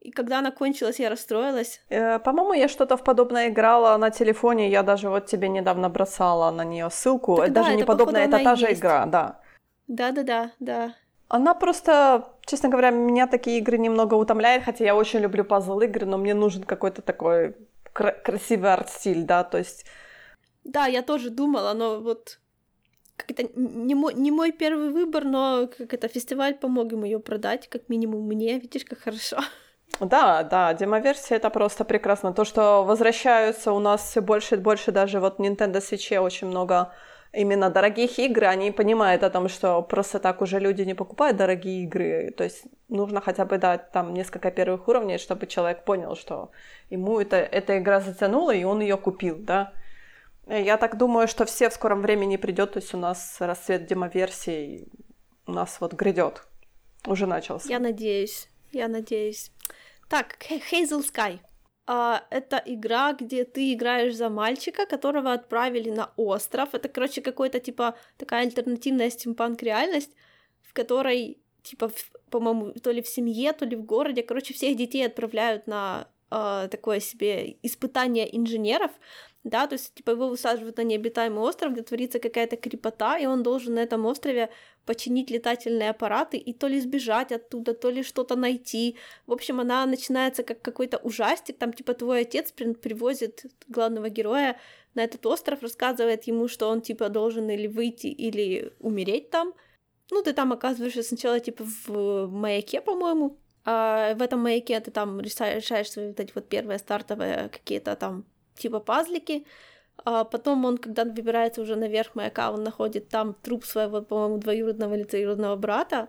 И 0.00 0.10
когда 0.10 0.38
она 0.38 0.50
кончилась, 0.50 0.98
я 0.98 1.08
расстроилась. 1.08 1.80
Э, 1.88 2.18
по-моему, 2.18 2.54
я 2.54 2.68
что-то 2.68 2.96
в 2.96 3.04
подобное 3.04 3.48
играла 3.48 3.96
на 3.98 4.10
телефоне. 4.10 4.70
Я 4.70 4.82
даже 4.82 5.08
вот 5.08 5.26
тебе 5.26 5.48
недавно 5.48 5.88
бросала 5.88 6.50
на 6.50 6.64
нее 6.64 6.90
ссылку. 6.90 7.36
Так, 7.36 7.46
это 7.46 7.54
да, 7.54 7.62
даже 7.62 7.76
не 7.76 7.84
подобное, 7.84 8.24
это 8.24 8.42
та 8.42 8.56
же 8.56 8.72
игра, 8.72 9.06
да. 9.06 9.40
Да-да-да, 9.88 10.52
да. 10.58 10.94
Она 11.30 11.54
просто, 11.54 12.28
честно 12.44 12.68
говоря, 12.68 12.90
меня 12.90 13.28
такие 13.28 13.58
игры 13.58 13.78
немного 13.78 14.14
утомляют, 14.14 14.64
хотя 14.64 14.84
я 14.84 14.96
очень 14.96 15.20
люблю 15.20 15.44
пазл-игры, 15.44 16.04
но 16.04 16.18
мне 16.18 16.34
нужен 16.34 16.64
какой-то 16.64 17.02
такой 17.02 17.54
кра- 17.92 18.16
красивый 18.24 18.72
арт-стиль, 18.72 19.22
да, 19.22 19.44
то 19.44 19.58
есть... 19.58 19.86
Да, 20.64 20.86
я 20.86 21.02
тоже 21.02 21.30
думала, 21.30 21.72
но 21.72 22.00
вот 22.00 22.40
как 23.16 23.30
это 23.30 23.48
не 23.54 23.94
мой, 23.94 24.14
не 24.14 24.32
мой 24.32 24.50
первый 24.50 24.90
выбор, 24.90 25.24
но 25.24 25.68
как 25.78 25.94
это 25.94 26.08
фестиваль 26.08 26.54
помог 26.54 26.92
им 26.92 27.04
ее 27.04 27.20
продать, 27.20 27.68
как 27.68 27.88
минимум 27.88 28.26
мне, 28.26 28.58
видишь, 28.58 28.84
как 28.84 28.98
хорошо. 28.98 29.38
Да, 30.00 30.42
да, 30.42 30.74
демоверсия 30.74 31.36
это 31.36 31.50
просто 31.50 31.84
прекрасно. 31.84 32.32
То, 32.32 32.44
что 32.44 32.82
возвращаются 32.82 33.72
у 33.72 33.78
нас 33.78 34.02
все 34.02 34.20
больше 34.20 34.56
и 34.56 34.58
больше, 34.58 34.90
даже 34.90 35.20
вот 35.20 35.38
Nintendo 35.38 35.76
Switch 35.76 36.18
очень 36.18 36.48
много 36.48 36.92
именно 37.32 37.70
дорогих 37.70 38.18
игр, 38.18 38.44
они 38.44 38.70
понимают 38.70 39.22
о 39.22 39.30
том, 39.30 39.48
что 39.48 39.82
просто 39.82 40.18
так 40.18 40.42
уже 40.42 40.58
люди 40.58 40.82
не 40.82 40.94
покупают 40.94 41.36
дорогие 41.36 41.84
игры. 41.84 42.32
То 42.36 42.44
есть 42.44 42.64
нужно 42.88 43.20
хотя 43.20 43.44
бы 43.44 43.58
дать 43.58 43.92
там 43.92 44.14
несколько 44.14 44.50
первых 44.50 44.88
уровней, 44.88 45.18
чтобы 45.18 45.46
человек 45.46 45.84
понял, 45.84 46.16
что 46.16 46.50
ему 46.90 47.20
это, 47.20 47.36
эта 47.36 47.78
игра 47.78 48.00
затянула, 48.00 48.54
и 48.54 48.64
он 48.64 48.80
ее 48.80 48.96
купил, 48.96 49.36
да. 49.38 49.72
Я 50.46 50.76
так 50.78 50.96
думаю, 50.96 51.28
что 51.28 51.44
все 51.44 51.68
в 51.68 51.74
скором 51.74 52.02
времени 52.02 52.36
придет, 52.36 52.72
то 52.72 52.80
есть 52.80 52.94
у 52.94 52.98
нас 52.98 53.36
расцвет 53.40 53.86
демоверсий 53.86 54.88
у 55.46 55.52
нас 55.52 55.80
вот 55.80 55.92
грядет. 55.94 56.46
Уже 57.06 57.26
начался. 57.26 57.68
Я 57.68 57.78
надеюсь, 57.78 58.48
я 58.72 58.88
надеюсь. 58.88 59.52
Так, 60.08 60.36
Hazel 60.48 61.02
Sky. 61.02 61.40
Uh, 61.90 62.20
это 62.30 62.62
игра, 62.66 63.14
где 63.14 63.44
ты 63.44 63.72
играешь 63.72 64.14
за 64.14 64.28
мальчика, 64.28 64.86
которого 64.86 65.32
отправили 65.32 65.90
на 65.90 66.12
остров. 66.16 66.68
Это, 66.72 66.88
короче, 66.88 67.20
какой-то 67.20 67.58
типа 67.58 67.96
такая 68.16 68.42
альтернативная 68.46 69.10
стимпанк 69.10 69.60
реальность, 69.62 70.12
в 70.62 70.72
которой 70.72 71.38
типа, 71.62 71.90
по-моему, 72.30 72.72
то 72.74 72.92
ли 72.92 73.02
в 73.02 73.08
семье, 73.08 73.52
то 73.52 73.64
ли 73.64 73.74
в 73.74 73.84
городе, 73.84 74.22
короче, 74.22 74.54
всех 74.54 74.76
детей 74.76 75.04
отправляют 75.04 75.66
на 75.66 76.06
э, 76.30 76.68
такое 76.70 77.00
себе 77.00 77.56
испытание 77.62 78.36
инженеров, 78.36 78.92
да, 79.42 79.66
то 79.66 79.74
есть, 79.74 79.94
типа, 79.94 80.10
его 80.10 80.28
высаживают 80.28 80.76
на 80.76 80.82
необитаемый 80.82 81.42
остров, 81.42 81.72
где 81.72 81.82
творится 81.82 82.18
какая-то 82.18 82.56
крепота, 82.56 83.18
и 83.18 83.24
он 83.24 83.42
должен 83.42 83.74
на 83.74 83.80
этом 83.80 84.04
острове 84.04 84.50
починить 84.84 85.30
летательные 85.30 85.90
аппараты 85.90 86.36
и 86.36 86.52
то 86.52 86.66
ли 86.66 86.78
сбежать 86.78 87.32
оттуда, 87.32 87.72
то 87.72 87.88
ли 87.88 88.02
что-то 88.02 88.36
найти. 88.36 88.96
В 89.26 89.32
общем, 89.32 89.60
она 89.60 89.86
начинается 89.86 90.42
как 90.42 90.60
какой-то 90.60 90.98
ужастик, 90.98 91.56
там, 91.56 91.72
типа, 91.72 91.94
твой 91.94 92.20
отец 92.20 92.52
привозит 92.52 93.46
главного 93.68 94.10
героя 94.10 94.58
на 94.94 95.04
этот 95.04 95.24
остров, 95.24 95.62
рассказывает 95.62 96.24
ему, 96.24 96.46
что 96.46 96.68
он, 96.68 96.82
типа, 96.82 97.08
должен 97.08 97.48
или 97.48 97.66
выйти, 97.66 98.08
или 98.08 98.74
умереть 98.78 99.30
там. 99.30 99.54
Ну, 100.10 100.22
ты 100.22 100.34
там 100.34 100.52
оказываешься 100.52 101.02
сначала, 101.02 101.40
типа, 101.40 101.64
в 101.86 102.26
маяке, 102.26 102.82
по-моему, 102.82 103.38
а 103.64 104.14
в 104.14 104.22
этом 104.22 104.40
маяке 104.40 104.80
ты 104.80 104.90
там 104.90 105.20
решаешь 105.20 105.90
свои 105.90 106.08
вот 106.08 106.20
эти 106.20 106.32
вот 106.34 106.48
первые 106.48 106.78
стартовые 106.78 107.48
какие-то 107.48 107.96
там 107.96 108.26
типа 108.60 108.80
пазлики, 108.80 109.46
а 110.04 110.24
потом 110.24 110.64
он, 110.64 110.78
когда 110.78 111.04
выбирается 111.04 111.60
уже 111.60 111.76
наверх 111.76 112.14
маяка, 112.14 112.52
он 112.52 112.64
находит 112.64 113.08
там 113.08 113.34
труп 113.34 113.64
своего, 113.64 114.02
по-моему, 114.02 114.38
двоюродного 114.38 114.94
или 114.94 115.04
троюродного 115.04 115.56
брата, 115.56 116.08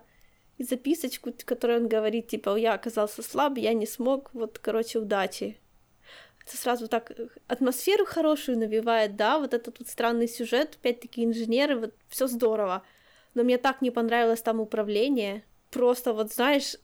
и 0.57 0.63
записочку, 0.63 1.33
которой 1.45 1.77
он 1.77 1.87
говорит, 1.87 2.27
типа, 2.27 2.55
я 2.55 2.73
оказался 2.73 3.23
слаб, 3.23 3.57
я 3.57 3.73
не 3.73 3.87
смог, 3.87 4.29
вот, 4.33 4.59
короче, 4.59 4.99
удачи. 4.99 5.57
Это 6.45 6.57
сразу 6.57 6.87
так 6.87 7.11
э, 7.11 7.27
атмосферу 7.47 8.05
хорошую 8.05 8.57
навевает, 8.57 9.15
да, 9.15 9.39
вот 9.39 9.53
этот 9.53 9.79
вот 9.79 9.87
странный 9.87 10.27
сюжет, 10.27 10.77
опять-таки 10.79 11.23
инженеры, 11.23 11.79
вот 11.79 11.93
все 12.07 12.27
здорово. 12.27 12.83
Но 13.33 13.43
мне 13.43 13.57
так 13.57 13.81
не 13.81 13.91
понравилось 13.91 14.41
там 14.41 14.59
управление. 14.59 15.43
Просто 15.69 16.13
вот, 16.13 16.31
знаешь, 16.31 16.75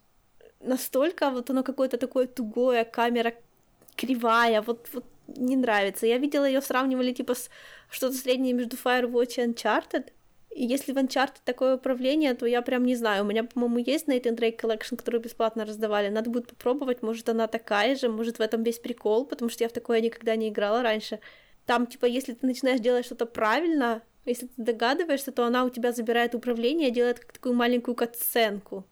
настолько 0.59 1.29
вот 1.29 1.49
оно 1.49 1.63
какое-то 1.63 1.97
такое 1.97 2.27
тугое, 2.27 2.83
камера 2.85 3.33
кривая, 3.95 4.61
вот, 4.61 4.87
вот 4.93 5.05
не 5.27 5.55
нравится. 5.55 6.07
Я 6.07 6.17
видела 6.17 6.45
ее 6.45 6.61
сравнивали 6.61 7.11
типа 7.11 7.35
с 7.35 7.49
что-то 7.89 8.15
среднее 8.15 8.53
между 8.53 8.75
Firewatch 8.75 9.35
и 9.37 9.47
Uncharted. 9.47 10.11
И 10.51 10.65
если 10.65 10.91
в 10.91 10.97
Uncharted 10.97 11.41
такое 11.45 11.75
управление, 11.75 12.33
то 12.33 12.45
я 12.45 12.61
прям 12.61 12.85
не 12.85 12.95
знаю. 12.95 13.23
У 13.23 13.27
меня, 13.27 13.43
по-моему, 13.43 13.77
есть 13.77 14.07
Nathan 14.07 14.35
Drake 14.35 14.59
Collection, 14.59 14.95
которую 14.95 15.21
бесплатно 15.21 15.65
раздавали. 15.65 16.09
Надо 16.09 16.29
будет 16.29 16.47
попробовать. 16.47 17.03
Может, 17.03 17.29
она 17.29 17.47
такая 17.47 17.95
же, 17.95 18.09
может, 18.09 18.39
в 18.39 18.41
этом 18.41 18.63
весь 18.63 18.79
прикол, 18.79 19.25
потому 19.25 19.49
что 19.49 19.63
я 19.63 19.69
в 19.69 19.73
такое 19.73 20.01
никогда 20.01 20.35
не 20.35 20.49
играла 20.49 20.81
раньше. 20.81 21.19
Там, 21.65 21.85
типа, 21.85 22.05
если 22.05 22.33
ты 22.33 22.47
начинаешь 22.47 22.79
делать 22.79 23.05
что-то 23.05 23.25
правильно, 23.25 24.01
если 24.25 24.47
ты 24.47 24.53
догадываешься, 24.57 25.31
то 25.31 25.45
она 25.45 25.63
у 25.63 25.69
тебя 25.69 25.91
забирает 25.91 26.33
управление, 26.33 26.91
делает 26.91 27.19
как 27.19 27.33
такую 27.33 27.55
маленькую 27.55 27.95
катсценку. 27.95 28.85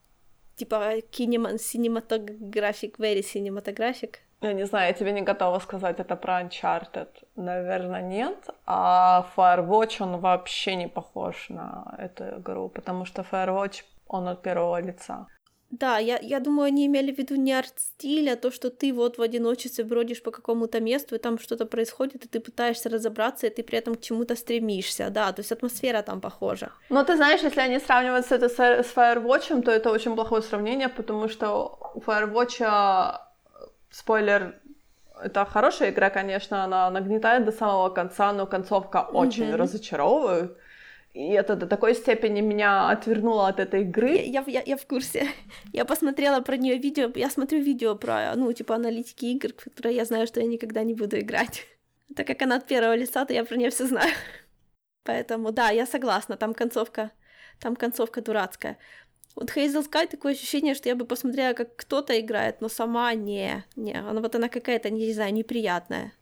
Типа 0.56 1.02
кинематографик, 1.10 3.00
very 3.00 3.22
cinematographic. 3.22 4.18
Я 4.42 4.54
не 4.54 4.66
знаю, 4.66 4.88
я 4.88 4.94
тебе 4.94 5.12
не 5.12 5.22
готова 5.22 5.60
сказать 5.60 6.00
это 6.00 6.16
про 6.16 6.42
Uncharted. 6.42 7.08
Наверное, 7.36 8.02
нет. 8.02 8.50
А 8.66 9.26
Firewatch, 9.36 10.04
он 10.04 10.20
вообще 10.20 10.76
не 10.76 10.88
похож 10.88 11.50
на 11.50 11.96
эту 11.98 12.24
игру, 12.40 12.70
потому 12.70 13.06
что 13.06 13.22
Firewatch, 13.22 13.84
он 14.08 14.28
от 14.28 14.42
первого 14.42 14.82
лица. 14.82 15.28
Да, 15.72 15.98
я, 15.98 16.20
я 16.22 16.40
думаю, 16.40 16.68
они 16.68 16.86
имели 16.86 17.12
в 17.12 17.18
виду 17.18 17.36
не 17.36 17.52
арт-стиль, 17.52 18.30
а 18.30 18.36
то, 18.36 18.52
что 18.52 18.70
ты 18.70 18.94
вот 18.94 19.18
в 19.18 19.22
одиночестве 19.22 19.84
бродишь 19.84 20.22
по 20.22 20.32
какому-то 20.32 20.80
месту, 20.80 21.16
и 21.16 21.18
там 21.18 21.40
что-то 21.40 21.66
происходит, 21.66 22.26
и 22.26 22.28
ты 22.28 22.40
пытаешься 22.40 22.90
разобраться, 22.90 23.48
и 23.48 23.50
ты 23.50 23.64
при 23.64 23.80
этом 23.80 23.96
к 23.96 24.02
чему-то 24.02 24.36
стремишься, 24.36 25.10
да, 25.10 25.34
то 25.34 25.42
есть 25.42 25.52
атмосфера 25.52 26.02
там 26.02 26.22
похожа. 26.22 26.72
Но 26.90 27.04
ты 27.04 27.16
знаешь, 27.16 27.42
если 27.44 27.62
они 27.62 27.80
сравнивают 27.80 28.32
это 28.32 28.48
с, 28.48 28.60
с 28.60 28.96
Firewatch, 28.96 29.64
то 29.64 29.72
это 29.72 29.92
очень 29.92 30.16
плохое 30.16 30.42
сравнение, 30.42 30.88
потому 30.88 31.28
что 31.30 31.80
у 31.96 32.00
Firewatch 32.00 32.64
спойлер, 33.90 34.60
это 35.22 35.46
хорошая 35.46 35.92
игра, 35.92 36.10
конечно, 36.10 36.64
она 36.64 36.90
нагнетает 36.90 37.46
до 37.46 37.52
самого 37.52 37.90
конца, 37.90 38.34
но 38.34 38.46
концовка 38.46 39.04
очень 39.04 39.46
mm-hmm. 39.46 39.56
разочаровывает. 39.56 40.58
И 41.14 41.30
это 41.30 41.56
до 41.56 41.66
такой 41.66 41.96
степени 41.96 42.42
меня 42.42 42.90
отвернуло 42.90 43.48
от 43.48 43.62
этой 43.62 43.84
игры. 43.84 44.18
Я, 44.18 44.44
я, 44.48 44.62
я 44.66 44.76
в 44.76 44.86
курсе. 44.86 45.30
Я 45.72 45.86
посмотрела 45.86 46.42
про 46.42 46.58
нее 46.58 46.78
видео. 46.78 47.10
Я 47.16 47.30
смотрю 47.30 47.62
видео 47.62 47.96
про, 47.96 48.34
ну, 48.36 48.52
типа, 48.52 48.76
аналитики 48.76 49.26
игр, 49.28 49.54
которые 49.54 49.96
я 49.96 50.04
знаю, 50.04 50.28
что 50.28 50.42
я 50.42 50.46
никогда 50.46 50.84
не 50.84 50.94
буду 50.94 51.18
играть. 51.18 51.66
Так 52.16 52.28
как 52.28 52.42
она 52.44 52.58
от 52.58 52.68
первого 52.68 52.96
лица, 52.96 53.26
то 53.26 53.34
я 53.34 53.44
про 53.44 53.56
нее 53.56 53.70
все 53.70 53.88
знаю. 53.88 54.14
Поэтому, 55.04 55.52
да, 55.52 55.70
я 55.70 55.86
согласна, 55.86 56.38
там 56.38 56.54
концовка, 56.54 57.12
там 57.60 57.76
концовка 57.76 58.22
дурацкая. 58.22 58.78
Вот 59.36 59.52
Hazel 59.52 59.86
Sky 59.90 60.08
такое 60.08 60.34
ощущение, 60.34 60.76
что 60.76 60.90
я 60.90 60.96
бы 60.96 61.06
посмотрела, 61.06 61.54
как 61.54 61.76
кто-то 61.76 62.18
играет, 62.20 62.62
но 62.62 62.70
сама 62.70 63.14
не, 63.14 63.66
не, 63.76 63.94
она 63.94 64.22
вот 64.22 64.36
она 64.36 64.48
какая-то, 64.48 64.90
не 64.90 65.14
знаю, 65.14 65.34
неприятная. 65.34 66.14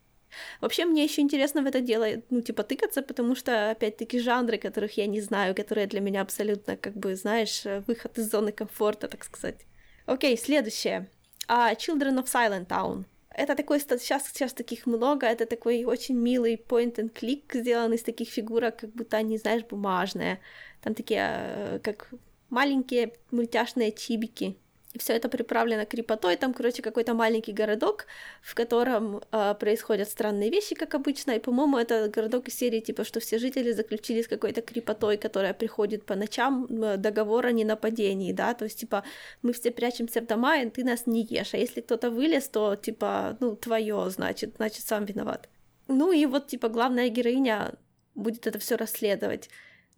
Вообще, 0.62 0.86
мне 0.86 1.04
еще 1.04 1.22
интересно 1.22 1.62
в 1.62 1.68
это 1.68 1.80
дело, 1.80 2.08
ну, 2.32 2.42
типа, 2.42 2.64
тыкаться, 2.64 3.04
потому 3.04 3.36
что, 3.36 3.70
опять-таки, 3.72 4.20
жанры, 4.20 4.58
которых 4.58 4.98
я 4.98 5.06
не 5.06 5.22
знаю, 5.22 5.54
которые 5.54 5.86
для 5.86 6.00
меня 6.00 6.22
абсолютно, 6.22 6.76
как 6.76 6.96
бы, 6.96 7.16
знаешь, 7.16 7.64
выход 7.88 8.18
из 8.18 8.32
зоны 8.32 8.52
комфорта, 8.52 9.08
так 9.08 9.24
сказать. 9.24 9.66
Окей, 10.08 10.38
следующее. 10.38 11.10
Uh, 11.48 11.76
Children 11.76 12.18
of 12.18 12.26
Silent 12.26 12.68
Town. 12.68 13.06
Это 13.30 13.56
такой, 13.56 13.80
сейчас, 13.80 14.28
сейчас 14.28 14.54
таких 14.54 14.86
много, 14.86 15.26
это 15.26 15.46
такой 15.46 15.86
очень 15.86 16.16
милый 16.16 16.56
point 16.56 16.96
and 16.96 17.12
click, 17.12 17.44
сделанный 17.54 17.98
из 17.98 18.04
таких 18.04 18.30
фигурок, 18.30 18.78
как 18.78 18.92
будто 18.92 19.18
они, 19.18 19.38
знаешь, 19.38 19.64
бумажные. 19.64 20.40
Там 20.82 20.94
такие, 20.94 21.20
э, 21.22 21.80
как 21.84 22.10
маленькие 22.54 23.12
мультяшные 23.32 23.92
чибики. 23.92 24.56
И 24.94 25.00
все 25.00 25.14
это 25.14 25.28
приправлено 25.28 25.86
крепотой. 25.86 26.36
Там, 26.36 26.54
короче, 26.54 26.84
какой-то 26.84 27.16
маленький 27.16 27.52
городок, 27.52 28.06
в 28.44 28.54
котором 28.54 29.22
э, 29.32 29.56
происходят 29.60 30.08
странные 30.08 30.52
вещи, 30.52 30.76
как 30.76 30.94
обычно. 30.94 31.32
И, 31.32 31.40
по-моему, 31.40 31.78
это 31.78 32.10
городок 32.10 32.48
из 32.48 32.56
серии, 32.56 32.80
типа, 32.80 33.04
что 33.04 33.20
все 33.20 33.40
жители 33.40 33.72
заключили 33.72 34.22
с 34.22 34.28
какой-то 34.28 34.62
крепотой, 34.62 35.18
которая 35.18 35.56
приходит 35.56 36.06
по 36.06 36.16
ночам, 36.16 36.68
договор 36.98 37.48
о 37.48 37.52
ненападении, 37.52 38.34
да. 38.34 38.54
То 38.54 38.66
есть, 38.66 38.80
типа, 38.80 39.04
мы 39.42 39.54
все 39.54 39.72
прячемся 39.72 40.22
в 40.22 40.28
дома, 40.28 40.62
и 40.62 40.70
ты 40.70 40.84
нас 40.84 41.08
не 41.08 41.24
ешь. 41.24 41.56
А 41.56 41.58
если 41.58 41.82
кто-то 41.82 42.12
вылез, 42.12 42.48
то, 42.48 42.76
типа, 42.76 43.36
ну, 43.40 43.56
твое, 43.56 44.10
значит, 44.12 44.58
значит, 44.58 44.86
сам 44.86 45.06
виноват. 45.06 45.50
Ну 45.88 46.12
и 46.12 46.28
вот, 46.28 46.48
типа, 46.48 46.70
главная 46.70 47.10
героиня 47.10 47.74
будет 48.14 48.46
это 48.46 48.60
все 48.60 48.76
расследовать. 48.76 49.50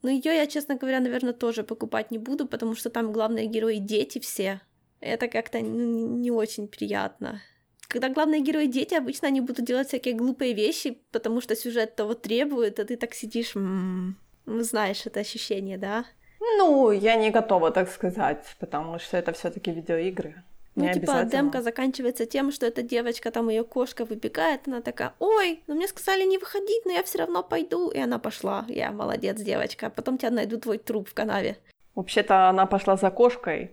Но 0.05 0.11
ее 0.11 0.35
я, 0.35 0.45
честно 0.45 0.75
говоря, 0.75 0.99
наверное, 0.99 1.33
тоже 1.33 1.63
покупать 1.63 2.11
не 2.11 2.19
буду, 2.19 2.47
потому 2.47 2.75
что 2.75 2.91
там 2.91 3.11
главные 3.11 3.47
герои 3.47 3.77
дети 3.77 4.19
все. 4.19 4.61
Это 4.99 5.27
как-то 5.27 5.57
ну, 5.61 6.19
не 6.19 6.29
очень 6.29 6.67
приятно. 6.67 7.41
Когда 7.87 8.09
главные 8.09 8.41
герои 8.41 8.67
дети, 8.67 8.93
обычно 8.93 9.29
они 9.29 9.41
будут 9.41 9.65
делать 9.65 9.87
всякие 9.87 10.13
глупые 10.13 10.53
вещи, 10.53 10.99
потому 11.11 11.41
что 11.41 11.55
сюжет 11.55 11.95
того 11.95 12.13
требует, 12.13 12.79
а 12.79 12.85
ты 12.85 12.97
так 12.97 13.15
сидишь, 13.15 13.55
м-м, 13.55 14.15
знаешь 14.45 15.07
это 15.07 15.21
ощущение, 15.21 15.79
да? 15.79 16.05
Ну, 16.39 16.91
я 16.91 17.15
не 17.15 17.31
готова 17.31 17.71
так 17.71 17.89
сказать, 17.89 18.45
потому 18.59 18.99
что 18.99 19.17
это 19.17 19.33
все-таки 19.33 19.71
видеоигры. 19.71 20.43
Ну, 20.76 20.91
типа, 20.91 21.23
демка 21.23 21.61
заканчивается 21.61 22.26
тем, 22.26 22.51
что 22.51 22.65
эта 22.65 22.82
девочка, 22.82 23.32
там 23.32 23.49
ее 23.49 23.63
кошка 23.63 24.03
выбегает, 24.03 24.67
она 24.67 24.82
такая, 24.82 25.13
ой, 25.19 25.63
ну 25.67 25.76
мне 25.76 25.88
сказали 25.88 26.23
не 26.23 26.38
выходить, 26.38 26.86
но 26.86 26.91
я 26.91 27.03
все 27.03 27.19
равно 27.19 27.43
пойду. 27.43 27.89
И 27.89 27.99
она 27.99 28.19
пошла. 28.19 28.65
Я 28.67 28.91
молодец, 28.91 29.39
девочка. 29.39 29.89
Потом 29.89 30.17
тебя 30.17 30.32
найдут 30.32 30.63
твой 30.63 30.78
труп 30.78 31.07
в 31.07 31.13
канаве. 31.13 31.57
Вообще-то 31.95 32.49
она 32.49 32.65
пошла 32.65 32.97
за 32.97 33.09
кошкой. 33.09 33.71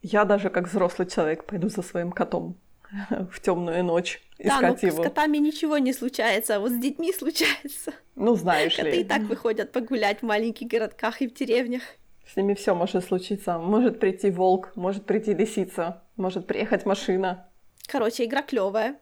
Я 0.00 0.24
даже 0.24 0.48
как 0.48 0.68
взрослый 0.68 1.06
человек 1.06 1.44
пойду 1.44 1.68
за 1.68 1.82
своим 1.82 2.10
котом 2.10 2.56
в 3.30 3.38
темную 3.40 3.84
ночь 3.84 4.22
искать 4.38 4.80
да, 4.80 4.86
его. 4.86 5.02
с 5.02 5.06
котами 5.06 5.36
ничего 5.36 5.76
не 5.76 5.92
случается, 5.92 6.56
а 6.56 6.60
вот 6.60 6.72
с 6.72 6.78
детьми 6.78 7.12
случается. 7.12 7.92
Ну, 8.16 8.34
знаешь 8.34 8.76
Коты 8.76 8.90
ли. 8.90 9.00
и 9.02 9.04
так 9.04 9.22
выходят 9.22 9.72
погулять 9.72 10.20
в 10.20 10.22
маленьких 10.22 10.68
городках 10.68 11.20
и 11.20 11.28
в 11.28 11.34
деревнях. 11.34 11.82
С 12.32 12.36
ними 12.36 12.54
все 12.54 12.74
может 12.74 13.04
случиться. 13.04 13.58
Может 13.58 13.98
прийти 13.98 14.30
волк, 14.30 14.70
может 14.76 15.04
прийти 15.04 15.34
лисица, 15.34 16.02
может 16.16 16.46
приехать 16.46 16.86
машина. 16.86 17.48
Короче, 17.88 18.24
игра 18.24 18.42
клевая. 18.42 19.00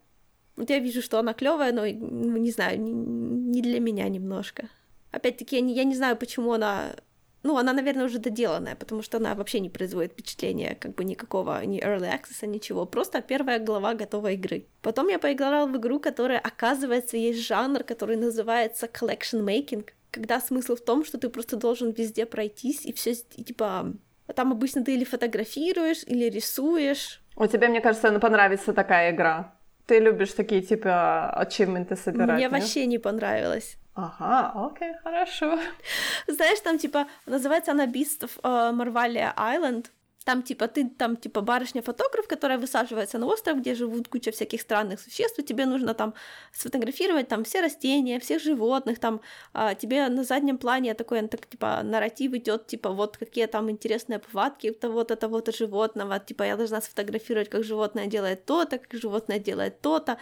Вот 0.56 0.70
я 0.70 0.78
вижу, 0.78 1.02
что 1.02 1.18
она 1.18 1.34
клевая, 1.34 1.72
но 1.72 1.82
ну, 1.82 2.36
не 2.38 2.50
знаю, 2.50 2.80
не, 2.80 3.60
для 3.60 3.80
меня 3.80 4.08
немножко. 4.08 4.68
Опять-таки, 5.10 5.56
я 5.56 5.62
не, 5.62 5.74
я 5.74 5.84
не 5.84 5.94
знаю, 5.94 6.16
почему 6.16 6.52
она 6.52 6.96
ну, 7.44 7.56
она, 7.56 7.72
наверное, 7.72 8.06
уже 8.06 8.18
доделанная, 8.18 8.74
потому 8.74 9.02
что 9.02 9.18
она 9.18 9.34
вообще 9.34 9.60
не 9.60 9.70
производит 9.70 10.12
впечатления 10.12 10.76
как 10.80 10.94
бы 10.94 11.04
никакого, 11.04 11.64
ни 11.64 11.80
early 11.80 12.10
access, 12.10 12.46
ничего. 12.46 12.84
Просто 12.84 13.22
первая 13.22 13.60
глава 13.60 13.94
готовой 13.94 14.34
игры. 14.34 14.66
Потом 14.82 15.08
я 15.08 15.18
поиграла 15.18 15.66
в 15.66 15.76
игру, 15.76 16.00
которая, 16.00 16.40
оказывается, 16.40 17.16
есть 17.16 17.46
жанр, 17.46 17.84
который 17.84 18.16
называется 18.16 18.86
collection 18.86 19.44
making, 19.44 19.88
когда 20.10 20.40
смысл 20.40 20.76
в 20.76 20.80
том, 20.80 21.04
что 21.04 21.18
ты 21.18 21.28
просто 21.28 21.56
должен 21.56 21.90
везде 21.90 22.26
пройтись 22.26 22.86
и 22.86 22.92
все, 22.92 23.14
типа, 23.14 23.92
там 24.34 24.52
обычно 24.52 24.84
ты 24.84 24.94
или 24.94 25.04
фотографируешь, 25.04 26.04
или 26.06 26.30
рисуешь. 26.30 27.20
У 27.36 27.46
тебя, 27.46 27.68
мне 27.68 27.80
кажется, 27.80 28.10
ну, 28.10 28.20
понравится 28.20 28.72
такая 28.72 29.12
игра. 29.12 29.54
Ты 29.86 30.00
любишь 30.00 30.32
такие, 30.32 30.60
типа, 30.60 31.30
ачивменты 31.30 31.96
собирать, 31.96 32.36
Мне 32.36 32.48
нет? 32.48 32.52
вообще 32.52 32.86
не 32.86 32.98
понравилось. 32.98 33.78
Ага, 33.94 34.52
окей, 34.54 34.92
хорошо. 35.02 35.58
Знаешь, 36.28 36.60
там 36.60 36.78
типа 36.78 37.08
называется 37.26 37.72
она 37.72 37.86
Beast 37.86 38.20
of 38.20 38.30
uh, 38.42 38.72
Marvalia 38.72 39.34
Island. 39.36 39.86
Там 40.28 40.42
типа 40.42 40.68
ты 40.68 40.90
там 40.98 41.16
типа 41.16 41.40
барышня-фотограф, 41.40 42.28
которая 42.28 42.58
высаживается 42.58 43.18
на 43.18 43.26
остров, 43.26 43.56
где 43.60 43.74
живут 43.74 44.08
куча 44.08 44.30
всяких 44.30 44.60
странных 44.60 45.00
существ, 45.00 45.38
и 45.38 45.42
тебе 45.42 45.64
нужно 45.64 45.94
там 45.94 46.12
сфотографировать 46.52 47.28
там 47.28 47.44
все 47.44 47.62
растения, 47.62 48.18
всех 48.20 48.42
животных, 48.42 48.98
там 48.98 49.20
а, 49.54 49.74
тебе 49.74 50.08
на 50.08 50.24
заднем 50.24 50.58
плане 50.58 50.92
такой 50.92 51.26
так, 51.28 51.46
типа 51.46 51.80
нарратив 51.82 52.34
идет, 52.34 52.66
типа 52.66 52.90
вот 52.90 53.16
какие 53.16 53.46
там 53.46 53.70
интересные 53.70 54.18
повадки 54.18 54.70
того-то, 54.70 55.16
того-то 55.16 55.50
животного, 55.50 56.18
типа 56.18 56.42
я 56.42 56.56
должна 56.56 56.82
сфотографировать, 56.82 57.48
как 57.48 57.64
животное 57.64 58.06
делает 58.06 58.44
то-то, 58.44 58.78
как 58.78 59.00
животное 59.00 59.38
делает 59.38 59.80
то-то. 59.80 60.18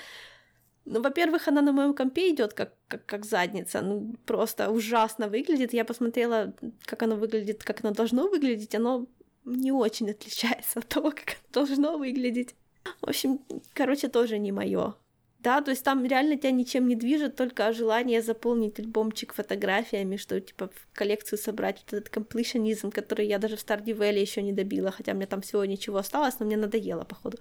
Ну, 0.85 1.03
во-первых, 1.03 1.49
она 1.49 1.63
на 1.63 1.73
моем 1.73 1.95
компе 1.95 2.31
идет 2.31 2.53
как, 2.55 2.73
как, 2.87 3.05
как 3.07 3.25
задница. 3.25 3.81
Ну, 3.83 4.15
просто 4.25 4.71
ужасно 4.71 5.27
выглядит. 5.27 5.75
Я 5.75 5.85
посмотрела, 5.85 6.53
как 6.85 7.03
оно 7.03 7.17
выглядит, 7.17 7.65
как 7.65 7.85
оно 7.85 7.93
должно 7.93 8.29
выглядеть. 8.29 8.75
Оно 8.77 9.07
не 9.47 9.73
очень 9.73 10.11
отличается 10.11 10.81
от 10.81 10.89
того, 10.89 11.11
как 11.11 11.29
оно 11.29 11.53
должно 11.53 11.99
выглядеть. 11.99 12.55
В 13.01 13.09
общем, 13.09 13.41
короче, 13.73 14.09
тоже 14.09 14.39
не 14.39 14.53
мое. 14.53 14.95
Да, 15.39 15.61
то 15.61 15.71
есть 15.71 15.85
там 15.85 16.05
реально 16.05 16.37
тебя 16.37 16.51
ничем 16.51 16.89
не 16.89 16.97
движет, 16.97 17.37
только 17.37 17.73
желание 17.73 18.21
заполнить 18.21 18.81
альбомчик 18.81 19.33
фотографиями, 19.33 20.17
что 20.17 20.41
типа 20.41 20.69
в 20.69 20.97
коллекцию 20.97 21.39
собрать 21.39 21.83
вот 21.85 21.93
этот 21.93 22.09
комплишенизм, 22.09 22.91
который 22.91 23.29
я 23.29 23.39
даже 23.39 23.57
в 23.57 23.65
Stardew 23.65 23.97
Valley 23.97 24.21
еще 24.21 24.43
не 24.43 24.53
добила, 24.53 24.91
хотя 24.91 25.15
мне 25.15 25.27
там 25.27 25.43
всего 25.43 25.65
ничего 25.65 25.99
осталось, 25.99 26.41
но 26.41 26.47
мне 26.47 26.57
надоело, 26.57 27.05
походу. 27.05 27.39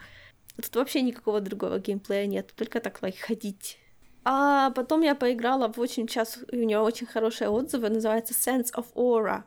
Тут 0.55 0.75
вообще 0.75 1.01
никакого 1.01 1.41
другого 1.41 1.79
геймплея 1.79 2.27
нет, 2.27 2.53
только 2.55 2.79
так 2.79 3.01
лайк 3.01 3.17
ходить. 3.17 3.79
А 4.23 4.71
потом 4.71 5.01
я 5.01 5.15
поиграла 5.15 5.71
в 5.71 5.79
очень 5.79 6.07
час, 6.07 6.39
у 6.51 6.55
нее 6.55 6.79
очень 6.79 7.07
хорошие 7.07 7.49
отзывы, 7.49 7.89
называется 7.89 8.33
Sense 8.33 8.73
of 8.75 8.85
Aura. 8.93 9.43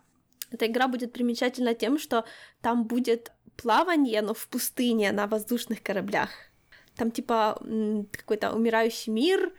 Эта 0.50 0.66
игра 0.66 0.88
будет 0.88 1.12
примечательна 1.12 1.74
тем, 1.74 1.98
что 1.98 2.24
там 2.60 2.84
будет 2.84 3.32
плавание, 3.56 4.22
но 4.22 4.34
в 4.34 4.48
пустыне 4.48 5.12
на 5.12 5.26
воздушных 5.26 5.82
кораблях. 5.82 6.30
Там 6.96 7.10
типа 7.10 7.60
какой-то 8.12 8.52
умирающий 8.52 9.12
мир, 9.12 9.52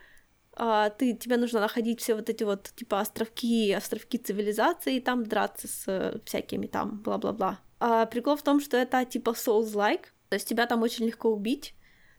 а, 0.54 0.90
ты, 0.90 1.14
тебе 1.14 1.38
нужно 1.38 1.62
находить 1.62 2.02
все 2.02 2.16
вот 2.16 2.30
эти 2.30 2.44
вот 2.44 2.72
типа 2.76 3.00
островки, 3.00 3.72
островки 3.72 4.18
цивилизации 4.18 4.98
и 4.98 5.02
там 5.02 5.26
драться 5.26 5.68
с 5.68 5.84
э, 5.88 6.20
всякими 6.26 6.68
там 6.68 7.02
бла-бла-бла. 7.02 7.60
А 7.80 8.06
прикол 8.06 8.36
в 8.36 8.42
том, 8.42 8.60
что 8.60 8.76
это 8.76 9.06
типа 9.06 9.30
Souls-like, 9.30 10.06
то 10.28 10.34
есть 10.36 10.48
тебя 10.50 10.66
там 10.66 10.82
очень 10.82 11.06
легко 11.06 11.30
убить. 11.30 11.76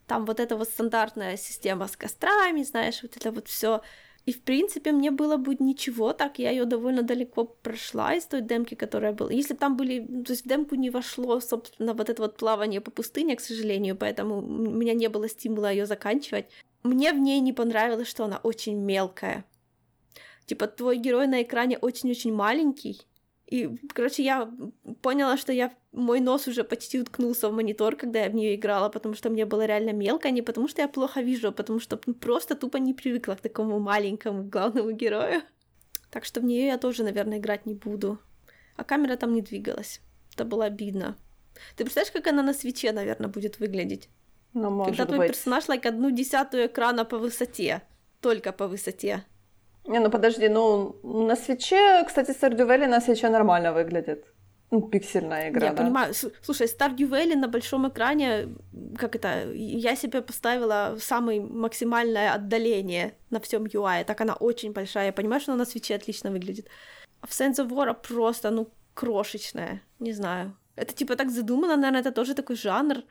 Там 0.07 0.25
вот 0.25 0.41
эта 0.41 0.57
вот 0.57 0.69
стандартная 0.69 1.37
система 1.37 1.87
с 1.87 1.97
кострами, 1.97 2.63
знаешь, 2.63 3.03
вот 3.03 3.17
это 3.17 3.31
вот 3.31 3.47
все. 3.47 3.83
И, 4.27 4.33
в 4.33 4.43
принципе, 4.43 4.93
мне 4.93 5.11
было 5.11 5.37
бы 5.37 5.57
ничего, 5.59 6.13
так 6.13 6.39
я 6.39 6.51
ее 6.51 6.65
довольно 6.65 7.03
далеко 7.03 7.45
прошла 7.45 8.15
из 8.15 8.27
той 8.27 8.43
демки, 8.43 8.75
которая 8.75 9.13
была. 9.13 9.33
Если 9.33 9.55
там 9.55 9.77
были... 9.77 10.07
Ну, 10.09 10.25
то 10.25 10.33
есть 10.33 10.45
в 10.45 10.49
демку 10.49 10.75
не 10.75 10.91
вошло, 10.91 11.41
собственно, 11.41 11.95
вот 11.95 12.11
это 12.11 12.23
вот 12.23 12.37
плавание 12.37 12.81
по 12.81 12.91
пустыне, 12.91 13.37
к 13.37 13.41
сожалению, 13.41 13.97
поэтому 13.97 14.39
у 14.39 14.71
меня 14.71 14.95
не 14.95 15.09
было 15.09 15.29
стимула 15.29 15.71
ее 15.71 15.87
заканчивать. 15.87 16.47
Мне 16.83 17.13
в 17.13 17.19
ней 17.19 17.41
не 17.41 17.53
понравилось, 17.53 18.09
что 18.09 18.25
она 18.25 18.41
очень 18.43 18.77
мелкая. 18.77 19.45
Типа, 20.47 20.67
твой 20.67 20.99
герой 20.99 21.27
на 21.27 21.43
экране 21.43 21.79
очень-очень 21.79 22.33
маленький, 22.33 23.03
и, 23.51 23.69
короче, 23.93 24.23
я 24.23 24.49
поняла, 25.03 25.37
что 25.37 25.53
я 25.53 25.73
мой 25.93 26.21
нос 26.21 26.47
уже 26.47 26.63
почти 26.63 27.01
уткнулся 27.01 27.49
в 27.49 27.53
монитор, 27.53 27.97
когда 27.97 28.21
я 28.21 28.31
в 28.31 28.35
нее 28.35 28.55
играла, 28.55 28.89
потому 28.89 29.15
что 29.15 29.29
мне 29.29 29.45
было 29.45 29.67
реально 29.67 29.93
мелко, 29.93 30.29
а 30.29 30.31
не 30.31 30.43
потому 30.43 30.69
что 30.69 30.83
я 30.83 30.89
плохо 30.89 31.21
вижу, 31.21 31.49
а 31.49 31.53
потому 31.53 31.81
что 31.81 31.97
просто 31.97 32.55
тупо 32.55 32.77
не 32.77 32.95
привыкла 32.95 33.35
к 33.35 33.41
такому 33.41 33.81
маленькому 33.81 34.45
главному 34.45 34.93
герою. 34.93 35.43
Так 36.11 36.25
что 36.25 36.41
в 36.41 36.45
нее 36.45 36.67
я 36.67 36.79
тоже, 36.79 37.03
наверное, 37.03 37.39
играть 37.39 37.67
не 37.67 37.75
буду. 37.75 38.19
А 38.77 38.85
камера 38.85 39.17
там 39.17 39.35
не 39.35 39.43
двигалась. 39.43 40.01
Это 40.35 40.45
было 40.45 40.67
обидно. 40.67 41.17
Ты 41.77 41.85
представляешь, 41.85 42.13
как 42.13 42.27
она 42.29 42.43
на 42.43 42.55
свече, 42.55 42.93
наверное, 42.93 43.29
будет 43.29 43.59
выглядеть? 43.59 44.09
Ну, 44.55 44.71
может 44.71 44.97
Когда 44.97 45.07
твой 45.07 45.19
быть. 45.19 45.29
персонаж 45.29 45.69
лайк 45.69 45.87
одну 45.87 46.11
десятую 46.11 46.67
экрана 46.67 47.05
по 47.05 47.19
высоте. 47.19 47.83
Только 48.21 48.53
по 48.53 48.69
высоте. 48.69 49.25
Не, 49.87 50.01
ну 50.01 50.11
подожди, 50.11 50.49
ну 50.49 50.97
на 51.03 51.37
свече, 51.37 52.05
кстати, 52.07 52.31
Stardew 52.31 52.67
Valley 52.67 52.87
на 52.87 53.01
свече 53.01 53.29
нормально 53.29 53.73
выглядит. 53.73 54.25
Ну, 54.71 54.83
пиксельная 54.83 55.51
игра, 55.51 55.67
Я 55.67 55.73
да. 55.73 55.83
понимаю. 55.83 56.15
Слушай, 56.43 56.69
Stardew 56.69 57.09
Valley 57.09 57.35
на 57.35 57.49
большом 57.49 57.89
экране, 57.89 58.49
как 58.97 59.17
это, 59.17 59.53
я 59.53 59.97
себе 59.97 60.23
поставила 60.23 60.97
самое 61.01 61.41
максимальное 61.41 62.35
отдаление 62.35 63.15
на 63.31 63.41
всем 63.41 63.65
UI, 63.65 64.05
так 64.05 64.21
она 64.21 64.35
очень 64.35 64.73
большая, 64.73 65.07
я 65.07 65.13
понимаю, 65.13 65.41
что 65.41 65.53
она 65.53 65.65
на 65.65 65.71
свече 65.71 65.97
отлично 65.97 66.31
выглядит. 66.31 66.69
А 67.21 67.27
в 67.27 67.31
Sense 67.31 67.57
of 67.57 67.69
War 67.69 67.95
просто, 67.95 68.51
ну, 68.51 68.69
крошечная, 68.95 69.83
не 69.99 70.13
знаю. 70.13 70.57
Это 70.77 70.95
типа 70.95 71.17
так 71.17 71.31
задумано, 71.31 71.77
наверное, 71.77 72.01
это 72.01 72.13
тоже 72.13 72.35
такой 72.35 72.57
жанр. 72.57 73.03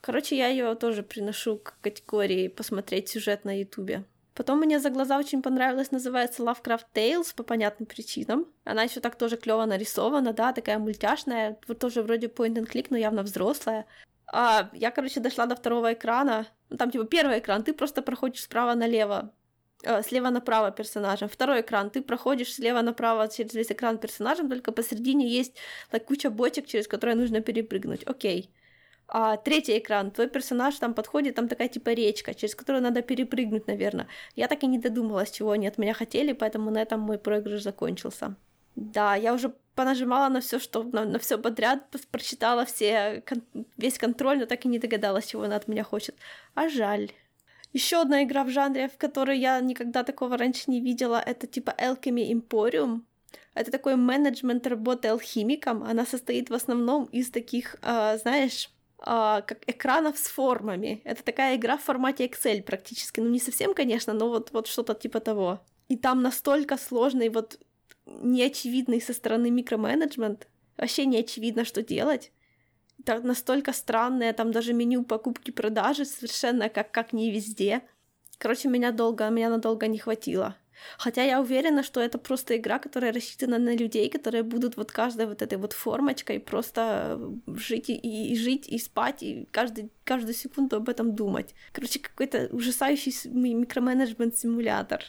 Короче, 0.00 0.36
я 0.36 0.48
ее 0.48 0.74
тоже 0.74 1.02
приношу 1.02 1.58
к 1.58 1.76
категории 1.80 2.48
посмотреть 2.48 3.08
сюжет 3.08 3.44
на 3.44 3.58
Ютубе. 3.58 4.04
Потом 4.38 4.60
мне 4.60 4.78
за 4.78 4.90
глаза 4.90 5.18
очень 5.18 5.42
понравилась, 5.42 5.90
называется 5.90 6.44
Lovecraft 6.44 6.86
Tales 6.94 7.34
по 7.34 7.42
понятным 7.42 7.86
причинам. 7.86 8.46
Она 8.64 8.84
еще 8.84 9.00
так 9.00 9.16
тоже 9.16 9.36
клево 9.36 9.66
нарисована, 9.66 10.32
да, 10.32 10.52
такая 10.52 10.78
мультяшная, 10.78 11.58
тоже 11.80 12.02
вроде 12.02 12.28
point 12.28 12.54
and 12.54 12.72
click, 12.72 12.86
но 12.90 12.96
явно 12.96 13.24
взрослая. 13.24 13.84
А, 14.32 14.70
я, 14.72 14.92
короче, 14.92 15.18
дошла 15.18 15.46
до 15.46 15.56
второго 15.56 15.92
экрана. 15.92 16.46
Ну, 16.70 16.76
там, 16.76 16.92
типа, 16.92 17.04
первый 17.04 17.40
экран, 17.40 17.64
ты 17.64 17.72
просто 17.72 18.00
проходишь 18.00 18.42
справа 18.42 18.74
налево, 18.74 19.32
э, 19.82 20.02
слева 20.02 20.30
направо 20.30 20.70
персонажем. 20.70 21.28
Второй 21.28 21.62
экран, 21.62 21.90
ты 21.90 22.00
проходишь 22.00 22.54
слева 22.54 22.82
направо 22.82 23.26
через 23.28 23.54
весь 23.54 23.72
экран 23.72 23.98
персонажем, 23.98 24.48
только 24.48 24.70
посередине 24.70 25.26
есть 25.26 25.56
так, 25.90 26.04
куча 26.04 26.30
бочек, 26.30 26.68
через 26.68 26.86
которые 26.86 27.16
нужно 27.16 27.40
перепрыгнуть. 27.40 28.04
Окей. 28.06 28.50
А 29.08 29.38
третий 29.38 29.78
экран, 29.78 30.10
твой 30.10 30.28
персонаж 30.28 30.74
там 30.76 30.92
подходит, 30.92 31.34
там 31.34 31.48
такая 31.48 31.68
типа 31.68 31.90
речка, 31.90 32.34
через 32.34 32.54
которую 32.54 32.82
надо 32.82 33.00
перепрыгнуть, 33.00 33.66
наверное. 33.66 34.06
Я 34.36 34.48
так 34.48 34.62
и 34.62 34.66
не 34.66 34.78
додумалась, 34.78 35.30
чего 35.30 35.52
они 35.52 35.66
от 35.66 35.78
меня 35.78 35.94
хотели, 35.94 36.32
поэтому 36.32 36.70
на 36.70 36.82
этом 36.82 37.00
мой 37.00 37.18
проигрыш 37.18 37.62
закончился. 37.62 38.36
Да, 38.76 39.16
я 39.16 39.32
уже 39.32 39.54
понажимала 39.74 40.28
на 40.28 40.40
все, 40.40 40.58
что 40.58 40.82
на, 40.82 41.04
на 41.04 41.18
все 41.18 41.38
подряд, 41.38 41.88
прочитала 42.10 42.64
все, 42.64 43.22
кон- 43.26 43.64
весь 43.76 43.98
контроль, 43.98 44.38
но 44.38 44.46
так 44.46 44.64
и 44.66 44.68
не 44.68 44.78
догадалась, 44.78 45.26
чего 45.26 45.44
она 45.44 45.56
от 45.56 45.68
меня 45.68 45.84
хочет. 45.84 46.14
А 46.54 46.68
жаль. 46.68 47.10
Еще 47.72 48.00
одна 48.00 48.22
игра 48.22 48.44
в 48.44 48.50
жанре, 48.50 48.88
в 48.88 48.96
которой 48.98 49.38
я 49.38 49.60
никогда 49.60 50.04
такого 50.04 50.36
раньше 50.36 50.70
не 50.70 50.80
видела, 50.80 51.22
это 51.24 51.46
типа 51.46 51.74
Alchemy 51.78 52.30
Emporium. 52.30 53.00
Это 53.54 53.70
такой 53.70 53.96
менеджмент 53.96 54.66
работы 54.66 55.08
алхимиком. 55.08 55.82
Она 55.82 56.06
состоит 56.06 56.50
в 56.50 56.54
основном 56.54 57.04
из 57.06 57.30
таких, 57.30 57.76
а, 57.82 58.16
знаешь, 58.18 58.70
а, 59.00 59.42
как 59.42 59.58
экранов 59.66 60.18
с 60.18 60.26
формами. 60.26 61.00
Это 61.04 61.22
такая 61.22 61.56
игра 61.56 61.76
в 61.76 61.82
формате 61.82 62.26
Excel 62.26 62.62
практически. 62.62 63.20
Ну, 63.20 63.28
не 63.28 63.38
совсем, 63.38 63.74
конечно, 63.74 64.12
но 64.12 64.28
вот, 64.28 64.50
вот 64.52 64.66
что-то 64.66 64.94
типа 64.94 65.20
того. 65.20 65.60
И 65.88 65.96
там 65.96 66.22
настолько 66.22 66.76
сложный, 66.76 67.28
вот 67.28 67.58
неочевидный 68.06 69.00
со 69.00 69.12
стороны 69.12 69.50
микроменеджмент. 69.50 70.48
Вообще 70.76 71.06
не 71.06 71.18
очевидно, 71.18 71.64
что 71.64 71.82
делать. 71.82 72.32
Так 73.04 73.22
настолько 73.22 73.72
странное, 73.72 74.32
там 74.32 74.50
даже 74.50 74.72
меню 74.72 75.04
покупки-продажи 75.04 76.04
совершенно 76.04 76.68
как, 76.68 76.90
как 76.90 77.12
не 77.12 77.30
везде. 77.30 77.82
Короче, 78.38 78.68
меня 78.68 78.92
долго, 78.92 79.28
меня 79.28 79.50
надолго 79.50 79.86
не 79.86 79.98
хватило. 79.98 80.56
Хотя 80.98 81.22
я 81.22 81.40
уверена, 81.40 81.82
что 81.82 82.00
это 82.00 82.18
просто 82.18 82.56
игра, 82.56 82.78
которая 82.78 83.12
рассчитана 83.12 83.58
на 83.58 83.76
людей, 83.76 84.08
которые 84.08 84.42
будут 84.42 84.76
вот 84.76 84.92
каждой 84.92 85.26
вот 85.26 85.42
этой 85.42 85.58
вот 85.58 85.72
формочкой 85.72 86.40
просто 86.40 87.20
жить 87.46 87.90
и, 87.90 88.32
и 88.32 88.36
жить, 88.36 88.68
и 88.68 88.78
спать, 88.78 89.22
и 89.22 89.46
каждый, 89.50 89.90
каждую 90.04 90.34
секунду 90.34 90.76
об 90.76 90.88
этом 90.88 91.14
думать. 91.14 91.54
Короче, 91.72 92.00
какой-то 92.00 92.48
ужасающий 92.52 93.12
микроменеджмент-симулятор. 93.30 95.02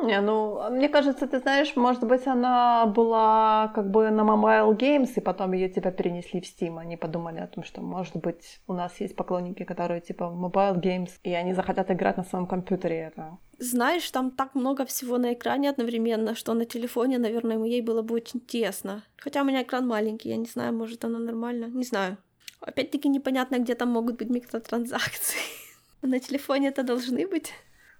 Не, 0.00 0.20
ну, 0.20 0.70
мне 0.70 0.88
кажется, 0.88 1.26
ты 1.26 1.38
знаешь, 1.38 1.76
может 1.76 2.02
быть, 2.04 2.26
она 2.26 2.86
была 2.86 3.70
как 3.74 3.90
бы 3.90 4.10
на 4.10 4.22
Mobile 4.22 4.76
Games, 4.76 5.10
и 5.16 5.20
потом 5.20 5.52
ее 5.52 5.68
типа 5.68 5.90
перенесли 5.90 6.40
в 6.40 6.44
Steam. 6.44 6.78
Они 6.80 6.96
подумали 6.96 7.40
о 7.40 7.46
том, 7.46 7.62
что, 7.64 7.80
может 7.82 8.16
быть, 8.16 8.60
у 8.66 8.72
нас 8.72 9.00
есть 9.00 9.16
поклонники, 9.16 9.64
которые 9.64 10.00
типа 10.00 10.28
в 10.28 10.44
Mobile 10.44 10.80
Games, 10.80 11.10
и 11.22 11.32
они 11.34 11.54
захотят 11.54 11.90
играть 11.90 12.16
на 12.16 12.24
своем 12.24 12.46
компьютере. 12.46 13.12
Это... 13.12 13.38
Знаешь, 13.58 14.10
там 14.10 14.30
так 14.30 14.54
много 14.54 14.84
всего 14.84 15.18
на 15.18 15.34
экране 15.34 15.70
одновременно, 15.70 16.34
что 16.34 16.54
на 16.54 16.64
телефоне, 16.64 17.18
наверное, 17.18 17.58
ей 17.64 17.82
было 17.82 18.02
бы 18.02 18.14
очень 18.14 18.40
тесно. 18.40 19.02
Хотя 19.16 19.42
у 19.42 19.44
меня 19.44 19.62
экран 19.62 19.86
маленький, 19.86 20.30
я 20.30 20.36
не 20.36 20.46
знаю, 20.46 20.72
может, 20.72 21.04
она 21.04 21.18
нормально, 21.18 21.66
не 21.66 21.84
знаю. 21.84 22.16
Опять-таки 22.60 23.08
непонятно, 23.08 23.58
где 23.58 23.74
там 23.74 23.90
могут 23.90 24.16
быть 24.16 24.30
микротранзакции. 24.30 25.40
На 26.02 26.18
телефоне 26.18 26.68
это 26.68 26.82
должны 26.82 27.26
быть. 27.26 27.52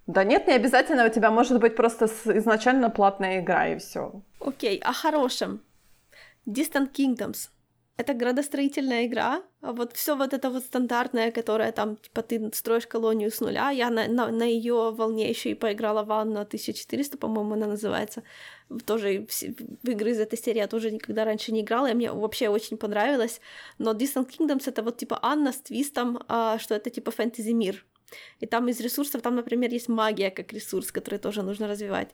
Да 0.07 0.25
нет, 0.25 0.49
не 0.49 0.55
обязательно. 0.55 1.07
У 1.07 1.11
тебя 1.11 1.31
может 1.31 1.61
быть 1.61 1.77
просто 1.77 2.07
изначально 2.07 2.91
платная 2.91 3.41
игра 3.41 3.69
и 3.69 3.79
все. 3.79 4.23
Окей, 4.41 4.79
okay, 4.79 4.83
о 4.83 4.93
хорошем. 4.93 5.61
Distant 6.47 6.93
Kingdoms. 6.93 7.51
Это 7.99 8.15
градостроительная 8.15 9.07
игра, 9.07 9.43
вот 9.61 9.93
все 9.93 10.17
вот 10.17 10.33
это 10.33 10.51
вот 10.51 10.65
стандартное, 10.65 11.31
которое 11.31 11.71
там, 11.73 11.97
типа, 11.97 12.23
ты 12.23 12.51
строишь 12.55 12.87
колонию 12.87 13.31
с 13.31 13.41
нуля. 13.41 13.71
Я 13.71 13.91
на, 13.91 14.09
на, 14.09 14.29
на 14.29 14.45
ее 14.45 14.91
волне 14.91 15.29
еще 15.29 15.51
и 15.51 15.55
поиграла 15.55 16.03
в 16.03 16.11
Анна 16.11 16.41
1400, 16.41 17.19
по-моему, 17.19 17.53
она 17.53 17.67
называется. 17.67 18.23
Тоже 18.87 19.27
в 19.83 19.89
игры 19.89 20.11
из 20.11 20.19
этой 20.19 20.39
серии 20.39 20.59
я 20.59 20.69
тоже 20.69 20.91
никогда 20.91 21.25
раньше 21.25 21.53
не 21.53 21.61
играла, 21.61 21.91
и 21.91 21.95
мне 21.95 22.11
вообще 22.11 22.49
очень 22.49 22.79
понравилось. 22.79 23.41
Но 23.79 23.93
Distant 23.93 24.29
Kingdoms 24.31 24.65
это 24.67 24.83
вот 24.83 24.97
типа 24.97 25.19
Анна 25.23 25.53
с 25.53 25.59
твистом, 25.59 26.25
а, 26.29 26.59
что 26.59 26.75
это 26.75 26.89
типа 26.91 27.11
фэнтези 27.11 27.53
мир. 27.53 27.85
И 28.41 28.47
там 28.47 28.69
из 28.69 28.81
ресурсов, 28.81 29.23
там, 29.23 29.37
например, 29.37 29.71
есть 29.71 29.89
магия 29.89 30.31
как 30.31 30.53
ресурс, 30.53 30.93
который 30.93 31.19
тоже 31.19 31.43
нужно 31.43 31.69
развивать. 31.69 32.11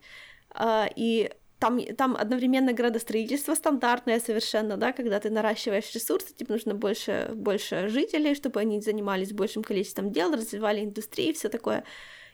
А, 0.51 0.89
и 0.97 1.31
там, 1.59 1.81
там 1.97 2.17
одновременно 2.17 2.73
градостроительство 2.73 3.55
стандартное 3.55 4.21
совершенно, 4.21 4.77
да, 4.77 4.93
когда 4.93 5.19
ты 5.19 5.31
наращиваешь 5.31 5.93
ресурсы, 5.95 6.35
тебе 6.35 6.55
нужно 6.55 6.75
больше, 6.75 7.31
больше 7.35 7.89
жителей, 7.89 8.35
чтобы 8.35 8.61
они 8.61 8.81
занимались 8.81 9.33
большим 9.33 9.63
количеством 9.63 10.13
дел, 10.13 10.33
развивали 10.33 10.85
индустрии, 10.85 11.33
все 11.33 11.49
такое. 11.49 11.85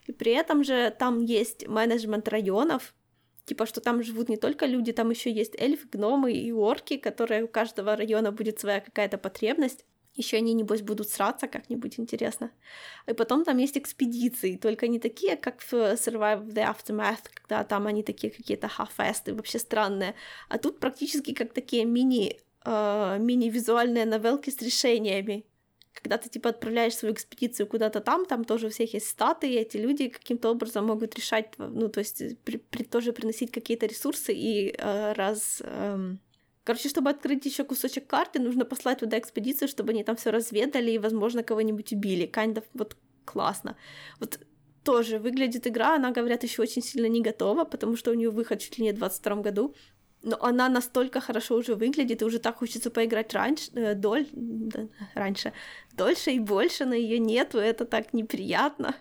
И 0.06 0.12
при 0.12 0.32
этом 0.32 0.64
же 0.64 0.94
там 0.98 1.20
есть 1.24 1.66
менеджмент 1.66 2.28
районов, 2.28 2.94
типа, 3.46 3.66
что 3.66 3.80
там 3.80 4.02
живут 4.02 4.28
не 4.28 4.36
только 4.36 4.66
люди, 4.66 4.92
там 4.92 5.10
еще 5.10 5.30
есть 5.30 5.54
эльфы, 5.58 5.88
гномы 5.90 6.32
и 6.32 6.52
орки, 6.52 6.96
которые 6.98 7.44
у 7.44 7.48
каждого 7.48 7.96
района 7.96 8.32
будет 8.32 8.60
своя 8.60 8.80
какая-то 8.80 9.16
потребность. 9.16 9.84
Еще 10.16 10.36
они, 10.36 10.54
небось, 10.54 10.82
будут 10.82 11.08
сраться 11.08 11.48
как-нибудь 11.48 11.98
интересно. 11.98 12.52
И 13.08 13.14
потом 13.14 13.44
там 13.44 13.58
есть 13.58 13.76
экспедиции, 13.76 14.56
только 14.56 14.86
не 14.86 15.00
такие, 15.00 15.36
как 15.36 15.60
в 15.60 15.72
Survive 15.72 16.46
the 16.46 16.72
Aftermath, 16.72 17.28
когда 17.34 17.64
там 17.64 17.88
они 17.88 18.04
такие 18.04 18.32
какие-то 18.32 18.68
хафесты, 18.68 19.34
вообще 19.34 19.58
странные. 19.58 20.14
А 20.48 20.58
тут 20.58 20.78
практически 20.78 21.34
как 21.34 21.52
такие 21.52 21.84
мини, 21.84 22.38
э, 22.64 23.18
мини-визуальные 23.18 24.04
новелки 24.04 24.50
с 24.50 24.62
решениями. 24.62 25.44
Когда 25.92 26.16
ты, 26.16 26.28
типа, 26.28 26.50
отправляешь 26.50 26.96
свою 26.96 27.14
экспедицию 27.14 27.66
куда-то 27.66 28.00
там, 28.00 28.24
там 28.24 28.44
тоже 28.44 28.66
у 28.66 28.70
всех 28.70 28.94
есть 28.94 29.08
статы, 29.08 29.48
и 29.48 29.56
эти 29.56 29.78
люди 29.78 30.08
каким-то 30.08 30.50
образом 30.50 30.86
могут 30.86 31.16
решать, 31.16 31.54
ну, 31.58 31.88
то 31.88 32.00
есть 32.00 32.22
при, 32.44 32.58
при, 32.58 32.84
тоже 32.84 33.12
приносить 33.12 33.50
какие-то 33.50 33.86
ресурсы 33.86 34.32
и 34.32 34.74
э, 34.78 35.12
раз... 35.14 35.60
Э, 35.64 36.16
Короче, 36.64 36.88
чтобы 36.88 37.10
открыть 37.10 37.44
еще 37.44 37.62
кусочек 37.62 38.06
карты, 38.06 38.40
нужно 38.40 38.64
послать 38.64 39.00
туда 39.00 39.18
экспедицию, 39.18 39.68
чтобы 39.68 39.90
они 39.90 40.02
там 40.02 40.16
все 40.16 40.30
разведали 40.30 40.90
и, 40.90 40.98
возможно, 40.98 41.42
кого-нибудь 41.42 41.92
убили. 41.92 42.26
Kind 42.26 42.54
of 42.54 42.64
вот 42.72 42.96
классно. 43.24 43.76
Вот 44.18 44.40
тоже 44.82 45.18
выглядит 45.18 45.66
игра, 45.66 45.96
она, 45.96 46.10
говорят, 46.10 46.42
еще 46.42 46.62
очень 46.62 46.82
сильно 46.82 47.06
не 47.06 47.20
готова, 47.20 47.64
потому 47.64 47.96
что 47.96 48.10
у 48.10 48.14
нее 48.14 48.30
выход 48.30 48.60
чуть 48.60 48.78
ли 48.78 48.84
не 48.84 48.92
в 48.92 48.96
22 48.96 49.36
году. 49.36 49.74
Но 50.22 50.42
она 50.42 50.70
настолько 50.70 51.20
хорошо 51.20 51.56
уже 51.56 51.74
выглядит, 51.74 52.22
и 52.22 52.24
уже 52.24 52.38
так 52.38 52.56
хочется 52.56 52.90
поиграть 52.90 53.34
раньше, 53.34 53.70
э, 53.74 53.94
доль, 53.94 54.26
да, 54.32 54.88
раньше, 55.14 55.52
дольше 55.92 56.30
и 56.30 56.38
больше, 56.38 56.86
но 56.86 56.94
ее 56.94 57.18
нету, 57.18 57.58
это 57.58 57.84
так 57.84 58.14
неприятно. 58.14 58.94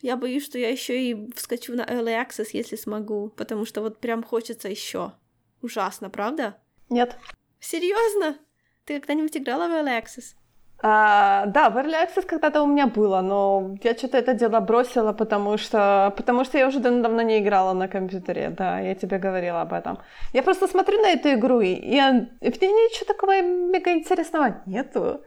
Я 0.00 0.16
боюсь, 0.16 0.44
что 0.46 0.58
я 0.58 0.70
еще 0.70 1.10
и 1.10 1.30
вскочу 1.34 1.74
на 1.74 1.82
Early 1.82 2.26
Access, 2.26 2.48
если 2.54 2.76
смогу, 2.76 3.28
потому 3.36 3.66
что 3.66 3.82
вот 3.82 3.98
прям 3.98 4.22
хочется 4.22 4.68
еще. 4.68 5.12
Ужасно, 5.60 6.08
правда? 6.08 6.56
Нет. 6.92 7.16
Серьезно? 7.58 8.36
Ты 8.84 9.00
когда-нибудь 9.00 9.36
играла 9.36 9.68
в 9.68 9.72
Early 9.72 10.02
Access? 10.02 10.34
А, 10.82 11.46
да, 11.46 11.70
в 11.70 11.76
Early 11.78 11.94
Access 11.94 12.26
когда-то 12.26 12.62
у 12.62 12.66
меня 12.66 12.86
было, 12.86 13.22
но 13.22 13.76
я 13.82 13.94
что-то 13.94 14.18
это 14.18 14.34
дело 14.34 14.60
бросила, 14.60 15.12
потому 15.12 15.56
что, 15.56 16.12
потому 16.16 16.44
что 16.44 16.58
я 16.58 16.66
уже 16.66 16.80
давно 16.80 17.22
не 17.22 17.38
играла 17.38 17.72
на 17.72 17.88
компьютере, 17.88 18.50
да, 18.50 18.80
я 18.80 18.94
тебе 18.94 19.18
говорила 19.18 19.62
об 19.62 19.72
этом. 19.72 19.98
Я 20.34 20.42
просто 20.42 20.68
смотрю 20.68 21.00
на 21.00 21.10
эту 21.10 21.28
игру, 21.32 21.60
и, 21.60 21.94
я, 21.94 22.28
и 22.40 22.50
в 22.50 22.60
ней 22.60 22.68
ничего 22.68 23.06
такого 23.06 23.40
мега 23.40 23.92
интересного 23.92 24.62
нету. 24.66 25.20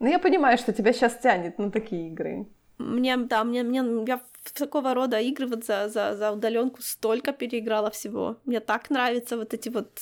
Но 0.00 0.08
я 0.08 0.18
понимаю, 0.18 0.58
что 0.58 0.72
тебя 0.72 0.92
сейчас 0.92 1.18
тянет 1.18 1.58
на 1.58 1.70
такие 1.70 2.08
игры. 2.08 2.46
Мне, 2.78 3.16
да, 3.16 3.44
мне, 3.44 3.62
мне, 3.62 3.82
я 4.08 4.20
в 4.42 4.52
такого 4.52 4.94
рода 4.94 5.20
игры 5.20 5.46
вот 5.46 5.64
за, 5.64 5.88
за, 5.88 6.16
за 6.16 6.32
удаленку 6.32 6.82
столько 6.82 7.32
переиграла 7.32 7.90
всего. 7.90 8.36
Мне 8.44 8.60
так 8.60 8.90
нравятся 8.90 9.36
вот 9.36 9.54
эти 9.54 9.68
вот 9.68 10.00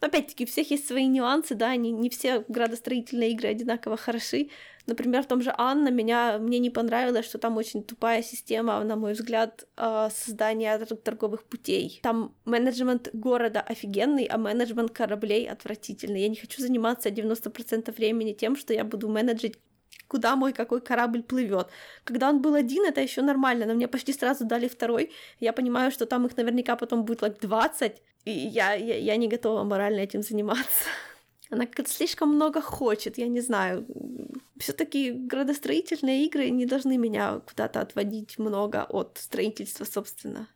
но 0.00 0.08
опять-таки, 0.08 0.44
у 0.44 0.46
всех 0.46 0.70
есть 0.70 0.86
свои 0.86 1.06
нюансы, 1.06 1.54
да, 1.54 1.70
они 1.70 1.90
не 1.92 2.10
все 2.10 2.44
градостроительные 2.48 3.30
игры 3.30 3.48
одинаково 3.48 3.96
хороши. 3.96 4.48
Например, 4.86 5.22
в 5.22 5.26
том 5.26 5.42
же 5.42 5.52
Анна 5.56 5.88
меня, 5.88 6.38
мне 6.38 6.58
не 6.60 6.70
понравилось, 6.70 7.26
что 7.26 7.38
там 7.38 7.56
очень 7.56 7.82
тупая 7.82 8.22
система, 8.22 8.82
на 8.84 8.94
мой 8.94 9.14
взгляд, 9.14 9.66
э, 9.76 10.08
создания 10.14 10.78
торговых 10.78 11.44
путей. 11.44 11.98
Там 12.02 12.34
менеджмент 12.44 13.10
города 13.12 13.60
офигенный, 13.60 14.26
а 14.26 14.38
менеджмент 14.38 14.92
кораблей 14.92 15.48
отвратительный. 15.48 16.20
Я 16.22 16.28
не 16.28 16.36
хочу 16.36 16.62
заниматься 16.62 17.10
90% 17.10 17.92
времени 17.96 18.32
тем, 18.32 18.54
что 18.54 18.72
я 18.72 18.84
буду 18.84 19.08
менеджить 19.08 19.58
куда 20.08 20.36
мой 20.36 20.52
какой 20.52 20.80
корабль 20.80 21.22
плывет. 21.22 21.68
Когда 22.04 22.28
он 22.28 22.40
был 22.40 22.54
один, 22.54 22.84
это 22.84 23.00
еще 23.00 23.22
нормально, 23.22 23.66
но 23.66 23.74
мне 23.74 23.88
почти 23.88 24.12
сразу 24.12 24.44
дали 24.44 24.68
второй. 24.68 25.10
Я 25.40 25.52
понимаю, 25.52 25.90
что 25.90 26.06
там 26.06 26.26
их 26.26 26.36
наверняка 26.36 26.76
потом 26.76 27.04
будет 27.04 27.22
like 27.22 27.40
20, 27.40 28.02
и 28.24 28.30
я, 28.30 28.74
я, 28.74 28.96
я 28.96 29.16
не 29.16 29.28
готова 29.28 29.64
морально 29.64 30.00
этим 30.00 30.22
заниматься. 30.22 30.84
Она 31.50 31.66
как-то 31.66 31.90
слишком 31.90 32.34
много 32.34 32.60
хочет, 32.60 33.18
я 33.18 33.28
не 33.28 33.40
знаю. 33.40 33.86
Все-таки 34.58 35.12
градостроительные 35.12 36.24
игры 36.26 36.50
не 36.50 36.66
должны 36.66 36.96
меня 36.96 37.40
куда-то 37.40 37.80
отводить 37.80 38.38
много 38.38 38.84
от 38.84 39.18
строительства, 39.18 39.84
собственно. 39.84 40.48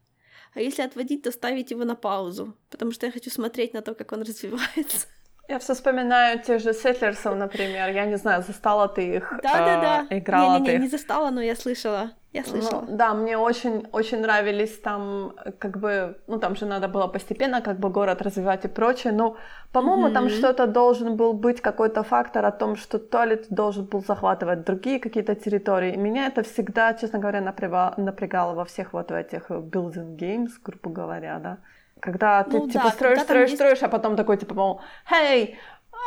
А 0.55 0.61
если 0.61 0.83
отводить, 0.83 1.23
то 1.23 1.31
ставить 1.31 1.71
его 1.71 1.85
на 1.85 1.95
паузу, 1.95 2.57
потому 2.71 2.91
что 2.91 3.07
я 3.07 3.13
хочу 3.13 3.31
смотреть 3.31 3.73
на 3.73 3.83
то, 3.83 3.95
как 3.95 4.13
он 4.13 4.23
развивается. 4.23 5.07
Я 5.51 5.59
все 5.59 5.75
вспоминаю 5.75 6.39
тех 6.39 6.63
же 6.63 6.73
Сетлерсов, 6.73 7.35
например. 7.35 7.91
Я 7.91 8.07
не 8.07 8.17
знаю, 8.17 8.43
застала 8.43 8.87
ты 8.87 9.17
их. 9.17 9.33
Да, 9.43 9.59
да, 9.59 9.81
да. 9.81 10.07
Э, 10.09 10.19
играла 10.19 10.59
не, 10.59 10.67
не, 10.67 10.73
не, 10.75 10.79
не 10.83 10.89
застала, 10.89 11.31
но 11.31 11.43
я 11.43 11.57
слышала. 11.57 12.13
Я 12.33 12.43
ну, 12.47 12.51
слышала. 12.51 12.85
Ну, 12.89 12.97
да, 12.97 13.15
мне 13.15 13.37
очень, 13.37 13.89
очень 13.91 14.21
нравились 14.21 14.79
там, 14.79 15.33
как 15.59 15.81
бы, 15.81 16.17
ну 16.29 16.39
там 16.39 16.55
же 16.55 16.67
надо 16.67 16.87
было 16.87 17.09
постепенно 17.09 17.61
как 17.61 17.81
бы 17.81 17.91
город 17.91 18.23
развивать 18.23 18.65
и 18.65 18.69
прочее. 18.69 19.13
Но, 19.13 19.37
по-моему, 19.73 20.07
mm-hmm. 20.07 20.15
там 20.15 20.29
что-то 20.29 20.67
должен 20.69 21.17
был 21.17 21.33
быть 21.33 21.61
какой-то 21.61 22.05
фактор 22.05 22.47
о 22.47 22.53
том, 22.53 22.77
что 22.77 23.01
туалет 23.01 23.47
должен 23.51 23.87
был 23.87 24.05
захватывать 24.05 24.65
другие 24.65 25.01
какие-то 25.01 25.35
территории. 25.35 25.95
И 25.95 25.97
меня 25.97 26.29
это 26.29 26.45
всегда, 26.45 26.95
честно 26.95 27.19
говоря, 27.19 27.41
напрягало, 27.41 27.95
напрягало 27.97 28.55
во 28.55 28.65
всех 28.65 28.93
вот 28.93 29.11
этих 29.11 29.51
building 29.51 30.17
games, 30.17 30.51
грубо 30.65 30.91
говоря, 30.91 31.41
да. 31.41 31.59
Когда 32.01 32.45
ты, 32.45 32.59
ну, 32.59 32.69
типа, 32.69 32.85
да, 32.85 32.91
строишь, 32.91 33.21
строишь, 33.21 33.51
есть... 33.51 33.61
строишь, 33.61 33.83
а 33.83 33.89
потом 33.89 34.17
такой, 34.17 34.37
типа, 34.37 34.55
мол, 34.55 34.81
«Хей, 35.09 35.59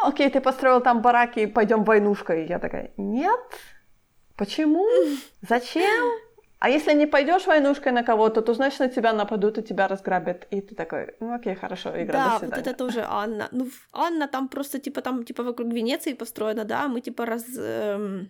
окей, 0.03 0.29
ты 0.29 0.41
построил 0.41 0.81
там 0.81 1.01
бараки, 1.01 1.45
пойдем 1.45 1.83
войнушкой». 1.83 2.43
И 2.43 2.47
я 2.47 2.59
такая, 2.59 2.91
«Нет, 2.97 3.39
почему? 4.35 4.85
Зачем?» 5.41 6.03
А 6.63 6.69
если 6.69 6.93
не 6.93 7.07
пойдешь 7.07 7.45
войнушкой 7.45 7.91
на 7.91 8.03
кого-то, 8.03 8.41
то 8.41 8.53
значит 8.53 8.79
на 8.79 8.87
тебя 8.87 9.11
нападут 9.11 9.57
и 9.57 9.61
тебя 9.61 9.89
разграбят. 9.89 10.47
И 10.49 10.61
ты 10.61 10.75
такой, 10.75 11.13
ну 11.19 11.33
окей, 11.33 11.55
хорошо, 11.55 11.89
игра, 11.89 12.13
да, 12.13 12.33
до 12.33 12.39
свидания. 12.39 12.63
вот 12.63 12.67
это 12.67 12.77
тоже 12.77 13.05
Анна. 13.09 13.49
Ну, 13.51 13.67
Анна 13.91 14.27
там 14.29 14.47
просто 14.47 14.79
типа 14.79 15.01
там 15.01 15.25
типа 15.25 15.43
вокруг 15.43 15.73
Венеции 15.73 16.13
построена, 16.13 16.63
да, 16.63 16.87
мы 16.87 17.01
типа 17.01 17.25
раз 17.25 17.43
эм, 17.57 18.29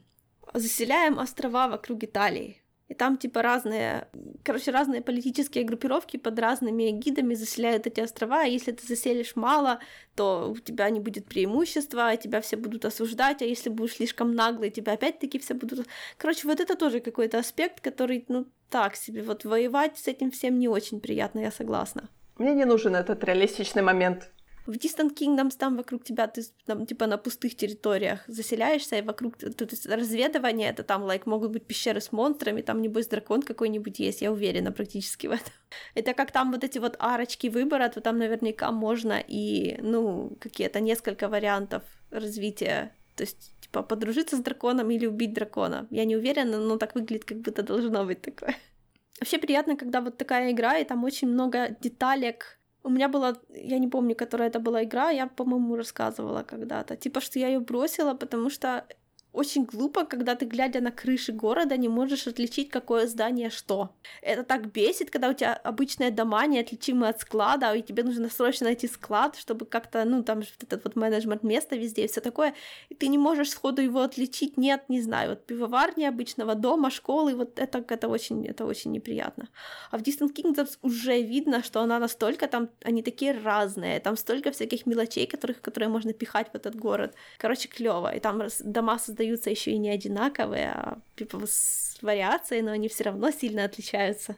заселяем 0.56 1.20
острова 1.20 1.68
вокруг 1.68 2.04
Италии. 2.04 2.63
И 2.94 2.96
там 2.96 3.18
типа 3.18 3.42
разные, 3.42 4.08
короче, 4.44 4.70
разные 4.70 5.02
политические 5.02 5.64
группировки 5.64 6.18
под 6.18 6.38
разными 6.38 6.92
гидами 6.92 7.34
заселяют 7.34 7.88
эти 7.88 8.02
острова, 8.02 8.42
а 8.42 8.46
если 8.46 8.72
ты 8.72 8.86
заселишь 8.86 9.36
мало, 9.36 9.80
то 10.14 10.52
у 10.52 10.60
тебя 10.60 10.92
не 10.92 11.00
будет 11.00 11.26
преимущества, 11.26 12.16
тебя 12.18 12.40
все 12.40 12.56
будут 12.56 12.86
осуждать, 12.86 13.42
а 13.42 13.46
если 13.46 13.70
будешь 13.70 13.96
слишком 13.96 14.36
наглый, 14.36 14.70
тебя 14.70 14.94
опять-таки 14.94 15.40
все 15.40 15.56
будут... 15.56 15.88
Короче, 16.18 16.48
вот 16.48 16.60
это 16.60 16.76
тоже 16.76 17.00
какой-то 17.00 17.40
аспект, 17.40 17.82
который, 17.82 18.26
ну, 18.28 18.46
так 18.70 18.96
себе, 18.96 19.24
вот 19.24 19.44
воевать 19.44 19.98
с 19.98 20.08
этим 20.08 20.30
всем 20.30 20.60
не 20.60 20.68
очень 20.68 21.00
приятно, 21.00 21.40
я 21.40 21.50
согласна. 21.50 22.10
Мне 22.38 22.54
не 22.54 22.66
нужен 22.66 22.96
этот 22.96 23.24
реалистичный 23.24 23.82
момент. 23.82 24.30
В 24.66 24.72
Distant 24.72 25.14
Kingdoms 25.16 25.58
там 25.58 25.76
вокруг 25.78 26.04
тебя 26.04 26.28
ты 26.28 26.42
там 26.66 26.86
типа 26.86 27.08
на 27.08 27.18
пустых 27.18 27.56
территориях 27.56 28.24
заселяешься, 28.28 28.98
и 28.98 29.02
вокруг 29.02 29.36
есть 29.42 29.86
разведывание 29.86 30.70
это 30.70 30.84
там 30.84 31.04
like 31.04 31.24
могут 31.26 31.52
быть 31.52 31.66
пещеры 31.66 32.00
с 32.00 32.12
монстрами, 32.12 32.62
там 32.62 32.82
небось 32.82 33.08
дракон 33.08 33.42
какой-нибудь 33.42 34.00
есть, 34.00 34.22
я 34.22 34.32
уверена 34.32 34.72
практически 34.72 35.28
в 35.28 35.32
этом. 35.32 35.54
Это 35.96 36.14
как 36.14 36.32
там 36.32 36.52
вот 36.52 36.64
эти 36.64 36.80
вот 36.80 36.96
арочки 37.00 37.48
выбора, 37.48 37.90
то 37.90 38.00
там 38.00 38.18
наверняка 38.18 38.72
можно 38.72 39.22
и 39.28 39.78
ну 39.82 40.38
какие-то 40.40 40.80
несколько 40.80 41.28
вариантов 41.28 41.84
развития, 42.10 42.96
то 43.16 43.24
есть 43.24 43.54
типа 43.60 43.84
подружиться 43.84 44.38
с 44.38 44.40
драконом 44.40 44.92
или 44.92 45.06
убить 45.06 45.34
дракона. 45.34 45.88
Я 45.90 46.06
не 46.06 46.16
уверена, 46.16 46.60
но 46.60 46.78
так 46.78 46.96
выглядит, 46.96 47.26
как 47.26 47.40
будто 47.40 47.64
должно 47.64 48.06
быть 48.06 48.22
такое. 48.22 48.56
Вообще 49.20 49.40
приятно, 49.40 49.76
когда 49.76 50.02
вот 50.02 50.18
такая 50.18 50.52
игра, 50.52 50.78
и 50.78 50.86
там 50.86 51.04
очень 51.04 51.28
много 51.28 51.76
деталек. 51.82 52.60
У 52.84 52.90
меня 52.90 53.08
была, 53.08 53.36
я 53.50 53.80
не 53.80 53.88
помню, 53.88 54.16
которая 54.16 54.50
это 54.50 54.60
была 54.60 54.84
игра, 54.84 55.10
я, 55.10 55.28
по-моему, 55.28 55.76
рассказывала 55.76 56.44
когда-то. 56.44 56.96
Типа, 56.98 57.22
что 57.22 57.40
я 57.40 57.48
ее 57.48 57.60
бросила, 57.60 58.14
потому 58.14 58.50
что 58.50 58.86
очень 59.34 59.66
глупо, 59.66 60.06
когда 60.06 60.36
ты, 60.36 60.46
глядя 60.46 60.80
на 60.80 60.92
крыши 60.92 61.32
города, 61.32 61.76
не 61.76 61.90
можешь 61.90 62.28
отличить, 62.28 62.70
какое 62.70 63.08
здание 63.08 63.50
что. 63.50 63.90
Это 64.22 64.44
так 64.44 64.72
бесит, 64.72 65.10
когда 65.10 65.30
у 65.30 65.34
тебя 65.34 65.56
обычные 65.56 66.12
дома 66.12 66.46
неотличимы 66.46 67.08
от 67.08 67.20
склада, 67.20 67.74
и 67.74 67.82
тебе 67.82 68.04
нужно 68.04 68.30
срочно 68.30 68.68
найти 68.68 68.88
склад, 68.88 69.36
чтобы 69.36 69.66
как-то, 69.66 70.06
ну, 70.06 70.24
там 70.24 70.44
этот 70.62 70.84
вот 70.84 70.96
менеджмент 70.96 71.44
места 71.44 71.76
везде 71.76 72.06
и 72.06 72.08
все 72.08 72.22
такое, 72.22 72.54
и 72.90 72.96
ты 72.96 73.08
не 73.08 73.18
можешь 73.18 73.50
сходу 73.50 73.82
его 73.82 74.02
отличить, 74.02 74.58
нет, 74.58 74.84
не 74.88 75.02
знаю, 75.02 75.30
вот 75.32 75.46
пивоварни 75.46 76.06
обычного 76.06 76.54
дома, 76.54 76.92
школы, 76.92 77.34
вот 77.36 77.58
это, 77.60 77.84
это 77.90 78.08
очень, 78.08 78.46
это 78.46 78.66
очень 78.66 78.92
неприятно. 78.92 79.48
А 79.90 79.98
в 79.98 80.02
Distant 80.02 80.36
Kingdoms 80.36 80.78
уже 80.84 81.22
видно, 81.22 81.64
что 81.64 81.82
она 81.82 81.98
настолько 82.00 82.48
там, 82.48 82.70
они 82.84 83.02
такие 83.02 83.32
разные, 83.32 84.00
там 84.00 84.16
столько 84.16 84.52
всяких 84.52 84.86
мелочей, 84.86 85.26
которых, 85.26 85.60
которые 85.62 85.90
можно 85.90 86.14
пихать 86.14 86.52
в 86.54 86.56
этот 86.56 86.76
город. 86.76 87.16
Короче, 87.40 87.68
клево, 87.68 88.16
и 88.16 88.20
там 88.20 88.44
дома 88.64 89.00
создают 89.00 89.23
остаются 89.24 89.50
еще 89.50 89.72
и 89.72 89.78
не 89.78 89.90
одинаковые, 89.90 90.72
а 90.72 90.98
типа 91.16 91.42
с 91.46 91.98
вариацией, 92.02 92.62
но 92.62 92.72
они 92.72 92.88
все 92.88 93.06
равно 93.06 93.32
сильно 93.32 93.64
отличаются. 93.64 94.36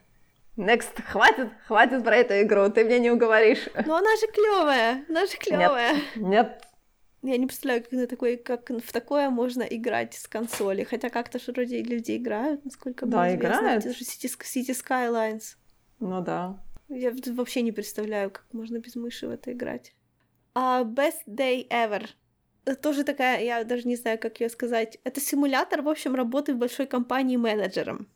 Next, 0.56 1.02
хватит, 1.02 1.48
хватит 1.66 2.04
про 2.04 2.16
эту 2.16 2.40
игру, 2.42 2.70
ты 2.70 2.84
мне 2.84 2.98
не 2.98 3.10
уговоришь. 3.10 3.68
Ну 3.74 3.94
она 3.94 4.16
же 4.16 4.26
клевая, 4.32 5.04
она 5.08 5.26
же 5.26 5.36
клевая. 5.36 5.94
Нет, 6.14 6.16
нет. 6.16 6.62
Я 7.22 7.36
не 7.38 7.46
представляю, 7.46 7.82
как, 7.82 7.92
на 7.92 8.06
такой, 8.06 8.36
как 8.36 8.70
в 8.70 8.92
такое 8.92 9.30
можно 9.30 9.64
играть 9.64 10.14
с 10.14 10.28
консоли. 10.28 10.84
Хотя 10.84 11.10
как-то 11.10 11.40
же 11.40 11.50
вроде 11.50 11.82
люди 11.82 12.16
играют, 12.16 12.64
насколько 12.64 13.04
Да, 13.04 13.34
играют. 13.34 13.84
Это 13.84 13.92
же 13.92 14.04
City, 14.04 14.30
City 14.40 14.70
Skylines. 14.70 15.56
Ну 15.98 16.20
да. 16.20 16.62
Я 16.88 17.12
вообще 17.32 17.62
не 17.62 17.72
представляю, 17.72 18.30
как 18.30 18.44
можно 18.52 18.78
без 18.78 18.94
мыши 18.94 19.26
в 19.26 19.30
это 19.30 19.52
играть. 19.52 19.92
Uh, 20.54 20.84
best 20.84 21.26
Day 21.26 21.68
Ever 21.68 22.06
тоже 22.74 23.04
такая, 23.04 23.42
я 23.42 23.64
даже 23.64 23.86
не 23.86 23.96
знаю, 23.96 24.18
как 24.18 24.40
ее 24.40 24.48
сказать. 24.48 24.98
Это 25.04 25.20
симулятор, 25.20 25.82
в 25.82 25.88
общем, 25.88 26.14
работы 26.14 26.54
в 26.54 26.58
большой 26.58 26.86
компании 26.86 27.36
менеджером. 27.36 28.08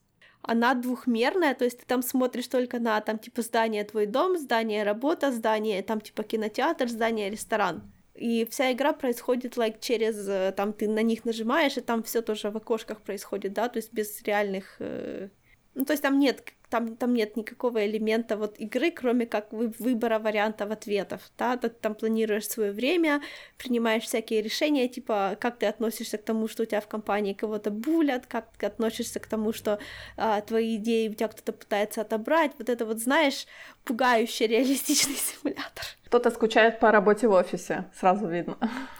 Она 0.42 0.74
двухмерная, 0.74 1.54
то 1.54 1.64
есть 1.64 1.80
ты 1.80 1.86
там 1.86 2.02
смотришь 2.02 2.48
только 2.48 2.78
на 2.80 3.00
там 3.00 3.18
типа 3.18 3.42
здание 3.42 3.84
твой 3.84 4.06
дом, 4.06 4.38
здание 4.38 4.84
работа, 4.84 5.30
здание 5.30 5.82
там 5.82 6.00
типа 6.00 6.22
кинотеатр, 6.22 6.88
здание 6.88 7.30
ресторан. 7.30 7.82
И 8.14 8.46
вся 8.50 8.72
игра 8.72 8.92
происходит 8.92 9.56
like, 9.56 9.78
через, 9.80 10.28
э, 10.28 10.52
там 10.56 10.72
ты 10.72 10.88
на 10.88 11.02
них 11.02 11.24
нажимаешь, 11.24 11.76
и 11.76 11.80
там 11.80 12.02
все 12.02 12.20
тоже 12.20 12.50
в 12.50 12.56
окошках 12.56 13.00
происходит, 13.00 13.52
да, 13.52 13.68
то 13.68 13.78
есть 13.78 13.92
без 13.92 14.22
реальных... 14.22 14.76
Э... 14.78 15.28
Ну, 15.74 15.84
то 15.84 15.92
есть 15.92 16.02
там 16.02 16.18
нет 16.18 16.42
там, 16.70 16.96
там 16.96 17.12
нет 17.14 17.36
никакого 17.36 17.84
элемента 17.84 18.36
вот 18.36 18.58
игры, 18.58 18.90
кроме 18.90 19.26
как 19.26 19.52
вы, 19.52 19.72
выбора 19.78 20.18
вариантов 20.18 20.70
ответов, 20.70 21.20
да, 21.36 21.56
ты 21.56 21.68
там 21.68 21.94
планируешь 21.94 22.48
свое 22.48 22.72
время, 22.72 23.20
принимаешь 23.58 24.04
всякие 24.04 24.40
решения, 24.40 24.88
типа, 24.88 25.36
как 25.40 25.58
ты 25.58 25.66
относишься 25.66 26.16
к 26.16 26.24
тому, 26.24 26.48
что 26.48 26.62
у 26.62 26.66
тебя 26.66 26.80
в 26.80 26.88
компании 26.88 27.34
кого-то 27.34 27.70
булят, 27.70 28.26
как 28.26 28.48
ты 28.56 28.66
относишься 28.66 29.20
к 29.20 29.26
тому, 29.26 29.52
что 29.52 29.78
а, 30.16 30.40
твои 30.40 30.76
идеи 30.76 31.08
у 31.08 31.14
тебя 31.14 31.28
кто-то 31.28 31.52
пытается 31.52 32.00
отобрать, 32.00 32.52
вот 32.58 32.68
это 32.68 32.86
вот, 32.86 32.98
знаешь, 32.98 33.46
пугающий 33.84 34.46
реалистичный 34.46 35.14
симулятор. 35.16 35.84
Кто-то 36.06 36.30
скучает 36.30 36.78
по 36.80 36.92
работе 36.92 37.26
в 37.28 37.32
офисе, 37.32 37.90
сразу 37.94 38.28
видно. 38.28 38.56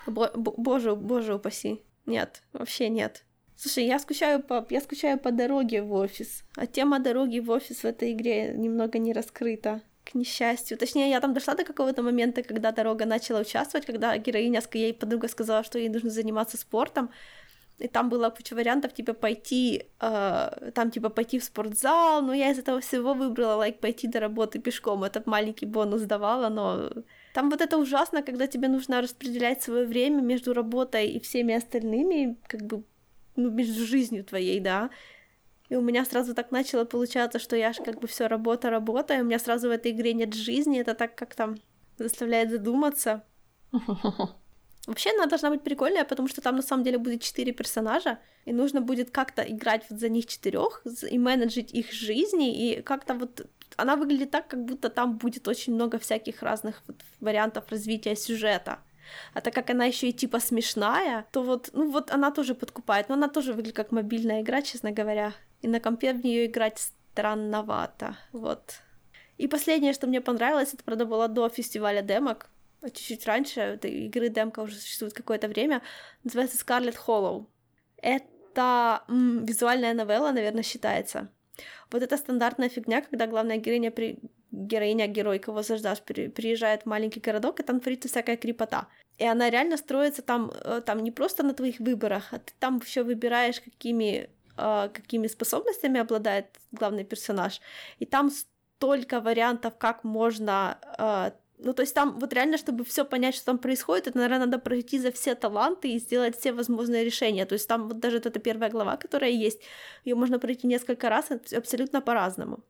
Бо- 0.07 0.33
боже, 0.35 0.95
боже 0.95 1.35
упаси. 1.35 1.83
Нет, 2.07 2.43
вообще 2.53 2.89
нет. 2.89 3.25
Слушай, 3.63 3.85
я 3.85 3.99
скучаю 3.99 4.43
по, 4.43 4.67
я 4.71 4.81
скучаю 4.81 5.19
по 5.19 5.33
дороге 5.33 5.83
в 5.83 5.93
офис, 5.93 6.45
а 6.57 6.67
тема 6.67 6.99
дороги 6.99 7.41
в 7.41 7.51
офис 7.51 7.83
в 7.83 7.85
этой 7.85 8.13
игре 8.13 8.55
немного 8.57 8.99
не 8.99 9.13
раскрыта, 9.13 9.83
к 10.03 10.15
несчастью. 10.15 10.79
Точнее, 10.79 11.11
я 11.11 11.21
там 11.21 11.35
дошла 11.35 11.55
до 11.55 11.65
какого-то 11.65 12.03
момента, 12.03 12.43
когда 12.43 12.73
дорога 12.73 13.05
начала 13.05 13.41
участвовать, 13.41 13.85
когда 13.85 14.17
героиня, 14.17 14.63
ей 14.73 14.95
подруга 14.95 15.29
сказала, 15.29 15.63
что 15.63 15.79
ей 15.79 15.91
нужно 15.91 16.09
заниматься 16.09 16.57
спортом, 16.57 17.11
и 17.79 17.87
там 17.87 18.09
была 18.09 18.31
куча 18.31 18.55
вариантов, 18.55 18.95
типа 18.95 19.13
пойти, 19.13 19.85
э, 20.01 20.71
там 20.75 20.91
типа 20.91 21.11
пойти 21.11 21.39
в 21.39 21.45
спортзал, 21.45 22.23
но 22.23 22.33
я 22.33 22.51
из 22.51 22.59
этого 22.59 22.81
всего 22.81 23.13
выбрала, 23.13 23.57
лайк, 23.57 23.75
like, 23.75 23.81
пойти 23.81 24.09
до 24.09 24.21
работы 24.21 24.59
пешком, 24.59 25.05
этот 25.05 25.27
маленький 25.27 25.67
бонус 25.67 26.01
давала, 26.03 26.49
но 26.49 26.91
там 27.35 27.51
вот 27.51 27.61
это 27.61 27.77
ужасно, 27.77 28.23
когда 28.23 28.47
тебе 28.47 28.69
нужно 28.69 29.03
распределять 29.03 29.63
свое 29.63 29.87
время 29.87 30.23
между 30.23 30.55
работой 30.55 31.11
и 31.11 31.21
всеми 31.21 31.55
остальными, 31.55 32.39
как 32.49 32.63
бы 32.63 32.85
ну, 33.43 33.51
между 33.51 33.85
жизнью 33.87 34.25
твоей, 34.25 34.61
да. 34.61 34.91
И 35.69 35.77
у 35.77 35.81
меня 35.81 36.05
сразу 36.05 36.35
так 36.35 36.51
начало 36.51 36.85
получаться, 36.85 37.39
что 37.39 37.57
я 37.57 37.73
же 37.73 37.83
как 37.83 38.01
бы 38.01 38.09
все 38.09 38.27
работа, 38.27 38.71
работа, 38.71 39.15
и 39.15 39.21
у 39.21 39.25
меня 39.25 39.39
сразу 39.39 39.69
в 39.69 39.71
этой 39.71 39.93
игре 39.93 40.13
нет 40.13 40.35
жизни, 40.35 40.81
это 40.81 40.95
так 40.95 41.15
как 41.15 41.35
там 41.35 41.57
заставляет 41.97 42.51
задуматься. 42.51 43.25
Вообще 44.87 45.11
она 45.11 45.27
должна 45.27 45.51
быть 45.51 45.63
прикольная, 45.63 46.05
потому 46.05 46.27
что 46.27 46.41
там 46.41 46.57
на 46.57 46.63
самом 46.63 46.83
деле 46.83 46.99
будет 46.99 47.23
четыре 47.23 47.53
персонажа, 47.53 48.19
и 48.47 48.53
нужно 48.53 48.81
будет 48.81 49.11
как-то 49.11 49.43
играть 49.43 49.85
вот 49.91 50.01
за 50.01 50.09
них 50.09 50.27
четырех 50.27 50.83
и 51.09 51.19
менеджить 51.19 51.73
их 51.73 51.93
жизни, 51.93 52.73
и 52.73 52.83
как-то 52.83 53.15
вот 53.15 53.47
она 53.77 53.97
выглядит 53.97 54.31
так, 54.31 54.49
как 54.49 54.65
будто 54.65 54.89
там 54.91 55.19
будет 55.19 55.47
очень 55.47 55.75
много 55.75 55.99
всяких 55.99 56.43
разных 56.43 56.83
вот 56.89 56.97
вариантов 57.21 57.65
развития 57.69 58.17
сюжета. 58.17 58.81
А 59.35 59.41
так 59.41 59.55
как 59.55 59.71
она 59.71 59.85
еще 59.85 60.09
и 60.09 60.13
типа 60.13 60.41
смешная, 60.41 61.27
то 61.33 61.43
вот, 61.43 61.71
ну 61.73 61.91
вот 61.91 62.11
она 62.11 62.31
тоже 62.31 62.55
подкупает, 62.55 63.09
но 63.09 63.15
она 63.15 63.29
тоже 63.29 63.53
выглядит 63.53 63.77
как 63.77 63.93
мобильная 63.93 64.43
игра, 64.43 64.63
честно 64.63 64.93
говоря. 64.93 65.33
И 65.63 65.69
на 65.69 65.81
компе 65.81 66.13
в 66.13 66.25
нее 66.25 66.47
играть 66.47 66.79
странновато, 67.13 68.17
вот. 68.33 68.81
И 69.39 69.49
последнее, 69.49 69.93
что 69.93 70.07
мне 70.07 70.21
понравилось, 70.21 70.75
это, 70.75 70.85
правда, 70.85 71.07
было 71.07 71.29
до 71.29 71.49
фестиваля 71.49 72.03
демок, 72.03 72.51
а 72.83 72.91
чуть-чуть 72.91 73.27
раньше, 73.27 73.61
этой 73.61 73.91
игры 74.07 74.29
демка 74.29 74.61
уже 74.61 74.77
существует 74.77 75.13
какое-то 75.13 75.49
время, 75.49 75.83
называется 76.25 76.57
Scarlet 76.57 76.97
Hollow. 77.07 77.47
Это 77.99 79.03
м, 79.09 79.45
визуальная 79.45 79.95
новелла, 79.95 80.33
наверное, 80.33 80.63
считается. 80.63 81.29
Вот 81.91 82.03
это 82.03 82.17
стандартная 82.17 82.69
фигня, 82.69 83.03
когда 83.03 83.27
главная 83.27 83.59
героиня 83.59 83.91
при 83.91 84.19
героиня, 84.51 85.07
герой, 85.07 85.39
кого 85.39 85.63
заждашь, 85.63 86.03
приезжает 86.03 86.83
в 86.83 86.87
маленький 86.87 87.21
городок, 87.21 87.61
и 87.61 87.63
там 87.63 87.81
творится 87.81 88.09
всякая 88.09 88.37
крепота. 88.37 88.89
И 89.21 89.27
она 89.27 89.51
реально 89.51 89.77
строится 89.77 90.23
там, 90.23 90.51
э, 90.65 90.81
там 90.81 91.01
не 91.01 91.11
просто 91.11 91.43
на 91.43 91.53
твоих 91.53 91.81
выборах, 91.81 92.33
а 92.33 92.39
ты 92.39 92.53
там 92.59 92.81
еще 92.85 93.03
выбираешь, 93.03 93.61
какими, 93.61 94.31
э, 94.57 94.89
какими 94.89 95.29
способностями 95.29 96.01
обладает 96.01 96.47
главный 96.73 97.05
персонаж. 97.05 97.61
И 98.01 98.07
там 98.07 98.31
столько 98.31 99.21
вариантов, 99.21 99.75
как 99.79 100.05
можно 100.05 100.79
э, 100.99 101.31
ну, 101.63 101.75
то 101.75 101.83
есть 101.83 101.95
там 101.95 102.19
вот 102.19 102.33
реально, 102.33 102.57
чтобы 102.57 102.85
все 102.85 103.05
понять, 103.05 103.35
что 103.35 103.45
там 103.45 103.59
происходит, 103.59 104.07
это, 104.07 104.17
наверное, 104.17 104.47
надо 104.47 104.59
пройти 104.59 104.99
за 104.99 105.11
все 105.11 105.35
таланты 105.35 105.89
и 105.93 105.99
сделать 105.99 106.37
все 106.39 106.53
возможные 106.53 107.05
решения. 107.05 107.45
То 107.45 107.53
есть 107.55 107.69
там 107.69 107.89
вот 107.89 107.99
даже 108.01 108.17
вот 108.17 108.27
эта 108.27 108.41
первая 108.41 108.71
глава, 108.71 108.97
которая 108.97 109.31
есть, 109.31 109.61
ее 110.05 110.15
можно 110.15 110.39
пройти 110.39 110.67
несколько 110.67 111.11
раз 111.11 111.31
абсолютно 111.31 112.01
по-разному 112.01 112.61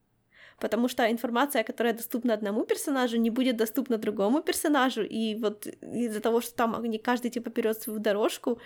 потому 0.60 0.88
что 0.88 1.10
информация, 1.10 1.64
которая 1.64 1.94
доступна 1.94 2.34
одному 2.34 2.64
персонажу, 2.64 3.16
не 3.16 3.30
будет 3.30 3.56
доступна 3.56 3.98
другому 3.98 4.42
персонажу, 4.42 5.02
и 5.02 5.34
вот 5.34 5.66
из-за 5.66 6.20
того, 6.20 6.40
что 6.40 6.54
там 6.54 6.84
не 6.84 6.98
каждый 6.98 7.30
типа 7.30 7.50
берет 7.50 7.82
свою 7.82 7.98
дорожку, 7.98 8.60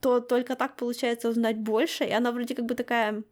то 0.00 0.20
только 0.20 0.54
так 0.54 0.76
получается 0.76 1.28
узнать 1.28 1.58
больше, 1.58 2.04
и 2.04 2.12
она 2.12 2.32
вроде 2.32 2.54
как 2.54 2.64
бы 2.64 2.74
такая... 2.74 3.22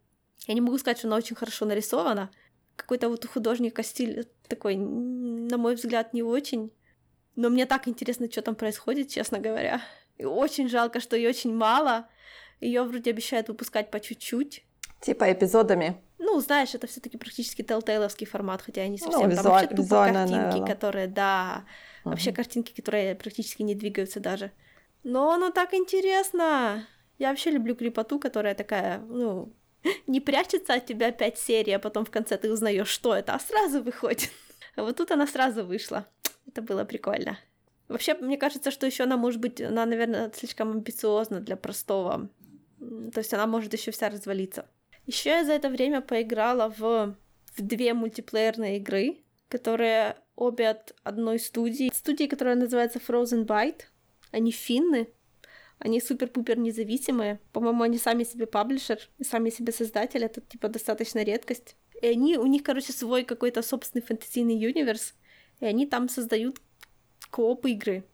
Я 0.47 0.53
не 0.53 0.61
могу 0.61 0.77
сказать, 0.77 0.97
что 0.97 1.07
она 1.07 1.17
очень 1.17 1.35
хорошо 1.35 1.65
нарисована. 1.65 2.29
Какой-то 2.75 3.09
вот 3.09 3.23
у 3.25 3.27
художника 3.27 3.83
стиль 3.83 4.27
такой, 4.47 4.75
на 4.75 5.57
мой 5.57 5.75
взгляд, 5.75 6.13
не 6.13 6.23
очень. 6.23 6.71
Но 7.35 7.49
мне 7.49 7.65
так 7.65 7.87
интересно, 7.87 8.29
что 8.29 8.41
там 8.41 8.55
происходит, 8.55 9.09
честно 9.09 9.39
говоря. 9.39 9.81
И 10.17 10.25
очень 10.25 10.69
жалко, 10.69 10.99
что 10.99 11.15
ее 11.15 11.29
очень 11.29 11.55
мало. 11.55 12.07
Ее 12.59 12.83
вроде 12.83 13.11
обещают 13.11 13.47
выпускать 13.47 13.91
по 13.91 13.99
чуть-чуть. 13.99 14.65
Типа 15.01 15.31
эпизодами. 15.31 16.01
Ну, 16.25 16.39
знаешь, 16.39 16.73
это 16.73 16.87
все-таки 16.87 17.17
практически 17.17 17.63
телтейловский 17.63 18.25
формат, 18.25 18.61
хотя 18.61 18.83
они 18.83 18.97
совсем 18.97 19.29
ну, 19.29 19.35
там 19.35 19.43
вообще 19.43 19.67
тупо 19.67 19.89
картинки, 19.89 20.31
новелла. 20.31 20.65
которые, 20.65 21.07
да, 21.07 21.65
uh-huh. 22.05 22.11
вообще 22.11 22.31
картинки, 22.31 22.73
которые 22.73 23.13
практически 23.15 23.61
не 23.61 23.75
двигаются 23.75 24.21
даже. 24.21 24.51
Но 25.03 25.31
оно 25.31 25.51
так 25.51 25.73
интересно. 25.73 26.87
Я 27.19 27.29
вообще 27.29 27.51
люблю 27.51 27.75
крипоту, 27.75 28.19
которая 28.19 28.55
такая, 28.55 28.99
ну, 28.99 29.51
не 30.07 30.21
прячется 30.21 30.75
от 30.75 30.85
тебя 30.85 31.11
пять 31.11 31.37
серий, 31.37 31.73
а 31.73 31.79
потом 31.79 32.05
в 32.05 32.09
конце 32.09 32.37
ты 32.37 32.49
узнаешь, 32.49 32.87
что 32.87 33.13
это, 33.13 33.33
а 33.33 33.39
сразу 33.39 33.83
выходит. 33.83 34.29
А 34.75 34.81
вот 34.81 34.97
тут 34.97 35.11
она 35.11 35.27
сразу 35.27 35.63
вышла. 35.63 36.07
Это 36.47 36.63
было 36.63 36.83
прикольно. 36.83 37.37
Вообще, 37.89 38.15
мне 38.15 38.37
кажется, 38.37 38.71
что 38.71 38.87
еще 38.87 39.03
она 39.03 39.17
может 39.17 39.39
быть, 39.39 39.61
она, 39.61 39.85
наверное, 39.85 40.31
слишком 40.33 40.71
амбициозна 40.71 41.41
для 41.41 41.55
простого. 41.55 42.29
То 42.79 43.19
есть 43.19 43.31
она 43.35 43.45
может 43.45 43.71
еще 43.73 43.91
вся 43.91 44.09
развалиться. 44.09 44.65
Еще 45.05 45.29
я 45.29 45.43
за 45.43 45.53
это 45.53 45.69
время 45.69 46.01
поиграла 46.01 46.69
в, 46.69 47.15
в 47.55 47.61
две 47.61 47.93
мультиплеерные 47.93 48.77
игры, 48.77 49.17
которые 49.49 50.17
обе 50.35 50.69
от 50.69 50.95
одной 51.03 51.39
студии. 51.39 51.91
Студии, 51.93 52.25
которая 52.25 52.55
называется 52.55 52.99
Frozen 52.99 53.45
Byte. 53.45 53.83
Они 54.31 54.51
финны. 54.51 55.09
Они 55.79 55.99
супер-пупер 55.99 56.57
независимые. 56.57 57.39
По-моему, 57.51 57.83
они 57.83 57.97
сами 57.97 58.23
себе 58.23 58.45
паблишер, 58.45 58.99
сами 59.21 59.49
себе 59.49 59.73
создатель. 59.73 60.23
Это, 60.23 60.39
типа, 60.39 60.69
достаточно 60.69 61.23
редкость. 61.23 61.75
И 62.01 62.07
они, 62.07 62.37
у 62.37 62.45
них, 62.45 62.63
короче, 62.63 62.93
свой 62.93 63.23
какой-то 63.23 63.61
собственный 63.61 64.01
фэнтезийный 64.01 64.65
универс. 64.65 65.13
И 65.59 65.65
они 65.65 65.85
там 65.85 66.07
создают 66.07 66.61
кооп 67.29 67.65
игры. 67.65 68.05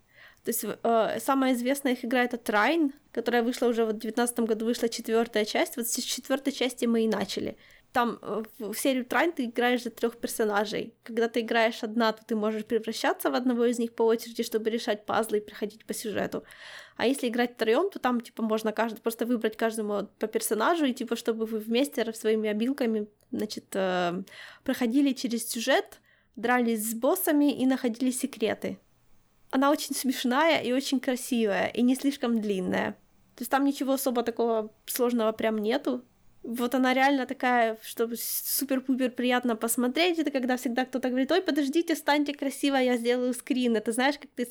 То 0.43 0.49
есть 0.51 0.63
э, 0.63 1.19
самая 1.19 1.53
известная 1.53 1.93
их 1.93 2.05
игра 2.05 2.23
это 2.23 2.37
Трайн, 2.37 2.93
которая 3.11 3.43
вышла 3.43 3.67
уже 3.67 3.85
вот 3.85 3.95
в 3.95 3.99
2019 3.99 4.39
году, 4.41 4.65
вышла 4.65 4.89
четвертая 4.89 5.45
часть. 5.45 5.77
Вот 5.77 5.87
с 5.87 5.95
четвертой 5.95 6.53
части 6.53 6.85
мы 6.85 7.03
и 7.03 7.07
начали. 7.07 7.57
Там 7.91 8.19
э, 8.21 8.43
в 8.59 8.75
серию 8.75 9.05
Трайн 9.05 9.31
ты 9.31 9.45
играешь 9.45 9.83
за 9.83 9.89
трех 9.89 10.17
персонажей. 10.17 10.93
Когда 11.03 11.27
ты 11.27 11.41
играешь 11.41 11.83
одна, 11.83 12.13
то 12.13 12.23
ты 12.25 12.35
можешь 12.35 12.65
превращаться 12.65 13.29
в 13.29 13.35
одного 13.35 13.65
из 13.65 13.79
них 13.79 13.93
по 13.93 14.03
очереди, 14.03 14.43
чтобы 14.43 14.69
решать 14.69 15.05
пазлы 15.05 15.39
и 15.39 15.41
проходить 15.41 15.85
по 15.85 15.93
сюжету. 15.93 16.43
А 16.97 17.07
если 17.07 17.27
играть 17.27 17.53
втроем, 17.55 17.89
то 17.89 17.99
там 17.99 18.21
типа 18.21 18.43
можно 18.43 18.71
каждый 18.71 18.99
просто 18.99 19.25
выбрать 19.25 19.57
каждому 19.57 20.07
по 20.19 20.27
персонажу 20.27 20.85
и 20.85 20.93
типа 20.93 21.15
чтобы 21.15 21.45
вы 21.45 21.59
вместе 21.59 22.11
своими 22.13 22.49
обилками, 22.49 23.07
значит, 23.31 23.65
э, 23.73 24.23
проходили 24.63 25.13
через 25.13 25.49
сюжет, 25.49 25.99
дрались 26.35 26.91
с 26.91 26.93
боссами 26.93 27.51
и 27.51 27.65
находили 27.65 28.11
секреты 28.11 28.79
она 29.51 29.71
очень 29.71 29.95
смешная 29.95 30.61
и 30.61 30.71
очень 30.71 30.99
красивая, 30.99 31.67
и 31.67 31.81
не 31.81 31.95
слишком 31.95 32.39
длинная. 32.41 32.91
То 33.35 33.41
есть 33.41 33.51
там 33.51 33.63
ничего 33.63 33.93
особо 33.93 34.23
такого 34.23 34.73
сложного 34.85 35.31
прям 35.31 35.57
нету. 35.57 36.03
Вот 36.41 36.73
она 36.73 36.93
реально 36.93 37.25
такая, 37.25 37.77
чтобы 37.83 38.15
супер-пупер 38.17 39.11
приятно 39.11 39.55
посмотреть. 39.55 40.19
Это 40.19 40.31
когда 40.31 40.55
всегда 40.55 40.85
кто-то 40.85 41.09
говорит, 41.09 41.31
ой, 41.31 41.41
подождите, 41.41 41.95
станьте 41.95 42.33
красиво, 42.33 42.75
я 42.77 42.97
сделаю 42.97 43.33
скрин. 43.33 43.75
Это 43.75 43.91
знаешь, 43.91 44.17
как, 44.17 44.29
ты, 44.31 44.47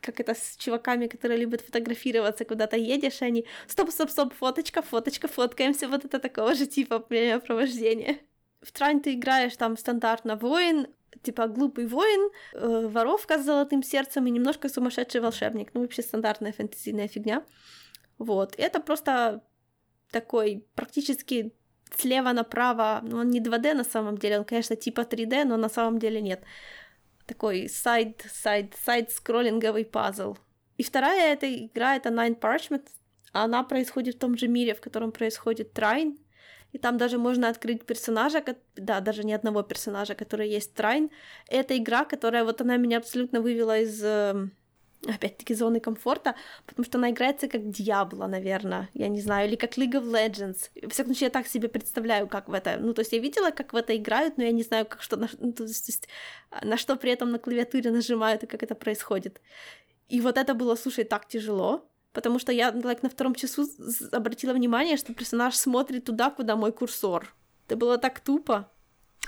как 0.00 0.20
это 0.20 0.34
с 0.34 0.56
чуваками, 0.56 1.08
которые 1.08 1.40
любят 1.40 1.60
фотографироваться, 1.60 2.44
куда-то 2.44 2.76
едешь, 2.76 3.22
и 3.22 3.24
они, 3.24 3.46
стоп, 3.66 3.90
стоп, 3.90 4.10
стоп, 4.10 4.34
фоточка, 4.34 4.82
фоточка, 4.82 5.28
фоткаемся. 5.28 5.88
Вот 5.88 6.04
это 6.04 6.20
такого 6.20 6.54
же 6.54 6.66
типа 6.66 7.04
времяпровождения. 7.08 8.18
В 8.60 8.70
Trine 8.70 9.00
ты 9.00 9.14
играешь 9.14 9.56
там 9.56 9.76
стандартно 9.76 10.36
воин, 10.36 10.86
типа 11.22 11.46
глупый 11.48 11.86
воин, 11.86 12.30
э, 12.54 12.86
воровка 12.86 13.38
с 13.38 13.44
золотым 13.44 13.82
сердцем 13.82 14.26
и 14.26 14.30
немножко 14.30 14.68
сумасшедший 14.68 15.20
волшебник. 15.20 15.74
Ну, 15.74 15.80
вообще 15.82 16.02
стандартная 16.02 16.52
фэнтезийная 16.52 17.08
фигня. 17.08 17.44
Вот. 18.18 18.54
Это 18.58 18.80
просто 18.80 19.42
такой 20.10 20.64
практически 20.74 21.52
слева 21.96 22.32
направо, 22.32 23.00
ну, 23.02 23.18
он 23.18 23.30
не 23.30 23.40
2D 23.40 23.74
на 23.74 23.84
самом 23.84 24.16
деле, 24.16 24.38
он, 24.38 24.44
конечно, 24.44 24.76
типа 24.76 25.02
3D, 25.02 25.44
но 25.44 25.56
на 25.56 25.68
самом 25.68 25.98
деле 25.98 26.20
нет. 26.20 26.42
Такой 27.26 27.68
side, 27.68 28.24
side, 28.32 28.74
side 28.84 29.10
скроллинговый 29.10 29.84
пазл. 29.84 30.36
И 30.76 30.82
вторая 30.82 31.32
эта 31.32 31.46
игра 31.46 31.96
это 31.96 32.08
Nine 32.08 32.38
Parchments. 32.38 32.88
Она 33.32 33.62
происходит 33.62 34.16
в 34.16 34.18
том 34.18 34.36
же 34.36 34.48
мире, 34.48 34.74
в 34.74 34.80
котором 34.80 35.12
происходит 35.12 35.72
Trine, 35.72 36.18
и 36.72 36.78
там 36.78 36.96
даже 36.96 37.18
можно 37.18 37.48
открыть 37.48 37.84
персонажа, 37.84 38.42
да, 38.76 39.00
даже 39.00 39.24
не 39.24 39.34
одного 39.34 39.62
персонажа, 39.62 40.14
который 40.14 40.48
есть 40.48 40.74
Трайн. 40.74 41.10
Это 41.48 41.76
игра, 41.76 42.04
которая 42.04 42.44
вот 42.44 42.60
она 42.60 42.76
меня 42.76 42.98
абсолютно 42.98 43.40
вывела 43.40 43.78
из 43.78 44.02
эм, 44.02 44.52
опять-таки 45.06 45.54
зоны 45.54 45.80
комфорта, 45.80 46.34
потому 46.66 46.84
что 46.84 46.98
она 46.98 47.10
играется 47.10 47.48
как 47.48 47.68
Диабло, 47.70 48.26
наверное, 48.26 48.88
я 48.94 49.08
не 49.08 49.20
знаю, 49.20 49.48
или 49.48 49.56
как 49.56 49.76
League 49.76 49.94
of 49.94 50.04
Legends. 50.04 50.70
Во 50.82 50.88
всяком 50.88 51.12
случае, 51.12 51.26
я 51.26 51.30
так 51.30 51.46
себе 51.46 51.68
представляю, 51.68 52.28
как 52.28 52.48
в 52.48 52.52
это. 52.52 52.78
Ну, 52.78 52.94
то 52.94 53.02
есть 53.02 53.12
я 53.12 53.18
видела, 53.18 53.50
как 53.50 53.72
в 53.72 53.76
это 53.76 53.96
играют, 53.96 54.38
но 54.38 54.44
я 54.44 54.52
не 54.52 54.62
знаю, 54.62 54.86
как 54.86 55.02
что, 55.02 55.16
на, 55.16 55.28
ну, 55.38 55.52
то 55.52 55.64
есть, 55.64 56.08
на 56.62 56.76
что 56.76 56.96
при 56.96 57.10
этом 57.10 57.30
на 57.30 57.38
клавиатуре 57.38 57.90
нажимают 57.90 58.44
и 58.44 58.46
как 58.46 58.62
это 58.62 58.74
происходит. 58.74 59.40
И 60.08 60.20
вот 60.20 60.38
это 60.38 60.54
было, 60.54 60.74
слушай, 60.76 61.04
так 61.04 61.26
тяжело, 61.26 61.88
Потому 62.12 62.38
что 62.38 62.52
я 62.52 62.70
like, 62.70 63.00
на 63.02 63.08
втором 63.08 63.34
часу 63.34 63.66
обратила 64.12 64.52
внимание, 64.52 64.96
что 64.96 65.14
персонаж 65.14 65.56
смотрит 65.56 66.04
туда, 66.04 66.30
куда 66.30 66.56
мой 66.56 66.72
курсор. 66.72 67.34
Это 67.66 67.76
было 67.76 67.98
так 67.98 68.20
тупо. 68.20 68.70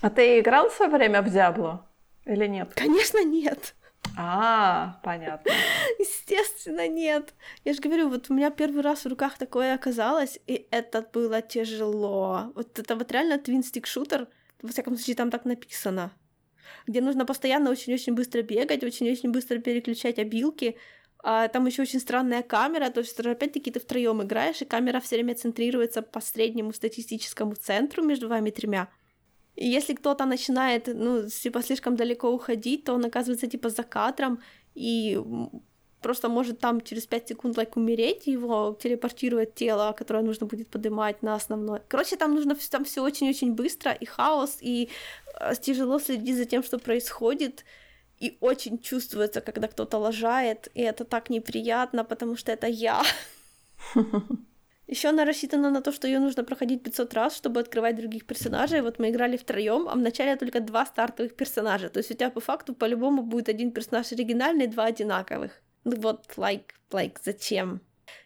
А 0.02 0.10
ты 0.10 0.40
играл 0.40 0.68
в 0.68 0.74
свое 0.74 0.90
время 0.90 1.22
в 1.22 1.30
Диабло? 1.30 1.88
Или 2.26 2.46
нет? 2.46 2.72
Конечно, 2.74 3.24
нет. 3.24 3.74
А, 4.16 5.00
понятно. 5.02 5.50
Естественно, 5.98 6.86
нет. 6.88 7.34
Я 7.64 7.72
же 7.72 7.80
говорю, 7.80 8.08
вот 8.08 8.30
у 8.30 8.34
меня 8.34 8.50
первый 8.50 8.82
раз 8.82 9.04
в 9.04 9.08
руках 9.08 9.38
такое 9.38 9.74
оказалось, 9.74 10.38
и 10.46 10.66
это 10.70 11.02
было 11.02 11.42
тяжело. 11.42 12.52
Вот 12.54 12.78
это 12.78 12.96
вот 12.96 13.10
реально 13.12 13.38
твинстик 13.38 13.86
шутер, 13.86 14.28
во 14.62 14.68
всяком 14.68 14.96
случае, 14.96 15.16
там 15.16 15.30
так 15.30 15.44
написано, 15.44 16.12
где 16.86 17.00
нужно 17.00 17.26
постоянно 17.26 17.70
очень-очень 17.70 18.14
быстро 18.14 18.42
бегать, 18.42 18.84
очень-очень 18.84 19.30
быстро 19.30 19.58
переключать 19.58 20.18
обилки, 20.18 20.76
а, 21.26 21.48
там 21.48 21.64
еще 21.64 21.82
очень 21.82 22.00
странная 22.00 22.42
камера, 22.42 22.90
то 22.90 23.00
есть 23.00 23.18
опять-таки 23.18 23.70
ты 23.70 23.80
втроем 23.80 24.22
играешь, 24.22 24.60
и 24.60 24.66
камера 24.66 25.00
все 25.00 25.16
время 25.16 25.34
центрируется 25.34 26.02
по 26.02 26.20
среднему 26.20 26.74
статистическому 26.74 27.54
центру 27.54 28.04
между 28.04 28.28
вами 28.28 28.50
тремя. 28.50 28.88
И 29.56 29.66
если 29.66 29.94
кто-то 29.94 30.26
начинает, 30.26 30.86
ну, 30.86 31.26
типа, 31.26 31.62
слишком 31.62 31.96
далеко 31.96 32.30
уходить, 32.30 32.84
то 32.84 32.92
он 32.92 33.06
оказывается, 33.06 33.46
типа, 33.46 33.70
за 33.70 33.84
кадром, 33.84 34.42
и 34.74 35.18
просто 36.02 36.28
может 36.28 36.58
там 36.58 36.82
через 36.82 37.06
5 37.06 37.28
секунд 37.28 37.56
like, 37.56 37.72
умереть, 37.76 38.26
его 38.26 38.78
телепортирует 38.82 39.54
тело, 39.54 39.94
которое 39.96 40.22
нужно 40.22 40.46
будет 40.46 40.68
поднимать 40.68 41.22
на 41.22 41.36
основной. 41.36 41.80
Короче, 41.88 42.16
там 42.16 42.34
нужно 42.34 42.54
там 42.70 42.84
все 42.84 43.02
очень-очень 43.02 43.54
быстро, 43.54 43.92
и 43.92 44.04
хаос, 44.04 44.58
и 44.60 44.90
э, 45.40 45.54
тяжело 45.58 45.98
следить 45.98 46.36
за 46.36 46.44
тем, 46.44 46.62
что 46.62 46.78
происходит 46.78 47.64
и 48.24 48.38
очень 48.40 48.78
чувствуется, 48.78 49.40
когда 49.40 49.68
кто-то 49.68 49.98
лажает, 49.98 50.68
и 50.74 50.80
это 50.80 51.04
так 51.04 51.30
неприятно, 51.30 52.04
потому 52.04 52.36
что 52.36 52.52
это 52.52 52.66
я. 52.66 53.02
Еще 54.86 55.08
она 55.08 55.24
рассчитана 55.24 55.70
на 55.70 55.80
то, 55.80 55.92
что 55.92 56.06
ее 56.06 56.20
нужно 56.20 56.44
проходить 56.44 56.82
500 56.82 57.14
раз, 57.14 57.36
чтобы 57.36 57.60
открывать 57.60 57.96
других 57.96 58.26
персонажей. 58.26 58.80
Вот 58.80 58.98
мы 58.98 59.10
играли 59.10 59.36
втроем, 59.36 59.88
а 59.88 59.94
вначале 59.94 60.36
только 60.36 60.60
два 60.60 60.86
стартовых 60.86 61.36
персонажа. 61.36 61.88
То 61.88 61.98
есть 61.98 62.10
у 62.10 62.14
тебя 62.14 62.30
по 62.30 62.40
факту 62.40 62.74
по-любому 62.74 63.22
будет 63.22 63.48
один 63.48 63.72
персонаж 63.72 64.12
оригинальный, 64.12 64.66
два 64.66 64.84
одинаковых. 64.84 65.52
Ну 65.84 65.96
вот, 65.96 66.24
like, 66.36 66.70
like, 66.90 67.16
зачем? 67.24 67.80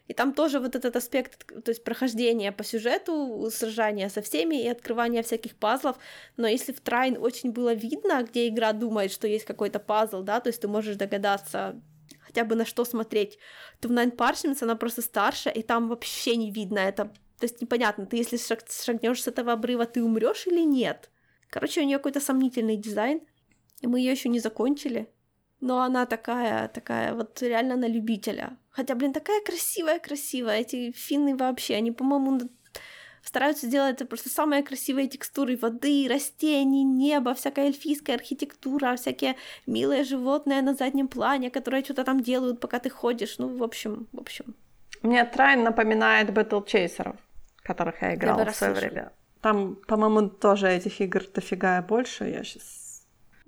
И 0.09 0.13
там 0.13 0.33
тоже 0.33 0.59
вот 0.59 0.75
этот 0.75 0.95
аспект, 0.95 1.45
то 1.63 1.69
есть 1.69 1.83
прохождение 1.83 2.51
по 2.51 2.63
сюжету, 2.63 3.47
сражания 3.51 4.09
со 4.09 4.23
всеми 4.23 4.63
и 4.63 4.67
открывание 4.67 5.21
всяких 5.21 5.55
пазлов. 5.55 5.97
Но 6.35 6.47
если 6.47 6.73
в 6.73 6.81
Трайн 6.81 7.15
очень 7.21 7.51
было 7.51 7.75
видно, 7.75 8.23
где 8.23 8.47
игра 8.47 8.73
думает, 8.73 9.11
что 9.11 9.27
есть 9.27 9.45
какой-то 9.45 9.79
пазл, 9.79 10.23
да, 10.23 10.39
то 10.39 10.49
есть 10.49 10.61
ты 10.61 10.67
можешь 10.67 10.95
догадаться 10.95 11.79
хотя 12.21 12.43
бы 12.43 12.55
на 12.55 12.65
что 12.65 12.85
смотреть, 12.85 13.37
то 13.79 13.87
в 13.87 13.91
Nine 13.91 14.15
Parsons 14.15 14.57
она 14.63 14.75
просто 14.75 15.03
старше, 15.03 15.51
и 15.51 15.61
там 15.61 15.87
вообще 15.87 16.35
не 16.37 16.49
видно 16.49 16.79
это. 16.79 17.05
То 17.39 17.45
есть 17.45 17.61
непонятно, 17.61 18.07
ты 18.07 18.17
если 18.17 18.37
шаг, 18.37 18.61
шагнешь 18.67 19.21
с 19.21 19.27
этого 19.27 19.53
обрыва, 19.53 19.85
ты 19.85 20.03
умрешь 20.03 20.47
или 20.47 20.65
нет. 20.65 21.11
Короче, 21.51 21.81
у 21.81 21.85
нее 21.85 21.97
какой-то 21.97 22.19
сомнительный 22.19 22.77
дизайн, 22.77 23.21
и 23.81 23.87
мы 23.87 23.99
ее 23.99 24.11
еще 24.11 24.29
не 24.29 24.39
закончили. 24.39 25.07
Но 25.61 25.81
она 25.81 26.05
такая, 26.05 26.67
такая, 26.69 27.13
вот 27.13 27.41
реально 27.41 27.75
на 27.75 27.87
любителя. 27.87 28.57
Хотя, 28.69 28.95
блин, 28.95 29.13
такая 29.13 29.41
красивая-красивая. 29.41 30.59
Эти 30.59 30.91
финны 30.91 31.35
вообще, 31.35 31.75
они, 31.75 31.91
по-моему, 31.91 32.49
стараются 33.23 33.67
сделать 33.67 33.95
это 33.95 34.05
просто 34.05 34.29
самые 34.29 34.63
красивые 34.63 35.07
текстуры 35.07 35.57
воды, 35.57 36.07
растений, 36.09 36.83
неба, 36.83 37.33
всякая 37.33 37.67
эльфийская 37.67 38.15
архитектура, 38.15 38.95
всякие 38.95 39.35
милые 39.67 40.03
животные 40.03 40.61
на 40.61 40.73
заднем 40.73 41.07
плане, 41.07 41.49
которые 41.51 41.83
что-то 41.83 42.03
там 42.03 42.21
делают, 42.21 42.59
пока 42.59 42.79
ты 42.79 42.89
ходишь. 42.89 43.37
Ну, 43.37 43.57
в 43.57 43.63
общем, 43.63 44.07
в 44.13 44.19
общем. 44.19 44.55
Мне 45.01 45.25
Трайн 45.25 45.63
напоминает 45.63 46.29
Battle 46.29 46.65
Chaser, 46.65 47.17
которых 47.63 48.01
я 48.01 48.15
играла 48.15 48.39
я 48.39 48.51
в 48.51 48.55
свое 48.55 48.73
время. 48.73 49.11
Там, 49.41 49.75
по-моему, 49.87 50.29
тоже 50.29 50.67
этих 50.69 51.01
игр 51.01 51.23
дофига 51.33 51.81
больше. 51.81 52.25
Я 52.25 52.43
сейчас 52.43 52.88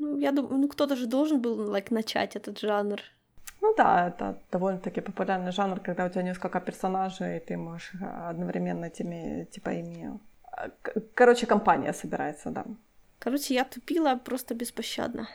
ну, 0.01 0.17
я 0.19 0.31
думаю, 0.31 0.57
ну 0.57 0.67
кто-то 0.67 0.95
же 0.95 1.05
должен 1.05 1.41
был 1.41 1.75
like, 1.75 1.93
начать 1.93 2.35
этот 2.35 2.59
жанр. 2.59 2.99
Ну 3.61 3.73
да, 3.77 4.07
это 4.07 4.35
довольно-таки 4.51 5.01
популярный 5.01 5.51
жанр, 5.51 5.79
когда 5.79 6.05
у 6.05 6.09
тебя 6.09 6.23
несколько 6.23 6.59
персонажей, 6.59 7.37
и 7.37 7.39
ты 7.39 7.57
можешь 7.57 7.91
а, 8.01 8.29
одновременно 8.29 8.85
этими, 8.85 9.45
типа, 9.51 9.69
ими... 9.69 10.19
А, 10.43 10.69
короче, 11.13 11.45
компания 11.45 11.93
собирается, 11.93 12.49
да. 12.49 12.65
Короче, 13.19 13.53
я 13.53 13.63
тупила 13.63 14.15
просто 14.15 14.55
беспощадно. 14.55 15.27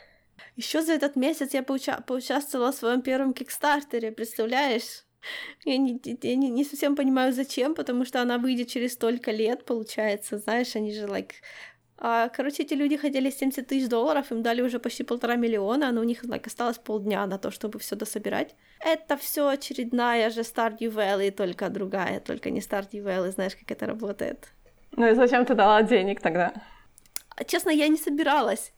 Еще 0.57 0.81
за 0.81 0.93
этот 0.93 1.15
месяц 1.15 1.53
я 1.53 1.61
поуча- 1.61 2.03
поучаствовала 2.03 2.71
в 2.71 2.75
своем 2.75 3.01
первом 3.01 3.33
кикстартере, 3.33 4.11
представляешь? 4.11 5.05
Я, 5.65 5.77
не, 5.77 5.99
я 6.03 6.35
не, 6.35 6.49
не 6.49 6.65
совсем 6.65 6.95
понимаю, 6.95 7.33
зачем, 7.33 7.75
потому 7.75 8.05
что 8.05 8.21
она 8.21 8.37
выйдет 8.37 8.67
через 8.67 8.93
столько 8.93 9.31
лет, 9.31 9.65
получается. 9.65 10.37
Знаешь, 10.37 10.75
они 10.75 10.93
же, 10.93 11.05
like, 11.05 11.31
короче, 11.97 12.63
эти 12.63 12.73
люди 12.75 12.97
хотели 12.97 13.29
70 13.29 13.67
тысяч 13.67 13.89
долларов, 13.89 14.31
им 14.31 14.41
дали 14.41 14.61
уже 14.61 14.79
почти 14.79 15.03
полтора 15.03 15.35
миллиона, 15.35 15.91
но 15.91 16.01
у 16.01 16.03
них 16.03 16.23
like, 16.23 16.45
осталось 16.45 16.77
полдня 16.77 17.25
на 17.25 17.37
то, 17.37 17.51
чтобы 17.51 17.79
все 17.79 17.95
дособирать. 17.95 18.55
Это 18.79 19.17
все 19.17 19.47
очередная 19.47 20.29
же 20.29 20.41
Stardew 20.41 20.93
Valley, 20.93 21.31
только 21.31 21.69
другая, 21.69 22.19
только 22.19 22.49
не 22.51 22.59
Stardew 22.59 23.03
Valley, 23.03 23.31
знаешь, 23.31 23.55
как 23.55 23.71
это 23.71 23.85
работает. 23.85 24.49
Ну 24.91 25.07
и 25.07 25.15
зачем 25.15 25.45
ты 25.45 25.55
дала 25.55 25.81
денег 25.83 26.21
тогда? 26.21 26.53
Честно, 27.45 27.69
я 27.69 27.87
не 27.87 27.97
собиралась. 27.97 28.73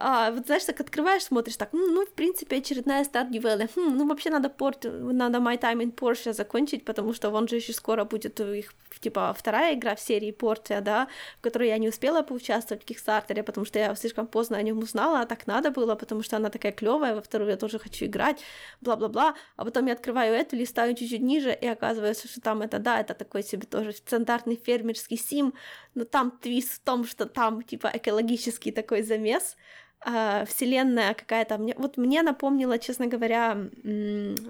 А, 0.00 0.30
вот 0.30 0.46
знаешь, 0.46 0.64
так 0.64 0.80
открываешь, 0.80 1.24
смотришь 1.24 1.56
так, 1.56 1.70
ну, 1.72 2.06
в 2.06 2.12
принципе, 2.12 2.58
очередная 2.58 3.02
Stardew 3.02 3.42
Valley. 3.42 3.68
Хм, 3.74 3.96
ну, 3.96 4.06
вообще 4.06 4.30
надо 4.30 4.48
порт, 4.48 4.84
надо 4.84 5.38
My 5.38 5.58
Time 5.58 5.82
in 5.82 5.92
Porsche 5.92 6.32
закончить, 6.32 6.84
потому 6.84 7.12
что 7.12 7.30
вон 7.30 7.48
же 7.48 7.56
еще 7.56 7.72
скоро 7.72 8.04
будет 8.04 8.38
их, 8.38 8.74
типа, 9.00 9.34
вторая 9.36 9.74
игра 9.74 9.96
в 9.96 10.00
серии 10.00 10.30
Порция, 10.30 10.80
да, 10.82 11.08
в 11.38 11.40
которой 11.40 11.68
я 11.68 11.78
не 11.78 11.88
успела 11.88 12.22
поучаствовать 12.22 12.84
в 12.84 12.86
Кикстартере, 12.86 13.42
потому 13.42 13.64
что 13.66 13.80
я 13.80 13.92
слишком 13.96 14.28
поздно 14.28 14.56
о 14.56 14.62
нем 14.62 14.78
узнала, 14.78 15.22
а 15.22 15.26
так 15.26 15.48
надо 15.48 15.72
было, 15.72 15.96
потому 15.96 16.22
что 16.22 16.36
она 16.36 16.48
такая 16.48 16.70
клевая, 16.70 17.16
во 17.16 17.20
вторую 17.20 17.50
я 17.50 17.56
тоже 17.56 17.80
хочу 17.80 18.04
играть, 18.04 18.40
бла-бла-бла. 18.80 19.34
А 19.56 19.64
потом 19.64 19.86
я 19.86 19.94
открываю 19.94 20.32
эту, 20.32 20.54
листаю 20.54 20.94
чуть-чуть 20.94 21.22
ниже, 21.22 21.52
и 21.52 21.66
оказывается, 21.66 22.28
что 22.28 22.40
там 22.40 22.62
это, 22.62 22.78
да, 22.78 23.00
это 23.00 23.14
такой 23.14 23.42
себе 23.42 23.66
тоже 23.66 23.92
стандартный 23.92 24.54
фермерский 24.54 25.16
сим, 25.16 25.54
но 25.96 26.04
там 26.04 26.30
твист 26.30 26.74
в 26.74 26.80
том, 26.84 27.04
что 27.04 27.26
там, 27.26 27.62
типа, 27.62 27.90
экологический 27.92 28.70
такой 28.70 29.02
замес, 29.02 29.56
э, 30.06 30.44
вселенная 30.46 31.14
какая-то. 31.14 31.58
Мне, 31.58 31.74
вот 31.78 31.96
мне 31.96 32.22
напомнила, 32.22 32.78
честно 32.78 33.06
говоря, 33.06 33.56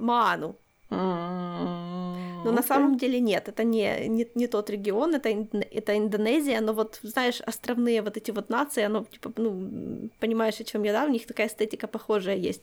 Маану. 0.01 0.57
Но 0.90 2.53
на 2.53 2.62
самом 2.62 2.96
деле 2.96 3.20
нет, 3.20 3.49
это 3.49 3.64
не, 3.64 4.09
не, 4.09 4.26
не 4.34 4.46
тот 4.46 4.70
регион, 4.70 5.14
это, 5.14 5.28
это 5.28 5.99
Индонезия, 5.99 6.61
но 6.61 6.72
вот, 6.72 7.01
знаешь, 7.03 7.40
островные 7.40 8.01
вот 8.01 8.16
эти 8.16 8.30
вот 8.30 8.49
нации, 8.49 8.84
оно, 8.84 9.05
типа, 9.05 9.32
ну, 9.36 10.09
понимаешь, 10.20 10.61
о 10.61 10.64
чем 10.64 10.84
я, 10.84 10.92
да, 10.92 11.05
у 11.05 11.09
них 11.09 11.26
такая 11.26 11.49
эстетика 11.49 11.88
похожая 11.88 12.36
есть. 12.36 12.62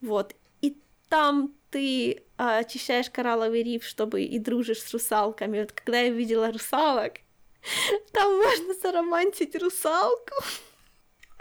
Вот. 0.00 0.34
И 0.62 0.78
там 1.08 1.52
ты 1.70 2.22
а, 2.38 2.58
очищаешь 2.58 3.10
коралловый 3.10 3.62
риф, 3.62 3.84
чтобы 3.84 4.22
и 4.22 4.38
дружишь 4.38 4.82
с 4.82 4.92
русалками. 4.92 5.60
Вот 5.60 5.72
когда 5.72 6.00
я 6.00 6.10
видела 6.10 6.52
русалок, 6.52 7.14
там 8.12 8.36
можно 8.36 8.74
заромантить 8.74 9.56
русалку. 9.56 10.34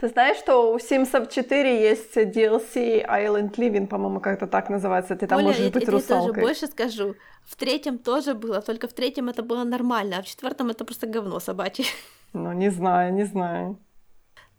Ты 0.01 0.07
знаешь, 0.07 0.37
что 0.37 0.73
у 0.73 0.77
Sims 0.77 1.29
4 1.29 1.89
есть 1.89 2.17
DLC 2.17 3.05
Island 3.05 3.51
Living, 3.57 3.85
по-моему, 3.85 4.19
как-то 4.19 4.47
так 4.47 4.69
называется. 4.69 5.15
Ты 5.15 5.27
там 5.27 5.37
Оля, 5.37 5.47
можешь 5.47 5.61
я, 5.61 5.69
быть 5.69 5.83
я, 5.83 5.91
русалкой. 5.91 6.27
Я 6.27 6.33
даже 6.33 6.41
больше 6.41 6.67
скажу. 6.67 7.15
В 7.45 7.55
третьем 7.55 7.99
тоже 7.99 8.33
было, 8.33 8.61
только 8.61 8.87
в 8.87 8.93
третьем 8.93 9.29
это 9.29 9.43
было 9.43 9.63
нормально, 9.63 10.17
а 10.17 10.21
в 10.23 10.25
четвертом 10.25 10.71
это 10.71 10.85
просто 10.85 11.05
говно 11.05 11.39
собачье. 11.39 11.85
Ну, 12.33 12.51
не 12.53 12.71
знаю, 12.71 13.13
не 13.13 13.25
знаю. 13.25 13.77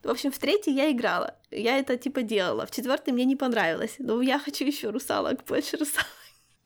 В 0.05 0.11
общем, 0.11 0.31
в 0.31 0.39
третий 0.39 0.71
я 0.73 0.93
играла. 0.93 1.35
Я 1.51 1.79
это 1.79 1.97
типа 1.97 2.23
делала. 2.23 2.65
В 2.65 2.71
четвертый 2.71 3.13
мне 3.13 3.25
не 3.25 3.35
понравилось. 3.35 3.97
Но 3.99 4.23
я 4.23 4.39
хочу 4.39 4.65
еще 4.65 4.91
русалок, 4.91 5.45
больше 5.49 5.77
русалок. 5.77 6.07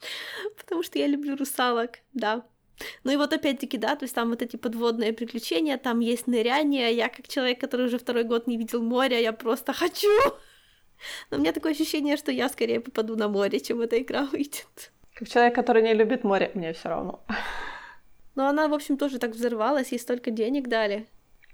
Потому 0.59 0.83
что 0.83 0.99
я 0.99 1.07
люблю 1.07 1.35
русалок, 1.37 2.01
да. 2.13 2.43
Ну 3.05 3.13
и 3.13 3.17
вот 3.17 3.33
опять-таки, 3.33 3.79
да, 3.79 3.97
то 3.97 4.05
есть 4.05 4.15
там 4.15 4.31
вот 4.31 4.43
эти 4.43 4.57
подводные 4.57 5.13
приключения, 5.13 5.79
там 5.79 6.01
есть 6.01 6.27
ныряние, 6.27 6.95
я 6.95 7.09
как 7.09 7.29
человек, 7.29 7.61
который 7.61 7.87
уже 7.87 7.99
второй 7.99 8.25
год 8.25 8.47
не 8.47 8.57
видел 8.57 8.83
моря, 8.83 9.19
я 9.19 9.33
просто 9.33 9.73
хочу. 9.73 10.09
Но 11.31 11.39
у 11.39 11.41
меня 11.41 11.53
такое 11.53 11.73
ощущение, 11.73 12.17
что 12.17 12.33
я 12.33 12.49
скорее 12.49 12.81
попаду 12.81 13.17
на 13.17 13.29
море, 13.29 13.61
чем 13.61 13.81
эта 13.81 14.01
игра 14.01 14.25
выйдет. 14.25 14.93
Как 15.15 15.29
человек, 15.29 15.55
который 15.55 15.83
не 15.83 15.95
любит 15.95 16.25
море, 16.25 16.51
мне 16.55 16.73
все 16.73 16.89
равно. 16.89 17.25
Но 18.35 18.47
она, 18.49 18.69
в 18.69 18.75
общем, 18.75 18.99
тоже 18.99 19.19
так 19.19 19.31
взорвалась, 19.31 19.93
ей 19.93 19.99
столько 19.99 20.31
денег 20.31 20.69
дали. 20.69 21.07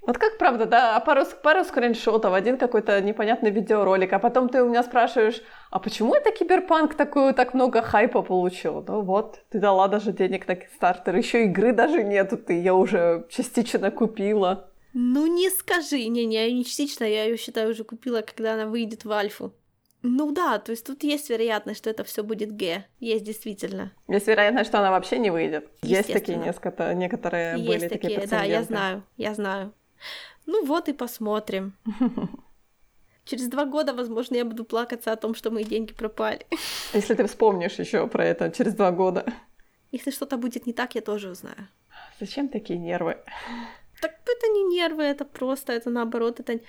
Вот 0.05 0.17
как 0.17 0.37
правда, 0.37 0.65
да, 0.65 0.99
пару, 0.99 1.23
пару 1.41 1.63
скриншотов, 1.63 2.33
один 2.33 2.57
какой-то 2.57 2.99
непонятный 3.01 3.51
видеоролик, 3.51 4.11
а 4.11 4.19
потом 4.19 4.49
ты 4.49 4.61
у 4.61 4.67
меня 4.67 4.83
спрашиваешь, 4.83 5.41
а 5.71 5.79
почему 5.79 6.13
это 6.13 6.31
киберпанк 6.31 6.95
такую, 6.95 7.33
так 7.33 7.53
много 7.53 7.81
хайпа 7.81 8.21
получил? 8.21 8.83
Ну 8.85 9.01
вот, 9.01 9.39
ты 9.49 9.59
дала 9.59 9.87
даже 9.87 10.11
денег 10.11 10.45
на 10.47 10.57
стартер, 10.75 11.15
еще 11.15 11.45
игры 11.45 11.71
даже 11.71 12.03
нету, 12.03 12.37
ты 12.37 12.53
ее 12.53 12.73
уже 12.73 13.25
частично 13.29 13.91
купила. 13.91 14.69
Ну 14.93 15.25
не 15.25 15.49
скажи, 15.49 16.05
не-не, 16.07 16.51
не 16.51 16.65
частично, 16.65 17.05
я 17.05 17.23
ее 17.23 17.37
считаю 17.37 17.71
уже 17.71 17.85
купила, 17.85 18.21
когда 18.21 18.55
она 18.55 18.65
выйдет 18.65 19.05
в 19.05 19.11
альфу. 19.11 19.53
Ну 20.01 20.33
да, 20.33 20.59
то 20.59 20.71
есть 20.71 20.85
тут 20.85 21.01
есть 21.03 21.29
вероятность, 21.29 21.79
что 21.79 21.89
это 21.89 22.03
все 22.03 22.23
будет 22.23 22.51
Г. 22.57 22.85
Есть 22.99 23.23
действительно. 23.23 23.93
Есть 24.09 24.27
вероятность, 24.27 24.69
что 24.69 24.79
она 24.79 24.91
вообще 24.91 25.17
не 25.17 25.29
выйдет. 25.29 25.69
Есть 25.81 26.11
такие 26.11 26.37
несколько, 26.37 26.93
некоторые 26.93 27.55
есть 27.57 27.67
были 27.67 27.87
такие, 27.87 28.19
такие 28.19 28.27
да, 28.27 28.43
я 28.43 28.63
знаю, 28.63 29.03
я 29.15 29.33
знаю. 29.33 29.73
Ну 30.45 30.65
вот 30.65 30.89
и 30.89 30.93
посмотрим. 30.93 31.73
Через 33.25 33.47
два 33.47 33.65
года, 33.65 33.93
возможно, 33.93 34.35
я 34.35 34.45
буду 34.45 34.65
плакаться 34.65 35.11
о 35.11 35.15
том, 35.15 35.35
что 35.35 35.51
мои 35.51 35.63
деньги 35.63 35.93
пропали. 35.93 36.45
Если 36.93 37.13
ты 37.13 37.25
вспомнишь 37.25 37.79
еще 37.79 38.07
про 38.07 38.25
это 38.25 38.51
через 38.51 38.73
два 38.73 38.91
года. 38.91 39.23
Если 39.91 40.11
что-то 40.11 40.37
будет 40.37 40.67
не 40.67 40.73
так, 40.73 40.95
я 40.95 41.01
тоже 41.01 41.29
узнаю. 41.29 41.67
Зачем 42.19 42.49
такие 42.49 42.79
нервы? 42.79 43.17
Так 44.01 44.11
это 44.25 44.47
не 44.47 44.63
нервы, 44.63 45.03
это 45.03 45.23
просто, 45.23 45.71
это 45.71 45.89
наоборот, 45.89 46.39
это... 46.39 46.59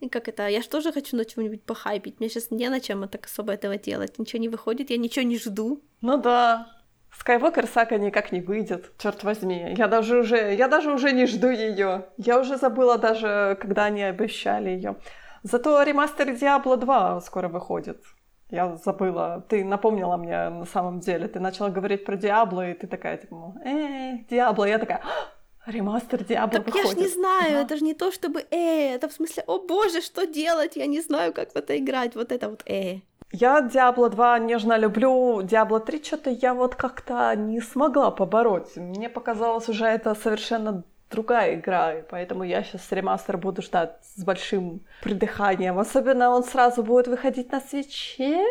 И 0.00 0.08
как 0.08 0.28
это? 0.28 0.48
Я 0.48 0.62
же 0.62 0.68
тоже 0.68 0.92
хочу 0.92 1.16
на 1.16 1.24
чем-нибудь 1.24 1.62
похайпить. 1.62 2.20
Мне 2.20 2.28
сейчас 2.28 2.50
не 2.50 2.68
на 2.70 2.80
чем 2.80 3.06
так 3.06 3.26
особо 3.26 3.52
этого 3.52 3.76
делать. 3.76 4.18
Ничего 4.18 4.40
не 4.40 4.48
выходит, 4.48 4.90
я 4.90 4.96
ничего 4.96 5.24
не 5.26 5.38
жду. 5.38 5.80
Ну 6.00 6.16
да. 6.16 6.79
Skywalker 7.18 7.66
Сага 7.66 7.98
никак 7.98 8.32
не 8.32 8.40
выйдет, 8.40 8.92
черт 8.98 9.24
возьми. 9.24 9.74
Я 9.76 9.88
даже 9.88 10.18
уже, 10.18 10.54
я 10.54 10.68
даже 10.68 10.92
уже 10.92 11.12
не 11.12 11.26
жду 11.26 11.50
ее. 11.50 12.06
Я 12.16 12.38
уже 12.38 12.56
забыла 12.56 12.98
даже, 12.98 13.58
когда 13.60 13.84
они 13.84 14.02
обещали 14.02 14.70
ее. 14.70 14.96
Зато 15.42 15.82
ремастер 15.82 16.30
Diablo 16.30 16.76
2 16.76 17.20
скоро 17.20 17.48
выходит. 17.48 18.02
Я 18.50 18.76
забыла. 18.76 19.44
Ты 19.48 19.64
напомнила 19.64 20.16
мне 20.16 20.48
на 20.48 20.66
самом 20.66 21.00
деле. 21.00 21.28
Ты 21.28 21.40
начала 21.40 21.70
говорить 21.70 22.04
про 22.04 22.16
Диабло, 22.16 22.70
и 22.70 22.74
ты 22.74 22.86
такая, 22.86 23.16
типа, 23.16 23.54
э, 23.64 24.18
Диабло. 24.28 24.64
Я 24.64 24.78
такая, 24.78 25.02
«А, 25.02 25.70
ремастер 25.70 26.24
Диабло 26.24 26.58
так 26.58 26.66
выходит. 26.66 26.86
я 26.86 26.94
ж 26.94 26.96
не 26.96 27.08
знаю, 27.08 27.52
ага. 27.52 27.62
это 27.62 27.76
же 27.76 27.84
не 27.84 27.94
то, 27.94 28.10
чтобы 28.10 28.44
э, 28.50 28.94
это 28.94 29.08
в 29.08 29.12
смысле, 29.12 29.44
о 29.46 29.58
боже, 29.58 30.00
что 30.00 30.26
делать, 30.26 30.76
я 30.76 30.86
не 30.86 31.00
знаю, 31.00 31.32
как 31.32 31.52
в 31.52 31.56
это 31.56 31.76
играть, 31.78 32.16
вот 32.16 32.32
это 32.32 32.48
вот 32.48 32.62
э. 32.66 33.00
Я 33.32 33.60
Diablo 33.60 34.08
2 34.08 34.38
нежно 34.40 34.76
люблю, 34.76 35.40
Diablo 35.42 35.78
3 35.78 36.02
что-то 36.02 36.30
я 36.30 36.52
вот 36.52 36.74
как-то 36.74 37.34
не 37.36 37.60
смогла 37.60 38.10
побороть. 38.10 38.76
Мне 38.76 39.08
показалось 39.08 39.68
уже 39.68 39.84
это 39.84 40.14
совершенно 40.16 40.82
другая 41.10 41.54
игра, 41.54 41.94
и 41.94 42.02
поэтому 42.02 42.42
я 42.42 42.62
сейчас 42.64 42.90
ремастер 42.90 43.36
буду 43.36 43.62
ждать 43.62 43.96
с 44.02 44.24
большим 44.24 44.80
придыханием. 45.02 45.78
Особенно 45.78 46.30
он 46.30 46.42
сразу 46.42 46.82
будет 46.82 47.06
выходить 47.06 47.52
на 47.52 47.60
свече. 47.60 48.44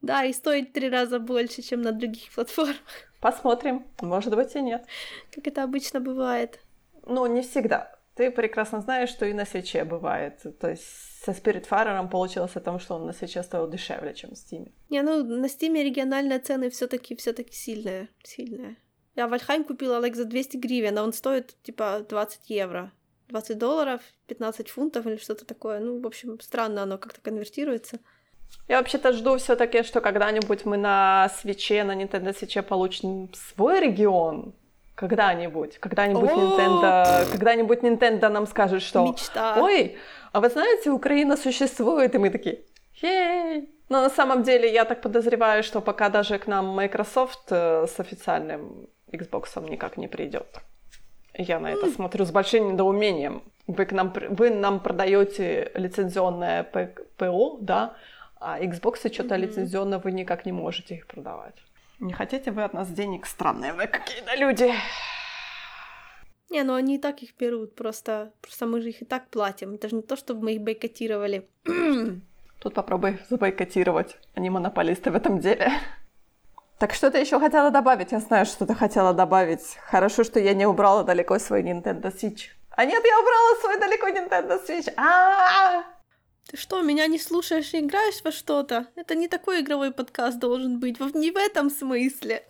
Да, 0.00 0.24
и 0.24 0.32
стоить 0.32 0.72
три 0.72 0.90
раза 0.90 1.20
больше, 1.20 1.62
чем 1.62 1.82
на 1.82 1.92
других 1.92 2.32
платформах. 2.34 2.76
Посмотрим. 3.20 3.86
Может 4.00 4.34
быть 4.34 4.56
и 4.56 4.60
нет. 4.60 4.84
Как 5.32 5.46
это 5.46 5.62
обычно 5.62 6.00
бывает. 6.00 6.58
Ну, 7.06 7.26
не 7.26 7.42
всегда. 7.42 7.92
Ты 8.14 8.30
прекрасно 8.30 8.80
знаешь, 8.80 9.08
что 9.08 9.26
и 9.26 9.32
на 9.32 9.46
свече 9.46 9.84
бывает. 9.84 10.42
То 10.60 10.70
есть 10.70 10.84
со 11.24 11.32
Spiritfarer 11.32 12.08
получилось 12.08 12.56
о 12.56 12.60
том, 12.60 12.78
что 12.78 12.96
он 12.96 13.06
на 13.06 13.12
свече 13.12 13.42
стоил 13.42 13.68
дешевле, 13.70 14.14
чем 14.14 14.30
в 14.30 14.34
Steam. 14.34 14.72
Не, 14.90 15.02
ну 15.02 15.24
на 15.24 15.46
Steam 15.46 15.82
региональные 15.82 16.38
цены 16.38 16.68
все 16.68 16.86
таки 16.86 17.16
все 17.16 17.32
таки 17.32 17.52
сильные, 17.52 18.08
сильные. 18.22 18.76
Я 19.14 19.28
Вальхайм 19.28 19.64
купила 19.64 20.00
like 20.00 20.14
за 20.14 20.24
200 20.24 20.56
гривен, 20.56 20.98
а 20.98 21.02
он 21.02 21.12
стоит 21.12 21.56
типа 21.62 22.04
20 22.08 22.50
евро. 22.50 22.92
20 23.28 23.58
долларов, 23.58 24.02
15 24.26 24.68
фунтов 24.68 25.06
или 25.06 25.16
что-то 25.16 25.46
такое. 25.46 25.80
Ну, 25.80 26.00
в 26.00 26.06
общем, 26.06 26.38
странно 26.40 26.82
оно 26.82 26.98
как-то 26.98 27.20
конвертируется. 27.20 27.98
Я 28.68 28.78
вообще-то 28.78 29.12
жду 29.12 29.38
все-таки, 29.38 29.82
что 29.82 30.00
когда-нибудь 30.00 30.66
мы 30.66 30.76
на 30.76 31.30
свече, 31.40 31.84
на 31.84 31.94
Nintendo 31.94 32.36
свече 32.36 32.62
получим 32.62 33.32
свой 33.34 33.80
регион. 33.80 34.54
Когда-нибудь. 34.94 35.78
Когда-нибудь 35.78 36.30
Nintendo, 36.30 37.30
когда-нибудь 37.32 37.80
Nintendo 37.80 38.28
нам 38.28 38.46
скажет, 38.46 38.82
что 38.82 39.06
Мечта. 39.06 39.56
Ой, 39.58 39.96
а 40.32 40.40
вы 40.40 40.48
знаете, 40.48 40.90
Украина 40.90 41.36
существует, 41.36 42.14
и 42.14 42.18
мы 42.18 42.30
такие, 42.30 42.60
ей. 43.02 43.68
Но 43.88 44.00
на 44.00 44.10
самом 44.10 44.42
деле 44.42 44.72
я 44.72 44.84
так 44.84 45.02
подозреваю, 45.02 45.62
что 45.62 45.80
пока 45.80 46.08
даже 46.08 46.38
к 46.38 46.46
нам 46.46 46.66
Microsoft 46.66 47.50
э, 47.50 47.86
с 47.86 48.00
официальным 48.00 48.88
Xbox 49.12 49.68
никак 49.68 49.96
не 49.96 50.08
придет. 50.08 50.60
Я 51.34 51.60
на 51.60 51.70
это 51.70 51.90
смотрю 51.90 52.24
с 52.24 52.30
большим 52.30 52.72
недоумением. 52.72 53.42
Вы, 53.66 53.86
к 53.86 53.92
нам, 53.92 54.12
вы 54.30 54.50
нам 54.50 54.80
продаете 54.80 55.70
лицензионное 55.74 56.64
ПО, 57.16 57.58
да, 57.60 57.94
а 58.40 58.60
Xbox 58.60 59.12
что-то 59.12 59.34
mm-hmm. 59.34 59.38
лицензионно 59.38 59.98
вы 59.98 60.12
никак 60.12 60.46
не 60.46 60.52
можете 60.52 60.94
их 60.94 61.06
продавать. 61.06 61.54
Не 62.02 62.12
хотите 62.12 62.50
вы 62.50 62.64
от 62.64 62.74
нас 62.74 62.88
денег? 62.88 63.26
Странные 63.26 63.74
вы 63.74 63.86
какие-то 63.86 64.34
люди. 64.34 64.74
Не, 66.50 66.64
ну 66.64 66.74
они 66.74 66.96
и 66.96 66.98
так 66.98 67.22
их 67.22 67.36
берут, 67.38 67.76
просто, 67.76 68.32
просто 68.42 68.66
мы 68.66 68.80
же 68.80 68.88
их 68.88 69.02
и 69.02 69.04
так 69.04 69.28
платим. 69.28 69.74
Это 69.74 69.88
же 69.88 69.94
не 69.94 70.02
то, 70.02 70.16
чтобы 70.16 70.42
мы 70.42 70.54
их 70.54 70.62
бойкотировали. 70.62 71.48
Тут 72.60 72.74
попробуй 72.74 73.20
забойкотировать. 73.30 74.16
Они 74.34 74.50
монополисты 74.50 75.12
в 75.12 75.14
этом 75.14 75.38
деле. 75.38 75.70
Так 76.80 76.92
что 76.92 77.08
ты 77.12 77.18
еще 77.18 77.38
хотела 77.38 77.70
добавить? 77.70 78.10
Я 78.10 78.18
знаю, 78.18 78.46
что 78.46 78.66
ты 78.66 78.74
хотела 78.74 79.14
добавить. 79.14 79.78
Хорошо, 79.84 80.24
что 80.24 80.40
я 80.40 80.54
не 80.54 80.66
убрала 80.66 81.04
далеко 81.04 81.38
свой 81.38 81.62
Nintendo 81.62 82.12
Switch. 82.12 82.50
А 82.70 82.84
нет, 82.84 83.04
я 83.04 83.20
убрала 83.20 83.60
свой 83.60 83.78
далеко 83.78 84.08
Nintendo 84.08 84.60
Switch. 84.66 84.92
А-а-а! 84.96 85.84
Ты 86.50 86.56
что, 86.56 86.82
меня 86.82 87.06
не 87.06 87.18
слушаешь 87.18 87.72
и 87.74 87.80
играешь 87.80 88.22
во 88.24 88.32
что-то? 88.32 88.88
Это 88.96 89.14
не 89.14 89.28
такой 89.28 89.60
игровой 89.60 89.92
подкаст 89.92 90.38
должен 90.38 90.80
быть, 90.80 90.98
не 91.14 91.30
в 91.30 91.36
этом 91.36 91.70
смысле. 91.70 92.44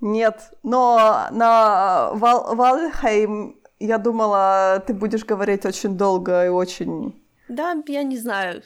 Нет, 0.00 0.52
но 0.62 1.28
на 1.30 2.10
Вал 2.14 2.54
Вальхейм 2.54 3.60
я 3.78 3.98
думала, 3.98 4.82
ты 4.86 4.94
будешь 4.94 5.24
говорить 5.24 5.64
очень 5.64 5.96
долго 5.96 6.46
и 6.46 6.48
очень... 6.48 7.14
Да, 7.48 7.74
я 7.86 8.02
не 8.02 8.16
знаю. 8.16 8.62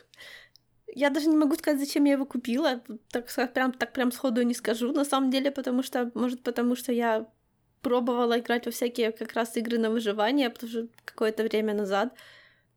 Я 0.87 1.11
даже 1.11 1.29
не 1.29 1.37
могу 1.37 1.55
сказать, 1.55 1.81
зачем 1.81 2.05
я 2.05 2.13
его 2.13 2.25
купила. 2.25 2.83
Так, 3.11 3.27
прям, 3.53 3.73
так 3.73 3.93
прям 3.93 4.13
сходу 4.13 4.43
не 4.43 4.55
скажу, 4.55 4.93
на 4.93 5.05
самом 5.05 5.31
деле, 5.31 5.51
потому 5.51 5.83
что, 5.83 6.11
может, 6.15 6.43
потому 6.43 6.77
что 6.77 6.93
я 6.93 7.27
пробовала 7.83 8.39
играть 8.39 8.67
во 8.67 8.73
всякие 8.73 9.13
как 9.13 9.33
раз 9.35 9.57
игры 9.57 9.79
на 9.79 9.91
выживание, 9.91 10.51
потому 10.51 10.71
что 10.71 10.89
какое-то 11.05 11.43
время 11.43 11.75
назад. 11.75 12.13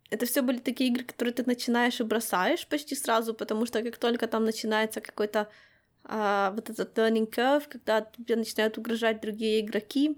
Это 0.09 0.25
все 0.25 0.41
были 0.41 0.59
такие 0.59 0.89
игры, 0.89 1.03
которые 1.03 1.33
ты 1.33 1.43
начинаешь 1.45 1.99
и 1.99 2.03
бросаешь 2.03 2.67
почти 2.67 2.95
сразу, 2.95 3.33
потому 3.33 3.65
что 3.65 3.81
как 3.83 3.97
только 3.97 4.27
там 4.27 4.45
начинается 4.45 5.01
какой-то 5.01 5.49
а, 6.03 6.51
вот 6.51 6.69
этот 6.69 6.97
learning 6.97 7.29
curve, 7.29 7.63
когда 7.67 8.01
тебе 8.01 8.37
начинают 8.37 8.77
угрожать 8.77 9.21
другие 9.21 9.59
игроки, 9.59 10.17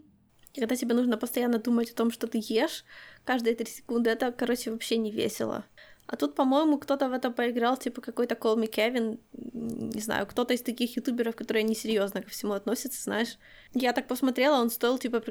когда 0.55 0.75
тебе 0.75 0.93
нужно 0.93 1.17
постоянно 1.17 1.57
думать 1.57 1.91
о 1.91 1.95
том, 1.95 2.11
что 2.11 2.27
ты 2.27 2.39
ешь 2.41 2.85
каждые 3.23 3.55
три 3.55 3.67
секунды, 3.67 4.09
это, 4.09 4.31
короче, 4.31 4.71
вообще 4.71 4.97
не 4.97 5.11
весело. 5.11 5.65
А 6.05 6.15
тут, 6.15 6.35
по-моему, 6.35 6.79
кто-то 6.79 7.07
в 7.07 7.13
это 7.13 7.29
поиграл, 7.29 7.77
типа 7.77 8.01
какой-то 8.01 8.33
Call 8.33 8.57
Me 8.57 8.67
Kevin, 8.67 9.19
не 9.31 10.01
знаю, 10.01 10.25
кто-то 10.25 10.55
из 10.55 10.61
таких 10.61 10.95
ютуберов, 10.95 11.35
которые 11.35 11.63
несерьезно 11.63 12.23
ко 12.23 12.29
всему 12.29 12.53
относятся, 12.53 13.03
знаешь. 13.03 13.37
Я 13.73 13.93
так 13.93 14.07
посмотрела, 14.07 14.59
он 14.59 14.71
стоил, 14.71 14.97
типа, 14.97 15.23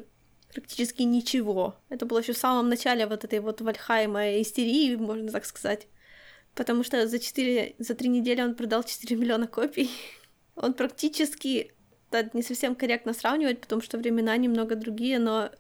практически 0.53 1.03
ничего. 1.03 1.77
Это 1.89 2.07
было 2.07 2.19
еще 2.19 2.33
в 2.33 2.39
самом 2.39 2.69
начале 2.69 3.07
вот 3.07 3.25
этой 3.25 3.41
вот 3.41 3.61
Вальхайма 3.61 4.41
истерии, 4.41 4.97
можно 4.97 5.31
так 5.31 5.45
сказать. 5.45 5.87
Потому 6.55 6.83
что 6.83 7.07
за 7.07 7.19
4, 7.19 7.77
за 7.79 7.95
3 7.95 8.09
недели 8.09 8.43
он 8.43 8.55
продал 8.55 8.83
4 8.83 9.17
миллиона 9.17 9.47
копий. 9.47 9.91
Он 10.61 10.75
практически, 10.75 11.73
это 12.11 12.37
не 12.37 12.43
совсем 12.43 12.75
корректно 12.75 13.13
сравнивать, 13.13 13.61
потому 13.61 13.81
что 13.81 13.97
времена 13.97 14.37
немного 14.37 14.75
другие, 14.75 15.21
но 15.21 15.51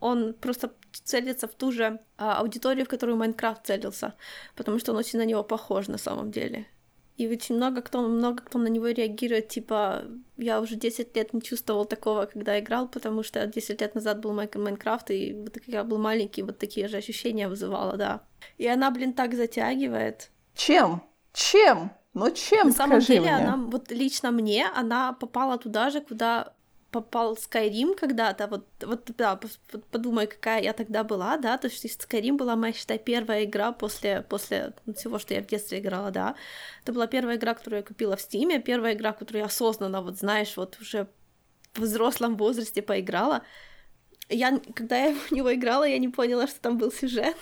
он 0.00 0.32
просто 0.32 0.72
целится 1.04 1.46
в 1.46 1.54
ту 1.54 1.70
же 1.70 2.00
а, 2.16 2.38
аудиторию, 2.38 2.86
в 2.86 2.88
которую 2.88 3.18
Майнкрафт 3.18 3.66
целился, 3.66 4.14
потому 4.56 4.78
что 4.78 4.92
он 4.92 4.98
очень 4.98 5.18
на 5.18 5.26
него 5.26 5.44
похож 5.44 5.86
на 5.88 5.98
самом 5.98 6.30
деле. 6.30 6.66
И 7.22 7.28
очень 7.28 7.54
много 7.54 7.82
кто, 7.82 8.00
много 8.00 8.42
кто 8.42 8.58
на 8.58 8.66
него 8.66 8.88
реагирует, 8.88 9.46
типа, 9.46 10.02
я 10.36 10.60
уже 10.60 10.74
10 10.74 11.16
лет 11.16 11.32
не 11.32 11.40
чувствовал 11.40 11.84
такого, 11.84 12.26
когда 12.26 12.58
играл, 12.58 12.88
потому 12.88 13.22
что 13.22 13.46
10 13.46 13.80
лет 13.80 13.94
назад 13.94 14.18
был 14.20 14.32
Майнкрафт, 14.32 15.12
и 15.12 15.32
вот 15.32 15.54
когда 15.54 15.78
я 15.78 15.84
был 15.84 15.98
маленький, 15.98 16.42
вот 16.42 16.58
такие 16.58 16.88
же 16.88 16.96
ощущения 16.96 17.48
вызывала, 17.48 17.96
да. 17.96 18.22
И 18.58 18.66
она, 18.66 18.90
блин, 18.90 19.12
так 19.12 19.34
затягивает. 19.34 20.30
Чем? 20.56 21.00
Чем? 21.32 21.92
Ну 22.14 22.30
чем, 22.32 22.68
На 22.68 22.72
самом 22.74 22.98
деле, 22.98 23.20
мне? 23.20 23.36
она, 23.36 23.56
вот 23.56 23.92
лично 23.92 24.32
мне, 24.32 24.66
она 24.74 25.12
попала 25.12 25.58
туда 25.58 25.90
же, 25.90 26.00
куда 26.00 26.54
попал 26.92 27.34
Skyrim 27.34 27.94
когда-то, 27.94 28.46
вот, 28.46 28.66
вот 28.82 29.10
да, 29.16 29.40
подумай, 29.90 30.26
какая 30.26 30.62
я 30.62 30.72
тогда 30.74 31.02
была, 31.02 31.38
да, 31.38 31.56
то 31.56 31.68
есть 31.68 31.84
Skyrim 31.84 32.36
была 32.36 32.54
моя, 32.54 32.72
считай, 32.72 32.98
первая 32.98 33.44
игра 33.44 33.72
после, 33.72 34.22
после 34.28 34.74
всего, 34.94 35.18
что 35.18 35.34
я 35.34 35.42
в 35.42 35.46
детстве 35.46 35.78
играла, 35.78 36.10
да. 36.10 36.36
Это 36.82 36.92
была 36.92 37.06
первая 37.06 37.36
игра, 37.36 37.54
которую 37.54 37.80
я 37.80 37.86
купила 37.86 38.16
в 38.16 38.20
Стиме, 38.20 38.60
первая 38.60 38.92
игра, 38.92 39.12
которую 39.12 39.40
я 39.40 39.46
осознанно, 39.46 40.02
вот 40.02 40.18
знаешь, 40.18 40.56
вот 40.56 40.78
уже 40.80 41.08
в 41.74 41.80
взрослом 41.80 42.36
возрасте 42.36 42.82
поиграла. 42.82 43.42
Я, 44.28 44.60
когда 44.74 44.96
я 44.98 45.14
в 45.28 45.32
него 45.32 45.52
играла, 45.54 45.84
я 45.84 45.98
не 45.98 46.08
поняла, 46.08 46.46
что 46.46 46.60
там 46.60 46.76
был 46.76 46.92
сюжет. 46.92 47.36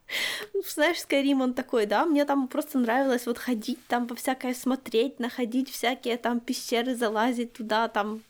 Знаешь, 0.74 1.04
Skyrim 1.06 1.42
он 1.42 1.52
такой, 1.52 1.84
да, 1.84 2.06
мне 2.06 2.24
там 2.24 2.48
просто 2.48 2.78
нравилось 2.78 3.26
вот 3.26 3.36
ходить 3.36 3.78
там 3.86 4.06
по 4.06 4.14
всякое 4.14 4.54
смотреть, 4.54 5.20
находить 5.20 5.70
всякие 5.70 6.16
там 6.16 6.40
пещеры, 6.40 6.94
залазить 6.94 7.52
туда, 7.52 7.88
там 7.88 8.22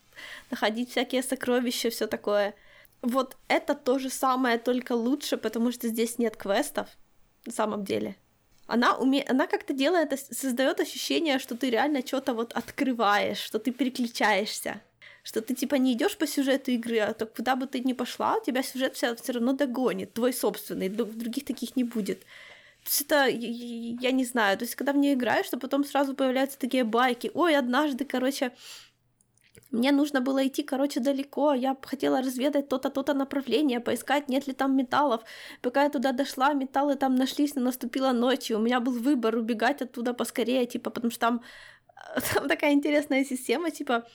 находить 0.50 0.90
всякие 0.90 1.22
сокровища, 1.22 1.90
все 1.90 2.06
такое. 2.06 2.54
Вот 3.02 3.36
это 3.48 3.74
то 3.74 3.98
же 3.98 4.10
самое, 4.10 4.58
только 4.58 4.92
лучше, 4.92 5.36
потому 5.36 5.72
что 5.72 5.88
здесь 5.88 6.18
нет 6.18 6.36
квестов, 6.36 6.88
на 7.46 7.52
самом 7.52 7.84
деле. 7.84 8.16
Она, 8.66 8.96
уме... 8.96 9.24
она 9.28 9.46
как-то 9.46 9.72
делает, 9.72 10.18
создает 10.30 10.80
ощущение, 10.80 11.38
что 11.38 11.56
ты 11.56 11.70
реально 11.70 12.06
что-то 12.06 12.34
вот 12.34 12.52
открываешь, 12.52 13.38
что 13.38 13.58
ты 13.58 13.72
переключаешься 13.72 14.80
что 15.28 15.42
ты 15.42 15.54
типа 15.54 15.74
не 15.74 15.92
идешь 15.92 16.16
по 16.16 16.26
сюжету 16.26 16.70
игры, 16.70 17.00
а 17.00 17.12
то 17.12 17.26
куда 17.26 17.54
бы 17.54 17.66
ты 17.66 17.80
ни 17.80 17.92
пошла, 17.92 18.40
тебя 18.40 18.62
сюжет 18.62 18.96
все 18.96 19.14
равно 19.30 19.52
догонит, 19.52 20.14
твой 20.14 20.32
собственный, 20.32 20.88
других 20.88 21.44
таких 21.44 21.76
не 21.76 21.84
будет. 21.84 22.20
То 22.20 22.90
есть 22.90 23.00
это, 23.02 23.26
я 23.28 24.10
не 24.12 24.24
знаю, 24.24 24.56
то 24.56 24.64
есть 24.64 24.74
когда 24.74 24.92
в 24.92 24.96
нее 24.96 25.12
играешь, 25.12 25.50
то 25.50 25.58
потом 25.58 25.84
сразу 25.84 26.14
появляются 26.14 26.58
такие 26.58 26.82
байки, 26.82 27.30
ой, 27.34 27.56
однажды, 27.56 28.06
короче, 28.06 28.52
мне 29.70 29.92
нужно 29.92 30.20
было 30.20 30.46
идти, 30.46 30.62
короче, 30.62 31.00
далеко. 31.00 31.52
Я 31.52 31.76
хотела 31.82 32.22
разведать 32.22 32.68
то-то, 32.68 32.90
то-то 32.90 33.14
направление, 33.14 33.80
поискать, 33.80 34.28
нет 34.28 34.46
ли 34.46 34.54
там 34.54 34.76
металлов. 34.76 35.22
Пока 35.60 35.82
я 35.82 35.90
туда 35.90 36.12
дошла, 36.12 36.54
металлы 36.54 36.96
там 36.96 37.14
нашлись, 37.14 37.54
но 37.54 37.60
наступила 37.62 38.12
ночь, 38.12 38.50
и 38.50 38.54
у 38.54 38.58
меня 38.58 38.80
был 38.80 38.92
выбор 38.92 39.36
убегать 39.36 39.82
оттуда 39.82 40.14
поскорее, 40.14 40.66
типа, 40.66 40.90
потому 40.90 41.10
что 41.10 41.20
там, 41.20 41.42
там 42.34 42.48
такая 42.48 42.72
интересная 42.72 43.24
система, 43.24 43.70
типа, 43.70 44.06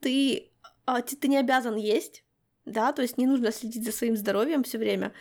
ты, 0.00 0.50
а, 0.86 1.02
ты 1.02 1.28
не 1.28 1.36
обязан 1.36 1.76
есть, 1.76 2.24
да, 2.64 2.92
то 2.92 3.02
есть 3.02 3.18
не 3.18 3.26
нужно 3.26 3.52
следить 3.52 3.84
за 3.84 3.92
своим 3.92 4.16
здоровьем 4.16 4.62
все 4.62 4.78
время. 4.78 5.12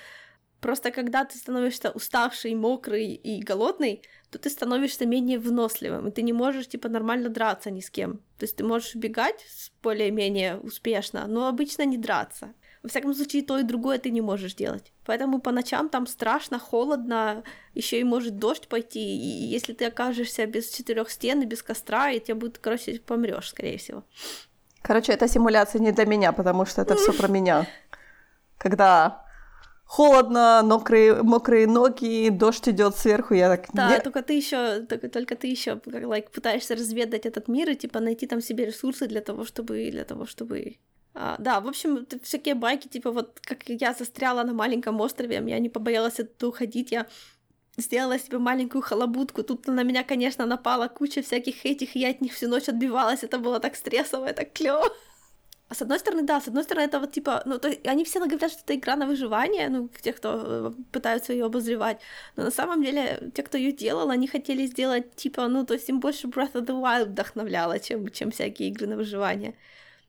Просто 0.61 0.91
когда 0.91 1.25
ты 1.25 1.37
становишься 1.37 1.91
уставший, 1.91 2.55
мокрый 2.55 3.15
и 3.15 3.43
голодный, 3.43 4.01
то 4.33 4.39
ты 4.39 4.49
становишься 4.49 5.05
менее 5.05 5.37
выносливым, 5.37 6.07
и 6.07 6.11
ты 6.11 6.23
не 6.23 6.33
можешь, 6.33 6.67
типа, 6.67 6.89
нормально 6.89 7.29
драться 7.29 7.69
ни 7.69 7.81
с 7.81 7.89
кем. 7.89 8.17
То 8.39 8.45
есть 8.45 8.55
ты 8.55 8.63
можешь 8.63 8.95
убегать 8.95 9.45
более-менее 9.83 10.57
успешно, 10.57 11.27
но 11.27 11.47
обычно 11.47 11.85
не 11.85 11.97
драться. 11.97 12.53
Во 12.81 12.89
всяком 12.89 13.13
случае, 13.13 13.43
то 13.43 13.59
и 13.59 13.63
другое 13.63 13.99
ты 13.99 14.09
не 14.09 14.21
можешь 14.21 14.55
делать. 14.55 14.91
Поэтому 15.05 15.39
по 15.39 15.51
ночам 15.51 15.87
там 15.89 16.07
страшно, 16.07 16.59
холодно, 16.59 17.43
еще 17.75 17.99
и 17.99 18.03
может 18.03 18.39
дождь 18.39 18.67
пойти. 18.67 18.99
И 18.99 19.55
если 19.55 19.73
ты 19.73 19.85
окажешься 19.85 20.47
без 20.47 20.69
четырех 20.69 21.11
стен 21.11 21.41
и 21.41 21.45
без 21.45 21.61
костра, 21.61 22.09
и 22.09 22.19
тебе 22.19 22.33
будет, 22.33 22.57
короче, 22.57 22.99
помрешь, 22.99 23.49
скорее 23.49 23.77
всего. 23.77 24.03
Короче, 24.81 25.13
эта 25.13 25.27
симуляция 25.27 25.79
не 25.79 25.91
для 25.91 26.05
меня, 26.05 26.31
потому 26.33 26.65
что 26.65 26.81
это 26.81 26.95
все 26.95 27.13
про 27.17 27.27
меня. 27.27 27.67
Когда 28.57 29.22
холодно, 29.93 30.61
мокрые, 30.63 31.21
мокрые 31.21 31.67
ноги, 31.67 32.29
дождь 32.29 32.67
идет 32.67 32.95
сверху, 32.95 33.35
я 33.35 33.49
так... 33.49 33.67
Да, 33.73 33.89
Нет. 33.89 34.03
только 34.03 34.23
ты 34.23 34.33
еще, 34.33 34.79
только, 34.79 35.07
только 35.07 35.35
ты 35.35 35.45
еще 35.45 35.75
как 35.75 36.03
like, 36.03 36.31
пытаешься 36.31 36.75
разведать 36.75 37.27
этот 37.27 37.47
мир 37.47 37.69
и 37.69 37.75
типа 37.75 37.99
найти 37.99 38.25
там 38.25 38.41
себе 38.41 38.65
ресурсы 38.65 39.07
для 39.07 39.21
того, 39.21 39.45
чтобы, 39.45 39.91
для 39.91 40.03
того, 40.03 40.25
чтобы 40.25 40.77
а, 41.13 41.35
да, 41.37 41.59
в 41.59 41.67
общем, 41.67 42.07
всякие 42.23 42.55
байки, 42.55 42.87
типа 42.87 43.11
вот 43.11 43.39
как 43.41 43.69
я 43.69 43.93
застряла 43.93 44.43
на 44.43 44.53
маленьком 44.53 44.99
острове, 44.99 45.43
я 45.45 45.59
не 45.59 45.69
побоялась 45.69 46.19
оттуда 46.19 46.47
уходить, 46.47 46.91
я 46.91 47.05
сделала 47.77 48.17
себе 48.17 48.39
маленькую 48.39 48.81
халабутку. 48.81 49.43
Тут 49.43 49.67
на 49.67 49.83
меня, 49.83 50.03
конечно, 50.03 50.47
напала 50.47 50.87
куча 50.87 51.21
всяких 51.21 51.67
этих, 51.67 51.95
и 51.95 51.99
я 51.99 52.09
от 52.09 52.21
них 52.21 52.33
всю 52.33 52.47
ночь 52.47 52.67
отбивалась. 52.67 53.23
Это 53.23 53.37
было 53.37 53.59
так 53.59 53.75
стрессово, 53.75 54.33
так 54.33 54.53
клево. 54.53 54.85
А 55.69 55.75
с 55.75 55.81
одной 55.81 55.99
стороны, 55.99 56.23
да, 56.23 56.39
с 56.41 56.47
одной 56.47 56.63
стороны, 56.63 56.85
это 56.85 56.99
вот 56.99 57.11
типа, 57.11 57.41
ну, 57.45 57.57
то 57.57 57.67
они 57.85 58.03
все 58.03 58.19
говорят, 58.19 58.51
что 58.51 58.61
это 58.61 58.75
игра 58.75 58.95
на 58.95 59.07
выживание, 59.07 59.69
ну, 59.69 59.89
те, 60.01 60.13
кто 60.13 60.43
э, 60.45 60.71
пытаются 60.91 61.33
ее 61.33 61.45
обозревать. 61.45 61.99
Но 62.35 62.43
на 62.43 62.51
самом 62.51 62.83
деле, 62.83 63.31
те, 63.33 63.43
кто 63.43 63.57
ее 63.57 63.71
делал, 63.71 64.09
они 64.09 64.27
хотели 64.27 64.67
сделать, 64.67 65.15
типа, 65.15 65.47
ну, 65.47 65.65
то 65.65 65.73
есть 65.73 65.89
им 65.89 65.99
больше 65.99 66.27
Breath 66.27 66.53
of 66.53 66.65
the 66.65 66.79
Wild 66.79 67.05
вдохновляло, 67.05 67.79
чем, 67.79 68.09
чем 68.09 68.31
всякие 68.31 68.69
игры 68.69 68.87
на 68.87 68.97
выживание. 68.97 69.55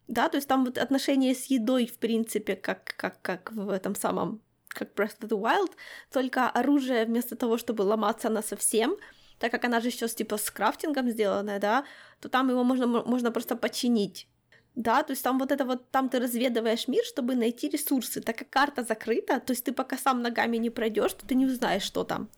Да, 0.09 0.29
то 0.29 0.37
есть 0.37 0.49
там 0.49 0.65
вот 0.65 0.77
отношения 0.77 1.35
с 1.35 1.47
едой, 1.47 1.87
в 1.87 1.99
принципе, 1.99 2.57
как, 2.57 2.95
как, 2.97 3.23
как 3.23 3.53
в 3.53 3.71
этом 3.71 3.95
самом, 3.95 4.41
как 4.69 4.93
Breath 4.95 5.19
of 5.21 5.29
the 5.29 5.41
Wild, 5.41 5.73
только 6.13 6.51
оружие 6.51 7.07
вместо 7.07 7.37
того, 7.37 7.57
чтобы 7.59 7.83
ломаться 7.83 8.29
на 8.29 8.43
совсем, 8.43 8.97
так 9.39 9.51
как 9.51 9.65
она 9.65 9.81
же 9.81 9.89
еще 9.89 10.09
типа 10.09 10.37
с 10.37 10.51
крафтингом 10.51 11.09
сделанная, 11.09 11.59
да, 11.59 11.85
то 12.21 12.29
там 12.29 12.51
его 12.51 12.65
можно, 12.65 12.87
можно 12.87 13.31
просто 13.31 13.57
починить 13.57 14.29
да, 14.75 15.03
то 15.03 15.13
есть 15.13 15.23
там 15.23 15.39
вот 15.39 15.53
это 15.53 15.65
вот, 15.65 15.91
там 15.91 16.09
ты 16.09 16.19
разведываешь 16.19 16.89
мир, 16.89 17.05
чтобы 17.05 17.37
найти 17.37 17.69
ресурсы. 17.69 18.21
Так 18.21 18.39
как 18.39 18.51
карта 18.51 18.83
закрыта, 18.83 19.41
то 19.41 19.53
есть 19.53 19.65
ты 19.65 19.73
пока 19.73 19.97
сам 19.97 20.23
ногами 20.23 20.57
не 20.57 20.71
пройдешь, 20.71 21.13
то 21.13 21.27
ты 21.27 21.35
не 21.35 21.47
узнаешь, 21.47 21.83
что 21.83 22.05
там. 22.05 22.29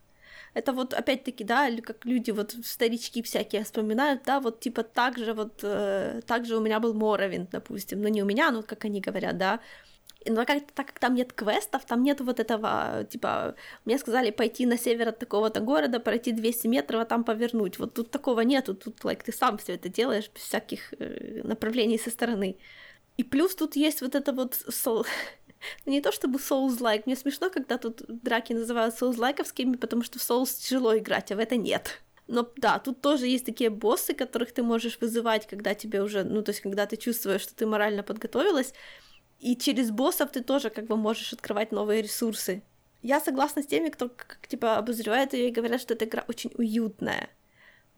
Это 0.54 0.72
вот 0.72 0.94
опять-таки, 0.94 1.44
да, 1.44 1.70
как 1.82 2.04
люди, 2.06 2.30
вот 2.30 2.56
старички 2.64 3.22
всякие 3.22 3.64
вспоминают, 3.64 4.22
да, 4.24 4.40
вот 4.40 4.60
типа 4.60 4.82
так 4.82 5.18
же 5.18 5.34
вот, 5.34 5.60
э, 5.62 6.20
так 6.26 6.46
же 6.46 6.56
у 6.56 6.60
меня 6.60 6.80
был 6.80 6.94
Моровин, 6.94 7.46
допустим, 7.52 8.00
но 8.00 8.08
не 8.08 8.22
у 8.22 8.26
меня, 8.26 8.50
ну 8.50 8.62
как 8.62 8.84
они 8.86 9.00
говорят, 9.00 9.36
да, 9.36 9.60
но 10.30 10.44
как, 10.44 10.70
так 10.72 10.86
как 10.86 10.98
там 10.98 11.14
нет 11.14 11.32
квестов, 11.32 11.84
там 11.84 12.02
нет 12.02 12.20
вот 12.20 12.40
этого, 12.40 13.06
типа, 13.10 13.54
мне 13.84 13.98
сказали 13.98 14.30
пойти 14.30 14.66
на 14.66 14.78
север 14.78 15.08
от 15.08 15.18
такого-то 15.18 15.60
города, 15.60 16.00
пройти 16.00 16.32
200 16.32 16.66
метров, 16.68 17.02
а 17.02 17.04
там 17.04 17.24
повернуть. 17.24 17.78
Вот 17.78 17.94
тут 17.94 18.10
такого 18.10 18.40
нету, 18.40 18.74
тут, 18.74 19.00
like, 19.00 19.22
ты 19.24 19.32
сам 19.32 19.58
все 19.58 19.74
это 19.74 19.88
делаешь 19.88 20.30
без 20.34 20.42
всяких 20.42 20.94
э, 20.98 21.42
направлений 21.44 21.98
со 21.98 22.10
стороны. 22.10 22.56
И 23.16 23.24
плюс 23.24 23.54
тут 23.54 23.76
есть 23.76 24.02
вот 24.02 24.14
это 24.14 24.32
вот 24.32 24.54
сол... 24.54 25.06
Не 25.86 26.00
то 26.00 26.12
чтобы 26.12 26.38
Souls-like, 26.38 27.04
мне 27.06 27.16
смешно, 27.16 27.50
когда 27.50 27.78
тут 27.78 28.02
драки 28.08 28.52
называют 28.52 28.94
Souls-лайковскими, 28.94 29.76
потому 29.76 30.02
что 30.02 30.18
в 30.18 30.22
Souls 30.22 30.60
тяжело 30.60 30.96
играть, 30.96 31.32
а 31.32 31.36
в 31.36 31.38
это 31.38 31.56
нет. 31.56 32.02
Но 32.28 32.50
да, 32.56 32.78
тут 32.78 33.00
тоже 33.00 33.26
есть 33.26 33.46
такие 33.46 33.70
боссы, 33.70 34.12
которых 34.12 34.52
ты 34.52 34.62
можешь 34.62 34.98
вызывать, 35.00 35.46
когда 35.46 35.74
тебе 35.74 36.02
уже, 36.02 36.24
ну, 36.24 36.42
то 36.42 36.50
есть, 36.50 36.60
когда 36.60 36.86
ты 36.86 36.96
чувствуешь, 36.96 37.42
что 37.42 37.54
ты 37.54 37.66
морально 37.66 38.02
подготовилась, 38.02 38.74
и 39.40 39.56
через 39.56 39.90
боссов 39.90 40.30
ты 40.32 40.42
тоже 40.42 40.70
как 40.70 40.86
бы 40.86 40.96
можешь 40.96 41.32
открывать 41.32 41.72
новые 41.72 42.02
ресурсы. 42.02 42.62
Я 43.02 43.20
согласна 43.20 43.62
с 43.62 43.66
теми, 43.66 43.88
кто 43.88 44.08
как, 44.08 44.46
типа 44.48 44.76
обозревает 44.76 45.32
ее 45.32 45.48
и 45.48 45.52
говорят, 45.52 45.80
что 45.80 45.94
эта 45.94 46.04
игра 46.04 46.24
очень 46.26 46.50
уютная 46.56 47.28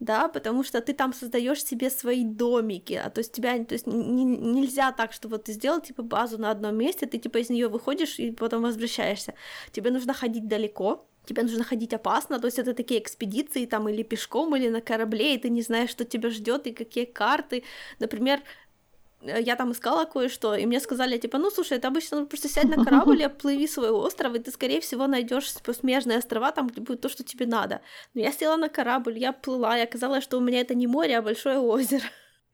да, 0.01 0.29
потому 0.29 0.63
что 0.63 0.81
ты 0.81 0.95
там 0.95 1.13
создаешь 1.13 1.65
себе 1.65 1.91
свои 1.91 2.25
домики, 2.25 2.95
а 2.95 3.11
то 3.11 3.19
есть 3.19 3.33
тебя, 3.33 3.65
то 3.65 3.75
есть 3.75 3.87
не, 3.87 4.25
нельзя 4.25 4.93
так, 4.93 5.13
что 5.13 5.29
вот 5.29 5.45
ты 5.45 5.53
сделал 5.53 5.81
типа 5.81 6.03
базу 6.03 6.39
на 6.39 6.51
одном 6.51 6.77
месте, 6.77 7.07
ты 7.07 7.19
типа 7.19 7.39
из 7.39 7.51
нее 7.51 7.69
выходишь 7.69 8.19
и 8.19 8.31
потом 8.31 8.63
возвращаешься. 8.63 9.35
Тебе 9.73 9.91
нужно 9.91 10.15
ходить 10.15 10.47
далеко, 10.47 11.05
тебе 11.25 11.43
нужно 11.43 11.65
ходить 11.65 11.93
опасно, 11.93 12.39
то 12.39 12.47
есть 12.47 12.59
это 12.59 12.75
такие 12.75 13.01
экспедиции 13.01 13.67
там 13.67 13.89
или 13.89 14.03
пешком, 14.05 14.55
или 14.55 14.69
на 14.69 14.81
корабле, 14.81 15.35
и 15.35 15.39
ты 15.39 15.51
не 15.51 15.63
знаешь, 15.63 15.91
что 15.91 16.05
тебя 16.05 16.31
ждет 16.31 16.67
и 16.69 16.73
какие 16.73 17.05
карты. 17.05 17.65
Например, 17.99 18.41
я 19.23 19.57
там 19.57 19.73
искала 19.73 20.05
кое-что, 20.05 20.55
и 20.55 20.67
мне 20.67 20.81
сказали, 20.81 21.19
типа, 21.19 21.39
ну, 21.39 21.51
слушай, 21.51 21.79
это 21.79 21.89
обычно 21.89 22.27
просто 22.27 22.49
сядь 22.49 22.69
на 22.69 22.85
корабль, 22.85 23.25
оплыви 23.25 23.67
свой 23.67 23.91
остров, 23.91 24.35
и 24.35 24.39
ты, 24.39 24.51
скорее 24.51 24.81
всего, 24.81 25.07
найдешь 25.07 25.53
смежные 25.81 26.19
острова, 26.19 26.53
там, 26.53 26.69
где 26.69 26.81
будет 26.81 27.01
то, 27.01 27.09
что 27.09 27.25
тебе 27.25 27.47
надо. 27.47 27.81
Но 28.15 28.21
я 28.21 28.33
села 28.33 28.57
на 28.57 28.69
корабль, 28.69 29.19
я 29.19 29.33
плыла, 29.33 29.79
и 29.79 29.83
оказалось, 29.83 30.25
что 30.25 30.39
у 30.39 30.41
меня 30.41 30.61
это 30.61 30.75
не 30.75 30.87
море, 30.87 31.19
а 31.19 31.23
большое 31.23 31.59
озеро. 31.59 32.05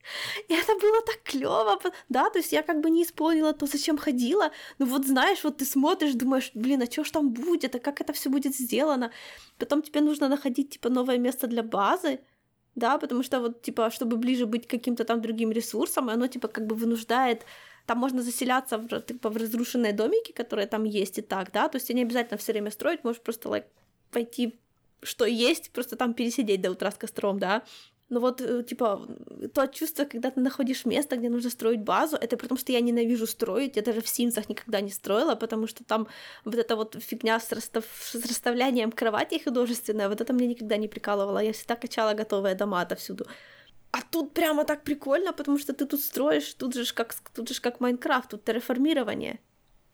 И 0.49 0.55
это 0.55 0.75
было 0.75 1.01
так 1.07 1.23
клево, 1.23 1.81
да, 2.11 2.29
то 2.29 2.39
есть 2.39 2.53
я 2.53 2.63
как 2.63 2.81
бы 2.81 2.91
не 2.91 3.03
исполнила 3.03 3.55
то, 3.55 3.67
зачем 3.67 3.97
ходила, 3.97 4.51
но 4.79 4.87
вот 4.87 5.07
знаешь, 5.07 5.43
вот 5.45 5.57
ты 5.57 5.65
смотришь, 5.65 6.13
думаешь, 6.13 6.51
блин, 6.55 6.83
а 6.83 6.91
что 6.91 7.05
ж 7.05 7.11
там 7.11 7.31
будет, 7.31 7.75
а 7.75 7.79
как 7.79 8.03
это 8.03 8.13
все 8.13 8.29
будет 8.29 8.55
сделано, 8.55 9.13
потом 9.59 9.81
тебе 9.81 10.03
нужно 10.03 10.29
находить, 10.29 10.71
типа, 10.71 10.91
новое 10.91 11.17
место 11.17 11.47
для 11.47 11.63
базы, 11.63 12.21
да, 12.75 12.99
потому 12.99 13.23
что 13.23 13.41
вот, 13.41 13.63
типа, 13.63 13.91
чтобы 13.91 14.17
ближе 14.17 14.47
быть 14.47 14.67
к 14.67 14.71
каким-то 14.71 15.05
там 15.05 15.21
другим 15.21 15.53
ресурсам, 15.53 16.09
оно, 16.09 16.27
типа, 16.27 16.49
как 16.49 16.67
бы 16.67 16.75
вынуждает 16.75 17.45
там 17.87 17.99
можно 17.99 18.23
заселяться 18.23 18.79
в, 18.79 19.01
типа, 19.01 19.29
в 19.29 19.37
разрушенные 19.37 19.93
домики, 19.93 20.33
которые 20.33 20.67
там 20.67 20.85
есть 20.85 21.19
и 21.19 21.23
так, 21.23 21.53
да, 21.53 21.69
то 21.69 21.77
есть 21.77 21.91
не 21.91 22.03
обязательно 22.03 22.39
все 22.39 22.53
время 22.53 22.71
строить, 22.71 23.05
можешь 23.05 23.21
просто, 23.21 23.49
like, 23.49 23.67
пойти, 24.11 24.59
что 25.03 25.27
есть, 25.27 25.71
просто 25.71 25.97
там 25.97 26.15
пересидеть 26.15 26.63
до 26.63 26.71
утра 26.71 26.91
с 26.91 26.97
костром, 26.97 27.39
да, 27.39 27.63
но 28.15 28.21
вот, 28.21 28.41
э, 28.41 28.63
типа, 28.63 29.01
то 29.53 29.67
чувство, 29.67 30.05
когда 30.05 30.31
ты 30.31 30.41
находишь 30.41 30.85
место, 30.85 31.17
где 31.17 31.29
нужно 31.29 31.51
строить 31.51 31.81
базу, 31.81 32.17
это 32.17 32.37
при 32.37 32.47
том, 32.47 32.57
что 32.59 32.73
я 32.73 32.81
ненавижу 32.81 33.27
строить, 33.27 33.77
я 33.77 33.83
даже 33.83 34.01
в 34.01 34.09
Симсах 34.09 34.49
никогда 34.49 34.81
не 34.81 34.91
строила, 34.91 35.35
потому 35.35 35.67
что 35.67 35.85
там 35.85 36.07
вот 36.45 36.55
эта 36.55 36.77
вот 36.77 36.97
фигня 37.01 37.41
с, 37.41 37.53
расстав... 37.53 37.85
с 38.13 38.15
расставлянием 38.15 38.93
кровати 38.93 39.43
художественная, 39.45 40.09
вот 40.09 40.21
это 40.21 40.33
мне 40.33 40.47
никогда 40.47 40.77
не 40.77 40.89
прикалывало, 40.89 41.43
я 41.43 41.53
всегда 41.53 41.75
качала 41.75 42.15
готовые 42.15 42.55
дома 42.55 42.83
отовсюду. 42.83 43.27
А 43.91 43.99
тут 44.11 44.33
прямо 44.33 44.65
так 44.65 44.85
прикольно, 44.85 45.33
потому 45.33 45.59
что 45.59 45.73
ты 45.73 45.87
тут 45.87 46.01
строишь, 46.01 46.55
тут 46.55 46.75
же 46.75 46.95
как, 46.95 47.15
тут 47.35 47.49
же 47.49 47.61
как 47.61 47.81
Майнкрафт, 47.81 48.31
тут 48.31 48.45
терраформирование 48.45 49.39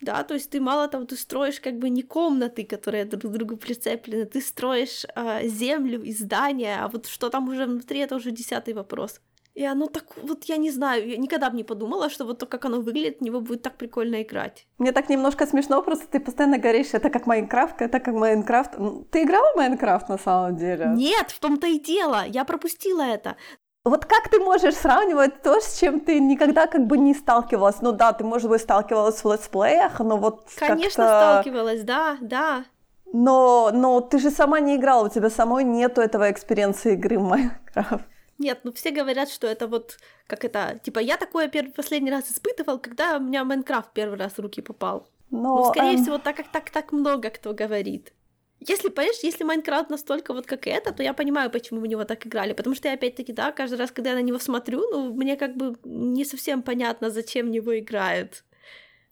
да, 0.00 0.22
то 0.24 0.34
есть 0.34 0.50
ты 0.50 0.60
мало 0.60 0.88
того, 0.88 1.04
ты 1.04 1.16
строишь 1.16 1.60
как 1.60 1.78
бы 1.78 1.90
не 1.90 2.02
комнаты, 2.02 2.64
которые 2.64 3.04
друг 3.04 3.22
к 3.22 3.36
другу 3.36 3.56
прицеплены, 3.56 4.24
ты 4.24 4.40
строишь 4.40 5.04
э, 5.14 5.48
землю 5.48 6.02
и 6.02 6.12
здания, 6.12 6.78
а 6.82 6.88
вот 6.88 7.06
что 7.06 7.28
там 7.28 7.48
уже 7.48 7.66
внутри, 7.66 8.00
это 8.00 8.16
уже 8.16 8.30
десятый 8.30 8.74
вопрос. 8.74 9.20
И 9.54 9.64
оно 9.64 9.86
так, 9.86 10.04
вот 10.22 10.44
я 10.44 10.56
не 10.56 10.70
знаю, 10.70 11.08
я 11.08 11.16
никогда 11.16 11.50
бы 11.50 11.56
не 11.56 11.64
подумала, 11.64 12.08
что 12.08 12.24
вот 12.24 12.38
то, 12.38 12.46
как 12.46 12.64
оно 12.64 12.80
выглядит, 12.80 13.18
в 13.18 13.22
него 13.22 13.40
будет 13.40 13.62
так 13.62 13.76
прикольно 13.76 14.22
играть. 14.22 14.66
Мне 14.78 14.92
так 14.92 15.08
немножко 15.08 15.46
смешно, 15.46 15.82
просто 15.82 16.06
ты 16.06 16.20
постоянно 16.20 16.58
говоришь, 16.58 16.94
это 16.94 17.10
как 17.10 17.26
Майнкрафт, 17.26 17.82
это 17.82 18.00
как 18.00 18.14
Майнкрафт. 18.14 18.72
Ты 19.10 19.24
играла 19.24 19.52
в 19.52 19.56
Майнкрафт 19.56 20.08
на 20.08 20.18
самом 20.18 20.56
деле? 20.56 20.92
Нет, 20.96 21.30
в 21.30 21.40
том-то 21.40 21.66
и 21.66 21.80
дело, 21.80 22.24
я 22.26 22.44
пропустила 22.44 23.02
это. 23.02 23.36
Вот 23.84 24.04
как 24.04 24.28
ты 24.28 24.38
можешь 24.38 24.74
сравнивать 24.74 25.42
то, 25.42 25.58
с 25.58 25.78
чем 25.78 26.00
ты 26.00 26.20
никогда 26.20 26.66
как 26.66 26.86
бы 26.86 26.98
не 26.98 27.14
сталкивалась? 27.14 27.80
Ну 27.80 27.92
да, 27.92 28.12
ты, 28.12 28.24
может 28.24 28.50
быть, 28.50 28.60
сталкивалась 28.60 29.24
в 29.24 29.32
летсплеях, 29.32 30.00
но 30.00 30.18
вот 30.18 30.46
Конечно, 30.56 31.06
сталкивалась, 31.06 31.82
да, 31.82 32.18
да. 32.20 32.64
Но, 33.12 33.70
но 33.72 34.00
ты 34.02 34.18
же 34.18 34.30
сама 34.30 34.60
не 34.60 34.76
играла, 34.76 35.06
у 35.06 35.08
тебя 35.08 35.30
самой 35.30 35.64
нету 35.64 36.02
этого 36.02 36.30
experience 36.30 36.85
а 36.85 36.90
игры 36.90 37.18
в 37.18 37.22
Майнкрафт. 37.22 38.04
Нет, 38.38 38.60
ну 38.64 38.72
все 38.72 38.90
говорят, 38.90 39.30
что 39.30 39.46
это 39.46 39.66
вот, 39.66 39.98
как 40.26 40.44
это, 40.44 40.78
типа, 40.82 40.98
я 40.98 41.16
такое 41.16 41.48
первый, 41.48 41.72
последний 41.72 42.10
раз 42.10 42.30
испытывал, 42.30 42.78
когда 42.78 43.16
у 43.16 43.20
меня 43.20 43.44
Майнкрафт 43.44 43.92
первый 43.92 44.18
раз 44.18 44.34
в 44.34 44.40
руки 44.40 44.60
попал. 44.60 45.08
Но, 45.30 45.56
ну, 45.56 45.64
скорее 45.70 45.94
эм... 45.94 46.02
всего, 46.02 46.18
так 46.18 46.36
как 46.36 46.48
так, 46.48 46.70
так 46.70 46.92
много 46.92 47.30
кто 47.30 47.54
говорит. 47.54 48.12
Если, 48.60 48.90
понимаешь, 48.90 49.20
если 49.22 49.42
Майнкрафт 49.42 49.88
настолько 49.88 50.34
вот 50.34 50.46
как 50.46 50.66
это, 50.66 50.92
то 50.92 51.02
я 51.02 51.14
понимаю, 51.14 51.50
почему 51.50 51.80
в 51.80 51.86
него 51.86 52.04
так 52.04 52.26
играли. 52.26 52.52
Потому 52.52 52.76
что 52.76 52.88
я 52.88 52.94
опять-таки, 52.94 53.32
да, 53.32 53.52
каждый 53.52 53.78
раз, 53.78 53.90
когда 53.90 54.10
я 54.10 54.16
на 54.16 54.22
него 54.22 54.38
смотрю, 54.38 54.80
ну, 54.90 55.14
мне 55.14 55.36
как 55.36 55.56
бы 55.56 55.76
не 55.84 56.24
совсем 56.26 56.62
понятно, 56.62 57.10
зачем 57.10 57.46
в 57.46 57.50
него 57.50 57.78
играют. 57.78 58.44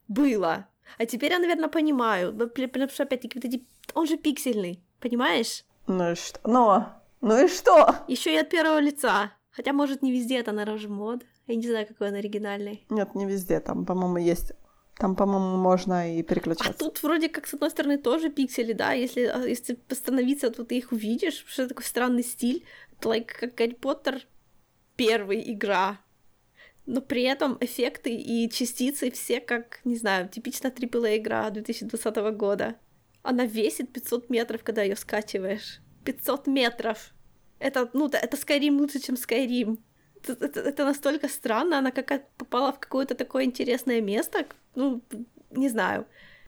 Было. 0.07 0.69
А 0.99 1.07
теперь 1.07 1.33
я, 1.33 1.39
наверное, 1.39 1.69
понимаю. 1.69 2.33
Потому 2.35 2.91
что, 2.91 3.05
опять-таки, 3.05 3.39
вот 3.39 3.45
эти... 3.45 3.67
он 3.95 4.07
же 4.07 4.19
пиксельный, 4.19 4.83
понимаешь? 5.01 5.65
Ну 5.87 6.13
и 6.13 6.15
что? 6.15 6.41
Ну, 6.45 6.85
ну 7.23 7.45
и 7.45 7.49
что? 7.49 7.97
Еще 8.07 8.35
и 8.35 8.39
от 8.39 8.51
первого 8.51 8.81
лица. 8.81 9.33
Хотя, 9.51 9.73
может, 9.73 10.03
не 10.03 10.13
везде 10.13 10.39
это 10.39 10.53
на 10.53 10.67
мод. 10.89 11.25
Я 11.47 11.57
не 11.57 11.67
знаю, 11.67 11.87
какой 11.87 12.09
он 12.09 12.15
оригинальный. 12.15 12.85
Нет, 12.91 13.15
не 13.15 13.25
везде. 13.25 13.61
Там, 13.61 13.87
по-моему, 13.87 14.19
есть 14.19 14.53
там, 14.99 15.15
по-моему, 15.15 15.57
можно 15.57 16.19
и 16.19 16.23
переключаться. 16.23 16.71
А 16.71 16.75
тут 16.75 17.03
вроде 17.03 17.29
как, 17.29 17.47
с 17.47 17.55
одной 17.55 17.71
стороны, 17.71 17.99
тоже 17.99 18.31
пиксели, 18.31 18.73
да, 18.73 18.93
если, 18.93 19.27
а, 19.27 19.47
если 19.47 19.75
постановиться, 19.75 20.51
то 20.51 20.65
ты 20.65 20.79
их 20.79 20.91
увидишь, 20.91 21.45
что 21.47 21.63
это 21.63 21.69
такой 21.71 21.85
странный 21.85 22.25
стиль. 22.25 22.65
Это 22.93 23.09
like, 23.09 23.27
как 23.27 23.55
Гарри 23.55 23.75
Поттер 23.75 24.27
первый 24.97 25.53
игра. 25.53 26.01
Но 26.87 27.01
при 27.01 27.23
этом 27.23 27.59
эффекты 27.61 28.13
и 28.13 28.51
частицы 28.51 29.11
все 29.13 29.41
как, 29.41 29.81
не 29.85 29.97
знаю, 29.97 30.29
типичная 30.29 30.73
AAA 30.73 31.19
игра 31.19 31.49
2020 31.51 32.17
года. 32.37 32.77
Она 33.23 33.45
весит 33.45 33.93
500 33.93 34.31
метров, 34.31 34.65
когда 34.65 34.83
ее 34.83 34.97
скачиваешь. 34.97 35.81
500 36.05 36.47
метров! 36.49 37.13
Это, 37.61 37.91
ну, 37.93 38.07
это 38.07 38.37
Skyrim 38.37 38.79
лучше, 38.79 39.01
чем 39.01 39.15
Skyrim 39.15 39.79
это, 40.23 40.45
это, 40.45 40.61
это 40.61 40.85
настолько 40.85 41.29
странно, 41.29 41.79
она 41.79 41.91
как 41.91 42.29
попала 42.37 42.73
в 42.73 42.81
какое-то 42.81 43.15
такое 43.15 43.45
интересное 43.45 44.01
место, 44.01 44.47
ну, 44.75 45.03
не 45.51 45.69
знаю. 45.69 46.07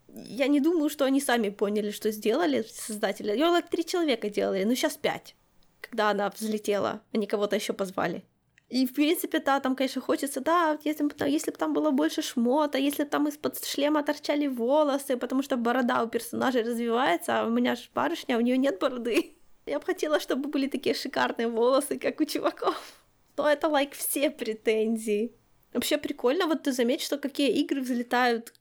Я 0.09 0.49
не 0.49 0.61
думаю, 0.61 0.91
что 0.91 1.05
они 1.05 1.21
сами 1.21 1.51
поняли, 1.51 1.91
что 1.91 2.11
сделали 2.11 2.65
создатели. 2.69 3.35
Like, 3.35 3.69
три 3.71 3.85
человека 3.85 4.29
делали, 4.29 4.65
ну 4.65 4.75
сейчас 4.75 4.97
пять, 4.97 5.37
когда 5.81 6.11
она 6.11 6.29
взлетела, 6.31 7.03
они 7.13 7.27
кого-то 7.27 7.57
еще 7.57 7.73
позвали. 7.73 8.25
И, 8.69 8.87
в 8.87 8.95
принципе, 8.95 9.41
да, 9.41 9.59
там, 9.59 9.75
конечно, 9.75 10.01
хочется, 10.01 10.41
да, 10.41 10.79
если 10.85 11.05
бы, 11.05 11.13
если 11.27 11.51
там 11.51 11.73
было 11.73 11.91
больше 11.91 12.23
шмота, 12.23 12.79
если 12.79 13.03
бы 13.03 13.11
там 13.11 13.27
из-под 13.27 13.65
шлема 13.65 14.05
торчали 14.05 14.47
волосы, 14.47 15.17
потому 15.17 15.43
что 15.43 15.57
борода 15.57 16.05
у 16.05 16.09
персонажей 16.09 16.63
развивается, 16.63 17.41
а 17.41 17.47
у 17.47 17.51
меня 17.51 17.75
же 17.75 17.89
барышня, 17.95 18.39
у 18.39 18.41
нее 18.41 18.57
нет 18.57 18.79
бороды. 18.79 19.37
Я 19.67 19.81
бы 19.81 19.85
хотела, 19.85 20.21
чтобы 20.21 20.49
были 20.49 20.69
такие 20.69 20.95
шикарные 20.95 21.49
волосы, 21.49 21.99
как 21.99 22.21
у 22.21 22.25
чуваков 22.25 23.01
то 23.41 23.49
это, 23.49 23.69
лайк, 23.69 23.93
like, 23.93 23.97
все 23.97 24.31
претензии. 24.31 25.33
Вообще 25.73 25.99
прикольно, 25.99 26.47
вот 26.47 26.63
ты 26.63 26.73
заметишь, 26.73 27.07
что 27.07 27.19
какие 27.19 27.51
игры 27.63 27.81
взлетают 27.81 28.53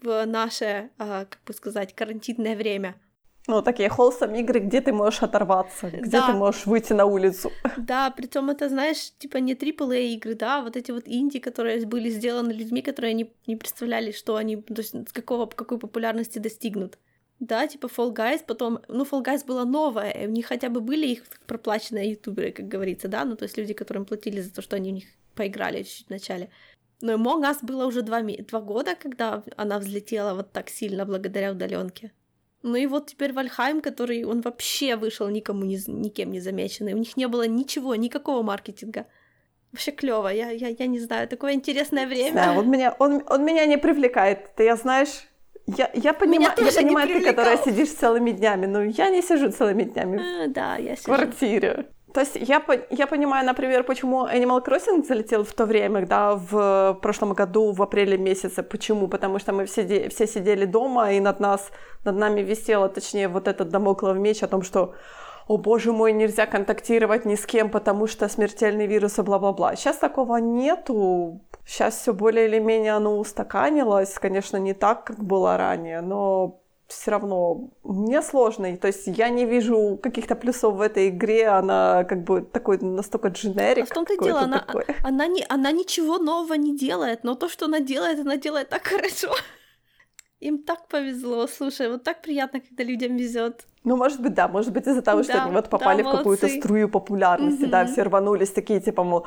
в 0.00 0.24
наше, 0.26 0.90
а, 0.98 1.26
как 1.26 1.40
бы 1.46 1.52
сказать, 1.52 1.94
карантинное 1.94 2.56
время. 2.56 2.94
Ну, 3.46 3.60
такие 3.60 3.90
холсом 3.90 4.34
игры, 4.34 4.60
где 4.60 4.80
ты 4.80 4.92
можешь 4.92 5.22
оторваться, 5.22 5.90
где 5.90 6.10
да. 6.10 6.26
ты 6.28 6.32
можешь 6.32 6.64
выйти 6.64 6.94
на 6.94 7.04
улицу. 7.04 7.50
Да, 7.76 8.10
причем 8.10 8.48
это, 8.48 8.70
знаешь, 8.70 9.12
типа 9.18 9.36
не 9.36 9.54
AAA 9.54 10.14
игры, 10.14 10.34
да, 10.34 10.62
вот 10.62 10.76
эти 10.76 10.92
вот 10.92 11.02
инди, 11.06 11.38
которые 11.38 11.84
были 11.84 12.08
сделаны 12.08 12.52
людьми, 12.52 12.80
которые 12.80 13.12
не, 13.12 13.30
не 13.46 13.56
представляли, 13.56 14.12
что 14.12 14.36
они, 14.36 14.56
то 14.56 14.80
есть 14.80 14.94
с 14.94 15.12
какого, 15.12 15.46
какой 15.46 15.78
популярности 15.78 16.38
достигнут. 16.38 16.98
Да, 17.40 17.66
типа 17.66 17.86
Fall 17.86 18.14
Guys, 18.14 18.42
потом, 18.46 18.78
ну, 18.88 19.04
Fall 19.04 19.22
Guys 19.22 19.44
была 19.44 19.66
новая, 19.66 20.10
и 20.10 20.26
у 20.26 20.30
них 20.30 20.46
хотя 20.46 20.70
бы 20.70 20.80
были 20.80 21.06
их 21.08 21.24
проплаченные 21.46 22.12
ютуберы, 22.12 22.52
как 22.52 22.68
говорится, 22.68 23.08
да, 23.08 23.24
ну, 23.26 23.36
то 23.36 23.42
есть 23.42 23.58
люди, 23.58 23.74
которым 23.74 24.06
платили 24.06 24.40
за 24.40 24.54
то, 24.54 24.62
что 24.62 24.76
они 24.76 24.90
в 24.90 24.94
них 24.94 25.04
поиграли 25.34 25.82
чуть-чуть 25.82 26.06
в 26.06 26.10
начале. 26.10 26.50
Но 27.00 27.14
Among 27.14 27.42
Us 27.42 27.58
было 27.62 27.86
уже 27.86 28.02
два, 28.02 28.22
два 28.22 28.60
года, 28.60 28.94
когда 28.94 29.42
она 29.56 29.78
взлетела 29.78 30.34
вот 30.34 30.52
так 30.52 30.70
сильно 30.70 31.04
благодаря 31.04 31.52
удаленке. 31.52 32.12
Ну 32.62 32.76
и 32.76 32.86
вот 32.86 33.08
теперь 33.08 33.34
Вальхайм, 33.34 33.82
который, 33.82 34.24
он 34.24 34.40
вообще 34.40 34.96
вышел 34.96 35.28
никому 35.28 35.64
не, 35.64 35.78
никем 35.86 36.32
не 36.32 36.40
замеченный, 36.40 36.94
у 36.94 36.98
них 36.98 37.16
не 37.16 37.28
было 37.28 37.46
ничего, 37.46 37.94
никакого 37.94 38.42
маркетинга. 38.42 39.04
Вообще 39.70 39.90
клево, 39.90 40.28
я, 40.28 40.50
я, 40.50 40.68
я 40.68 40.86
не 40.86 40.98
знаю, 40.98 41.28
такое 41.28 41.52
интересное 41.52 42.06
время. 42.06 42.34
Да, 42.34 42.52
вот 42.54 42.64
меня, 42.64 42.96
он, 42.98 43.22
он 43.28 43.44
меня 43.44 43.66
не 43.66 43.76
привлекает, 43.76 44.54
ты 44.54 44.64
я 44.64 44.76
знаешь, 44.76 45.26
я, 45.66 45.90
я 45.94 46.14
понимаю, 46.14 46.54
я 46.58 46.72
понимаю 46.72 47.08
ты, 47.08 47.24
которая 47.24 47.58
сидишь 47.58 47.90
целыми 47.90 48.30
днями, 48.30 48.66
но 48.66 48.82
я 48.82 49.10
не 49.10 49.20
сижу 49.20 49.50
целыми 49.50 49.82
днями 49.82 50.20
а, 50.20 50.48
да, 50.48 50.76
я 50.76 50.96
сижу. 50.96 51.02
в 51.02 51.16
квартире. 51.16 51.86
То 52.14 52.20
есть 52.20 52.36
я, 52.36 52.62
я 52.90 53.06
понимаю, 53.08 53.44
например, 53.44 53.82
почему 53.82 54.26
Animal 54.26 54.64
Crossing 54.64 55.04
залетел 55.04 55.42
в 55.42 55.52
то 55.52 55.66
время, 55.66 56.06
да, 56.06 56.36
в 56.36 56.96
прошлом 57.02 57.32
году, 57.32 57.72
в 57.72 57.82
апреле 57.82 58.16
месяце. 58.16 58.62
Почему? 58.62 59.08
Потому 59.08 59.40
что 59.40 59.52
мы 59.52 59.64
все, 59.64 60.08
все 60.08 60.26
сидели 60.28 60.64
дома, 60.64 61.10
и 61.10 61.20
над 61.20 61.40
нас, 61.40 61.72
над 62.04 62.16
нами 62.16 62.40
висело, 62.42 62.88
точнее, 62.88 63.26
вот 63.26 63.48
этот 63.48 63.70
домоклов 63.70 64.16
меч 64.16 64.44
о 64.44 64.46
том, 64.46 64.62
что 64.62 64.94
о 65.48 65.56
боже 65.56 65.90
мой, 65.92 66.12
нельзя 66.12 66.46
контактировать 66.46 67.24
ни 67.24 67.34
с 67.34 67.46
кем, 67.46 67.68
потому 67.68 68.06
что 68.06 68.28
смертельный 68.28 68.86
вирус 68.86 69.18
и 69.18 69.22
бла-бла-бла. 69.22 69.74
Сейчас 69.74 69.96
такого 69.96 70.36
нету. 70.36 71.40
Сейчас 71.66 71.96
все 71.96 72.12
более 72.12 72.46
или 72.46 72.60
менее 72.60 72.92
оно 72.92 73.18
устаканилось. 73.18 74.20
Конечно, 74.20 74.56
не 74.58 74.72
так, 74.72 75.04
как 75.04 75.18
было 75.18 75.56
ранее, 75.56 76.00
но 76.00 76.60
все 76.94 77.10
равно 77.10 77.70
мне 77.82 78.22
сложно. 78.22 78.76
То 78.76 78.86
есть 78.88 79.06
я 79.06 79.28
не 79.28 79.46
вижу 79.46 79.98
каких-то 80.02 80.36
плюсов 80.36 80.74
в 80.74 80.80
этой 80.80 81.08
игре. 81.08 81.48
Она 81.48 82.04
как 82.04 82.24
бы 82.24 82.42
такой 82.42 82.78
настолько 82.78 83.28
дженерик. 83.28 83.84
А 83.84 83.86
в 83.86 83.90
том-то 83.90 84.16
дело, 84.18 84.40
она, 84.40 84.66
она, 85.02 85.26
не, 85.26 85.44
она 85.48 85.72
ничего 85.72 86.18
нового 86.18 86.54
не 86.54 86.76
делает, 86.76 87.24
но 87.24 87.34
то, 87.34 87.48
что 87.48 87.66
она 87.66 87.80
делает, 87.80 88.20
она 88.20 88.36
делает 88.36 88.68
так 88.68 88.86
хорошо. 88.86 89.34
Им 90.40 90.62
так 90.62 90.88
повезло, 90.88 91.46
слушай, 91.46 91.88
вот 91.88 92.02
так 92.02 92.22
приятно, 92.22 92.60
когда 92.60 92.84
людям 92.84 93.16
везет. 93.16 93.66
Ну, 93.82 93.96
может 93.96 94.20
быть, 94.20 94.34
да, 94.34 94.48
может 94.48 94.72
быть, 94.72 94.86
из-за 94.86 95.02
того, 95.02 95.22
что 95.22 95.32
да, 95.32 95.44
они 95.44 95.54
вот 95.54 95.70
попали 95.70 96.02
да, 96.02 96.10
в 96.10 96.16
какую-то 96.18 96.48
струю 96.48 96.88
популярности, 96.88 97.64
угу. 97.64 97.70
да, 97.70 97.86
все 97.86 98.02
рванулись 98.02 98.50
такие, 98.50 98.80
типа, 98.80 99.04
мол, 99.04 99.26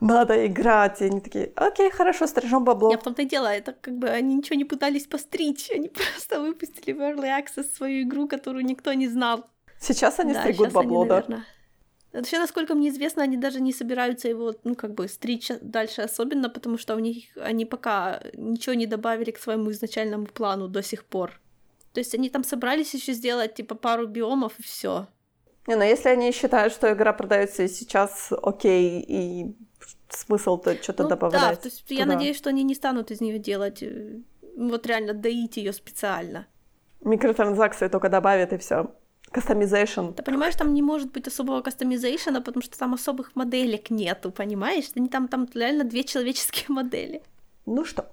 надо 0.00 0.46
играть. 0.46 1.00
И 1.00 1.04
они 1.04 1.20
такие, 1.20 1.52
окей, 1.56 1.90
хорошо, 1.90 2.26
стрижем 2.26 2.64
бабло. 2.64 2.90
Я 2.90 2.98
в 2.98 3.02
том-то 3.02 3.22
и 3.22 3.26
дело, 3.26 3.46
это 3.46 3.72
как 3.72 3.94
бы 3.98 4.08
они 4.08 4.34
ничего 4.34 4.56
не 4.56 4.64
пытались 4.64 5.06
постричь, 5.06 5.70
они 5.70 5.88
просто 6.12 6.40
выпустили 6.40 6.92
в 6.92 7.00
Early 7.00 7.28
Access 7.40 7.64
свою 7.76 8.02
игру, 8.04 8.28
которую 8.28 8.64
никто 8.64 8.92
не 8.92 9.08
знал. 9.08 9.46
Сейчас 9.80 10.18
они 10.20 10.32
да, 10.34 10.40
стригут 10.40 10.72
бабло, 10.72 11.00
они, 11.00 11.08
да? 11.08 11.14
Наверное... 11.16 11.44
Вообще, 12.14 12.38
насколько 12.38 12.76
мне 12.76 12.90
известно, 12.90 13.24
они 13.24 13.36
даже 13.36 13.60
не 13.60 13.72
собираются 13.72 14.28
его, 14.28 14.54
ну, 14.62 14.76
как 14.76 14.94
бы, 14.94 15.08
стричь 15.08 15.50
дальше 15.60 16.02
особенно, 16.02 16.48
потому 16.48 16.78
что 16.78 16.94
у 16.94 17.00
них 17.00 17.24
они 17.36 17.64
пока 17.64 18.22
ничего 18.34 18.74
не 18.74 18.86
добавили 18.86 19.32
к 19.32 19.38
своему 19.38 19.72
изначальному 19.72 20.26
плану 20.26 20.68
до 20.68 20.80
сих 20.80 21.04
пор. 21.04 21.40
То 21.92 21.98
есть 21.98 22.14
они 22.14 22.30
там 22.30 22.44
собрались 22.44 22.94
еще 22.94 23.14
сделать, 23.14 23.54
типа, 23.54 23.74
пару 23.74 24.06
биомов 24.06 24.58
и 24.60 24.62
все. 24.62 25.08
Не, 25.66 25.76
но 25.76 25.84
если 25.84 26.10
они 26.10 26.30
считают, 26.32 26.72
что 26.72 26.92
игра 26.92 27.12
продается 27.12 27.62
и 27.62 27.68
сейчас 27.68 28.32
окей, 28.42 29.00
и 29.00 29.56
смысл-то 30.10 30.80
что-то 30.82 31.04
ну, 31.04 31.08
добавлять. 31.08 31.40
Да, 31.40 31.56
то 31.56 31.68
есть 31.68 31.86
туда. 31.86 32.00
я 32.00 32.06
надеюсь, 32.06 32.36
что 32.36 32.50
они 32.50 32.62
не 32.62 32.74
станут 32.74 33.10
из 33.10 33.20
нее 33.20 33.38
делать, 33.38 33.82
э, 33.82 34.20
вот 34.56 34.86
реально 34.86 35.14
доить 35.14 35.56
ее 35.56 35.72
специально. 35.72 36.46
Микротранзакции 37.00 37.88
только 37.88 38.08
добавят 38.08 38.52
и 38.52 38.58
все. 38.58 38.94
Кастомизейшн. 39.30 40.12
Ты 40.12 40.22
понимаешь, 40.22 40.54
там 40.54 40.72
не 40.74 40.82
может 40.82 41.10
быть 41.10 41.26
особого 41.26 41.60
кастомизейшена, 41.60 42.40
потому 42.40 42.62
что 42.62 42.78
там 42.78 42.94
особых 42.94 43.34
моделек 43.34 43.90
нету, 43.90 44.30
понимаешь? 44.30 44.90
Они 44.94 45.08
там, 45.08 45.28
там 45.28 45.48
реально 45.54 45.84
две 45.84 46.04
человеческие 46.04 46.66
модели. 46.68 47.22
Ну 47.66 47.84
что, 47.84 48.06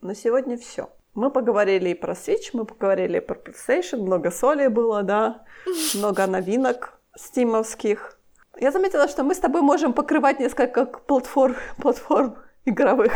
на 0.00 0.14
сегодня 0.14 0.56
все. 0.56 0.88
Мы 1.14 1.30
поговорили 1.30 1.90
и 1.90 1.94
про 1.94 2.14
Switch, 2.14 2.50
мы 2.54 2.64
поговорили 2.64 3.18
и 3.18 3.20
про 3.20 3.34
PlayStation, 3.34 4.02
много 4.02 4.30
соли 4.30 4.68
было, 4.68 5.02
да, 5.02 5.44
много 5.94 6.26
новинок 6.26 7.00
стимовских. 7.16 8.18
Я 8.58 8.70
заметила, 8.70 9.08
что 9.08 9.22
мы 9.22 9.34
с 9.34 9.38
тобой 9.38 9.62
можем 9.62 9.92
покрывать 9.92 10.40
несколько 10.40 10.86
платформ, 10.86 11.56
платформ 11.78 12.36
игровых. 12.64 13.12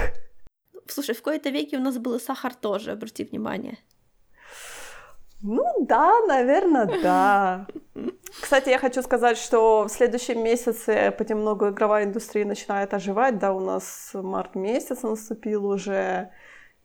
Слушай, 0.89 1.15
в 1.15 1.23
кои-то 1.23 1.51
веке 1.51 1.79
у 1.79 1.81
нас 1.81 1.99
был 1.99 2.15
и 2.15 2.21
сахар 2.21 2.55
тоже, 2.55 2.93
обрати 2.93 3.25
внимание. 3.25 3.79
Ну 5.43 5.65
да, 5.87 6.21
наверное, 6.27 6.87
да. 7.03 7.67
Кстати, 8.41 8.71
я 8.71 8.79
хочу 8.79 9.03
сказать, 9.03 9.39
что 9.39 9.85
в 9.85 9.89
следующем 9.89 10.43
месяце 10.43 11.15
понемногу 11.17 11.69
игровая 11.69 12.05
индустрия 12.05 12.45
начинает 12.45 12.95
оживать. 12.95 13.39
Да, 13.39 13.53
у 13.53 13.61
нас 13.61 14.11
март 14.15 14.55
месяц 14.55 15.03
наступил 15.03 15.67
уже, 15.67 16.31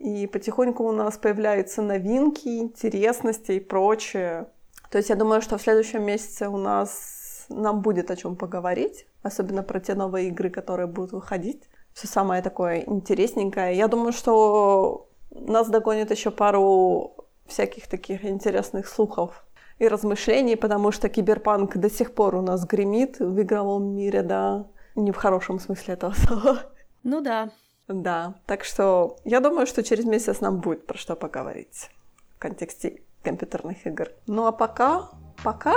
и 0.02 0.28
потихоньку 0.28 0.84
у 0.84 0.91
нас 0.91 1.18
появляются 1.18 1.82
новинки, 1.82 2.48
интересности 2.48 3.53
и 3.53 3.60
прочее. 3.60 4.48
То 4.90 4.98
есть 4.98 5.10
я 5.10 5.15
думаю, 5.15 5.41
что 5.41 5.57
в 5.57 5.61
следующем 5.61 6.03
месяце 6.03 6.49
у 6.49 6.57
нас 6.57 7.45
нам 7.49 7.82
будет 7.82 8.10
о 8.10 8.15
чем 8.15 8.36
поговорить, 8.36 9.06
особенно 9.22 9.64
про 9.64 9.80
те 9.80 9.94
новые 9.94 10.30
игры, 10.30 10.49
которые 10.49 10.88
будут 10.88 11.11
выходить. 11.11 11.69
Все 11.94 12.07
самое 12.07 12.41
такое 12.41 12.80
интересненькое. 12.82 13.78
Я 13.78 13.88
думаю, 13.88 14.11
что 14.11 15.07
нас 15.30 15.69
догонит 15.69 16.10
еще 16.11 16.32
пару 16.32 17.15
всяких 17.45 17.88
таких 17.88 18.26
интересных 18.26 18.88
слухов 18.88 19.45
и 19.78 19.88
размышлений, 19.88 20.56
потому 20.56 20.91
что 20.91 21.10
киберпанк 21.10 21.78
до 21.78 21.90
сих 21.90 22.14
пор 22.14 22.36
у 22.36 22.41
нас 22.41 22.65
гремит 22.65 23.19
в 23.19 23.41
игровом 23.41 23.95
мире, 23.95 24.23
да, 24.23 24.68
не 24.95 25.11
в 25.11 25.18
хорошем 25.18 25.60
смысле 25.60 25.94
этого 25.94 26.14
слова. 26.14 26.60
Ну 27.03 27.22
да. 27.22 27.49
Да, 27.93 28.35
так 28.45 28.63
что 28.63 29.18
я 29.26 29.39
думаю, 29.39 29.68
что 29.68 29.84
через 29.84 30.05
месяц 30.05 30.39
нам 30.39 30.59
будет 30.59 30.85
про 30.85 30.97
что 30.97 31.15
поговорить 31.15 31.89
в 32.35 32.39
контексте 32.39 33.01
компьютерных 33.23 33.85
игр. 33.85 34.09
Ну 34.27 34.45
а 34.45 34.51
пока, 34.51 35.09
пока 35.43 35.76